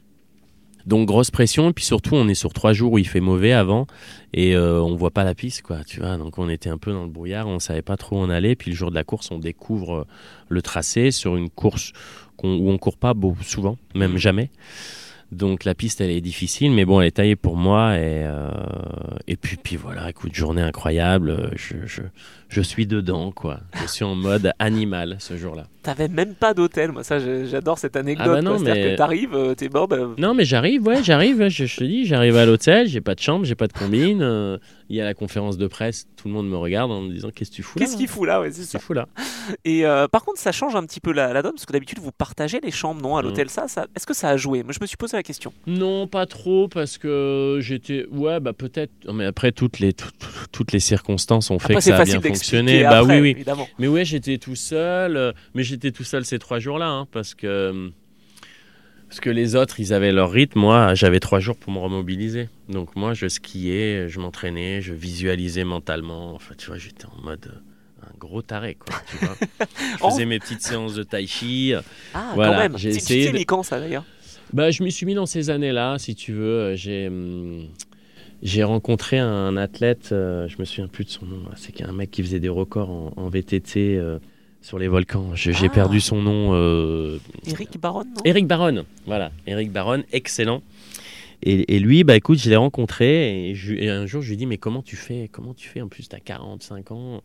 Donc 0.85 1.07
grosse 1.07 1.31
pression, 1.31 1.69
et 1.69 1.73
puis 1.73 1.85
surtout 1.85 2.15
on 2.15 2.27
est 2.27 2.33
sur 2.35 2.51
trois 2.51 2.73
jours 2.73 2.91
où 2.93 2.97
il 2.97 3.07
fait 3.07 3.21
mauvais 3.21 3.53
avant, 3.53 3.87
et 4.33 4.53
euh, 4.55 4.81
on 4.81 4.95
voit 4.95 5.11
pas 5.11 5.23
la 5.23 5.33
piste, 5.33 5.61
quoi, 5.61 5.83
tu 5.85 6.01
vois. 6.01 6.17
Donc 6.17 6.37
on 6.37 6.49
était 6.49 6.69
un 6.69 6.77
peu 6.77 6.91
dans 6.91 7.03
le 7.03 7.09
brouillard, 7.09 7.47
on 7.47 7.59
savait 7.59 7.81
pas 7.81 7.95
trop 7.95 8.17
où 8.17 8.19
on 8.19 8.29
allait, 8.29 8.55
puis 8.55 8.71
le 8.71 8.75
jour 8.75 8.89
de 8.89 8.95
la 8.95 9.03
course 9.05 9.31
on 9.31 9.39
découvre 9.39 9.93
euh, 9.99 10.03
le 10.49 10.61
tracé 10.61 11.11
sur 11.11 11.37
une 11.37 11.49
course 11.49 11.93
qu'on- 12.35 12.57
où 12.57 12.69
on 12.69 12.77
court 12.77 12.97
pas 12.97 13.13
beau, 13.13 13.35
souvent, 13.43 13.77
même 13.95 14.17
jamais. 14.17 14.49
Donc 15.31 15.63
la 15.63 15.73
piste 15.73 15.99
elle 16.01 16.11
est 16.11 16.21
difficile, 16.21 16.71
mais 16.71 16.85
bon 16.85 17.01
elle 17.01 17.07
est 17.07 17.11
taillée 17.11 17.35
pour 17.35 17.55
moi. 17.55 17.95
Et, 17.95 18.23
euh, 18.25 18.51
et 19.25 19.35
puis 19.35 19.57
puis 19.57 19.77
voilà, 19.77 20.09
écoute 20.09 20.35
journée 20.35 20.61
incroyable, 20.61 21.49
je, 21.55 21.75
je, 21.85 22.01
je 22.53 22.61
suis 22.61 22.85
dedans 22.85 23.31
quoi, 23.31 23.59
je 23.81 23.87
suis 23.87 24.03
en 24.05 24.13
mode 24.15 24.51
animal 24.59 25.17
ce 25.19 25.35
jour-là. 25.37 25.65
T'avais 25.81 26.07
même 26.07 26.33
pas 26.33 26.53
d'hôtel. 26.53 26.93
Moi, 26.93 27.03
ça, 27.03 27.19
j'adore 27.19 27.77
cette 27.77 27.97
anecdote. 27.97 28.25
Ah 28.29 28.33
bah 28.35 28.41
non, 28.41 28.57
mais- 28.57 28.91
que 28.91 28.95
t'arrives, 28.95 29.33
euh, 29.35 29.53
t'es 29.53 29.67
bon, 29.67 29.83
bah, 29.85 29.97
Non 30.17 30.33
mais 30.33 30.45
j'arrive, 30.45 30.83
ouais 30.87 31.03
j'arrive, 31.03 31.49
je, 31.49 31.65
je 31.65 31.75
te 31.77 31.83
dis, 31.83 32.05
j'arrive 32.05 32.37
à 32.37 32.45
l'hôtel, 32.45 32.87
j'ai 32.87 33.01
pas 33.01 33.15
de 33.15 33.19
chambre, 33.19 33.43
j'ai 33.43 33.55
pas 33.55 33.67
de 33.67 33.73
combine, 33.73 34.21
euh, 34.21 34.57
il 34.89 34.95
y 34.95 35.01
a 35.01 35.03
la 35.03 35.13
conférence 35.13 35.57
de 35.57 35.67
presse, 35.67 36.07
tout 36.15 36.29
le 36.29 36.33
monde 36.35 36.47
me 36.47 36.55
regarde 36.55 36.89
en 36.89 37.01
me 37.01 37.11
disant 37.11 37.31
qu'est-ce 37.35 37.49
que 37.51 37.55
tu 37.57 37.63
fous 37.63 37.79
là 37.79 37.85
qu'est-ce 37.85 37.97
qu'il 37.97 38.07
fout 38.07 38.25
là 38.25 38.39
ouais, 38.39 38.51
c'est 38.51 38.63
ça. 38.63 38.79
fous 38.79 38.93
là 38.93 39.07
Et 39.65 39.85
euh, 39.85 40.07
par 40.07 40.23
contre, 40.23 40.39
ça 40.39 40.53
change 40.53 40.73
un 40.75 40.85
petit 40.85 41.01
peu 41.01 41.11
la, 41.11 41.33
la 41.33 41.41
donne 41.41 41.51
parce 41.53 41.65
que 41.65 41.73
d'habitude, 41.73 41.99
vous 41.99 42.11
partagez 42.13 42.61
les 42.63 42.71
chambres, 42.71 43.01
non, 43.01 43.17
à 43.17 43.21
Mm. 43.21 43.25
l'hôtel. 43.25 43.49
Ça, 43.49 43.67
ça 43.67 43.87
est-ce 43.95 44.05
que 44.05 44.13
ça 44.13 44.29
a 44.29 44.37
joué? 44.37 44.63
Moi, 44.63 44.71
je 44.71 44.79
me 44.79 44.85
suis 44.85 44.95
posé 44.97 45.17
la 45.17 45.23
question. 45.23 45.51
Non, 45.67 46.07
pas 46.07 46.25
trop, 46.27 46.67
parce 46.69 46.97
que 46.97 47.57
j'étais. 47.61 48.05
Ouais, 48.11 48.39
bah 48.39 48.53
peut-être. 48.53 48.91
Non, 49.05 49.13
Mais 49.13 49.25
après, 49.25 49.51
toutes 49.51 49.79
les, 49.79 49.93
toutes 50.53 50.71
les 50.71 50.79
circonstances 50.79 51.51
ont 51.51 51.59
fait 51.59 51.65
Après, 51.65 51.75
que 51.75 51.81
c'est 51.81 51.89
ça 51.89 51.95
a 51.95 51.99
facile 51.99 52.13
bien 52.19 52.21
d'expliquer 52.21 52.42
fonctionné. 52.43 52.83
Bah 52.83 52.99
après, 52.99 53.15
oui, 53.15 53.21
oui. 53.21 53.29
évidemment. 53.31 53.67
Mais 53.79 53.87
ouais, 53.87 54.05
j'étais 54.05 54.37
tout 54.37 54.55
seul. 54.55 55.17
euh, 55.17 55.31
Mais 55.55 55.63
j'étais 55.63 55.91
tout 55.91 56.03
seul 56.03 56.25
ces 56.25 56.39
trois 56.39 56.59
jours-là, 56.59 56.87
hein, 56.87 57.07
parce 57.11 57.33
que. 57.35 57.91
Parce 59.09 59.19
que 59.19 59.29
les 59.29 59.55
autres, 59.55 59.79
ils 59.79 59.93
avaient 59.93 60.11
leur 60.11 60.31
rythme. 60.31 60.59
Moi, 60.59 60.95
j'avais 60.95 61.19
trois 61.19 61.39
jours 61.39 61.55
pour 61.55 61.71
me 61.71 61.77
remobiliser. 61.77 62.49
Donc, 62.67 62.95
moi, 62.95 63.13
je 63.13 63.27
skiais, 63.27 64.07
je 64.09 64.19
m'entraînais, 64.19 64.81
je 64.81 64.93
visualisais 64.93 65.63
mentalement. 65.63 66.33
Enfin, 66.33 66.55
tu 66.57 66.67
vois, 66.67 66.77
j'étais 66.79 67.05
en 67.05 67.21
mode. 67.23 67.45
euh, 67.45 68.05
Un 68.07 68.17
gros 68.17 68.41
taré, 68.41 68.73
quoi. 68.75 68.95
Tu 69.09 69.17
vois. 69.23 69.35
Je 69.79 69.97
Oh. 70.01 70.09
faisais 70.09 70.25
mes 70.25 70.39
petites 70.39 70.61
séances 70.63 70.95
de 70.95 71.03
tai 71.03 71.27
chi. 71.27 71.73
Ah, 72.15 72.31
Voilà, 72.33 72.51
quand 72.53 72.57
même. 72.59 72.77
j'ai 72.77 72.89
essayé 72.89 73.25
Tu 73.27 73.31
t'es 73.31 73.37
mis 73.37 73.45
quand 73.45 73.61
ça 73.63 73.79
d'ailleurs? 73.79 74.03
Bah, 74.51 74.71
je 74.71 74.83
m'y 74.83 74.91
suis 74.91 75.05
mis 75.05 75.13
dans 75.13 75.25
ces 75.27 75.49
années-là, 75.51 75.97
si 75.99 76.15
tu 76.15 76.33
veux. 76.33 76.59
Euh, 76.59 76.75
J'ai, 76.75 77.07
hum, 77.07 77.67
j'ai 78.43 78.63
rencontré 78.63 79.17
un 79.19 79.57
athlète, 79.57 80.09
euh, 80.11 80.47
je 80.47 80.57
me 80.59 80.65
souviens 80.65 80.87
plus 80.87 81.05
de 81.05 81.09
son 81.09 81.25
nom. 81.25 81.39
C'est 81.55 81.71
qu'un 81.71 81.91
mec 81.93 82.11
qui 82.11 82.21
faisait 82.21 82.39
des 82.39 82.49
records 82.49 82.89
en, 82.91 83.13
en 83.15 83.29
VTT 83.29 83.97
euh, 83.97 84.19
sur 84.61 84.77
les 84.77 84.87
volcans. 84.87 85.33
J'ai 85.33 85.53
Ah. 85.63 85.69
perdu 85.69 85.99
son 85.99 86.21
nom. 86.21 86.49
euh, 86.53 87.17
Eric 87.47 87.79
Baron, 87.79 88.03
non? 88.03 88.21
Eric 88.25 88.45
Baron. 88.47 88.85
Voilà, 89.05 89.31
Eric 89.47 89.71
Baron, 89.71 90.03
excellent. 90.11 90.61
Et, 91.45 91.75
et 91.75 91.79
lui, 91.79 92.03
bah 92.05 92.15
écoute, 92.15 92.39
je 92.39 92.49
l'ai 92.49 92.55
rencontré 92.55 93.49
et, 93.49 93.55
je- 93.55 93.73
et 93.73 93.89
un 93.89 94.05
jour 94.05 94.21
je 94.21 94.27
lui 94.27 94.33
ai 94.35 94.37
dit 94.37 94.45
mais 94.45 94.57
comment 94.57 94.81
tu 94.81 94.95
fais 94.95 95.27
Comment 95.31 95.53
tu 95.53 95.67
fais? 95.67 95.81
En 95.81 95.89
plus, 95.89 96.07
tu 96.07 96.15
as 96.15 96.19
45 96.21 96.91
ans 96.91 97.21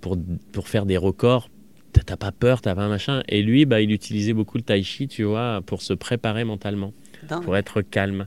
pour, 0.00 0.16
pour 0.52 0.68
faire 0.68 0.86
des 0.86 0.96
records. 0.96 1.48
T'as 1.92 2.00
t'as 2.02 2.16
pas 2.16 2.32
peur, 2.32 2.62
t'as 2.62 2.74
pas 2.74 2.88
machin. 2.88 3.22
Et 3.28 3.42
lui, 3.42 3.66
bah, 3.66 3.82
il 3.82 3.90
utilisait 3.92 4.32
beaucoup 4.32 4.56
le 4.56 4.62
tai 4.62 4.82
chi, 4.82 5.08
tu 5.08 5.24
vois, 5.24 5.60
pour 5.66 5.82
se 5.82 5.92
préparer 5.92 6.44
mentalement 6.44 6.94
Dingue. 7.28 7.42
pour 7.44 7.54
être 7.58 7.82
calme. 7.82 8.26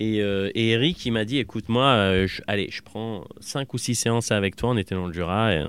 Et, 0.00 0.20
euh, 0.22 0.50
et 0.54 0.70
Eric, 0.70 1.04
il 1.06 1.10
m'a 1.12 1.24
dit, 1.24 1.38
écoute, 1.38 1.68
moi, 1.68 1.86
euh, 1.86 2.26
je- 2.28 2.40
allez, 2.46 2.68
je 2.70 2.82
prends 2.82 3.24
5 3.40 3.74
ou 3.74 3.78
6 3.78 3.96
séances 3.96 4.30
avec 4.30 4.54
toi. 4.54 4.70
On 4.70 4.76
était 4.76 4.94
dans 4.94 5.06
le 5.08 5.12
Jura, 5.12 5.52
et, 5.52 5.58
euh, 5.58 5.66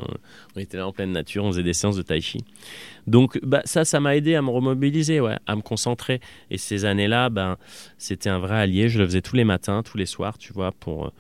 on 0.56 0.60
était 0.60 0.78
là 0.78 0.88
en 0.88 0.92
pleine 0.92 1.12
nature, 1.12 1.44
on 1.46 1.52
faisait 1.52 1.64
des 1.64 1.74
séances 1.74 1.96
de 1.96 2.04
tai 2.04 2.22
chi. 2.22 2.44
Donc 3.08 3.40
bah, 3.42 3.62
ça, 3.66 3.86
ça 3.86 4.00
m'a 4.00 4.16
aidé 4.16 4.36
à 4.36 4.42
me 4.44 4.50
remobiliser, 4.52 5.20
ouais, 5.20 5.38
à 5.48 5.56
me 5.56 5.62
concentrer. 5.62 6.22
Et 6.52 6.60
ces 6.60 6.86
années-là, 6.86 7.30
ben, 7.30 7.58
c'était 7.98 8.30
un 8.30 8.38
vrai 8.38 8.60
allié. 8.60 8.88
Je 8.88 9.00
le 9.00 9.06
faisais 9.08 9.22
tous 9.22 9.36
les 9.36 9.46
matins, 9.46 9.82
tous 9.82 9.98
les 9.98 10.06
soirs, 10.06 10.38
tu 10.38 10.54
vois, 10.54 10.72
pour, 10.74 11.08
euh, 11.08 11.12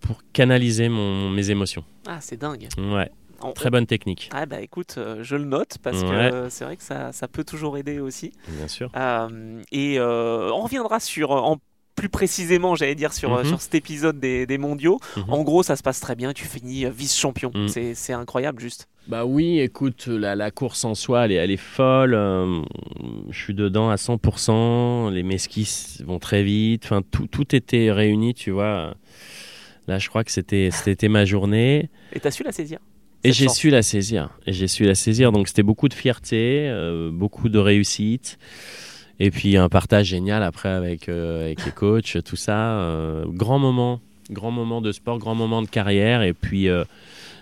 pour 0.00 0.18
canaliser 0.32 0.88
mon, 0.88 1.30
mes 1.30 1.50
émotions. 1.50 1.84
Ah, 2.06 2.18
c'est 2.20 2.36
dingue. 2.36 2.68
Ouais, 2.76 3.10
On- 3.40 3.52
très 3.52 3.70
bonne 3.70 3.86
technique, 3.86 4.28
Ah 4.32 4.46
bah 4.46 4.60
écoute, 4.60 4.96
euh, 4.98 5.22
je 5.22 5.36
le 5.36 5.44
note 5.44 5.78
parce 5.82 6.02
que 6.02 6.08
euh, 6.08 6.50
c'est 6.50 6.64
vrai 6.64 6.76
que 6.76 6.82
ça, 6.82 7.12
ça 7.12 7.26
peut 7.28 7.44
toujours 7.44 7.76
aider 7.78 8.00
aussi. 8.00 8.32
bien 8.48 8.68
sûr. 8.68 8.90
Euh, 8.96 9.62
et 9.72 9.98
on 10.00 10.60
reviendra 10.62 11.00
sur, 11.00 11.30
en 11.30 11.58
plus 11.94 12.08
précisément, 12.08 12.74
j'allais 12.74 12.94
dire, 12.94 13.12
sur, 13.12 13.34
euh, 13.34 13.42
Mhm. 13.42 13.48
sur 13.48 13.60
cet 13.60 13.74
épisode 13.74 14.18
des, 14.18 14.46
des 14.46 14.58
mondiaux. 14.58 14.98
Mhm. 15.16 15.24
En 15.28 15.42
gros, 15.42 15.62
ça 15.62 15.76
se 15.76 15.82
passe 15.82 16.00
très 16.00 16.14
bien, 16.16 16.32
tu 16.32 16.44
finis 16.46 16.86
euh, 16.86 16.90
vice-champion. 16.90 17.50
Mhm. 17.54 17.68
C'est, 17.68 17.94
c'est 17.94 18.12
incroyable, 18.12 18.60
juste. 18.60 18.88
Bah 19.08 19.24
oui, 19.24 19.58
écoute, 19.58 20.06
la, 20.06 20.34
la 20.36 20.50
course 20.50 20.84
en 20.84 20.94
soi, 20.94 21.24
elle 21.24 21.32
est, 21.32 21.36
elle 21.36 21.50
est 21.50 21.56
folle. 21.56 22.14
euh, 22.14 22.62
je 23.30 23.38
suis 23.42 23.54
dedans 23.54 23.90
à 23.90 23.96
100%. 23.96 25.10
Les 25.10 25.22
mesquis 25.22 25.98
vont 26.06 26.18
très 26.18 26.42
vite. 26.42 26.84
Enfin, 26.84 27.02
tout, 27.10 27.26
tout 27.26 27.54
était 27.54 27.90
réuni, 27.90 28.32
tu 28.34 28.50
vois. 28.52 28.94
Là, 29.88 29.98
je 29.98 30.08
crois 30.08 30.22
que 30.22 30.30
c'était, 30.30 30.70
ma 31.08 31.24
journée. 31.24 31.90
Et 32.12 32.20
t'as 32.20 32.30
su 32.30 32.44
la 32.44 32.52
saisir 32.52 32.78
Et 33.24 33.32
j'ai 33.32 33.48
su 33.48 33.70
la 33.70 33.82
saisir. 33.82 34.30
Et 34.46 34.52
j'ai 34.52 34.68
su 34.68 34.84
la 34.84 34.94
saisir. 34.94 35.32
Donc 35.32 35.48
c'était 35.48 35.64
beaucoup 35.64 35.88
de 35.88 35.94
fierté, 35.94 36.68
euh, 36.68 37.10
beaucoup 37.12 37.48
de 37.48 37.58
réussite. 37.58 38.38
Et 39.20 39.30
puis 39.30 39.56
un 39.56 39.68
partage 39.68 40.06
génial 40.06 40.42
après 40.42 40.68
avec, 40.70 41.08
euh, 41.08 41.44
avec 41.46 41.64
les 41.64 41.72
coachs, 41.72 42.18
tout 42.24 42.36
ça. 42.36 42.78
euh, 42.80 43.24
grand 43.28 43.58
moment, 43.58 44.00
grand 44.30 44.50
moment 44.50 44.80
de 44.80 44.90
sport, 44.92 45.18
grand 45.18 45.34
moment 45.34 45.62
de 45.62 45.68
carrière. 45.68 46.22
Et 46.22 46.32
puis 46.32 46.68
euh, 46.68 46.84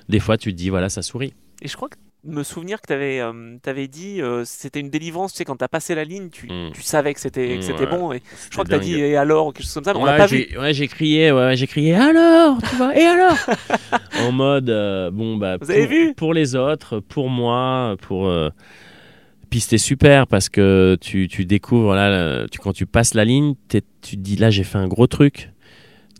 des 0.09 0.21
fois 0.21 0.37
tu 0.37 0.53
te 0.53 0.57
dis, 0.57 0.69
voilà, 0.69 0.89
ça 0.89 1.03
sourit. 1.03 1.33
Et 1.63 1.69
je 1.69 1.77
crois 1.77 1.89
que 1.89 1.97
me 2.23 2.43
souvenir 2.43 2.83
que 2.83 2.93
euh, 2.93 3.57
t'avais 3.63 3.89
dit, 3.89 4.21
c'était 4.45 4.81
une 4.81 4.91
délivrance, 4.91 5.33
tu 5.33 5.39
sais, 5.39 5.45
quand 5.47 5.57
t'as 5.57 5.69
passé 5.69 5.95
la 5.95 6.05
ligne, 6.05 6.29
tu, 6.29 6.49
Mm. 6.49 6.71
tu 6.75 6.83
savais 6.83 7.15
que 7.15 7.21
c'était, 7.21 7.59
Ouais. 7.59 7.87
bon. 7.87 8.13
Et 8.13 8.21
je 8.47 8.51
crois 8.51 8.65
que 8.65 8.69
t'as 8.71 8.77
dingue. 8.77 8.85
dit, 8.85 8.97
et 8.97 9.17
alors, 9.17 9.47
ou 9.47 9.53
quelque 9.53 9.65
chose 9.65 9.73
comme 9.75 9.85
ça, 9.85 9.95
mais 9.95 10.01
on 10.01 10.05
l'a 10.05 10.13
Ouais, 10.13 10.19
pas 10.19 10.27
vu. 10.27 10.47
j'ai, 10.51 10.59
ouais, 10.59 10.75
j'ai 10.75 10.87
crié, 10.89 11.33
ouais, 11.33 11.57
j'ai 11.57 11.67
crié 11.67 11.95
alors, 11.95 12.59
tu 12.69 12.77
vois, 12.77 12.95
et 12.95 13.05
alors 13.05 13.37
En 14.21 14.33
mode, 14.33 14.67
bon, 15.15 15.39
bah, 15.39 15.57
Vous 15.63 15.71
avez 15.71 15.81
pour, 15.81 15.89
vu? 15.89 16.15
pour 16.15 16.35
les 16.35 16.55
autres, 16.57 17.01
pour 17.01 17.31
moi, 17.31 17.97
pour. 18.03 18.31
Puis 19.51 19.61
c'était 19.61 19.79
super 19.79 20.27
parce 20.29 20.49
que 20.49 20.97
tu, 21.01 21.27
tu 21.29 21.45
découvres, 21.45 21.95
là, 21.95 22.47
tu, 22.51 22.59
quand 22.61 22.73
tu 22.73 22.87
passes 22.87 23.15
la 23.15 23.25
ligne, 23.25 23.55
tu 23.69 23.83
te 23.83 24.17
dis, 24.17 24.37
là, 24.37 24.49
j'ai 24.51 24.63
fait 24.65 24.79
un 24.79 24.87
gros 24.89 25.07
truc. 25.09 25.51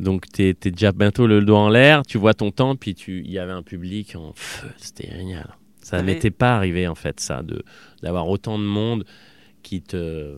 Donc, 0.01 0.25
tu 0.33 0.49
es, 0.49 0.55
déjà 0.55 0.93
bientôt 0.93 1.27
le 1.27 1.41
doigt 1.43 1.59
en 1.61 1.69
l'air, 1.69 2.03
tu 2.07 2.19
vois 2.19 2.35
ton 2.35 2.51
temps, 2.51 2.75
puis 2.75 2.95
tu- 2.95 3.23
il 3.25 3.31
y 3.31 3.39
avait 3.39 3.53
un 3.53 3.63
public 3.63 4.17
en 4.17 4.33
feu, 4.35 4.67
c'était 4.79 5.11
génial. 5.11 5.49
Ça 5.83 5.99
T'avais- 5.99 6.15
m'était 6.15 6.31
pas 6.31 6.57
arrivé, 6.57 6.89
en 6.89 6.95
fait, 6.95 7.21
ça, 7.21 7.43
d'avoir 8.03 8.29
autant 8.29 8.59
de 8.59 8.65
monde 8.65 9.05
qui, 9.63 9.83
te, 9.83 10.35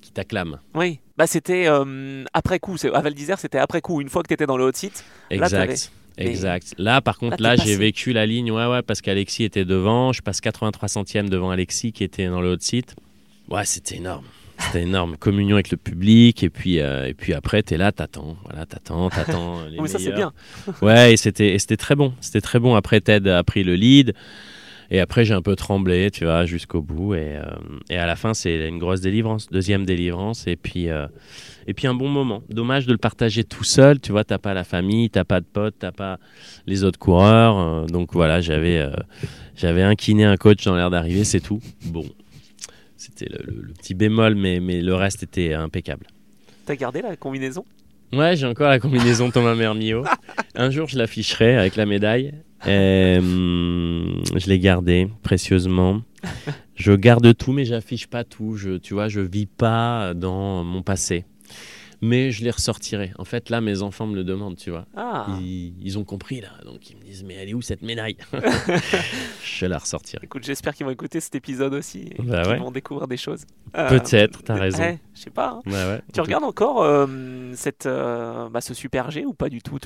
qui 0.00 0.12
t'acclame. 0.12 0.58
Oui, 0.74 1.00
bah 1.18 1.26
c'était 1.26 1.66
euh, 1.66 2.24
après 2.32 2.60
coup. 2.60 2.76
À 2.94 3.00
Val 3.00 3.12
d'Isère, 3.14 3.40
c'était 3.40 3.58
après 3.58 3.80
coup. 3.80 4.00
Une 4.00 4.08
fois 4.08 4.22
que 4.22 4.28
t'étais 4.28 4.46
dans 4.46 4.56
le 4.56 4.64
hot 4.64 4.70
site, 4.74 5.04
Là, 5.30 5.36
Exact. 5.36 5.68
mais- 5.68 6.05
Exact. 6.18 6.74
Là, 6.78 7.00
par 7.00 7.18
contre, 7.18 7.42
Là, 7.42 7.56
j'ai 7.56 7.76
vécu 7.76 8.12
la 8.12 8.26
ligne, 8.26 8.50
ouais, 8.50 8.66
ouais, 8.66 8.82
parce 8.82 9.00
qu'Alexis 9.00 9.44
était 9.44 9.64
devant. 9.64 10.12
Je 10.12 10.22
passe 10.22 10.40
83 10.40 10.88
centièmes 10.88 11.28
devant 11.28 11.50
Alexis 11.50 11.92
qui 11.92 12.04
était 12.04 12.26
dans 12.28 12.40
le 12.40 12.52
haut 12.52 12.56
de 12.56 12.62
site. 12.62 12.94
Ouais, 13.48 13.64
c'était 13.64 13.96
énorme. 13.96 14.24
C'était 14.58 14.82
énorme. 14.82 15.16
Communion 15.20 15.56
avec 15.56 15.70
le 15.70 15.76
public. 15.76 16.42
Et 16.42 16.50
puis, 16.50 16.80
euh, 16.80 17.06
et 17.06 17.14
puis 17.14 17.34
après, 17.34 17.62
t'es 17.62 17.76
là, 17.76 17.92
t'attends. 17.92 18.36
Voilà, 18.44 18.66
t'attends, 18.66 19.10
t'attends. 19.10 19.64
les 19.70 19.80
mais 19.80 19.88
ça 19.88 19.98
c'est 19.98 20.12
bien. 20.12 20.32
Ouais, 20.82 21.12
et 21.12 21.16
c'était, 21.16 21.54
et 21.54 21.58
c'était 21.58 21.76
très 21.76 21.94
bon. 21.94 22.14
C'était 22.20 22.40
très 22.40 22.58
bon. 22.58 22.74
Après, 22.74 23.00
Ted 23.00 23.30
a 23.30 23.42
pris 23.44 23.64
le 23.64 23.74
lead. 23.74 24.14
Et 24.90 25.00
après, 25.00 25.24
j'ai 25.24 25.34
un 25.34 25.42
peu 25.42 25.56
tremblé, 25.56 26.10
tu 26.10 26.24
vois, 26.24 26.46
jusqu'au 26.46 26.80
bout. 26.80 27.14
Et, 27.14 27.36
euh, 27.36 27.42
et 27.90 27.96
à 27.96 28.06
la 28.06 28.16
fin, 28.16 28.34
c'est 28.34 28.68
une 28.68 28.78
grosse 28.78 29.00
délivrance. 29.00 29.48
Deuxième 29.50 29.84
délivrance. 29.84 30.46
Et 30.46 30.56
puis, 30.56 30.88
euh, 30.88 31.06
et 31.66 31.74
puis 31.74 31.86
un 31.86 31.94
bon 31.94 32.08
moment. 32.08 32.42
Dommage 32.48 32.86
de 32.86 32.92
le 32.92 32.98
partager 32.98 33.44
tout 33.44 33.64
seul. 33.64 34.00
Tu 34.00 34.12
vois, 34.12 34.24
t'as 34.24 34.38
pas 34.38 34.54
la 34.54 34.64
famille, 34.64 35.10
t'as 35.10 35.24
pas 35.24 35.40
de 35.40 35.46
potes, 35.46 35.76
t'as 35.78 35.92
pas 35.92 36.18
les 36.66 36.84
autres 36.84 36.98
coureurs. 36.98 37.58
Euh, 37.58 37.86
donc 37.86 38.12
voilà, 38.12 38.40
j'avais, 38.40 38.78
euh, 38.78 38.90
j'avais 39.56 39.82
un 39.82 39.94
kiné, 39.94 40.24
un 40.24 40.36
coach 40.36 40.64
dans 40.64 40.76
l'air 40.76 40.90
d'arriver, 40.90 41.24
c'est 41.24 41.40
tout. 41.40 41.60
Bon. 41.86 42.04
C'était 42.96 43.26
le, 43.28 43.38
le- 43.52 43.62
le 43.62 43.72
petit 43.74 43.94
bémol, 43.94 44.34
mais, 44.34 44.58
mais 44.60 44.80
le 44.80 44.94
reste 44.94 45.22
était 45.22 45.54
impeccable. 45.54 46.06
T'as 46.64 46.76
gardé 46.76 47.02
la 47.02 47.16
combinaison? 47.16 47.64
Ouais, 48.12 48.36
j'ai 48.36 48.46
encore 48.46 48.68
la 48.68 48.78
combinaison 48.78 49.30
Thomas 49.30 49.54
Mermio. 49.54 50.04
Un 50.54 50.70
jour, 50.70 50.88
je 50.88 50.96
l'afficherai 50.96 51.56
avec 51.56 51.76
la 51.76 51.86
médaille. 51.86 52.32
Et, 52.66 53.16
hum, 53.18 54.22
je 54.34 54.46
l'ai 54.48 54.58
gardée 54.58 55.08
précieusement. 55.22 56.00
Je 56.74 56.92
garde 56.92 57.36
tout, 57.36 57.52
mais 57.52 57.64
j'affiche 57.64 58.06
pas 58.06 58.24
tout. 58.24 58.56
Je, 58.56 58.78
tu 58.78 58.94
vois, 58.94 59.08
je 59.08 59.20
vis 59.20 59.46
pas 59.46 60.14
dans 60.14 60.64
mon 60.64 60.82
passé. 60.82 61.24
Mais 62.02 62.30
je 62.30 62.44
les 62.44 62.50
ressortirai. 62.50 63.12
En 63.18 63.24
fait, 63.24 63.48
là, 63.50 63.60
mes 63.60 63.82
enfants 63.82 64.06
me 64.06 64.14
le 64.14 64.22
demandent, 64.24 64.56
tu 64.56 64.70
vois. 64.70 64.84
Ah, 64.96 65.26
Ils, 65.40 65.74
ils 65.82 65.98
ont 65.98 66.04
compris, 66.04 66.40
là. 66.40 66.48
Donc, 66.64 66.90
ils 66.90 66.96
me 66.96 67.02
disent, 67.02 67.24
mais 67.24 67.34
elle 67.34 67.48
est 67.48 67.54
où 67.54 67.62
cette 67.62 67.82
médaille 67.82 68.16
Je 69.42 69.66
la 69.66 69.78
ressortirai. 69.78 70.24
écoute, 70.24 70.44
j'espère 70.44 70.74
qu'ils 70.74 70.84
vont 70.86 70.92
écouter 70.92 71.20
cet 71.20 71.34
épisode 71.34 71.72
aussi 71.74 72.10
et 72.18 72.22
Bah 72.22 72.42
qu'ils 72.42 72.52
ouais. 72.52 72.58
vont 72.58 72.70
découvrir 72.70 73.06
des 73.08 73.16
choses. 73.16 73.44
Euh, 73.76 73.88
Peut-être, 73.88 74.42
t'as 74.42 74.54
raison. 74.54 74.78
ouais, 74.82 74.98
je 75.14 75.20
sais 75.20 75.30
pas. 75.30 75.58
hein. 75.64 75.70
Ouais, 75.70 75.72
ouais. 75.72 76.00
Tu 76.12 76.20
regardes 76.20 76.44
encore 76.44 76.82
euh, 76.82 77.06
cette, 77.54 77.86
euh, 77.86 78.48
bah, 78.50 78.60
ce 78.60 78.74
Super 78.74 79.10
G 79.10 79.24
ou 79.24 79.32
pas 79.32 79.48
du 79.48 79.62
tout? 79.62 79.78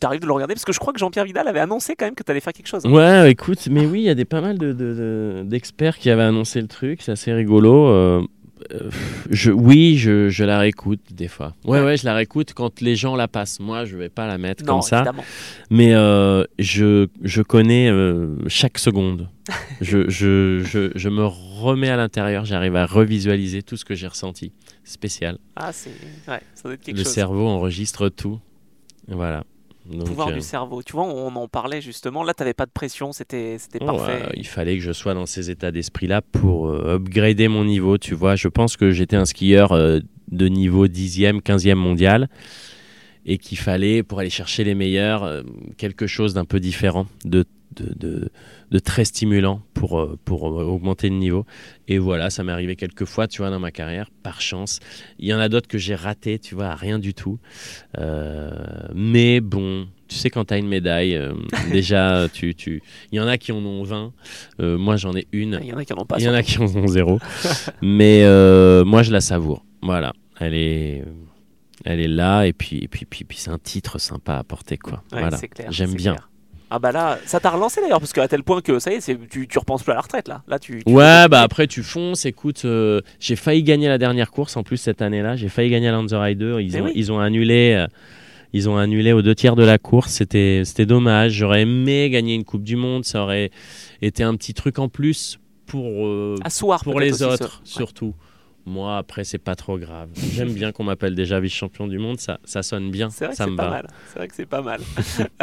T'arrives 0.00 0.20
de 0.20 0.26
le 0.26 0.32
regarder, 0.32 0.54
parce 0.54 0.64
que 0.64 0.72
je 0.72 0.78
crois 0.78 0.92
que 0.92 0.98
Jean-Pierre 0.98 1.24
Vidal 1.24 1.46
avait 1.48 1.60
annoncé 1.60 1.94
quand 1.96 2.06
même 2.06 2.14
que 2.14 2.22
t'allais 2.22 2.40
faire 2.40 2.52
quelque 2.52 2.68
chose. 2.68 2.84
hein. 2.86 2.90
Ouais, 2.92 3.30
écoute, 3.30 3.68
mais 3.70 3.86
oui, 3.86 4.00
il 4.00 4.04
y 4.04 4.10
a 4.10 4.14
des 4.14 4.24
pas 4.24 4.40
mal 4.40 4.58
de- 4.58 4.72
de- 4.72 4.94
de- 4.94 5.42
d'experts 5.44 5.98
qui 5.98 6.10
avaient 6.10 6.22
annoncé 6.22 6.60
le 6.60 6.68
truc, 6.68 7.02
c'est 7.02 7.12
assez 7.12 7.32
rigolo. 7.32 8.26
Euh, 8.72 8.90
je, 9.30 9.50
oui, 9.50 9.96
je, 9.96 10.28
je 10.28 10.44
la 10.44 10.58
réécoute 10.58 11.00
des 11.12 11.28
fois. 11.28 11.54
Ouais, 11.64 11.78
Ouais. 11.80 11.84
ouais, 11.86 11.96
je 11.96 12.04
la 12.04 12.14
réécoute 12.14 12.52
quand 12.54 12.80
les 12.80 12.96
gens 12.96 13.16
la 13.16 13.28
passent. 13.28 13.60
Moi, 13.60 13.84
je 13.84 13.96
vais 13.96 14.08
pas 14.08 14.26
la 14.26 14.38
mettre 14.38 14.64
non, 14.64 14.74
comme 14.74 14.82
ça, 14.82 14.98
évidemment. 14.98 15.24
mais 15.70 15.94
euh, 15.94 16.44
je, 16.58 17.06
je 17.22 17.42
connais 17.42 17.88
euh, 17.90 18.36
chaque 18.48 18.78
seconde. 18.78 19.28
je, 19.80 20.08
je, 20.08 20.62
je, 20.64 20.90
je 20.94 21.08
me 21.08 21.24
remets 21.24 21.88
à 21.90 21.96
l'intérieur, 21.96 22.44
j'arrive 22.44 22.76
à 22.76 22.86
revisualiser 22.86 23.62
tout 23.62 23.76
ce 23.76 23.84
que 23.84 23.94
j'ai 23.94 24.06
ressenti. 24.06 24.52
Spécial. 24.84 25.38
Ah, 25.56 25.72
c'est. 25.72 25.90
Ouais, 26.28 26.40
ça 26.54 26.62
doit 26.64 26.74
être 26.74 26.82
quelque 26.82 26.96
le 26.98 27.04
chose. 27.04 27.12
cerveau 27.12 27.46
enregistre 27.46 28.08
tout. 28.08 28.38
Voilà. 29.08 29.44
Donc, 29.90 30.06
pouvoir 30.06 30.28
euh, 30.28 30.32
du 30.32 30.40
cerveau. 30.40 30.82
Tu 30.82 30.92
vois, 30.92 31.04
on 31.04 31.34
en 31.34 31.48
parlait 31.48 31.80
justement. 31.80 32.22
Là, 32.22 32.32
t'avais 32.34 32.54
pas 32.54 32.66
de 32.66 32.70
pression, 32.70 33.12
c'était 33.12 33.56
c'était 33.58 33.78
Oh, 33.82 33.86
parfait. 33.86 34.28
il 34.36 34.46
fallait 34.46 34.76
que 34.76 34.82
je 34.82 34.92
sois 34.92 35.14
dans 35.14 35.26
ces 35.26 35.50
états 35.50 35.70
d'esprit-là 35.72 36.22
pour 36.22 36.68
euh, 36.68 36.94
upgrader 36.96 37.48
mon 37.48 37.64
niveau, 37.64 37.98
tu 37.98 38.14
vois. 38.14 38.36
Je 38.36 38.48
pense 38.48 38.76
que 38.76 38.90
j'étais 38.90 39.16
un 39.16 39.24
skieur 39.24 39.72
euh, 39.72 40.00
de 40.30 40.46
niveau 40.48 40.86
10e, 40.86 41.40
15e 41.42 41.74
mondial 41.74 42.28
et 43.26 43.38
qu'il 43.38 43.58
fallait, 43.58 44.02
pour 44.02 44.20
aller 44.20 44.30
chercher 44.30 44.64
les 44.64 44.74
meilleurs, 44.74 45.24
euh, 45.24 45.42
quelque 45.76 46.06
chose 46.06 46.34
d'un 46.34 46.44
peu 46.44 46.58
différent, 46.60 47.06
de, 47.24 47.44
de, 47.76 47.92
de, 47.96 48.30
de 48.70 48.78
très 48.78 49.04
stimulant 49.04 49.62
pour, 49.74 50.00
euh, 50.00 50.18
pour 50.24 50.48
euh, 50.48 50.64
augmenter 50.64 51.08
le 51.08 51.16
niveau. 51.16 51.46
Et 51.88 51.98
voilà, 51.98 52.30
ça 52.30 52.44
m'est 52.44 52.52
arrivé 52.52 52.76
quelques 52.76 53.04
fois, 53.04 53.28
tu 53.28 53.42
vois, 53.42 53.50
dans 53.50 53.60
ma 53.60 53.70
carrière, 53.70 54.10
par 54.22 54.40
chance. 54.40 54.80
Il 55.18 55.28
y 55.28 55.34
en 55.34 55.38
a 55.38 55.48
d'autres 55.48 55.68
que 55.68 55.78
j'ai 55.78 55.94
raté, 55.94 56.38
tu 56.38 56.54
vois, 56.54 56.66
à 56.66 56.74
rien 56.74 56.98
du 56.98 57.14
tout. 57.14 57.38
Euh, 57.98 58.50
mais 58.94 59.40
bon, 59.40 59.88
tu 60.08 60.16
sais, 60.16 60.30
quand 60.30 60.46
tu 60.46 60.54
as 60.54 60.58
une 60.58 60.68
médaille, 60.68 61.16
euh, 61.16 61.32
déjà, 61.72 62.28
tu, 62.32 62.54
tu... 62.54 62.82
il 63.12 63.16
y 63.16 63.20
en 63.20 63.26
a 63.26 63.38
qui 63.38 63.52
en 63.52 63.64
ont 63.64 63.82
20. 63.82 64.12
euh, 64.60 64.78
moi, 64.78 64.96
j'en 64.96 65.14
ai 65.14 65.26
une. 65.32 65.58
Il 65.62 65.68
y 65.68 65.72
en 65.72 65.78
a 65.78 65.84
qui 65.84 65.92
en 65.92 65.98
ont 65.98 66.04
pas. 66.06 66.16
Il 66.18 66.24
y 66.24 66.28
en 66.28 66.34
a 66.34 66.42
qui 66.42 66.58
en 66.58 66.64
ont 66.64 66.86
zéro. 66.86 67.18
mais 67.82 68.24
moi, 68.84 69.02
je 69.02 69.12
la 69.12 69.20
savoure. 69.20 69.64
Voilà. 69.82 70.12
Elle 70.38 70.54
est, 70.54 71.04
elle 71.84 72.00
est 72.00 72.08
là. 72.08 72.44
Et 72.46 72.52
puis, 72.52 72.78
et 72.82 72.88
puis, 72.88 73.04
puis, 73.04 73.24
puis 73.24 73.38
c'est 73.38 73.50
un 73.50 73.58
titre 73.58 73.98
sympa 73.98 74.36
à 74.36 74.44
porter, 74.44 74.78
quoi. 74.78 75.02
Ouais, 75.12 75.20
voilà. 75.20 75.38
J'aime 75.68 75.94
bien. 75.94 76.14
clair. 76.14 76.29
Ah 76.70 76.78
bah 76.78 76.92
là, 76.92 77.18
ça 77.26 77.40
t'a 77.40 77.50
relancé 77.50 77.80
d'ailleurs, 77.80 77.98
parce 77.98 78.12
qu'à 78.12 78.28
tel 78.28 78.42
point 78.44 78.60
que 78.60 78.78
ça 78.78 78.92
y 78.92 78.94
est, 78.96 79.28
tu, 79.28 79.48
tu 79.48 79.58
repenses 79.58 79.82
plus 79.82 79.90
à 79.92 79.96
la 79.96 80.00
retraite 80.02 80.28
là. 80.28 80.42
Là, 80.46 80.58
tu. 80.58 80.82
tu 80.86 80.92
Ouais, 80.92 81.26
bah 81.28 81.40
après 81.42 81.66
tu 81.66 81.82
fonces. 81.82 82.26
Écoute, 82.26 82.62
euh, 82.64 83.00
j'ai 83.18 83.34
failli 83.36 83.62
gagner 83.64 83.88
la 83.88 83.98
dernière 83.98 84.30
course 84.30 84.56
en 84.56 84.62
plus 84.62 84.76
cette 84.76 85.02
année-là. 85.02 85.34
J'ai 85.36 85.48
failli 85.48 85.70
gagner 85.70 85.88
à 85.88 86.20
Rider. 86.22 86.56
Ils 86.60 86.76
Eh 86.76 86.80
ont, 86.80 86.84
oui. 86.84 86.92
ils 86.94 87.10
ont 87.12 87.18
annulé. 87.18 87.74
euh, 87.76 87.86
ils 88.52 88.68
ont 88.68 88.76
annulé 88.76 89.12
aux 89.12 89.22
deux 89.22 89.34
tiers 89.34 89.54
de 89.56 89.62
la 89.64 89.78
course. 89.78 90.10
C'était, 90.12 90.62
dommage. 90.86 91.32
J'aurais 91.32 91.62
aimé 91.62 92.10
gagner 92.10 92.34
une 92.34 92.44
Coupe 92.44 92.64
du 92.64 92.76
Monde. 92.76 93.04
Ça 93.04 93.22
aurait 93.22 93.50
été 94.02 94.22
un 94.24 94.34
petit 94.34 94.54
truc 94.54 94.78
en 94.80 94.88
plus 94.88 95.38
pour, 95.66 96.06
euh, 96.06 96.34
pour 96.82 96.98
les 97.00 97.22
autres, 97.22 97.62
Ouais. 97.64 98.14
Moi, 98.70 98.96
après, 98.96 99.24
c'est 99.24 99.38
pas 99.38 99.56
trop 99.56 99.78
grave. 99.78 100.08
J'aime 100.32 100.52
bien 100.52 100.70
qu'on 100.72 100.84
m'appelle 100.84 101.14
déjà 101.16 101.40
vice-champion 101.40 101.88
du 101.88 101.98
monde. 101.98 102.20
Ça, 102.20 102.38
ça 102.44 102.62
sonne 102.62 102.90
bien. 102.90 103.10
C'est 103.10 103.24
vrai 103.24 103.32
que 103.32 103.36
ça 103.36 103.44
c'est 103.44 103.50
me 103.50 103.56
pas 103.56 103.68
mal. 103.70 103.86
C'est 104.12 104.18
vrai 104.18 104.28
que 104.28 104.34
c'est 104.34 104.46
pas 104.46 104.62
mal. 104.62 104.80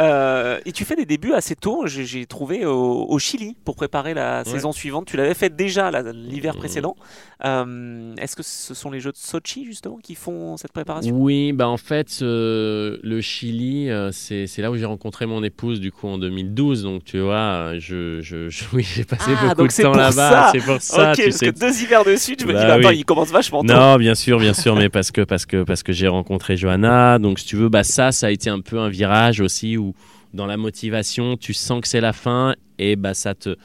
Euh, 0.00 0.58
et 0.64 0.70
tu 0.72 0.84
fais 0.84 0.94
des 0.96 1.06
débuts 1.06 1.32
assez 1.32 1.56
tôt. 1.56 1.86
J'ai 1.86 2.04
j'ai 2.06 2.24
trouvé 2.26 2.64
au, 2.64 3.04
au 3.08 3.18
Chili 3.18 3.56
pour 3.64 3.74
préparer 3.76 4.14
la 4.14 4.44
saison 4.44 4.70
suivante. 4.72 5.06
Tu 5.06 5.16
l'avais 5.16 5.34
fait 5.34 5.54
déjà 5.54 5.90
l'hiver 6.12 6.54
Mhm. 6.54 6.58
précédent. 6.60 6.96
Euh, 7.44 8.14
Est-ce 8.16 8.36
que 8.36 8.42
ce 8.42 8.74
sont 8.74 8.90
les 8.90 9.00
Jeux 9.00 9.12
de 9.12 9.16
Sochi 9.16 9.64
justement 9.64 9.98
qui 10.02 10.14
font 10.14 10.56
cette 10.56 10.72
préparation? 10.72 11.14
Oui, 11.16 11.52
bah 11.52 11.68
en 11.68 11.76
fait, 11.76 12.18
euh, 12.22 12.98
le 13.02 13.20
Chili, 13.20 13.90
euh, 13.90 14.10
c'est 14.12 14.46
c'est 14.46 14.62
là 14.62 14.70
où 14.70 14.76
j'ai 14.76 14.84
rencontré 14.84 15.26
mon 15.26 15.42
épouse 15.42 15.80
du 15.80 15.90
coup 15.92 16.06
en 16.06 16.18
2012. 16.18 16.84
Donc 16.84 17.04
tu 17.04 17.18
vois, 17.18 17.78
je, 17.78 18.20
je, 18.20 18.48
je- 18.48 18.64
oui, 18.72 18.84
j'ai 18.84 19.04
passé 19.04 19.32
Ah, 19.36 19.48
beaucoup 19.54 19.66
de 19.66 19.72
c'est 19.72 19.82
temps 19.82 19.92
là-bas. 19.94 20.12
ça. 20.12 20.48
C'est 20.52 20.60
pour 20.64 20.80
ça, 20.80 21.10
Ok, 21.10 21.16
tu 21.16 21.24
parce 21.24 21.36
sais. 21.36 21.52
que 21.52 21.58
deux 21.58 21.82
hivers 21.82 22.04
dessus, 22.04 22.36
je 22.38 22.46
me 22.46 22.52
Bah 22.52 22.60
dis, 22.60 22.66
bah, 22.66 22.74
attends, 22.74 22.88
oui. 22.90 22.98
il 22.98 23.04
commence 23.04 23.17
vachement 23.24 23.62
tôt. 23.62 23.72
Non, 23.72 23.96
bien 23.96 24.14
sûr, 24.14 24.38
bien 24.38 24.54
sûr, 24.54 24.76
mais 24.76 24.88
parce 24.88 25.10
que 25.10 25.22
parce 25.22 25.46
que 25.46 25.62
parce 25.62 25.82
que 25.82 25.92
j'ai 25.92 26.08
rencontré 26.08 26.56
Johanna. 26.56 27.18
Donc 27.18 27.38
si 27.38 27.46
tu 27.46 27.56
veux, 27.56 27.68
bah 27.68 27.84
ça, 27.84 28.12
ça 28.12 28.28
a 28.28 28.30
été 28.30 28.50
un 28.50 28.60
peu 28.60 28.78
un 28.78 28.88
virage 28.88 29.40
aussi 29.40 29.76
où 29.76 29.94
dans 30.34 30.46
la 30.46 30.56
motivation, 30.56 31.36
tu 31.36 31.54
sens 31.54 31.80
que 31.80 31.88
c'est 31.88 32.00
la 32.00 32.12
fin 32.12 32.54
et 32.78 32.96
bah 32.96 33.14
ça 33.14 33.34
te 33.34 33.56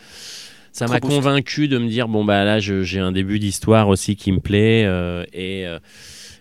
ça 0.72 0.88
m'a 0.88 1.00
convaincu 1.00 1.68
de 1.68 1.78
me 1.78 1.88
dire 1.88 2.08
bon 2.08 2.26
bah 2.26 2.44
là 2.44 2.60
j'ai 2.60 3.00
un 3.00 3.12
début 3.12 3.40
d'histoire 3.40 3.90
aussi 3.90 4.16
qui 4.16 4.32
me 4.32 4.40
plaît 4.40 4.86
euh, 4.86 5.24
et 5.32 5.68
euh, 5.68 5.80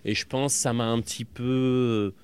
et 0.04 0.14
je 0.14 0.24
pense 0.26 0.54
que 0.54 0.58
ça 0.58 0.72
m'a 0.72 0.86
un 0.86 1.00
petit 1.00 1.24
peu 1.24 2.14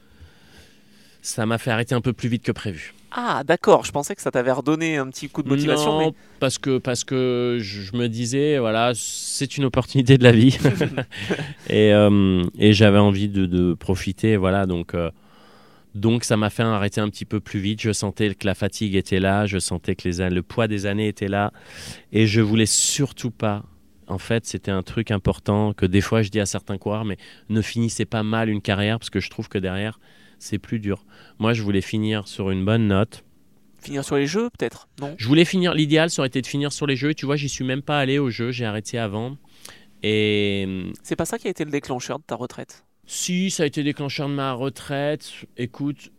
ça 1.20 1.44
m'a 1.44 1.58
fait 1.58 1.70
arrêter 1.70 1.94
un 1.94 2.00
peu 2.00 2.12
plus 2.12 2.28
vite 2.28 2.42
que 2.42 2.52
prévu. 2.52 2.94
Ah, 3.10 3.42
d'accord. 3.44 3.84
Je 3.84 3.92
pensais 3.92 4.14
que 4.14 4.20
ça 4.20 4.30
t'avait 4.30 4.52
redonné 4.52 4.96
un 4.96 5.08
petit 5.08 5.28
coup 5.28 5.42
de 5.42 5.48
motivation. 5.48 5.92
Non, 5.92 5.98
mais- 5.98 6.14
parce 6.40 6.58
que 6.58 6.78
parce 6.78 7.04
que 7.04 7.58
je, 7.60 7.96
me 7.96 8.06
disais 8.08 8.58
voilà 8.58 8.92
c'est 8.94 9.56
une 9.56 9.64
opportunité 9.64 10.18
de 10.18 10.24
la 10.24 10.32
vie 10.32 10.56
et, 11.70 11.92
euh, 11.92 12.44
et 12.58 12.72
j'avais 12.72 12.98
envie 12.98 13.28
de, 13.28 13.46
de 13.46 13.74
profiter 13.74 14.36
voilà 14.36 14.66
donc 14.66 14.94
euh, 14.94 15.10
donc 15.96 16.22
ça 16.22 16.36
m'a 16.36 16.48
fait 16.48 16.62
arrêter 16.62 17.00
un 17.00 17.08
petit 17.08 17.24
peu 17.24 17.40
plus 17.40 17.58
vite 17.58 17.80
je 17.82 17.92
sentais 17.92 18.34
que 18.34 18.46
la 18.46 18.54
fatigue 18.54 18.94
était 18.94 19.18
là 19.18 19.46
je 19.46 19.58
sentais 19.58 19.96
que 19.96 20.08
les, 20.08 20.30
le 20.30 20.42
poids 20.42 20.68
des 20.68 20.86
années 20.86 21.08
était 21.08 21.28
là 21.28 21.52
et 22.12 22.26
je 22.28 22.40
voulais 22.40 22.66
surtout 22.66 23.32
pas 23.32 23.64
en 24.06 24.18
fait 24.18 24.46
c'était 24.46 24.70
un 24.70 24.82
truc 24.84 25.10
important 25.10 25.72
que 25.72 25.86
des 25.86 26.00
fois 26.00 26.22
je 26.22 26.28
dis 26.28 26.40
à 26.40 26.46
certains 26.46 26.78
coureurs 26.78 27.04
mais 27.04 27.16
ne 27.48 27.62
finissez 27.62 28.04
pas 28.04 28.22
mal 28.22 28.48
une 28.48 28.62
carrière 28.62 29.00
parce 29.00 29.10
que 29.10 29.18
je 29.18 29.28
trouve 29.28 29.48
que 29.48 29.58
derrière 29.58 29.98
c'est 30.38 30.58
plus 30.58 30.78
dur 30.78 31.04
moi 31.38 31.52
je 31.52 31.62
voulais 31.62 31.80
finir 31.80 32.28
sur 32.28 32.50
une 32.50 32.64
bonne 32.64 32.88
note 32.88 33.24
Finir 33.80 34.04
sur 34.04 34.16
les 34.16 34.26
Jeux, 34.26 34.50
peut-être? 34.50 34.88
Non? 35.00 35.14
Je 35.18 35.26
voulais 35.28 35.44
finir, 35.44 35.72
l'idéal 35.72 36.10
ça 36.10 36.22
aurait 36.22 36.28
été 36.28 36.42
de 36.42 36.46
finir 36.46 36.72
sur 36.72 36.86
les 36.86 36.96
jeux. 36.96 37.14
Tu 37.14 37.26
vois, 37.26 37.36
j'y 37.36 37.48
suis 37.48 37.64
même 37.64 37.82
pas 37.82 38.00
allé 38.00 38.18
aux 38.18 38.28
jeux, 38.28 38.50
j'ai 38.50 38.64
arrêté 38.64 38.98
avant. 38.98 39.36
Et 40.02 40.64
hum, 40.66 40.92
C'est 41.02 41.16
pas 41.16 41.24
ça 41.24 41.38
qui 41.38 41.46
a 41.46 41.50
été 41.50 41.64
le 41.64 41.70
déclencheur 41.70 42.18
de 42.18 42.24
ta 42.24 42.34
retraite? 42.34 42.84
Si 43.06 43.50
ça 43.50 43.62
a 43.62 43.66
été 43.66 43.82
déclencheur 43.82 44.28
de 44.28 44.34
ma 44.34 44.52
retraite, 44.52 45.32
écoute, 45.56 46.10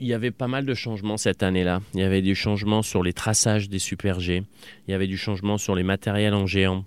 il 0.00 0.08
y 0.08 0.12
avait 0.12 0.30
pas 0.30 0.48
mal 0.48 0.66
de 0.66 0.74
changements 0.74 1.16
cette 1.16 1.42
année-là. 1.42 1.80
Il 1.94 2.00
y 2.00 2.02
avait 2.02 2.20
du 2.20 2.34
changement 2.34 2.82
sur 2.82 3.02
les 3.02 3.12
traçages 3.12 3.68
des 3.68 3.78
Super 3.78 4.20
G, 4.20 4.42
il 4.86 4.90
y 4.90 4.94
avait 4.94 5.06
du 5.06 5.16
changement 5.16 5.56
sur 5.56 5.74
les 5.74 5.84
matériels 5.84 6.34
en 6.34 6.46
géant. 6.46 6.84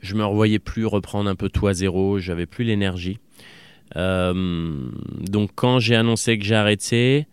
Je 0.00 0.14
me 0.14 0.24
revoyais 0.24 0.58
plus 0.58 0.86
reprendre 0.86 1.28
un 1.28 1.34
peu 1.34 1.50
tout 1.50 1.66
à 1.66 1.74
zéro, 1.74 2.18
j'avais 2.20 2.46
plus 2.46 2.64
l'énergie. 2.64 3.18
Euh, 3.96 4.88
donc 5.20 5.50
quand 5.54 5.78
j'ai 5.78 5.96
annoncé 5.96 6.38
que 6.38 6.44
j'ai 6.44 6.54
arrêté, 6.54 7.26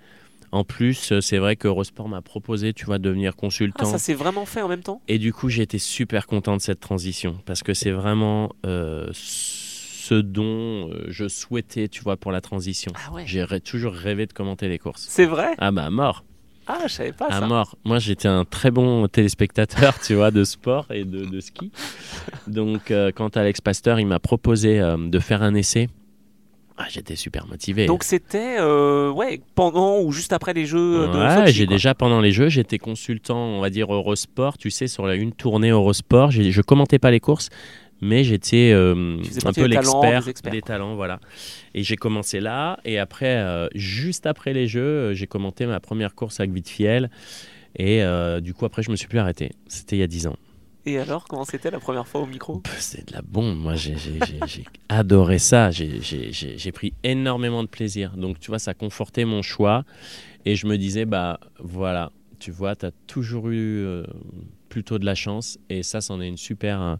en 0.51 0.63
plus, 0.63 1.11
euh, 1.11 1.21
c'est 1.21 1.37
vrai 1.37 1.55
que 1.55 1.67
Eurosport 1.67 2.07
m'a 2.07 2.21
proposé, 2.21 2.73
tu 2.73 2.85
vois, 2.85 2.97
de 2.99 3.03
devenir 3.03 3.33
Ah, 3.35 3.39
consultant. 3.39 3.85
ça 3.85 3.97
s'est 3.97 4.13
vraiment 4.13 4.45
fait 4.45 4.61
en 4.61 4.67
même 4.69 4.81
temps? 4.81 5.01
Et 5.07 5.17
du 5.19 5.33
coup, 5.33 5.49
j'ai 5.49 5.61
été 5.63 5.77
super 5.77 6.25
content 6.25 6.55
de 6.55 6.61
cette 6.61 6.79
transition 6.79 7.37
parce 7.45 7.63
que 7.63 7.73
c'est 7.73 7.91
vraiment 7.91 8.53
euh, 8.65 9.09
ce 9.13 10.15
dont 10.15 10.89
je 11.09 11.27
souhaitais, 11.27 11.89
tu 11.89 12.01
vois, 12.01 12.15
pour 12.15 12.31
la 12.31 12.39
transition. 12.41 12.91
Ah 12.95 13.11
ouais. 13.13 13.23
J'ai 13.25 13.45
toujours 13.59 13.91
rêvé 13.93 14.25
de 14.25 14.31
commenter 14.33 14.69
les 14.69 14.79
courses. 14.79 15.05
C'est 15.09 15.25
vrai? 15.25 15.49
Ah 15.57 15.71
bah 15.71 15.89
mort, 15.89 16.23
Ah, 16.65 16.79
je 16.87 16.93
savais 16.93 17.11
pas 17.11 17.27
à 17.27 17.39
ça. 17.41 17.45
mort. 17.47 17.75
Moi, 17.83 17.99
j'étais 17.99 18.29
un 18.29 18.45
très 18.45 18.71
bon 18.71 19.05
téléspectateur, 19.09 19.99
tu 20.05 20.15
vois, 20.15 20.31
de 20.31 20.45
sport 20.45 20.85
et 20.91 21.03
de, 21.03 21.25
de 21.25 21.39
ski. 21.41 21.71
Donc, 22.47 22.89
euh, 22.89 23.11
quand 23.13 23.35
Alex 23.35 23.59
Pasteur, 23.59 23.99
il 23.99 24.07
m'a 24.07 24.19
proposé 24.19 24.79
euh, 24.79 24.95
de 24.97 25.19
faire 25.19 25.43
un 25.43 25.53
essai, 25.55 25.89
ah, 26.79 26.85
j'étais 26.89 27.15
super 27.15 27.47
motivé. 27.47 27.87
Donc 27.87 28.03
c'était 28.03 28.57
euh, 28.59 29.09
ouais, 29.09 29.41
pendant 29.55 29.99
ou 29.99 30.11
juste 30.11 30.31
après 30.31 30.53
les 30.53 30.67
Jeux 30.67 31.07
de 31.07 31.17
Ouais, 31.17 31.51
j'ai 31.51 31.65
déjà 31.65 31.95
pendant 31.95 32.21
les 32.21 32.31
jeux, 32.31 32.49
j'étais 32.49 32.77
consultant, 32.77 33.39
on 33.39 33.61
va 33.61 33.71
dire 33.71 33.91
Eurosport, 33.91 34.59
tu 34.59 34.69
sais, 34.69 34.87
sur 34.87 35.07
la 35.07 35.15
une 35.15 35.31
tournée 35.31 35.69
Eurosport, 35.69 36.29
je 36.29 36.61
commentais 36.61 36.99
pas 36.99 37.09
les 37.09 37.19
courses, 37.19 37.49
mais 37.99 38.23
j'étais 38.23 38.71
euh, 38.73 39.17
un 39.43 39.53
peu 39.53 39.65
l'expert 39.65 40.23
des 40.51 40.61
talents, 40.61 40.95
voilà. 40.95 41.19
Et 41.73 41.81
j'ai 41.81 41.95
commencé 41.95 42.39
là, 42.39 42.79
et 42.85 42.99
après, 42.99 43.37
euh, 43.37 43.67
juste 43.73 44.27
après 44.27 44.53
les 44.53 44.67
jeux, 44.67 45.13
j'ai 45.13 45.25
commenté 45.25 45.65
ma 45.65 45.79
première 45.79 46.13
course 46.13 46.39
avec 46.39 46.51
Vitfiel, 46.51 47.09
et 47.75 48.03
du 48.41 48.53
coup 48.53 48.65
après 48.65 48.83
je 48.83 48.91
me 48.91 48.95
suis 48.95 49.07
plus 49.07 49.19
arrêté. 49.19 49.51
C'était 49.67 49.95
il 49.95 49.99
y 49.99 50.03
a 50.03 50.07
10 50.07 50.27
ans. 50.27 50.35
Et 50.87 50.97
alors, 50.99 51.25
comment 51.25 51.43
c'était 51.43 51.69
la 51.69 51.81
première 51.81 52.07
fois 52.07 52.21
au 52.21 52.25
micro? 52.25 52.63
C'est 52.79 53.09
de 53.09 53.13
la 53.13 53.21
bombe. 53.21 53.57
Moi, 53.57 53.75
j'ai 53.75 53.97
adoré 54.87 55.37
ça. 55.37 55.69
J'ai 55.69 56.71
pris 56.71 56.93
énormément 57.03 57.61
de 57.61 57.67
plaisir. 57.67 58.15
Donc, 58.15 58.39
tu 58.39 58.47
vois, 58.47 58.57
ça 58.57 58.73
confortait 58.73 59.25
mon 59.25 59.41
choix. 59.41 59.83
Et 60.45 60.55
je 60.55 60.65
me 60.65 60.77
disais, 60.77 61.03
bah 61.03 61.41
voilà, 61.59 62.13
tu 62.39 62.51
vois, 62.51 62.77
tu 62.77 62.85
as 62.85 62.91
toujours 63.05 63.49
eu 63.49 63.83
euh, 63.83 64.05
plutôt 64.69 64.97
de 64.97 65.03
la 65.05 65.13
chance. 65.13 65.57
Et 65.69 65.83
ça, 65.83 65.99
c'en 65.99 66.21
est 66.21 66.27
une 66.29 66.37
super. 66.37 66.97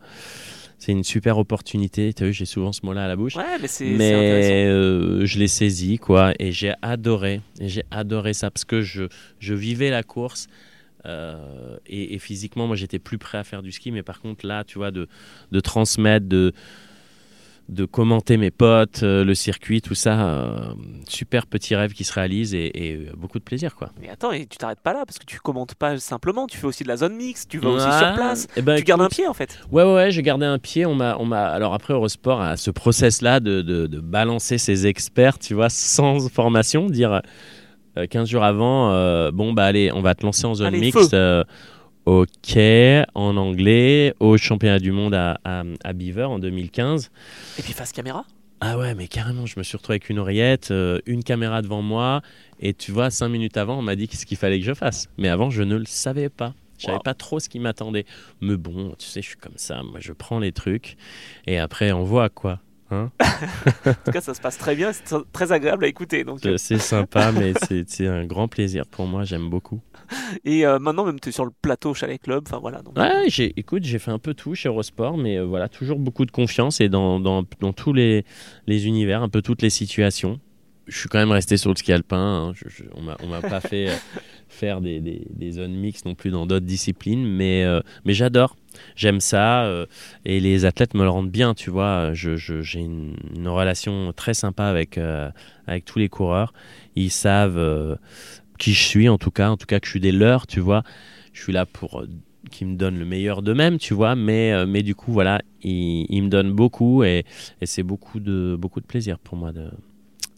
c'est 0.80 0.92
une 0.92 1.06
super 1.06 1.38
opportunité. 1.38 2.12
Tu 2.14 2.24
as 2.24 2.26
vu, 2.28 2.34
j'ai 2.34 2.46
souvent 2.46 2.74
ce 2.74 2.86
mot-là 2.86 3.06
à 3.06 3.08
la 3.08 3.16
bouche. 3.16 3.38
Ouais, 3.38 3.58
mais 3.62 3.70
c'est. 3.70 3.86
Mais 3.86 4.66
euh, 4.68 5.26
je 5.26 5.40
l'ai 5.40 5.48
saisi, 5.48 5.98
quoi. 5.98 6.34
Et 6.40 6.52
j'ai 6.52 6.74
adoré. 6.82 7.40
Et 7.62 7.70
j'ai 7.70 7.84
adoré 7.90 8.34
ça 8.34 8.52
parce 8.52 8.66
que 8.66 8.82
je, 8.82 9.04
je 9.40 9.54
vivais 9.54 9.90
la 9.90 10.04
course. 10.04 10.48
Euh, 11.08 11.78
et, 11.86 12.20
physiquement, 12.20 12.68
moi, 12.68 12.76
j'étais 12.76 13.00
plus 13.00 13.18
prêt 13.18 13.38
à 13.38 13.44
faire 13.44 13.64
du 13.64 13.72
ski. 13.72 13.92
Mais 13.92 14.04
par 14.04 14.20
contre, 14.20 14.46
là, 14.46 14.64
tu 14.64 14.78
vois, 14.78 14.92
de, 14.92 15.08
de 15.52 15.60
transmettre, 15.60 16.28
de, 16.28 16.54
de 17.70 17.86
commenter 17.86 18.38
mes 18.38 18.52
potes, 18.52 19.04
euh, 19.04 19.24
le 19.24 19.36
circuit, 19.36 19.82
tout 19.82 19.96
ça. 19.96 20.28
Euh, 20.28 20.74
super 21.08 21.48
petit 21.48 21.76
rêve 21.76 21.94
qui 21.94 22.04
se 22.04 22.14
réalise 22.14 22.54
et, 22.54 23.10
beaucoup 23.16 23.40
de 23.40 23.44
plaisir. 23.44 23.76
quoi. 23.76 23.92
Mais 24.02 24.10
attends, 24.10 24.32
et 24.32 24.46
tu 24.46 24.58
t'arrêtes 24.58 24.82
pas 24.82 24.94
là 24.94 25.04
parce 25.06 25.18
que 25.20 25.26
tu 25.26 25.40
commentes 25.40 25.76
pas 25.76 25.98
simplement, 25.98 26.48
tu 26.48 26.58
fais 26.58 26.68
aussi 26.68 26.84
de 26.84 26.90
la 26.90 26.98
zone 26.98 27.16
mixte, 27.16 27.50
tu 27.50 27.60
vas 27.60 27.70
aussi 27.70 27.98
sur 27.98 28.14
place. 28.14 28.46
Et 28.46 28.50
eh 28.58 28.62
ben, 28.62 28.78
tu 28.78 28.84
gardes 28.84 29.02
un 29.02 29.10
pied 29.10 29.28
en 29.28 29.34
fait. 29.34 29.60
Ouais, 29.72 29.84
ouais, 29.84 29.94
ouais 29.94 30.12
j'ai 30.12 30.24
gardé 30.24 30.46
un 30.46 30.60
pied. 30.60 30.86
On 30.86 30.96
m'a, 30.96 31.18
on 31.20 31.26
m'a... 31.26 31.48
Alors 31.48 31.74
après, 31.74 31.94
Eurosport 31.94 32.42
a 32.42 32.58
ce 32.58 32.72
process-là 32.72 33.40
de, 33.40 33.62
de, 33.62 33.88
de, 33.88 34.00
balancer 34.00 34.58
ses 34.58 34.88
experts, 34.88 35.40
tu 35.40 35.54
vois, 35.54 35.70
sans 35.70 36.30
formation, 36.30 36.88
dire 36.90 37.22
15 38.10 38.30
jours 38.30 38.44
avant, 38.44 39.32
bon, 39.32 39.54
bah 39.54 39.66
allez, 39.66 39.92
on 39.92 40.02
va 40.02 40.16
te 40.16 40.26
lancer 40.26 40.46
en 40.46 40.56
zone 40.56 40.78
mixte. 40.78 41.16
Ok, 42.08 42.58
en 43.16 43.36
anglais, 43.36 44.14
au 44.22 44.38
championnat 44.38 44.80
du 44.80 44.94
monde 44.94 45.14
à, 45.14 45.42
à, 45.44 45.92
Beaver 45.92 46.24
en 46.24 46.40
2015. 46.40 47.12
Et 47.60 47.62
puis 47.62 47.74
face 47.74 47.92
caméra 47.92 48.24
Ah 48.62 48.78
ouais, 48.78 48.96
mais 48.96 49.10
carrément, 49.10 49.46
je 49.46 49.56
me 49.60 49.64
suis 49.64 49.76
retrouvé 49.76 49.96
avec 49.96 50.10
une 50.10 50.20
oreillette, 50.20 50.72
euh, 50.72 51.00
une 51.06 51.22
caméra 51.22 51.62
devant 51.62 51.82
moi, 51.82 52.22
et 52.62 52.74
tu 52.74 52.94
vois, 52.94 53.10
cinq 53.10 53.28
minutes 53.28 53.58
avant, 53.58 53.80
on 53.80 53.82
m'a 53.82 53.98
dit 53.98 54.08
ce 54.10 54.26
qu'il 54.26 54.38
fallait 54.38 54.58
que 54.58 54.66
je 54.66 54.74
fasse. 54.74 55.10
Mais 55.18 55.28
avant, 55.28 55.50
je 55.50 55.64
ne 55.64 55.76
le 55.76 55.84
savais 55.86 56.30
pas. 56.30 56.54
Je 56.78 56.86
savais 56.86 57.00
pas 57.04 57.14
trop 57.14 57.42
ce 57.42 57.50
qui 57.50 57.60
m'attendait. 57.60 58.06
Mais 58.40 58.56
bon, 58.56 58.96
tu 58.98 59.06
sais, 59.06 59.22
je 59.22 59.28
suis 59.28 59.38
comme 59.38 59.58
ça. 59.58 59.84
Moi, 59.84 60.00
je 60.00 60.14
prends 60.14 60.40
les 60.40 60.54
trucs, 60.54 60.96
et 61.46 61.60
après, 61.60 61.92
on 61.92 62.06
voit 62.06 62.30
quoi. 62.30 62.62
Hein 62.90 63.12
en 63.86 63.94
tout 63.94 64.12
cas, 64.12 64.22
ça 64.22 64.34
se 64.34 64.40
passe 64.40 64.58
très 64.58 64.76
bien, 64.76 64.94
c'est 64.94 65.16
très 65.32 65.52
agréable 65.52 65.86
à 65.86 65.88
écouter. 65.88 66.24
Donc... 66.24 66.46
Euh. 66.46 66.58
C'est 66.58 66.78
sympa, 66.78 67.32
mais 67.34 67.54
c'est 67.88 68.08
un 68.08 68.26
grand 68.26 68.48
plaisir 68.48 68.86
pour 68.86 69.08
moi, 69.08 69.24
j'aime 69.24 69.50
beaucoup. 69.50 69.82
Et 70.46 70.66
euh, 70.66 70.80
maintenant, 70.80 71.06
même 71.06 71.20
tu 71.20 71.30
es 71.30 71.32
sur 71.32 71.44
le 71.44 71.52
plateau 71.62 71.94
Chalet 71.94 72.22
Club, 72.22 72.44
enfin 72.48 72.60
voilà. 72.60 72.82
Donc... 72.82 72.98
Ouais, 72.98 73.28
écoute, 73.28 73.84
j'ai 73.84 74.00
fait 74.00 74.12
un 74.12 74.20
peu 74.20 74.34
tout 74.34 74.56
chez 74.56 74.70
Eurosport, 74.70 75.18
mais 75.18 75.38
euh, 75.38 75.46
voilà, 75.46 75.68
toujours 75.68 76.00
beaucoup 76.00 76.26
de 76.26 76.32
confiance 76.32 76.80
et 76.80 76.88
dans, 76.88 77.20
dans, 77.20 77.44
dans 77.60 77.74
tous 77.74 77.92
les, 77.92 78.24
les, 78.68 78.88
univers, 78.88 79.22
un 79.22 79.30
peu 79.30 79.42
toutes 79.42 79.62
les 79.62 79.70
situations. 79.70 80.40
Je 80.88 80.98
suis 80.98 81.10
quand 81.10 81.20
même 81.20 81.32
resté 81.32 81.58
sur 81.58 81.70
le 81.70 81.76
ski 81.76 81.92
alpin, 81.92 82.54
hein. 82.54 82.54
on 82.96 83.28
m'a 83.28 83.42
pas 83.42 83.60
fait 83.60 83.90
faire 84.48 84.80
des, 84.80 85.02
des, 85.02 85.28
des, 85.30 85.52
zones 85.52 85.76
mixtes 85.76 86.06
non 86.06 86.16
plus 86.16 86.30
dans 86.30 86.46
d'autres 86.46 86.66
disciplines, 86.66 87.28
mais, 87.28 87.66
mais 88.06 88.14
j'adore 88.14 88.56
j'aime 88.96 89.20
ça 89.20 89.64
euh, 89.64 89.86
et 90.26 90.40
les 90.40 90.66
athlètes 90.66 90.94
me 90.94 91.04
le 91.04 91.10
rendent 91.10 91.32
bien, 91.32 91.54
tu 91.54 91.70
vois. 91.70 92.14
j'ai 92.14 92.38
je, 92.38 92.78
une, 92.78 93.16
une, 93.36 93.48
relation 93.48 94.12
très 94.14 94.34
sympa 94.34 94.66
avec, 94.66 94.98
euh, 94.98 95.30
avec 95.68 95.86
tous 95.86 96.00
les 96.00 96.10
coureurs. 96.10 96.54
Ils 96.96 97.12
savent 97.12 97.58
euh, 97.58 97.96
qui 98.58 98.74
je 98.74 98.84
suis, 98.84 99.10
en 99.10 99.18
tout 99.18 99.32
cas, 99.32 99.50
en 99.50 99.58
tout 99.58 99.66
cas 99.66 99.80
que 99.80 99.86
je 99.86 99.92
suis 99.92 100.00
des 100.00 100.12
leurs, 100.12 100.48
tu 100.48 100.60
vois. 100.60 100.84
Je 101.34 101.42
suis 101.42 101.54
là 101.54 101.66
pour 101.66 102.04
qu'ils 102.52 102.68
me 102.68 102.76
donnent 102.76 102.98
le 102.98 103.06
meilleur 103.06 103.42
d'eux-mêmes, 103.42 103.78
tu 103.78 103.94
vois. 103.94 104.16
Mais, 104.16 104.66
mais 104.66 104.84
du 104.84 104.96
coup, 104.96 105.12
voilà, 105.12 105.42
ils, 105.62 106.22
me 106.22 106.30
donnent 106.30 106.54
beaucoup 106.54 107.04
et, 107.04 107.26
c'est 107.64 107.84
beaucoup 107.84 108.20
de, 108.20 108.56
beaucoup 108.60 108.80
de 108.80 108.86
plaisir 108.86 109.20
pour 109.20 109.38
moi 109.38 109.52
de, 109.52 109.70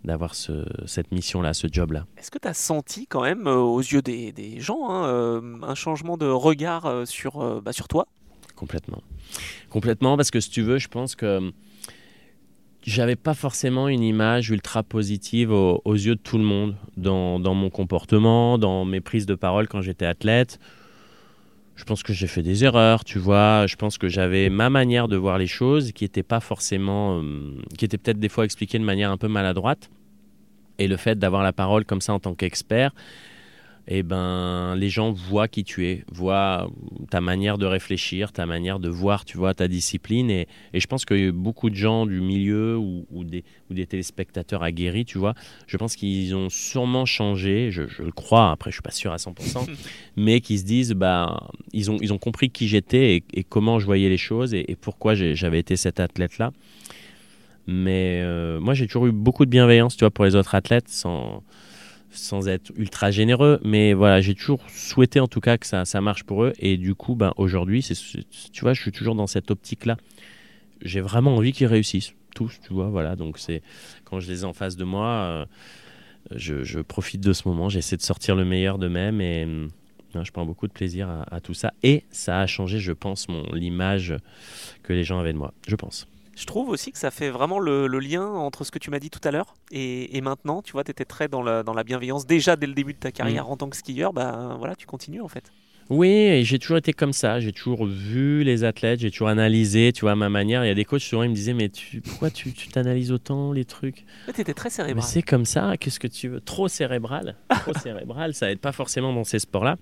d'avoir 0.04 0.36
ce, 0.36 0.66
cette 0.86 1.12
mission-là, 1.12 1.54
ce 1.54 1.68
job-là. 1.72 2.06
Est-ce 2.18 2.32
que 2.32 2.40
tu 2.40 2.48
as 2.48 2.54
senti 2.54 3.08
quand 3.08 3.22
même, 3.22 3.48
aux 3.48 3.80
yeux 3.80 4.02
des, 4.02 4.34
des 4.34 4.60
gens, 4.60 4.90
hein, 4.90 5.42
un 5.64 5.76
changement 5.76 6.18
de 6.18 6.26
regard 6.26 6.84
bah, 6.84 7.72
sur 7.72 7.88
toi? 7.88 8.08
Complètement. 8.60 9.02
Complètement, 9.70 10.18
parce 10.18 10.32
que 10.32 10.42
si 10.42 10.50
tu 10.50 10.62
veux, 10.62 10.78
je 10.80 10.90
pense 10.90 11.16
que 11.16 11.52
j'avais 12.84 13.16
pas 13.16 13.34
forcément 13.34 13.88
une 13.88 14.04
image 14.04 14.50
ultra 14.50 14.84
positive 14.84 15.52
aux, 15.52 15.94
yeux 15.94 16.16
de 16.16 16.22
tout 16.22 16.38
le 16.38 16.44
monde 16.44 16.76
dans, 16.98 17.40
mon 17.40 17.70
comportement, 17.70 18.58
dans 18.58 18.84
mes 18.84 19.00
prises 19.00 19.26
de 19.26 19.36
parole 19.36 19.68
quand 19.68 19.82
j'étais 19.82 20.06
athlète. 20.06 20.60
Je 21.76 21.86
pense 21.86 22.04
que 22.04 22.12
j'ai 22.12 22.28
fait 22.28 22.44
des 22.44 22.66
erreurs, 22.66 23.06
tu 23.06 23.20
vois. 23.20 23.66
Je 23.66 23.78
pense 23.78 23.98
que 23.98 24.10
j'avais 24.10 24.50
ma 24.50 24.70
manière 24.70 25.08
de 25.08 25.16
voir 25.16 25.38
les 25.38 25.48
choses 25.48 25.94
qui 25.94 26.04
était 26.04 26.24
pas 26.24 26.42
forcément, 26.42 27.22
euh, 27.22 27.56
qui 27.78 27.86
était 27.86 27.98
peut-être 27.98 28.20
des 28.20 28.28
fois 28.28 28.44
expliquée 28.44 28.80
de 28.80 28.84
manière 28.84 29.12
un 29.12 29.18
peu 29.18 29.30
maladroite. 29.30 29.90
Et 30.78 30.90
le 30.90 30.98
fait 30.98 31.18
d'avoir 31.18 31.42
la 31.42 31.54
parole 31.54 31.86
comme 31.86 32.02
ça 32.02 32.14
en 32.14 32.20
tant 32.20 32.36
qu'expert, 32.36 32.92
eh 33.92 34.04
ben, 34.04 34.76
les 34.76 34.88
gens 34.88 35.12
voient 35.12 35.48
qui 35.48 35.64
tu 35.64 35.88
es, 35.88 36.04
voient 36.12 36.70
ta 37.10 37.22
manière 37.22 37.58
de 37.58 37.66
réfléchir, 37.66 38.32
ta 38.32 38.46
manière 38.46 38.78
de 38.80 38.88
voir, 38.88 39.26
tu 39.26 39.36
vois, 39.36 39.56
ta 39.56 39.68
discipline. 39.68 40.30
Et, 40.30 40.48
je 40.76 40.86
pense 40.86 41.06
que 41.06 41.32
beaucoup 41.32 41.72
de 41.72 41.76
gens 41.76 42.06
du 42.06 42.22
milieu 42.22 42.78
ou, 42.78 43.24
des, 43.24 43.44
ou, 43.68 43.74
des, 43.74 43.88
téléspectateurs 43.88 44.62
aguerris, 44.62 45.06
tu 45.06 45.18
vois, 45.18 45.34
je 45.66 45.76
pense 45.76 45.96
qu'ils 45.96 46.36
ont 46.36 46.50
sûrement 46.50 47.08
changé, 47.08 47.72
je, 47.72 47.82
le 47.82 48.12
crois, 48.12 48.52
après 48.52 48.70
je 48.70 48.76
suis 48.76 48.84
pas 48.84 48.92
sûr 48.92 49.12
à 49.12 49.16
100%, 49.16 49.68
mais 50.16 50.40
qui 50.40 50.60
se 50.60 50.66
disent, 50.66 50.94
bah, 50.94 51.50
ils 51.74 51.90
ont, 51.90 51.98
ils 52.00 52.14
ont 52.14 52.20
compris 52.20 52.52
qui 52.52 52.68
j'étais 52.68 53.24
et, 53.34 53.44
comment 53.44 53.80
je 53.80 53.88
voyais 53.88 54.10
les 54.10 54.18
choses 54.18 54.54
et, 54.54 54.78
pourquoi 54.80 55.16
j'avais 55.16 55.60
été 55.60 55.76
cet 55.76 56.00
athlète-là. 56.00 56.52
Mais 57.66 58.22
euh, 58.24 58.60
moi, 58.60 58.76
j'ai 58.76 58.86
toujours 58.86 59.08
eu 59.08 59.12
beaucoup 59.12 59.46
de 59.46 59.50
bienveillance, 59.50 59.98
tu 59.98 60.02
vois, 60.02 60.12
pour 60.12 60.26
les 60.26 60.36
autres 60.36 60.54
athlètes, 60.54 60.90
sans 60.90 61.44
sans 62.12 62.48
être 62.48 62.72
ultra 62.76 63.12
généreux, 63.12 63.60
mais 63.64 63.94
voilà, 63.94 64.22
j'ai 64.22 64.36
toujours 64.36 64.62
souhaité 64.70 65.20
en 65.20 65.28
tout 65.28 65.42
cas 65.42 65.58
que 65.58 65.66
ça, 65.66 65.86
ça 65.86 66.02
marche 66.02 66.24
pour 66.24 66.44
eux. 66.44 66.54
Et 66.60 66.78
du 66.78 66.96
coup, 66.96 67.16
ben, 67.16 67.34
aujourd'hui, 67.38 67.86
tu 68.52 68.62
vois, 68.62 68.74
je 68.74 68.82
suis 68.82 68.92
toujours 68.92 69.16
dans 69.16 69.28
cette 69.28 69.52
optique-là. 69.52 69.98
J'ai 70.82 71.02
vraiment 71.02 71.36
envie 71.36 71.52
qu'ils 71.52 71.68
réussissent, 71.68 72.14
tous, 72.34 72.60
tu 72.66 72.74
vois, 72.74 72.90
voilà. 72.90 73.16
Donc, 73.16 73.38
c'est 73.38 73.62
quand 74.06 74.20
je 74.20 74.30
les 74.32 74.42
ai 74.42 74.46
en 74.46 74.54
face 74.54 74.76
de 74.76 74.84
moi, 74.84 75.08
euh, 75.08 75.46
je, 76.36 76.80
profite 76.82 77.22
de 77.22 77.34
ce 77.34 77.48
moment, 77.48 77.70
j'essaie 77.70 77.98
de 77.98 78.02
sortir 78.02 78.36
le 78.36 78.46
meilleur 78.46 78.78
d'eux-mêmes 78.78 79.22
et 79.22 79.46
euh, 79.46 79.68
je 80.24 80.32
prends 80.32 80.46
beaucoup 80.46 80.68
de 80.68 80.74
plaisir 80.74 81.10
à, 81.10 81.36
à, 81.36 81.42
tout 81.42 81.54
ça. 81.54 81.74
Et 81.84 82.04
ça 82.12 82.40
a 82.40 82.48
changé, 82.48 82.80
je 82.80 82.94
pense, 82.94 83.28
l'image 83.54 84.16
que 84.84 84.94
les 84.94 85.04
gens 85.04 85.20
avaient 85.20 85.34
de 85.34 85.38
moi, 85.38 85.54
je 85.68 85.76
pense. 85.76 86.08
Je 86.40 86.46
trouve 86.46 86.70
aussi 86.70 86.94
que 86.94 86.98
ça 86.98 87.12
fait 87.12 87.30
vraiment 87.30 87.60
le, 87.60 87.88
lien 88.00 88.26
entre 88.26 88.64
ce 88.64 88.72
que 88.72 88.80
tu 88.80 88.90
m'as 88.90 89.00
dit 89.00 89.10
tout 89.10 89.20
à 89.26 89.32
l'heure 89.32 89.56
et, 89.72 90.22
maintenant. 90.22 90.62
Tu 90.62 90.72
vois, 90.72 90.86
tu 90.86 90.92
étais 90.92 91.04
très 91.04 91.28
dans 91.28 91.44
la, 91.44 91.64
dans 91.64 91.74
la 91.74 91.84
bienveillance 91.84 92.26
déjà 92.26 92.56
dès 92.56 92.66
le 92.66 92.74
début 92.74 92.94
de 92.94 93.00
ta 93.00 93.12
carrière 93.12 93.46
mm. 93.46 93.52
en 93.52 93.58
tant 93.58 93.70
que 93.70 93.76
skieur. 93.76 94.14
Bah 94.14 94.56
voilà, 94.58 94.76
tu 94.76 94.88
continues 94.88 95.20
en 95.20 95.28
fait. 95.28 95.52
Oui, 95.90 96.46
j'ai 96.46 96.58
toujours 96.58 96.78
été 96.78 96.94
comme 96.94 97.12
ça. 97.12 97.42
J'ai 97.42 97.52
toujours 97.52 97.86
vu 97.86 98.44
les 98.44 98.64
athlètes, 98.64 99.02
j'ai 99.02 99.12
toujours 99.12 99.28
analysé, 99.28 99.92
tu 99.92 100.02
vois, 100.02 100.12
à 100.12 100.16
ma 100.16 100.30
manière. 100.30 100.64
Il 100.64 100.70
y 100.70 100.72
a 100.72 100.76
des 100.76 100.86
coachs 100.86 101.02
souvent, 101.02 101.24
ils 101.24 101.30
me 101.30 101.36
disaient, 101.36 101.54
mais 101.54 101.68
tu, 101.68 102.00
pourquoi 102.00 102.30
tu 102.30 102.54
t'analyses 102.54 103.12
autant 103.12 103.52
les 103.52 103.66
trucs? 103.66 104.06
Tu 104.34 104.40
étais 104.40 104.54
très 104.54 104.70
cérébral. 104.70 105.04
c'est 105.04 105.24
comme 105.24 105.46
ça, 105.46 105.76
qu'est-ce 105.78 106.00
que 106.00 106.08
tu 106.08 106.30
veux? 106.30 106.40
Trop 106.40 106.70
cérébral. 106.70 107.36
Trop 107.50 107.74
cérébral, 107.78 108.34
ça 108.34 108.50
aide 108.50 108.60
pas 108.60 108.72
forcément 108.72 109.12
dans 109.12 109.26
ces 109.26 109.40
sports-là. 109.40 109.76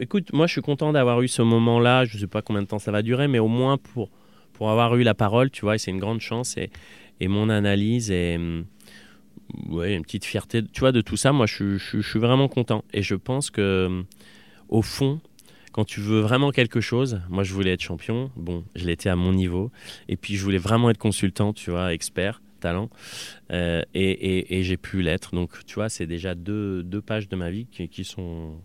Écoute, 0.00 0.32
moi, 0.32 0.46
je 0.46 0.52
suis 0.52 0.62
content 0.62 0.92
d'avoir 0.92 1.20
eu 1.20 1.28
ce 1.28 1.42
moment-là. 1.42 2.06
Je 2.06 2.14
ne 2.14 2.20
sais 2.20 2.26
pas 2.26 2.40
combien 2.40 2.62
de 2.62 2.68
temps 2.68 2.78
ça 2.78 2.92
va 2.92 3.02
durer, 3.02 3.28
mais 3.28 3.38
au 3.38 3.48
moins 3.48 3.76
pour 3.76 4.10
pour 4.58 4.70
avoir 4.70 4.96
eu 4.96 5.04
la 5.04 5.14
parole, 5.14 5.50
tu 5.50 5.60
vois, 5.60 5.78
c'est 5.78 5.92
une 5.92 6.00
grande 6.00 6.20
chance. 6.20 6.56
Et, 6.56 6.70
et 7.20 7.28
mon 7.28 7.48
analyse 7.48 8.10
est 8.10 8.36
mm, 8.36 8.64
une 9.84 10.02
petite 10.02 10.24
fierté, 10.24 10.64
tu 10.64 10.80
vois, 10.80 10.90
de 10.90 11.00
tout 11.00 11.16
ça. 11.16 11.30
Moi, 11.32 11.46
je, 11.46 11.78
suis 11.78 12.18
vraiment 12.18 12.48
content. 12.48 12.82
Et 12.92 13.02
je 13.02 13.14
pense 13.14 13.50
que, 13.50 13.86
mm, 13.88 14.04
au 14.68 14.82
fond, 14.82 15.20
quand 15.70 15.84
tu 15.84 16.00
veux 16.00 16.18
vraiment 16.18 16.50
quelque 16.50 16.80
chose, 16.80 17.20
moi, 17.28 17.44
je 17.44 17.54
voulais 17.54 17.70
être 17.70 17.82
champion. 17.82 18.32
Bon, 18.34 18.64
je 18.74 18.84
l'étais 18.84 19.10
à 19.10 19.14
mon 19.14 19.32
niveau. 19.32 19.70
Et 20.08 20.16
puis, 20.16 20.34
je 20.34 20.42
voulais 20.42 20.58
vraiment 20.58 20.90
être 20.90 20.98
consultant, 20.98 21.52
tu 21.52 21.70
vois, 21.70 21.94
expert 21.94 22.42
talent 22.58 22.90
euh, 23.52 23.82
et, 23.94 24.10
et, 24.10 24.58
et 24.58 24.64
j'ai 24.64 24.76
pu 24.76 25.00
l'être 25.00 25.32
donc 25.32 25.64
tu 25.64 25.76
vois 25.76 25.88
c'est 25.88 26.08
déjà 26.08 26.34
deux, 26.34 26.82
pages 27.06 27.28
de 27.28 27.36
ma 27.36 27.52
vie 27.52 27.66
qui 27.66 28.02
sont 28.02 28.56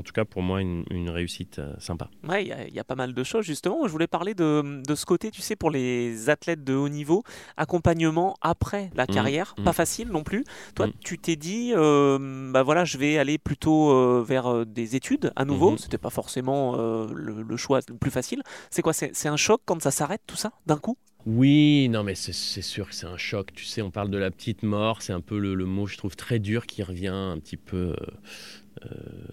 en 0.00 0.02
tout 0.02 0.12
cas 0.12 0.24
pour 0.24 0.42
moi 0.42 0.60
une, 0.60 1.10
réussite 1.10 1.58
euh, 1.58 1.74
sympa. 1.78 2.10
Ouais, 2.26 2.44
il 2.44 2.74
y, 2.74 2.78
a 2.78 2.84
pas 2.84 2.94
mal 2.94 3.14
de 3.14 3.24
choses 3.24 3.44
justement. 3.44 3.86
Je 3.86 3.92
voulais 3.92 4.06
parler 4.06 4.34
de, 4.34 4.82
ce 4.94 5.04
côté, 5.04 5.30
tu 5.30 5.42
sais, 5.42 5.56
pour 5.56 5.70
les 5.70 6.30
athlètes 6.30 6.64
de 6.64 6.74
haut 6.74 6.88
niveau, 6.88 7.22
accompagnement 7.56 8.36
après 8.40 8.90
la 8.94 9.04
mmh, 9.04 9.06
carrière, 9.06 9.54
mmh. 9.58 9.64
pas 9.64 9.72
facile 9.72 10.08
non 10.08 10.22
plus. 10.22 10.44
Toi, 10.74 10.88
mmh. 10.88 10.92
tu 11.04 11.18
t'es 11.18 11.36
dit, 11.36 11.72
euh, 11.74 12.50
bah 12.50 12.62
voilà, 12.62 12.84
je 12.84 12.98
vais 12.98 13.18
aller 13.18 13.38
plutôt 13.38 13.90
euh, 13.90 14.24
vers 14.26 14.66
des 14.66 14.96
études 14.96 15.32
à 15.36 15.44
nouveau. 15.44 15.76
C'était 15.76 15.98
pas 15.98 16.10
forcément 16.10 16.76
le, 16.76 17.56
choix 17.56 17.80
le 17.88 17.96
plus 17.96 18.10
facile. 18.10 18.42
C'est 18.70 18.82
quoi? 18.82 18.92
C'est 18.92 19.28
un 19.28 19.36
choc 19.36 19.60
quand 19.64 19.80
ça 19.82 19.90
s'arrête 19.90 20.22
tout 20.26 20.36
ça 20.36 20.52
d'un 20.66 20.78
coup? 20.78 20.96
Oui, 21.26 21.88
non, 21.90 22.02
mais 22.02 22.14
c'est 22.14 22.32
sûr 22.32 22.88
que 22.88 22.94
c'est 22.94 23.06
un 23.06 23.18
choc. 23.18 23.52
Tu 23.54 23.64
sais, 23.64 23.82
on 23.82 23.90
parle 23.90 24.10
de 24.10 24.16
la 24.16 24.30
petite 24.30 24.62
mort, 24.62 25.02
c'est 25.02 25.12
un 25.12 25.20
peu 25.20 25.38
le, 25.38 25.64
mot, 25.66 25.86
je 25.86 25.98
trouve, 25.98 26.16
très 26.16 26.38
dur 26.38 26.66
qui 26.66 26.82
revient 26.82 27.08
un 27.08 27.38
petit 27.38 27.58
peu 27.58 27.94
euh, 28.00 28.06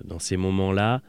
dans 0.04 0.20
ces 0.20 0.38
moments-là. 0.38 1.02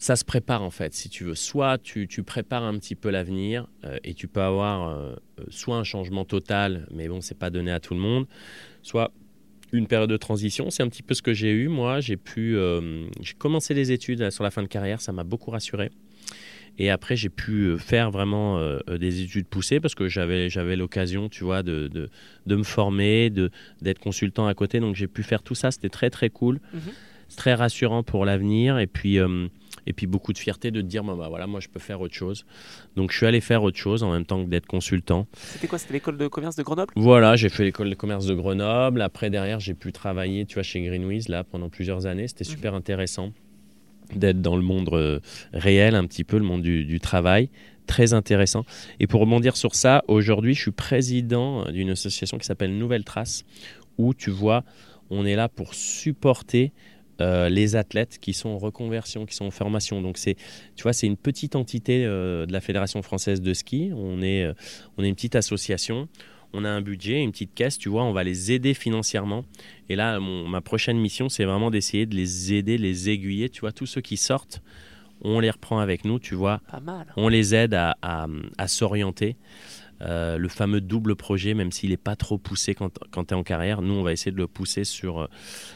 ça 0.00 0.16
se 0.16 0.24
prépare 0.24 0.62
en 0.62 0.70
fait, 0.70 0.94
si 0.94 1.10
tu 1.10 1.24
veux. 1.24 1.34
Soit 1.34 1.76
tu, 1.78 2.06
prépares 2.24 2.64
un 2.64 2.78
petit 2.78 2.94
peu 2.94 3.10
l'avenir 3.10 3.68
euh, 3.84 3.98
et 4.02 4.14
tu 4.14 4.28
peux 4.28 4.40
avoir 4.40 4.88
euh, 4.88 5.14
soit 5.50 5.76
un 5.76 5.84
changement 5.84 6.24
total, 6.24 6.88
mais 6.90 7.06
bon, 7.06 7.20
c'est 7.20 7.38
pas 7.38 7.50
donné 7.50 7.70
à 7.70 7.80
tout 7.80 7.92
le 7.94 8.00
monde, 8.00 8.26
soit 8.82 9.12
une 9.72 9.86
période 9.86 10.10
de 10.10 10.16
transition. 10.16 10.70
C'est 10.70 10.82
un 10.82 10.88
petit 10.88 11.02
peu 11.02 11.12
ce 11.14 11.20
que 11.22 11.34
j'ai 11.34 11.52
eu. 11.52 11.68
Moi, 11.68 12.00
j'ai 12.00 12.16
pu, 12.16 12.56
euh, 12.56 13.06
j'ai 13.20 13.34
commencé 13.34 13.74
les 13.74 13.92
études 13.92 14.30
sur 14.30 14.42
la 14.42 14.50
fin 14.50 14.62
de 14.62 14.68
carrière, 14.68 15.02
ça 15.02 15.12
m'a 15.12 15.22
beaucoup 15.22 15.50
rassuré. 15.50 15.90
Et 16.78 16.88
après, 16.88 17.14
j'ai 17.14 17.28
pu 17.28 17.76
faire 17.78 18.10
vraiment 18.10 18.58
des 18.88 19.20
études 19.20 19.46
poussées 19.46 19.80
parce 19.80 19.94
que 19.94 20.08
j'avais, 20.08 20.48
j'avais 20.48 20.76
l'occasion, 20.76 21.28
tu 21.28 21.44
vois, 21.44 21.62
de, 21.62 21.88
de, 22.46 22.56
me 22.56 22.62
former, 22.62 23.28
de, 23.28 23.50
d'être 23.82 23.98
consultant 23.98 24.46
à 24.46 24.54
côté. 24.54 24.80
Donc, 24.80 24.94
j'ai 24.94 25.08
pu 25.08 25.22
faire 25.22 25.42
tout 25.42 25.54
ça. 25.54 25.70
C'était 25.72 25.90
très, 25.90 26.08
très 26.08 26.30
cool. 26.30 26.58
Mhm. 26.72 26.80
Très 27.36 27.54
rassurant 27.54 28.02
pour 28.02 28.24
l'avenir. 28.24 28.78
Et 28.78 28.86
puis, 28.86 29.18
et 29.86 29.92
puis 29.92 30.06
beaucoup 30.06 30.32
de 30.32 30.38
fierté 30.38 30.70
de 30.70 30.80
te 30.80 30.86
dire, 30.86 31.02
bah, 31.04 31.14
voilà, 31.28 31.46
moi 31.46 31.60
je 31.60 31.68
peux 31.68 31.80
faire 31.80 32.00
autre 32.00 32.14
chose. 32.14 32.44
Donc 32.96 33.10
je 33.12 33.16
suis 33.16 33.26
allé 33.26 33.40
faire 33.40 33.62
autre 33.62 33.78
chose 33.78 34.02
en 34.02 34.12
même 34.12 34.24
temps 34.24 34.44
que 34.44 34.48
d'être 34.48 34.66
consultant. 34.66 35.26
C'était 35.34 35.66
quoi? 35.66 35.78
C'était 35.78 35.94
l'école 35.94 36.16
de 36.16 36.28
commerce 36.28 36.56
de 36.56 36.62
Grenoble? 36.62 36.92
Voilà, 36.96 37.36
j'ai 37.36 37.48
fait 37.48 37.64
l'école 37.64 37.90
de 37.90 37.94
commerce 37.94 38.26
de 38.26 38.34
Grenoble. 38.34 39.02
Après, 39.02 39.30
derrière, 39.30 39.60
j'ai 39.60 39.74
pu 39.74 39.92
travailler, 39.92 40.46
tu 40.46 40.54
vois, 40.54 40.62
chez 40.62 40.80
Greenwiz, 40.80 41.28
là, 41.28 41.44
pendant 41.44 41.68
plusieurs 41.68 42.06
années. 42.06 42.28
C'était 42.28 42.44
mhm. 42.44 42.50
super 42.50 42.74
intéressant 42.74 43.32
d'être 44.14 44.42
dans 44.42 44.56
le 44.56 44.62
monde 44.62 44.90
euh, 44.92 45.20
réel, 45.52 45.94
un 45.94 46.04
petit 46.04 46.24
peu, 46.24 46.36
le 46.36 46.44
monde 46.44 46.62
du, 46.62 46.84
du 46.84 47.00
travail 47.00 47.48
très 47.86 48.12
intéressant. 48.12 48.64
Et 49.00 49.08
pour 49.08 49.20
rebondir 49.20 49.56
sur 49.56 49.74
ça, 49.74 50.04
aujourd'hui, 50.06 50.54
je 50.54 50.60
suis 50.60 50.70
président 50.70 51.64
d'une 51.72 51.90
association 51.90 52.38
qui 52.38 52.46
s'appelle 52.46 52.78
Nouvelle 52.78 53.02
Trace, 53.02 53.44
où 53.98 54.14
tu 54.14 54.30
vois, 54.30 54.62
on 55.10 55.26
est 55.26 55.34
là 55.34 55.48
pour 55.48 55.74
supporter 55.74 56.72
euh, 57.20 57.48
les 57.48 57.76
athlètes 57.76 58.18
qui 58.20 58.32
sont 58.32 58.50
en 58.50 58.58
reconversion, 58.58 59.26
qui 59.26 59.34
sont 59.34 59.46
en 59.46 59.50
formation. 59.50 60.00
Donc 60.00 60.18
c'est, 60.18 60.36
tu 60.76 60.82
vois, 60.82 60.92
c'est 60.92 61.06
une 61.06 61.16
petite 61.16 61.56
entité 61.56 62.04
euh, 62.04 62.46
de 62.46 62.52
la 62.52 62.60
Fédération 62.60 63.02
française 63.02 63.40
de 63.40 63.54
ski. 63.54 63.90
On 63.94 64.22
est, 64.22 64.44
euh, 64.44 64.52
on 64.96 65.04
est 65.04 65.08
une 65.08 65.14
petite 65.14 65.36
association. 65.36 66.08
On 66.52 66.64
a 66.64 66.68
un 66.68 66.80
budget, 66.80 67.22
une 67.22 67.30
petite 67.30 67.54
caisse, 67.54 67.78
tu 67.78 67.88
vois, 67.88 68.02
on 68.02 68.12
va 68.12 68.24
les 68.24 68.50
aider 68.50 68.74
financièrement. 68.74 69.44
Et 69.88 69.94
là, 69.94 70.18
ma 70.18 70.60
prochaine 70.60 70.98
mission, 70.98 71.28
c'est 71.28 71.44
vraiment 71.44 71.70
d'essayer 71.70 72.06
de 72.06 72.16
les 72.16 72.52
aider, 72.52 72.76
les 72.76 73.08
aiguiller, 73.08 73.48
tu 73.50 73.60
vois, 73.60 73.70
tous 73.70 73.86
ceux 73.86 74.00
qui 74.00 74.16
sortent, 74.16 74.60
on 75.22 75.38
les 75.38 75.50
reprend 75.50 75.78
avec 75.78 76.04
nous, 76.04 76.18
tu 76.18 76.34
vois. 76.34 76.60
Pas 76.68 76.80
mal. 76.80 77.06
On 77.16 77.28
les 77.28 77.54
aide 77.54 77.74
à, 77.74 77.96
à 78.02 78.66
s'orienter. 78.66 79.36
Euh, 80.02 80.38
le 80.38 80.48
fameux 80.48 80.80
double 80.80 81.14
projet, 81.14 81.52
même 81.54 81.72
s'il 81.72 81.90
n'est 81.90 81.98
pas 81.98 82.16
trop 82.16 82.38
poussé 82.38 82.74
quand, 82.74 82.98
quand 83.10 83.24
tu 83.26 83.34
es 83.34 83.36
en 83.36 83.42
carrière, 83.42 83.82
nous, 83.82 83.94
on 83.94 84.02
va 84.02 84.12
essayer 84.12 84.32
de 84.32 84.36
le 84.36 84.46
pousser 84.46 84.84
sur, 84.84 85.20
euh, 85.20 85.26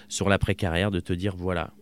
sur 0.08 0.28
l'après-carrière, 0.28 0.90
de 0.90 1.00
te 1.00 1.12
dire, 1.12 1.34
voilà, 1.36 1.72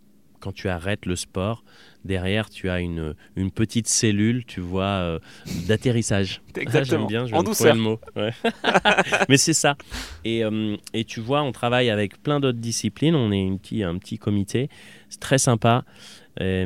quand 0.41 0.51
tu 0.51 0.69
arrêtes 0.69 1.07
le 1.07 1.15
sport, 1.15 1.63
derrière, 2.05 2.51
tu 2.51 2.69
as 2.69 2.81
une, 2.81 3.15
une 3.37 3.53
petite 3.53 3.87
cellule, 3.87 4.45
tu 4.45 4.61
vois, 4.61 4.85
euh, 4.85 5.19
d'atterrissage. 5.69 6.43
Exactement. 6.57 7.03
J'aime 7.03 7.07
bien, 7.07 7.27
je 7.27 7.35
en 7.35 7.45
douceur. 7.45 7.77
le 7.77 7.81
mot. 7.81 8.01
Mais 9.29 9.37
c'est 9.37 9.53
ça. 9.53 9.77
Et, 10.25 10.43
et, 10.95 11.05
tu 11.05 11.21
vois, 11.21 11.43
on 11.43 11.53
travaille 11.53 11.91
avec 11.91 12.21
plein 12.25 12.41
d'autres 12.41 12.59
disciplines. 12.59 13.15
On 13.15 13.31
est 13.31 13.41
une 13.41 13.61
petit, 13.61 13.85
un 13.85 13.97
petit 13.99 14.19
comité. 14.19 14.69
C'est 15.11 15.21
très 15.21 15.39
sympa. 15.39 15.85
Et, 16.41 16.65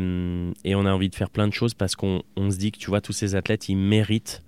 et, 0.64 0.74
on 0.74 0.86
a 0.86 0.92
envie 0.92 1.10
de 1.10 1.14
faire 1.14 1.28
plein 1.28 1.46
de 1.46 1.52
choses 1.52 1.74
parce 1.74 1.96
qu'on 1.96 2.22
on 2.36 2.50
se 2.50 2.56
dit 2.56 2.72
que, 2.72 2.78
tu 2.78 2.86
vois, 2.86 3.02
tous 3.02 3.12
ces 3.12 3.34
athlètes, 3.34 3.68
ils 3.68 3.76
méritent 3.76 4.42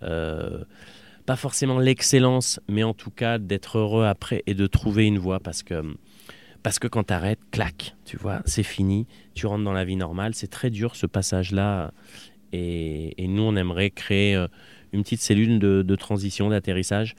pas 0.00 1.36
forcément 1.36 1.78
l'excellence, 1.78 2.60
mais 2.68 2.82
en 2.82 2.94
tout 2.94 3.10
cas 3.10 3.38
d'être 3.38 3.78
heureux 3.78 4.04
après 4.04 4.42
et 4.46 4.54
de 4.54 4.66
trouver 4.66 5.06
une 5.06 5.18
voie 5.18 5.40
parce 5.40 5.62
que, 5.62 5.96
parce 6.62 6.78
que 6.78 6.88
quand 6.88 7.04
tu 7.04 7.12
arrêtes, 7.12 7.40
clac, 7.50 7.96
tu 8.04 8.16
vois, 8.16 8.42
c'est 8.46 8.62
fini, 8.62 9.06
tu 9.34 9.46
rentres 9.46 9.64
dans 9.64 9.72
la 9.72 9.84
vie 9.84 9.96
normale. 9.96 10.34
C'est 10.34 10.48
très 10.50 10.70
dur 10.70 10.96
ce 10.96 11.06
passage-là. 11.06 11.92
Et, 12.52 13.14
nous, 13.28 13.42
on 13.42 13.54
aimerait 13.54 13.90
créer 13.90 14.34
euh, 14.34 14.48
une 14.92 15.02
petite 15.02 15.20
cellule 15.20 15.60
de, 15.60 15.94
transition, 15.94 16.50
d'atterrissage 16.50 17.14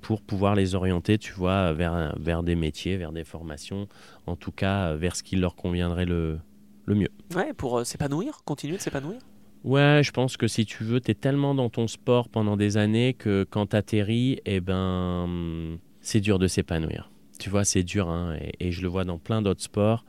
pour 0.00 0.22
pouvoir 0.22 0.54
les 0.54 0.76
orienter, 0.76 1.18
tu 1.18 1.32
vois, 1.32 1.72
vers, 1.72 2.14
vers 2.20 2.44
des 2.44 2.54
métiers, 2.54 2.96
vers 2.96 3.10
des 3.10 3.24
formations, 3.24 3.88
en 4.26 4.36
tout 4.36 4.52
cas 4.52 4.94
vers 4.94 5.16
ce 5.16 5.24
qui 5.24 5.34
leur 5.34 5.56
conviendrait 5.56 6.04
le, 6.04 6.38
le 6.84 6.94
mieux. 6.94 7.10
Ouais, 7.34 7.52
pour 7.52 7.78
euh, 7.78 7.84
s'épanouir, 7.84 8.42
continuer 8.44 8.76
de 8.76 8.82
s'épanouir 8.82 9.18
Ouais, 9.66 10.02
je 10.04 10.12
pense 10.12 10.36
que 10.36 10.46
si 10.46 10.64
tu 10.64 10.84
veux, 10.84 11.00
tu 11.00 11.10
es 11.10 11.14
tellement 11.14 11.52
dans 11.52 11.68
ton 11.68 11.88
sport 11.88 12.28
pendant 12.28 12.56
des 12.56 12.76
années 12.76 13.14
que 13.14 13.44
quand 13.50 13.66
tu 13.66 13.76
atterris, 13.76 14.38
eh 14.46 14.60
ben, 14.60 15.76
c'est 16.00 16.20
dur 16.20 16.38
de 16.38 16.46
s'épanouir. 16.46 17.10
Tu 17.40 17.50
vois, 17.50 17.64
c'est 17.64 17.82
dur, 17.82 18.08
hein, 18.08 18.36
et, 18.60 18.70
je 18.70 18.80
le 18.82 18.88
vois 18.88 19.04
dans 19.04 19.18
plein 19.18 19.42
d'autres 19.42 19.64
sports. 19.64 20.04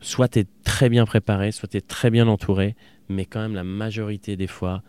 Soit 0.00 0.26
tu 0.26 0.40
es 0.40 0.46
très 0.64 0.88
bien 0.88 1.06
préparé, 1.06 1.52
soit 1.52 1.68
tu 1.68 1.76
es 1.76 1.80
très 1.80 2.10
bien 2.10 2.26
entouré, 2.26 2.74
mais 3.08 3.24
quand 3.24 3.40
même 3.40 3.54
la 3.54 3.62
majorité 3.62 4.36
des 4.36 4.48
fois, 4.48 4.82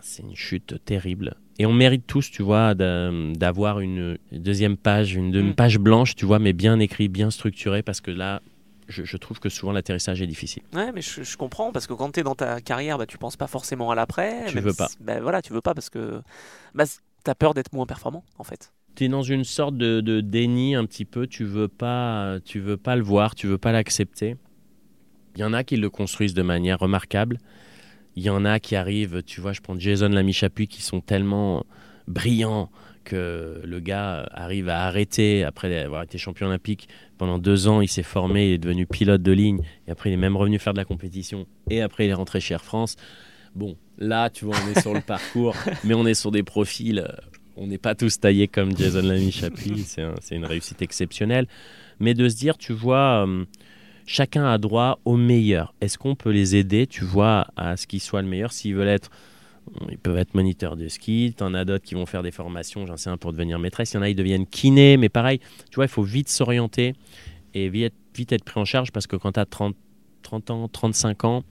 c'est 0.00 0.22
une 0.22 0.34
chute 0.34 0.82
terrible. 0.86 1.36
Et 1.58 1.66
on 1.66 1.74
mérite 1.74 2.06
tous, 2.06 2.30
tu 2.30 2.42
vois, 2.42 2.74
d'avoir 2.74 3.80
une 3.80 4.16
deuxième 4.32 4.78
page, 4.78 5.16
une, 5.16 5.50
mm. 5.50 5.54
page 5.54 5.78
blanche, 5.78 6.14
tu 6.14 6.24
vois, 6.24 6.38
mais 6.38 6.54
bien 6.54 6.78
écrit, 6.80 7.08
bien 7.08 7.30
structuré, 7.30 7.82
parce 7.82 8.00
que 8.00 8.10
là, 8.10 8.40
je, 8.88 9.16
trouve 9.16 9.40
que 9.40 9.48
souvent 9.48 9.72
l'atterrissage 9.72 10.20
est 10.20 10.26
difficile. 10.26 10.62
Ouais, 10.72 10.92
mais 10.92 11.00
je, 11.00 11.36
comprends 11.36 11.72
parce 11.72 11.86
que 11.86 11.94
quand 11.94 12.12
tu 12.12 12.20
es 12.20 12.22
dans 12.22 12.34
ta 12.34 12.60
carrière, 12.60 12.98
bah, 12.98 13.06
tu 13.06 13.18
penses 13.18 13.36
pas 13.36 13.46
forcément 13.46 13.90
à 13.90 13.94
l'après. 13.94 14.46
Tu 14.48 14.60
veux 14.60 14.74
pas. 14.74 14.88
Bah, 15.00 15.20
voilà, 15.20 15.42
tu 15.42 15.52
veux 15.52 15.60
pas 15.60 15.74
parce 15.74 15.90
que 15.90 16.20
bah, 16.74 16.84
tu 16.86 17.30
as 17.30 17.34
peur 17.34 17.54
d'être 17.54 17.72
moins 17.72 17.86
performant 17.86 18.24
en 18.38 18.44
fait. 18.44 18.72
Tu 18.94 19.04
es 19.04 19.08
dans 19.08 19.22
une 19.22 19.44
sorte 19.44 19.76
de, 19.76 20.20
déni 20.20 20.74
un 20.74 20.84
petit 20.84 21.04
peu, 21.04 21.26
tu 21.26 21.44
veux 21.44 21.68
pas 21.68 22.38
tu 22.44 22.60
veux 22.60 22.76
pas 22.76 22.96
le 22.96 23.02
voir, 23.02 23.34
tu 23.34 23.46
veux 23.46 23.58
pas 23.58 23.72
l'accepter. 23.72 24.36
Il 25.36 25.40
y 25.40 25.44
en 25.44 25.52
a 25.52 25.64
qui 25.64 25.76
le 25.76 25.90
construisent 25.90 26.34
de 26.34 26.42
manière 26.42 26.78
remarquable. 26.78 27.38
Il 28.16 28.22
y 28.22 28.30
en 28.30 28.44
a 28.44 28.60
qui 28.60 28.76
arrivent, 28.76 29.22
tu 29.24 29.40
vois, 29.40 29.52
je 29.52 29.60
prends 29.60 29.76
Jason 29.76 30.08
Lamy 30.08 30.32
Chapuis 30.32 30.68
qui 30.68 30.82
sont 30.82 31.00
tellement 31.00 31.64
brillants, 32.06 32.70
que 33.04 33.60
le 33.64 33.80
gars 33.80 34.28
arrive 34.32 34.68
à 34.68 34.84
arrêter 34.86 35.44
après 35.44 35.82
avoir 35.82 36.02
été 36.02 36.18
champion 36.18 36.46
olympique 36.46 36.88
pendant 37.18 37.38
deux 37.38 37.68
ans. 37.68 37.80
Il 37.80 37.88
s'est 37.88 38.02
formé, 38.02 38.48
il 38.48 38.52
est 38.54 38.58
devenu 38.58 38.86
pilote 38.86 39.22
de 39.22 39.32
ligne 39.32 39.60
et 39.86 39.90
après 39.90 40.10
il 40.10 40.14
est 40.14 40.18
même 40.18 40.36
revenu 40.36 40.58
faire 40.58 40.72
de 40.72 40.78
la 40.78 40.84
compétition 40.84 41.46
et 41.70 41.82
après 41.82 42.06
il 42.06 42.10
est 42.10 42.14
rentré 42.14 42.40
chez 42.40 42.54
Air 42.54 42.64
France. 42.64 42.96
Bon, 43.54 43.76
là, 43.98 44.30
tu 44.30 44.44
vois, 44.44 44.56
on 44.66 44.70
est 44.70 44.80
sur 44.80 44.94
le 44.94 45.00
parcours, 45.06 45.54
mais 45.84 45.94
on 45.94 46.06
est 46.06 46.14
sur 46.14 46.30
des 46.30 46.42
profils. 46.42 46.98
Euh, 46.98 47.12
on 47.56 47.68
n'est 47.68 47.78
pas 47.78 47.94
tous 47.94 48.18
taillés 48.18 48.48
comme 48.48 48.76
Jason 48.76 49.02
Lamy 49.02 49.30
Chapuis. 49.30 49.84
C'est 49.86 50.34
une 50.34 50.44
réussite 50.44 50.82
exceptionnelle. 50.82 51.46
Mais 52.00 52.14
de 52.14 52.28
se 52.28 52.34
dire, 52.34 52.58
tu 52.58 52.72
vois, 52.72 53.24
euh, 53.26 53.44
chacun 54.06 54.44
a 54.46 54.58
droit 54.58 54.98
au 55.04 55.16
meilleur. 55.16 55.72
Est-ce 55.80 55.98
qu'on 55.98 56.16
peut 56.16 56.30
les 56.30 56.56
aider, 56.56 56.88
tu 56.88 57.04
vois, 57.04 57.46
à 57.56 57.76
ce 57.76 57.86
qu'ils 57.86 58.00
soient 58.00 58.22
le 58.22 58.28
meilleur? 58.28 58.52
S'ils 58.52 58.74
veulent 58.74 58.88
être 58.88 59.10
ils 59.90 59.98
peuvent 59.98 60.18
être 60.18 60.34
moniteurs 60.34 60.76
de 60.76 60.88
ski, 60.88 61.34
en 61.40 61.54
as 61.54 61.64
d'autres 61.64 61.84
qui 61.84 61.94
vont 61.94 62.06
faire 62.06 62.22
des 62.22 62.30
formations, 62.30 62.86
j'en 62.86 62.96
sais 62.96 63.10
un, 63.10 63.16
pour 63.16 63.32
devenir 63.32 63.58
maîtresse. 63.58 63.92
Il 63.92 63.96
y 63.96 63.98
en 63.98 64.02
a, 64.02 64.08
ils 64.08 64.16
deviennent 64.16 64.46
kinés, 64.46 64.96
mais 64.96 65.08
pareil, 65.08 65.40
tu 65.70 65.76
vois, 65.76 65.84
il 65.84 65.90
faut 65.90 66.02
vite 66.02 66.28
s'orienter 66.28 66.94
et 67.54 67.68
vite, 67.68 67.94
vite, 68.14 68.32
être 68.32 68.44
pris 68.44 68.60
en 68.60 68.64
charge 68.64 68.92
parce 68.92 69.06
que 69.06 69.16
quand 69.16 69.32
tu 69.32 69.40
as 69.40 69.46
30, 69.46 69.76
30 70.22 70.50
ans, 70.50 70.68
35 70.68 71.24
ans, 71.24 71.44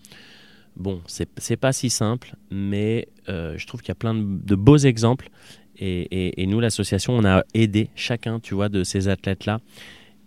bon, 0.76 1.02
c'est 1.08 1.58
pas 1.58 1.74
si 1.74 1.90
simple, 1.90 2.36
mais 2.52 3.08
euh, 3.30 3.58
je 3.58 3.68
trouve 3.68 3.82
qu'il 3.82 3.90
y 3.90 3.92
a 3.92 3.96
plein 3.96 4.16
de, 4.16 4.56
beaux 4.56 4.78
exemples. 4.78 5.30
Et, 5.78 6.42
et 6.42 6.46
nous, 6.46 6.60
l'association, 6.60 7.14
on 7.14 7.26
a 7.26 7.44
aidé 7.54 7.90
chacun, 7.96 8.40
tu 8.40 8.54
vois, 8.54 8.70
de 8.70 8.84
ces 8.84 9.08
athlètes-là. 9.08 9.60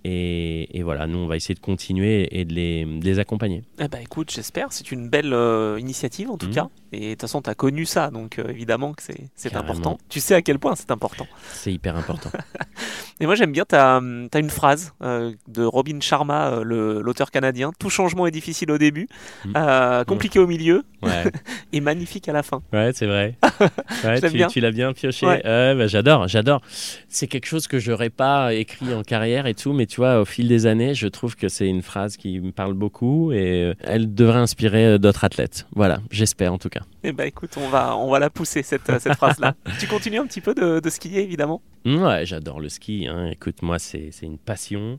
Et, 0.09 0.83
voilà, 0.85 1.09
nous, 1.09 1.19
on 1.19 1.27
va 1.27 1.35
essayer 1.35 1.55
de 1.55 1.61
continuer 1.61 2.29
et 2.39 2.45
de 2.45 2.55
les, 2.55 3.19
accompagner. 3.19 3.65
Eh 3.81 3.89
ben, 3.89 3.99
écoute, 3.99 4.31
j'espère. 4.31 4.73
C'est 4.73 4.93
une 4.93 5.09
belle 5.09 5.33
euh, 5.33 5.81
initiative, 5.81 6.31
en 6.31 6.39
tout 6.39 6.47
mmh. 6.47 6.55
cas. 6.55 6.69
Et 6.93 7.01
de 7.01 7.11
toute 7.13 7.23
façon, 7.23 7.43
tu 7.43 7.51
as 7.51 7.55
connu 7.55 7.85
ça, 7.85 8.11
donc 8.11 8.39
euh, 8.39 8.49
évidemment 8.49 8.93
que 8.93 9.03
c'est 9.03 9.57
important. 9.57 9.99
Tu 10.09 10.21
sais 10.21 10.35
à 10.35 10.43
quel 10.43 10.59
point 10.59 10.75
c'est 10.77 10.91
important. 10.91 11.27
C'est 11.53 11.73
hyper 11.73 11.97
important. 11.97 12.31
et 13.21 13.27
moi, 13.27 13.35
j'aime 13.35 13.53
bien, 13.53 13.65
tu 13.69 13.75
as, 13.75 14.01
une 14.01 14.51
phrase 14.51 14.93
euh, 15.03 15.33
de 15.49 15.63
Robin 15.65 16.01
Sharma, 16.01 16.61
l'auteur 16.63 17.31
canadien. 17.31 17.73
Tout 17.79 17.91
changement 17.91 18.27
est 18.27 18.31
difficile 18.31 18.71
au 18.71 18.79
début, 18.79 19.09
mmh. 19.45 20.05
compliqué 20.07 20.39
au 20.39 20.47
milieu 20.47 20.85
et 21.73 21.81
magnifique 21.81 22.29
à 22.29 22.33
la 22.33 22.43
fin. 22.43 22.63
Ouais, 22.73 22.93
c'est 22.95 23.07
vrai. 23.07 23.37
tu, 24.51 24.61
l'as 24.61 24.71
bien 24.71 24.93
pioché. 24.93 25.27
Bah, 25.27 25.87
j'adore, 25.87 26.29
j'adore. 26.29 26.61
C'est 27.09 27.27
quelque 27.27 27.47
chose 27.47 27.67
que 27.67 27.79
je 27.79 27.91
n'aurais 27.91 28.11
pas 28.11 28.55
écrit 28.55 28.95
en 28.95 29.03
carrière 29.03 29.47
et 29.47 29.55
tout, 29.55 29.73
mais 29.73 29.87
tu 29.87 29.97
vois, 29.97 30.21
au 30.21 30.25
fil 30.25 30.49
des 30.49 30.67
années, 30.67 30.95
je 30.95 31.09
trouve 31.09 31.37
que 31.37 31.49
c'est 31.49 31.67
une 31.67 31.83
phrase 31.83 32.17
qui 32.17 32.41
me 32.41 32.53
parle 32.53 32.75
beaucoup 32.75 33.33
et 33.33 33.63
euh, 33.63 33.75
elle 33.83 34.15
devrait 34.15 34.39
inspirer 34.39 34.87
euh, 34.87 34.99
d'autres 34.99 35.25
athlètes. 35.25 35.67
Voilà, 35.75 36.01
j'espère 36.11 36.53
en 36.53 36.59
tout 36.59 36.69
cas. 36.69 36.76
Eh 37.03 37.13
ben 37.13 37.27
écoute, 37.27 37.57
on 37.57 37.69
va, 37.69 37.97
on 37.97 38.11
va 38.11 38.19
la 38.19 38.31
pousser 38.31 38.63
cette, 38.63 38.99
cette 38.99 39.15
phrase-là. 39.15 39.55
tu 39.79 39.87
continues 39.87 40.19
un 40.19 40.27
petit 40.27 40.41
peu 40.41 40.55
de, 40.55 40.81
de 40.81 40.91
skier 40.91 41.23
évidemment? 41.23 41.63
Ouais, 41.85 42.27
j'adore 42.27 42.61
le 42.61 42.69
ski. 42.69 43.07
Hein. 43.09 43.29
Écoute, 43.31 43.63
moi, 43.63 43.79
c'est 43.79 44.11
une 44.23 44.39
passion. 44.39 44.99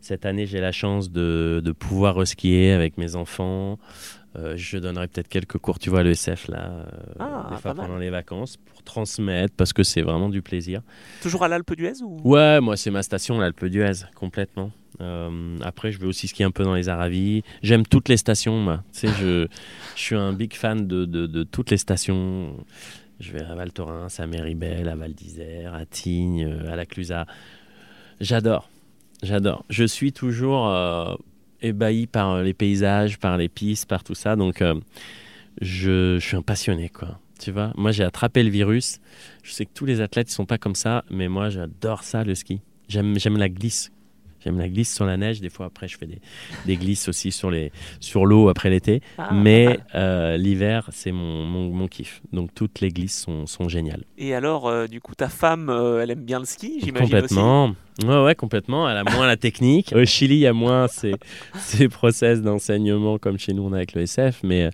Cette 0.00 0.26
année, 0.26 0.46
j'ai 0.46 0.60
la 0.60 0.72
chance 0.72 1.10
de, 1.10 1.60
de 1.64 1.72
pouvoir 1.72 2.26
skier 2.26 2.72
avec 2.72 2.98
mes 2.98 3.16
enfants. 3.16 3.78
Euh, 4.38 4.54
je 4.56 4.76
donnerai 4.78 5.08
peut-être 5.08 5.28
quelques 5.28 5.58
cours, 5.58 5.78
tu 5.78 5.88
vois, 5.88 6.00
à 6.00 6.02
l'ESF, 6.02 6.48
là, 6.48 6.70
euh, 6.70 6.84
ah, 7.18 7.48
des 7.50 7.56
fois 7.56 7.74
pendant 7.74 7.96
les 7.96 8.10
vacances, 8.10 8.58
pour 8.58 8.82
transmettre, 8.82 9.54
parce 9.56 9.72
que 9.72 9.82
c'est 9.82 10.02
vraiment 10.02 10.28
du 10.28 10.42
plaisir. 10.42 10.82
Toujours 11.22 11.42
à 11.42 11.48
l'Alpe 11.48 11.74
d'Huez 11.74 12.02
ou... 12.02 12.20
Ouais, 12.22 12.60
moi, 12.60 12.76
c'est 12.76 12.90
ma 12.90 13.02
station, 13.02 13.38
l'Alpe 13.38 13.64
d'Huez, 13.64 14.04
complètement. 14.14 14.70
Euh, 15.00 15.56
après, 15.62 15.92
je 15.92 15.98
vais 15.98 16.06
aussi 16.06 16.28
skier 16.28 16.44
un 16.44 16.50
peu 16.50 16.64
dans 16.64 16.74
les 16.74 16.88
Aravis. 16.88 17.42
J'aime 17.62 17.86
toutes 17.86 18.08
les 18.08 18.16
stations, 18.16 18.58
moi. 18.58 18.82
Tu 18.92 19.00
sais, 19.00 19.08
je, 19.08 19.46
suis 19.94 20.16
un 20.16 20.32
big 20.32 20.54
fan 20.54 20.86
de, 20.86 21.42
toutes 21.44 21.70
les 21.70 21.76
stations. 21.76 22.56
Je 23.20 23.32
vais 23.32 23.42
à 23.42 23.54
Val 23.54 23.72
Thorens, 23.72 24.18
à 24.18 24.26
Méribel, 24.26 24.88
à 24.88 24.96
Val 24.96 25.14
d'Isère, 25.14 25.74
à 25.74 25.86
Tignes, 25.86 26.44
euh, 26.44 26.72
à 26.72 26.76
la 26.76 26.84
Clusaz. 26.84 27.26
J'adore, 28.20 28.68
j'adore. 29.22 29.64
Je 29.70 29.84
suis 29.84 30.12
toujours 30.12 30.68
euh, 30.68 31.14
ébahi 31.62 32.06
par 32.06 32.42
les 32.42 32.54
paysages, 32.54 33.18
par 33.18 33.36
les 33.36 33.48
pistes, 33.48 33.88
par 33.88 34.04
tout 34.04 34.14
ça. 34.14 34.36
Donc, 34.36 34.62
je, 35.60 36.18
je 36.18 36.26
suis 36.26 36.36
un 36.36 36.42
passionné, 36.42 36.88
quoi. 36.90 37.18
Tu 37.38 37.50
vois, 37.50 37.72
moi 37.76 37.92
j'ai 37.92 38.04
attrapé 38.04 38.42
le 38.42 38.50
virus. 38.50 39.00
Je 39.42 39.52
sais 39.52 39.66
que 39.66 39.72
tous 39.74 39.84
les 39.84 40.00
athlètes 40.00 40.28
ne 40.28 40.32
sont 40.32 40.46
pas 40.46 40.58
comme 40.58 40.74
ça, 40.74 41.04
mais 41.10 41.28
moi 41.28 41.50
j'adore 41.50 42.02
ça, 42.02 42.24
le 42.24 42.34
ski. 42.34 42.60
J'aime 42.88 43.36
la 43.36 43.48
glisse. 43.48 43.92
J'aime 44.44 44.58
la 44.58 44.68
glisse 44.68 44.94
sur 44.94 45.06
la 45.06 45.16
neige. 45.16 45.40
Des 45.40 45.50
fois, 45.50 45.66
après, 45.66 45.88
je 45.88 45.96
fais 45.98 46.06
des, 46.06 46.20
des 46.66 46.76
glisses 46.76 47.08
aussi 47.08 47.32
sur, 47.32 47.50
les, 47.50 47.72
sur 48.00 48.26
l'eau 48.26 48.48
après 48.48 48.70
l'été. 48.70 49.02
Ah, 49.18 49.30
mais 49.32 49.80
euh, 49.94 50.36
l'hiver, 50.36 50.88
c'est 50.92 51.12
mon, 51.12 51.44
mon, 51.44 51.70
mon 51.70 51.88
kiff. 51.88 52.22
Donc 52.32 52.54
toutes 52.54 52.80
les 52.80 52.90
glisses 52.90 53.20
sont, 53.22 53.46
sont 53.46 53.68
géniales. 53.68 54.04
Et 54.18 54.34
alors, 54.34 54.68
euh, 54.68 54.86
du 54.86 55.00
coup, 55.00 55.14
ta 55.14 55.28
femme, 55.28 55.68
euh, 55.68 56.02
elle 56.02 56.10
aime 56.10 56.24
bien 56.24 56.38
le 56.38 56.44
ski, 56.44 56.80
j'imagine 56.82 57.04
aussi? 57.04 57.12
Complètement. 57.12 57.74
Ouais, 58.04 58.22
ouais, 58.22 58.34
complètement. 58.34 58.90
Elle 58.90 58.98
a 58.98 59.04
moins 59.04 59.26
la 59.26 59.38
technique. 59.38 59.94
Au 59.96 60.04
Chili, 60.04 60.34
il 60.34 60.40
y 60.40 60.46
a 60.46 60.52
moins 60.52 60.86
ces, 60.86 61.14
ces 61.58 61.88
process 61.88 62.42
d'enseignement 62.42 63.16
comme 63.18 63.38
chez 63.38 63.54
nous, 63.54 63.62
on 63.62 63.72
a 63.72 63.76
avec 63.76 63.94
le 63.94 64.02
SF. 64.02 64.40
Mais, 64.42 64.68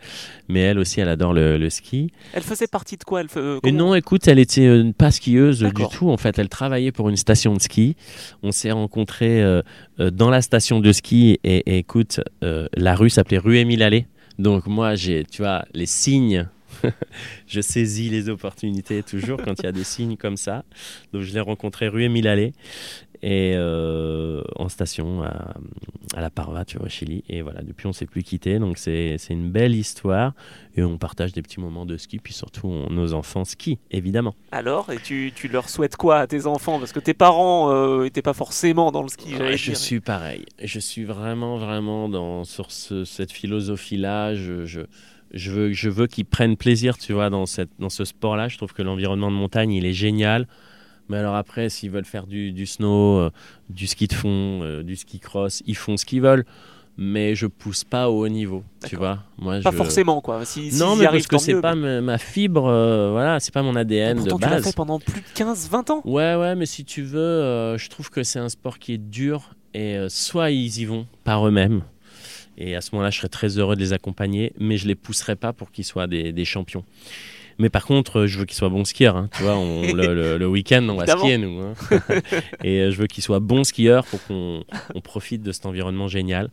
mais 0.48 0.60
elle 0.60 0.78
aussi, 0.80 1.00
elle 1.00 1.08
adore 1.08 1.32
le, 1.32 1.56
le 1.56 1.70
ski. 1.70 2.10
Elle 2.32 2.42
faisait 2.42 2.66
partie 2.66 2.96
de 2.96 3.04
quoi? 3.04 3.20
Elle, 3.20 3.28
euh, 3.36 3.60
Et 3.64 3.70
non, 3.70 3.94
écoute, 3.94 4.26
elle 4.26 4.40
était 4.40 4.66
euh, 4.66 4.90
pas 4.92 5.12
skieuse 5.12 5.60
du 5.60 5.86
tout. 5.92 6.10
En 6.10 6.16
fait, 6.16 6.36
elle 6.40 6.48
travaillait 6.48 6.90
pour 6.90 7.08
une 7.08 7.16
station 7.16 7.54
de 7.54 7.60
ski. 7.60 7.94
On 8.42 8.50
s'est 8.50 8.72
rencontrés 8.72 9.61
dans 9.98 10.30
la 10.30 10.42
station 10.42 10.80
de 10.80 10.92
ski. 10.92 11.38
Et, 11.44 11.58
et 11.66 11.78
écoute, 11.78 12.20
euh, 12.42 12.66
la 12.74 12.94
rue 12.94 13.10
s'appelait 13.10 13.38
rue 13.38 13.58
Émile 13.58 13.82
Allais. 13.82 14.06
Donc 14.38 14.66
moi, 14.66 14.94
j'ai, 14.94 15.24
tu 15.24 15.42
vois, 15.42 15.64
les 15.74 15.86
signes. 15.86 16.48
je 17.46 17.60
saisis 17.60 18.08
les 18.08 18.28
opportunités 18.28 19.02
toujours 19.02 19.40
quand 19.42 19.54
il 19.58 19.64
y 19.64 19.68
a 19.68 19.72
des 19.72 19.84
signes 19.84 20.16
comme 20.16 20.36
ça. 20.36 20.64
Donc 21.12 21.22
je 21.22 21.32
l'ai 21.32 21.40
rencontré 21.40 21.88
rue 21.88 22.04
Émile 22.04 22.28
Allais 22.28 22.52
et 23.22 23.52
euh, 23.54 24.42
en 24.56 24.68
station 24.68 25.22
à, 25.22 25.54
à 26.14 26.20
la 26.20 26.30
Parva, 26.30 26.64
tu 26.64 26.76
vois, 26.76 26.86
au 26.86 26.88
Chili. 26.90 27.22
Et 27.28 27.42
voilà, 27.42 27.62
depuis 27.62 27.86
on 27.86 27.92
s'est 27.92 28.06
plus 28.06 28.22
quitté. 28.22 28.58
Donc 28.58 28.78
c'est 28.78 29.16
une 29.30 29.50
belle 29.50 29.74
histoire 29.74 30.32
et 30.76 30.82
on 30.82 30.98
partage 30.98 31.32
des 31.32 31.42
petits 31.42 31.60
moments 31.60 31.86
de 31.86 31.96
ski. 31.96 32.18
Puis 32.18 32.32
surtout, 32.34 32.66
on- 32.66 32.90
nos 32.90 33.14
enfants 33.14 33.44
skient, 33.44 33.78
évidemment. 33.92 34.34
Alors, 34.50 34.90
et 34.90 34.98
tu, 34.98 35.32
tu 35.34 35.46
leur 35.48 35.68
souhaites 35.68 35.96
quoi 35.96 36.18
à 36.18 36.26
tes 36.26 36.46
enfants? 36.46 36.78
Parce 36.80 36.92
que 36.92 37.00
tes 37.00 37.14
parents 37.14 37.70
euh, 37.72 38.04
étaient 38.04 38.22
pas 38.22 38.32
forcément 38.34 38.90
dans 38.90 39.02
le 39.02 39.08
ski, 39.08 39.36
Ouais, 39.36 39.56
je 39.56 39.70
dire. 39.70 39.76
suis 39.78 40.00
pareil. 40.00 40.44
Je 40.62 40.78
suis 40.80 41.04
vraiment, 41.04 41.58
vraiment 41.58 42.08
dans, 42.08 42.44
sur 42.44 42.70
ce- 42.72 43.04
cette 43.04 43.30
philosophie-là. 43.32 44.34
Je, 44.34 44.64
je, 44.66 44.80
je 45.32 45.50
veux, 45.50 45.72
je 45.72 45.88
veux 45.88 46.06
qu'ils 46.08 46.24
prennent 46.26 46.56
plaisir, 46.56 46.98
tu 46.98 47.12
vois, 47.12 47.30
dans, 47.30 47.46
cette, 47.46 47.70
dans 47.78 47.88
ce 47.88 48.04
sport-là. 48.04 48.48
Je 48.48 48.56
trouve 48.56 48.72
que 48.72 48.82
l'environnement 48.82 49.30
de 49.30 49.36
montagne, 49.36 49.72
il 49.72 49.86
est 49.86 49.92
génial. 49.92 50.46
Mais 51.08 51.16
alors 51.18 51.34
après, 51.34 51.68
s'ils 51.68 51.90
veulent 51.90 52.04
faire 52.04 52.26
du, 52.26 52.52
du 52.52 52.66
snow, 52.66 53.18
euh, 53.18 53.30
du 53.70 53.86
ski 53.86 54.06
de 54.06 54.14
fond, 54.14 54.60
euh, 54.62 54.82
du 54.82 54.96
ski 54.96 55.18
cross, 55.20 55.62
ils 55.66 55.76
font 55.76 55.96
ce 55.96 56.04
qu'ils 56.04 56.22
veulent. 56.22 56.44
Mais 56.98 57.34
je 57.34 57.46
pousse 57.46 57.84
pas 57.84 58.10
au 58.10 58.20
haut 58.24 58.28
niveau, 58.28 58.62
tu 58.86 58.96
vois. 58.96 59.20
Moi, 59.38 59.60
Pas 59.62 59.70
je... 59.70 59.76
forcément, 59.76 60.20
quoi. 60.20 60.44
Si, 60.44 60.70
Non, 60.74 60.94
mais 60.94 61.06
parce 61.06 61.26
que 61.26 61.38
c'est 61.38 61.58
pas 61.58 61.74
mais- 61.74 62.02
ma, 62.02 62.18
fibre, 62.18 62.66
euh, 62.66 63.10
voilà, 63.12 63.40
c'est 63.40 63.52
pas 63.52 63.62
mon 63.62 63.74
ADN 63.76 64.18
de 64.18 64.28
Pourtant, 64.28 64.36
tu 64.36 64.42
l'as 64.44 64.50
base. 64.56 64.64
fait 64.64 64.76
pendant 64.76 65.00
plus 65.00 65.22
de 65.22 65.26
15-20 65.34 65.90
ans. 65.90 66.02
Ouais, 66.04 66.34
ouais, 66.36 66.54
mais 66.54 66.66
si 66.66 66.84
tu 66.84 67.00
veux, 67.00 67.18
euh, 67.18 67.78
je 67.78 67.88
trouve 67.88 68.10
que 68.10 68.22
c'est 68.22 68.38
un 68.40 68.50
sport 68.50 68.78
qui 68.78 68.92
est 68.92 68.98
dur 68.98 69.54
et 69.72 69.96
soit 70.10 70.50
ils 70.50 70.80
y 70.80 70.84
vont 70.84 71.06
par 71.24 71.46
eux-mêmes. 71.48 71.80
Et 72.58 72.76
à 72.76 72.82
ce 72.82 72.90
moment-là, 72.92 73.08
je 73.08 73.16
serais 73.16 73.30
très 73.30 73.56
heureux 73.58 73.74
de 73.74 73.80
les 73.80 73.94
accompagner, 73.94 74.52
mais 74.60 74.76
je 74.76 74.86
les 74.86 74.94
pousserai 74.94 75.34
pas 75.34 75.54
pour 75.54 75.70
qu'ils 75.72 75.84
soient 75.86 76.06
des, 76.06 76.32
des 76.34 76.44
champions. 76.44 76.84
Mais 77.58 77.68
par 77.68 77.84
contre, 77.86 78.20
euh, 78.20 78.26
je 78.26 78.38
veux 78.38 78.44
qu'ils 78.44 78.56
soient 78.56 78.68
bons 78.68 78.84
skieurs. 78.84 79.16
hein. 79.16 79.28
Tu 79.36 79.42
vois, 79.42 79.56
on- 79.56 79.82
le, 79.94 80.14
le- 80.14 80.38
le 80.38 80.46
week-end, 80.48 80.86
on 80.88 80.96
va 80.96 81.06
skier, 81.06 81.38
nous. 81.38 81.60
hein. 81.60 81.74
et 82.64 82.80
euh, 82.80 82.90
je 82.90 82.96
veux 82.98 83.06
qu'ils 83.06 83.22
soient 83.24 83.40
bons 83.40 83.64
skieurs 83.64 84.04
pour 84.06 84.22
qu'on 84.26 84.64
on 84.94 85.00
profite 85.00 85.42
de 85.42 85.52
cet 85.52 85.66
environnement 85.66 86.08
génial. 86.08 86.50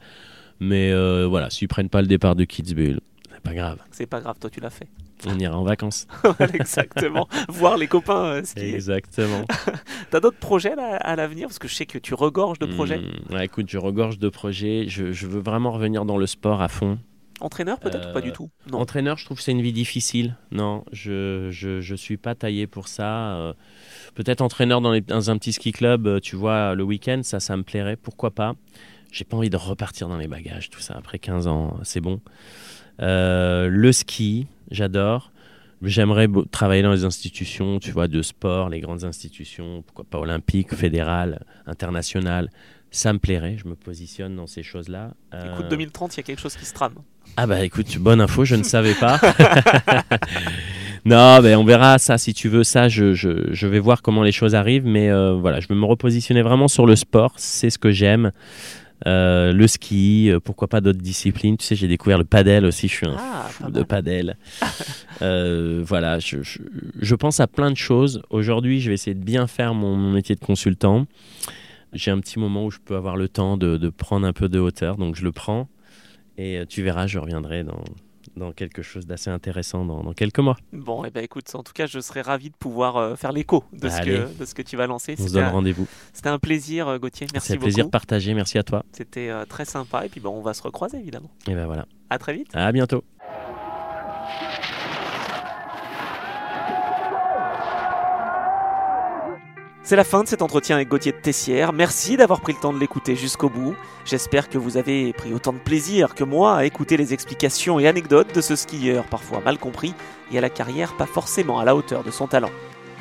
Mais 0.60 0.92
euh, 0.92 1.26
voilà, 1.28 1.50
s'ils 1.50 1.68
prennent 1.70 1.90
pas 1.90 2.02
le 2.02 2.08
départ 2.08 2.36
de 2.36 2.44
Kitzbühel, 2.44 3.00
c'est 3.32 3.40
pas 3.42 3.54
grave. 3.54 3.78
C'est 3.92 4.06
pas 4.08 4.20
grave, 4.20 4.36
toi, 4.40 4.50
tu 4.50 4.60
l'as 4.60 4.70
fait. 4.70 4.88
On 5.28 5.38
ira 5.38 5.58
en 5.58 5.64
vacances. 5.64 6.08
Exactement. 6.54 7.28
Voir 7.50 7.78
les 7.78 7.88
copains 7.88 8.24
euh, 8.26 8.44
skier. 8.44 8.74
Exactement. 8.74 9.44
T'as 10.12 10.20
d'autres 10.22 10.38
projets 10.38 10.76
là, 10.76 10.96
à 10.98 11.16
l'avenir? 11.18 11.48
Parce 11.48 11.60
que 11.60 11.68
je 11.68 11.76
sais 11.76 11.86
que 11.86 11.98
tu 11.98 12.14
regorges 12.14 12.60
de 12.60 12.66
projets. 12.66 13.00
Hmm, 13.00 13.34
ouais, 13.34 13.46
écoute, 13.46 13.66
je 13.70 13.78
regorge 13.78 14.18
de 14.20 14.30
projets. 14.30 14.86
Je, 14.88 15.12
je 15.12 15.28
veux 15.28 15.42
vraiment 15.42 15.72
revenir 15.72 16.06
dans 16.06 16.18
le 16.18 16.26
sport 16.26 16.62
à 16.62 16.68
fond. 16.70 17.00
Entraîneur 17.42 17.80
peut-être 17.80 18.10
ou 18.10 18.14
pas 18.14 18.20
Euh, 18.20 18.22
du 18.22 18.32
tout? 18.32 18.50
Non. 18.72 18.80
Entraîneur, 18.80 19.18
je 19.18 19.26
trouve 19.26 19.38
que 19.38 19.44
c'est 19.44 19.52
une 19.52 19.62
vie 19.62 19.74
difficile. 19.74 20.36
Non, 20.52 20.84
je 20.92 21.50
je, 21.52 21.80
je 21.82 21.96
suis 21.96 22.18
pas 22.18 22.36
taillé 22.36 22.68
pour 22.68 22.88
ça. 22.88 23.36
Euh, 23.36 23.54
Peut-être 24.16 24.42
entraîneur 24.42 24.82
dans, 24.82 24.92
les- 24.92 25.02
dans 25.02 25.30
un 25.32 25.38
petit 25.38 25.54
ski 25.54 25.72
club, 25.72 26.08
euh, 26.08 26.20
tu 26.20 26.36
vois, 26.36 26.76
le 26.76 26.84
week-end, 26.84 27.22
ça, 27.24 27.40
ça 27.40 27.56
me 27.56 27.64
plairait. 27.64 27.96
Pourquoi 27.96 28.32
pas 28.32 28.56
J'ai 29.12 29.24
pas 29.24 29.38
envie 29.38 29.50
de 29.50 29.56
repartir 29.58 30.10
dans 30.10 30.18
les 30.18 30.28
bagages, 30.28 30.70
tout 30.70 30.82
ça. 30.82 30.96
Après 30.98 31.20
15 31.20 31.48
ans, 31.48 31.78
c'est 31.84 32.02
bon. 32.02 32.20
Euh, 33.02 33.70
le 33.70 33.92
ski, 33.92 34.48
j'adore. 34.72 35.32
J'aimerais 35.82 36.28
travailler 36.52 36.82
dans 36.82 36.92
les 36.92 37.06
institutions, 37.06 37.80
tu 37.80 37.92
vois, 37.92 38.10
de 38.10 38.22
sport, 38.22 38.68
les 38.70 38.82
grandes 38.82 39.06
institutions, 39.06 39.82
pourquoi 39.84 40.04
pas 40.04 40.20
olympiques, 40.20 40.76
fédérales, 40.76 41.46
internationales. 41.68 42.50
Ça 42.92 43.14
me 43.14 43.20
plairait, 43.20 43.56
je 43.58 43.68
me 43.68 43.76
positionne 43.76 44.36
dans 44.36 44.48
ces 44.48 44.64
choses-là. 44.64 45.14
Écoute, 45.32 45.66
Euh, 45.66 45.70
2030, 45.70 46.16
il 46.16 46.18
y 46.18 46.20
a 46.20 46.24
quelque 46.24 46.42
chose 46.42 46.58
qui 46.58 46.66
se 46.66 46.74
trame. 46.74 46.96
Ah 47.38 47.48
bah 47.48 47.64
écoute, 47.64 47.98
bonne 48.00 48.22
info, 48.22 48.44
je 48.46 48.56
ne 48.56 48.64
savais 48.64 48.94
pas. 48.96 49.20
non, 51.06 51.40
ben 51.42 51.58
on 51.58 51.64
verra 51.64 51.98
ça 51.98 52.18
si 52.18 52.34
tu 52.34 52.50
veux. 52.50 52.64
Ça, 52.64 52.90
je, 52.90 53.14
je, 53.14 53.54
je 53.54 53.68
vais 53.68 53.80
voir 53.80 54.02
comment 54.02 54.24
les 54.24 54.32
choses 54.32 54.56
arrivent. 54.56 54.86
Mais 54.86 55.10
euh, 55.10 55.34
voilà, 55.34 55.60
je 55.60 55.68
veux 55.70 55.76
me 55.76 55.86
repositionner 55.86 56.42
vraiment 56.42 56.68
sur 56.68 56.86
le 56.86 56.96
sport. 56.96 57.34
C'est 57.38 57.70
ce 57.70 57.78
que 57.78 57.92
j'aime. 57.92 58.32
Euh, 59.08 59.54
le 59.54 59.66
ski, 59.68 60.30
euh, 60.30 60.42
pourquoi 60.42 60.68
pas 60.68 60.82
d'autres 60.82 61.00
disciplines. 61.00 61.56
Tu 61.56 61.66
sais, 61.66 61.76
j'ai 61.76 61.88
découvert 61.88 62.18
le 62.18 62.26
padel 62.26 62.66
aussi. 62.66 62.90
Je 62.90 62.94
suis 62.96 63.08
un 63.08 63.16
Ah, 63.18 63.48
fou 63.50 63.72
de 63.72 63.84
padel. 63.84 64.38
Euh, 65.22 65.82
voilà, 65.86 66.18
je, 66.20 66.42
je, 66.44 66.60
je 67.02 67.14
pense 67.16 67.42
à 67.42 67.48
plein 67.48 67.72
de 67.72 67.76
choses. 67.76 68.22
Aujourd'hui, 68.30 68.80
je 68.80 68.88
vais 68.88 68.94
essayer 68.94 69.14
de 69.16 69.22
bien 69.22 69.48
faire 69.48 69.74
mon, 69.74 69.98
mon 69.98 70.12
métier 70.12 70.34
de 70.34 70.40
consultant. 70.40 71.08
J'ai 71.92 72.10
un 72.10 72.20
petit 72.22 72.40
moment 72.40 72.64
où 72.64 72.72
je 72.72 72.78
peux 72.78 72.96
avoir 72.96 73.18
le 73.18 73.28
temps 73.28 73.58
de, 73.58 73.76
de 73.76 73.90
prendre 73.90 74.26
un 74.26 74.32
peu 74.32 74.48
de 74.48 74.60
hauteur, 74.60 74.96
donc 74.96 75.18
je 75.18 75.26
le 75.26 75.34
prends. 75.34 75.68
Et 76.42 76.58
euh, 76.58 76.66
tu 76.66 76.84
verras, 76.84 77.06
je 77.06 77.20
reviendrai 77.20 77.66
dans, 77.66 77.84
dans 78.38 78.54
quelque 78.54 78.82
chose 78.82 79.06
d'assez 79.06 79.30
intéressant 79.30 79.84
dans, 79.84 80.04
dans 80.04 80.14
quelques 80.14 80.40
mois. 80.40 80.56
Bon, 80.72 81.04
et 81.04 81.10
ben 81.10 81.22
écoute, 81.22 81.54
en 81.54 81.64
tout 81.64 81.74
cas, 81.74 81.86
je 81.86 82.00
serais 82.00 82.22
ravi 82.22 82.50
de 82.50 82.56
pouvoir 82.56 82.96
euh, 82.96 83.16
faire 83.18 83.34
l'écho 83.34 83.66
de, 83.74 83.90
ce 83.90 84.02
que, 84.02 84.40
de 84.40 84.46
ce 84.46 84.56
que 84.56 84.62
tu 84.62 84.78
vas 84.78 84.88
lancer. 84.88 85.16
On 85.20 85.28
se 85.28 85.34
donne 85.34 85.48
rendez-vous. 85.50 85.86
c'était 86.14 86.30
un 86.30 86.40
plaisir, 86.40 86.88
euh, 86.88 86.98
Gauthier. 86.98 87.28
Merci 87.34 87.48
C'est 87.48 87.54
un 87.54 87.56
beaucoup. 87.58 87.66
plaisir 87.66 87.90
partagé. 87.90 88.34
Merci 88.34 88.58
à 88.58 88.64
toi. 88.64 88.86
C'était 88.94 89.30
euh, 89.30 89.44
très 89.46 89.66
sympa. 89.66 90.06
Et 90.06 90.10
puis, 90.10 90.22
on 90.26 90.42
va 90.42 90.54
se 90.54 90.62
recroiser, 90.64 90.98
évidemment. 90.98 91.30
Et 91.48 91.56
ben 91.56 91.66
voilà. 91.66 91.86
À 92.10 92.18
très 92.18 92.34
vite. 92.34 92.48
À 92.54 92.72
bientôt. 92.72 93.04
C'est 99.90 99.96
la 99.96 100.04
fin 100.04 100.22
de 100.22 100.28
cet 100.28 100.44
entretien 100.44 100.76
avec 100.76 100.88
Gauthier 100.88 101.14
de 101.14 101.18
Tessière. 101.18 101.74
Merci 101.74 102.16
d'avoir 102.16 102.42
pris 102.42 102.54
le 102.54 102.60
temps 102.60 102.72
de 102.72 102.78
l'écouter 102.78 103.16
jusqu'au 103.16 103.50
bout. 103.50 103.74
J'espère 104.06 104.48
que 104.48 104.60
vous 104.60 104.78
avez 104.78 105.14
pris 105.14 105.34
autant 105.34 105.52
de 105.52 105.58
plaisir 105.58 106.14
que 106.14 106.24
moi 106.24 106.58
à 106.58 106.66
écouter 106.66 106.96
les 106.96 107.12
explications 107.12 107.80
et 107.80 107.88
anecdotes 107.88 108.36
de 108.36 108.40
ce 108.40 108.56
skieur 108.56 109.06
parfois 109.06 109.42
mal 109.44 109.58
compris 109.58 109.96
et 110.32 110.38
à 110.38 110.42
la 110.42 110.52
carrière 110.52 110.96
pas 110.96 111.08
forcément 111.08 111.58
à 111.58 111.66
la 111.66 111.76
hauteur 111.76 112.04
de 112.04 112.12
son 112.12 112.28
talent. 112.28 112.52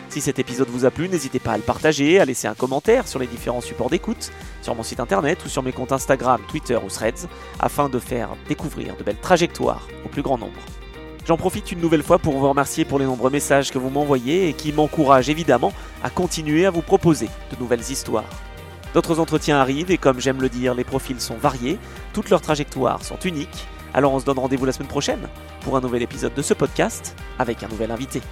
Si 0.08 0.22
cet 0.22 0.38
épisode 0.38 0.70
vous 0.70 0.86
a 0.86 0.90
plu, 0.90 1.10
n'hésitez 1.10 1.40
pas 1.40 1.52
à 1.52 1.58
le 1.58 1.62
partager, 1.62 2.20
à 2.20 2.24
laisser 2.24 2.48
un 2.48 2.54
commentaire 2.54 3.06
sur 3.06 3.18
les 3.18 3.26
différents 3.26 3.60
supports 3.60 3.90
d'écoute, 3.90 4.32
sur 4.62 4.74
mon 4.74 4.82
site 4.82 5.00
internet 5.00 5.44
ou 5.44 5.50
sur 5.50 5.62
mes 5.62 5.72
comptes 5.72 5.92
Instagram, 5.92 6.40
Twitter 6.48 6.78
ou 6.82 6.88
Threads, 6.88 7.28
afin 7.60 7.90
de 7.90 7.98
faire 7.98 8.30
découvrir 8.48 8.96
de 8.96 9.04
belles 9.04 9.20
trajectoires 9.20 9.86
au 10.06 10.08
plus 10.08 10.22
grand 10.22 10.38
nombre. 10.38 10.62
J'en 11.28 11.36
profite 11.36 11.72
une 11.72 11.80
nouvelle 11.82 12.02
fois 12.02 12.18
pour 12.18 12.38
vous 12.38 12.48
remercier 12.48 12.86
pour 12.86 12.98
les 12.98 13.04
nombreux 13.04 13.28
messages 13.28 13.70
que 13.70 13.76
vous 13.76 13.90
m'envoyez 13.90 14.48
et 14.48 14.54
qui 14.54 14.72
m'encouragent 14.72 15.28
évidemment 15.28 15.74
à 16.02 16.08
continuer 16.08 16.64
à 16.64 16.70
vous 16.70 16.80
proposer 16.80 17.28
de 17.52 17.60
nouvelles 17.60 17.82
histoires. 17.90 18.24
D'autres 18.94 19.20
entretiens 19.20 19.58
arrivent 19.58 19.90
et 19.90 19.98
comme 19.98 20.20
j'aime 20.20 20.40
le 20.40 20.48
dire, 20.48 20.74
les 20.74 20.84
profils 20.84 21.20
sont 21.20 21.36
variés, 21.36 21.78
toutes 22.14 22.30
leurs 22.30 22.40
trajectoires 22.40 23.04
sont 23.04 23.18
uniques. 23.26 23.66
Alors 23.92 24.14
on 24.14 24.20
se 24.20 24.24
donne 24.24 24.38
rendez-vous 24.38 24.64
la 24.64 24.72
semaine 24.72 24.88
prochaine 24.88 25.28
pour 25.60 25.76
un 25.76 25.82
nouvel 25.82 26.00
épisode 26.00 26.32
de 26.32 26.40
ce 26.40 26.54
podcast 26.54 27.14
avec 27.38 27.62
un 27.62 27.68
nouvel 27.68 27.90
invité. 27.90 28.22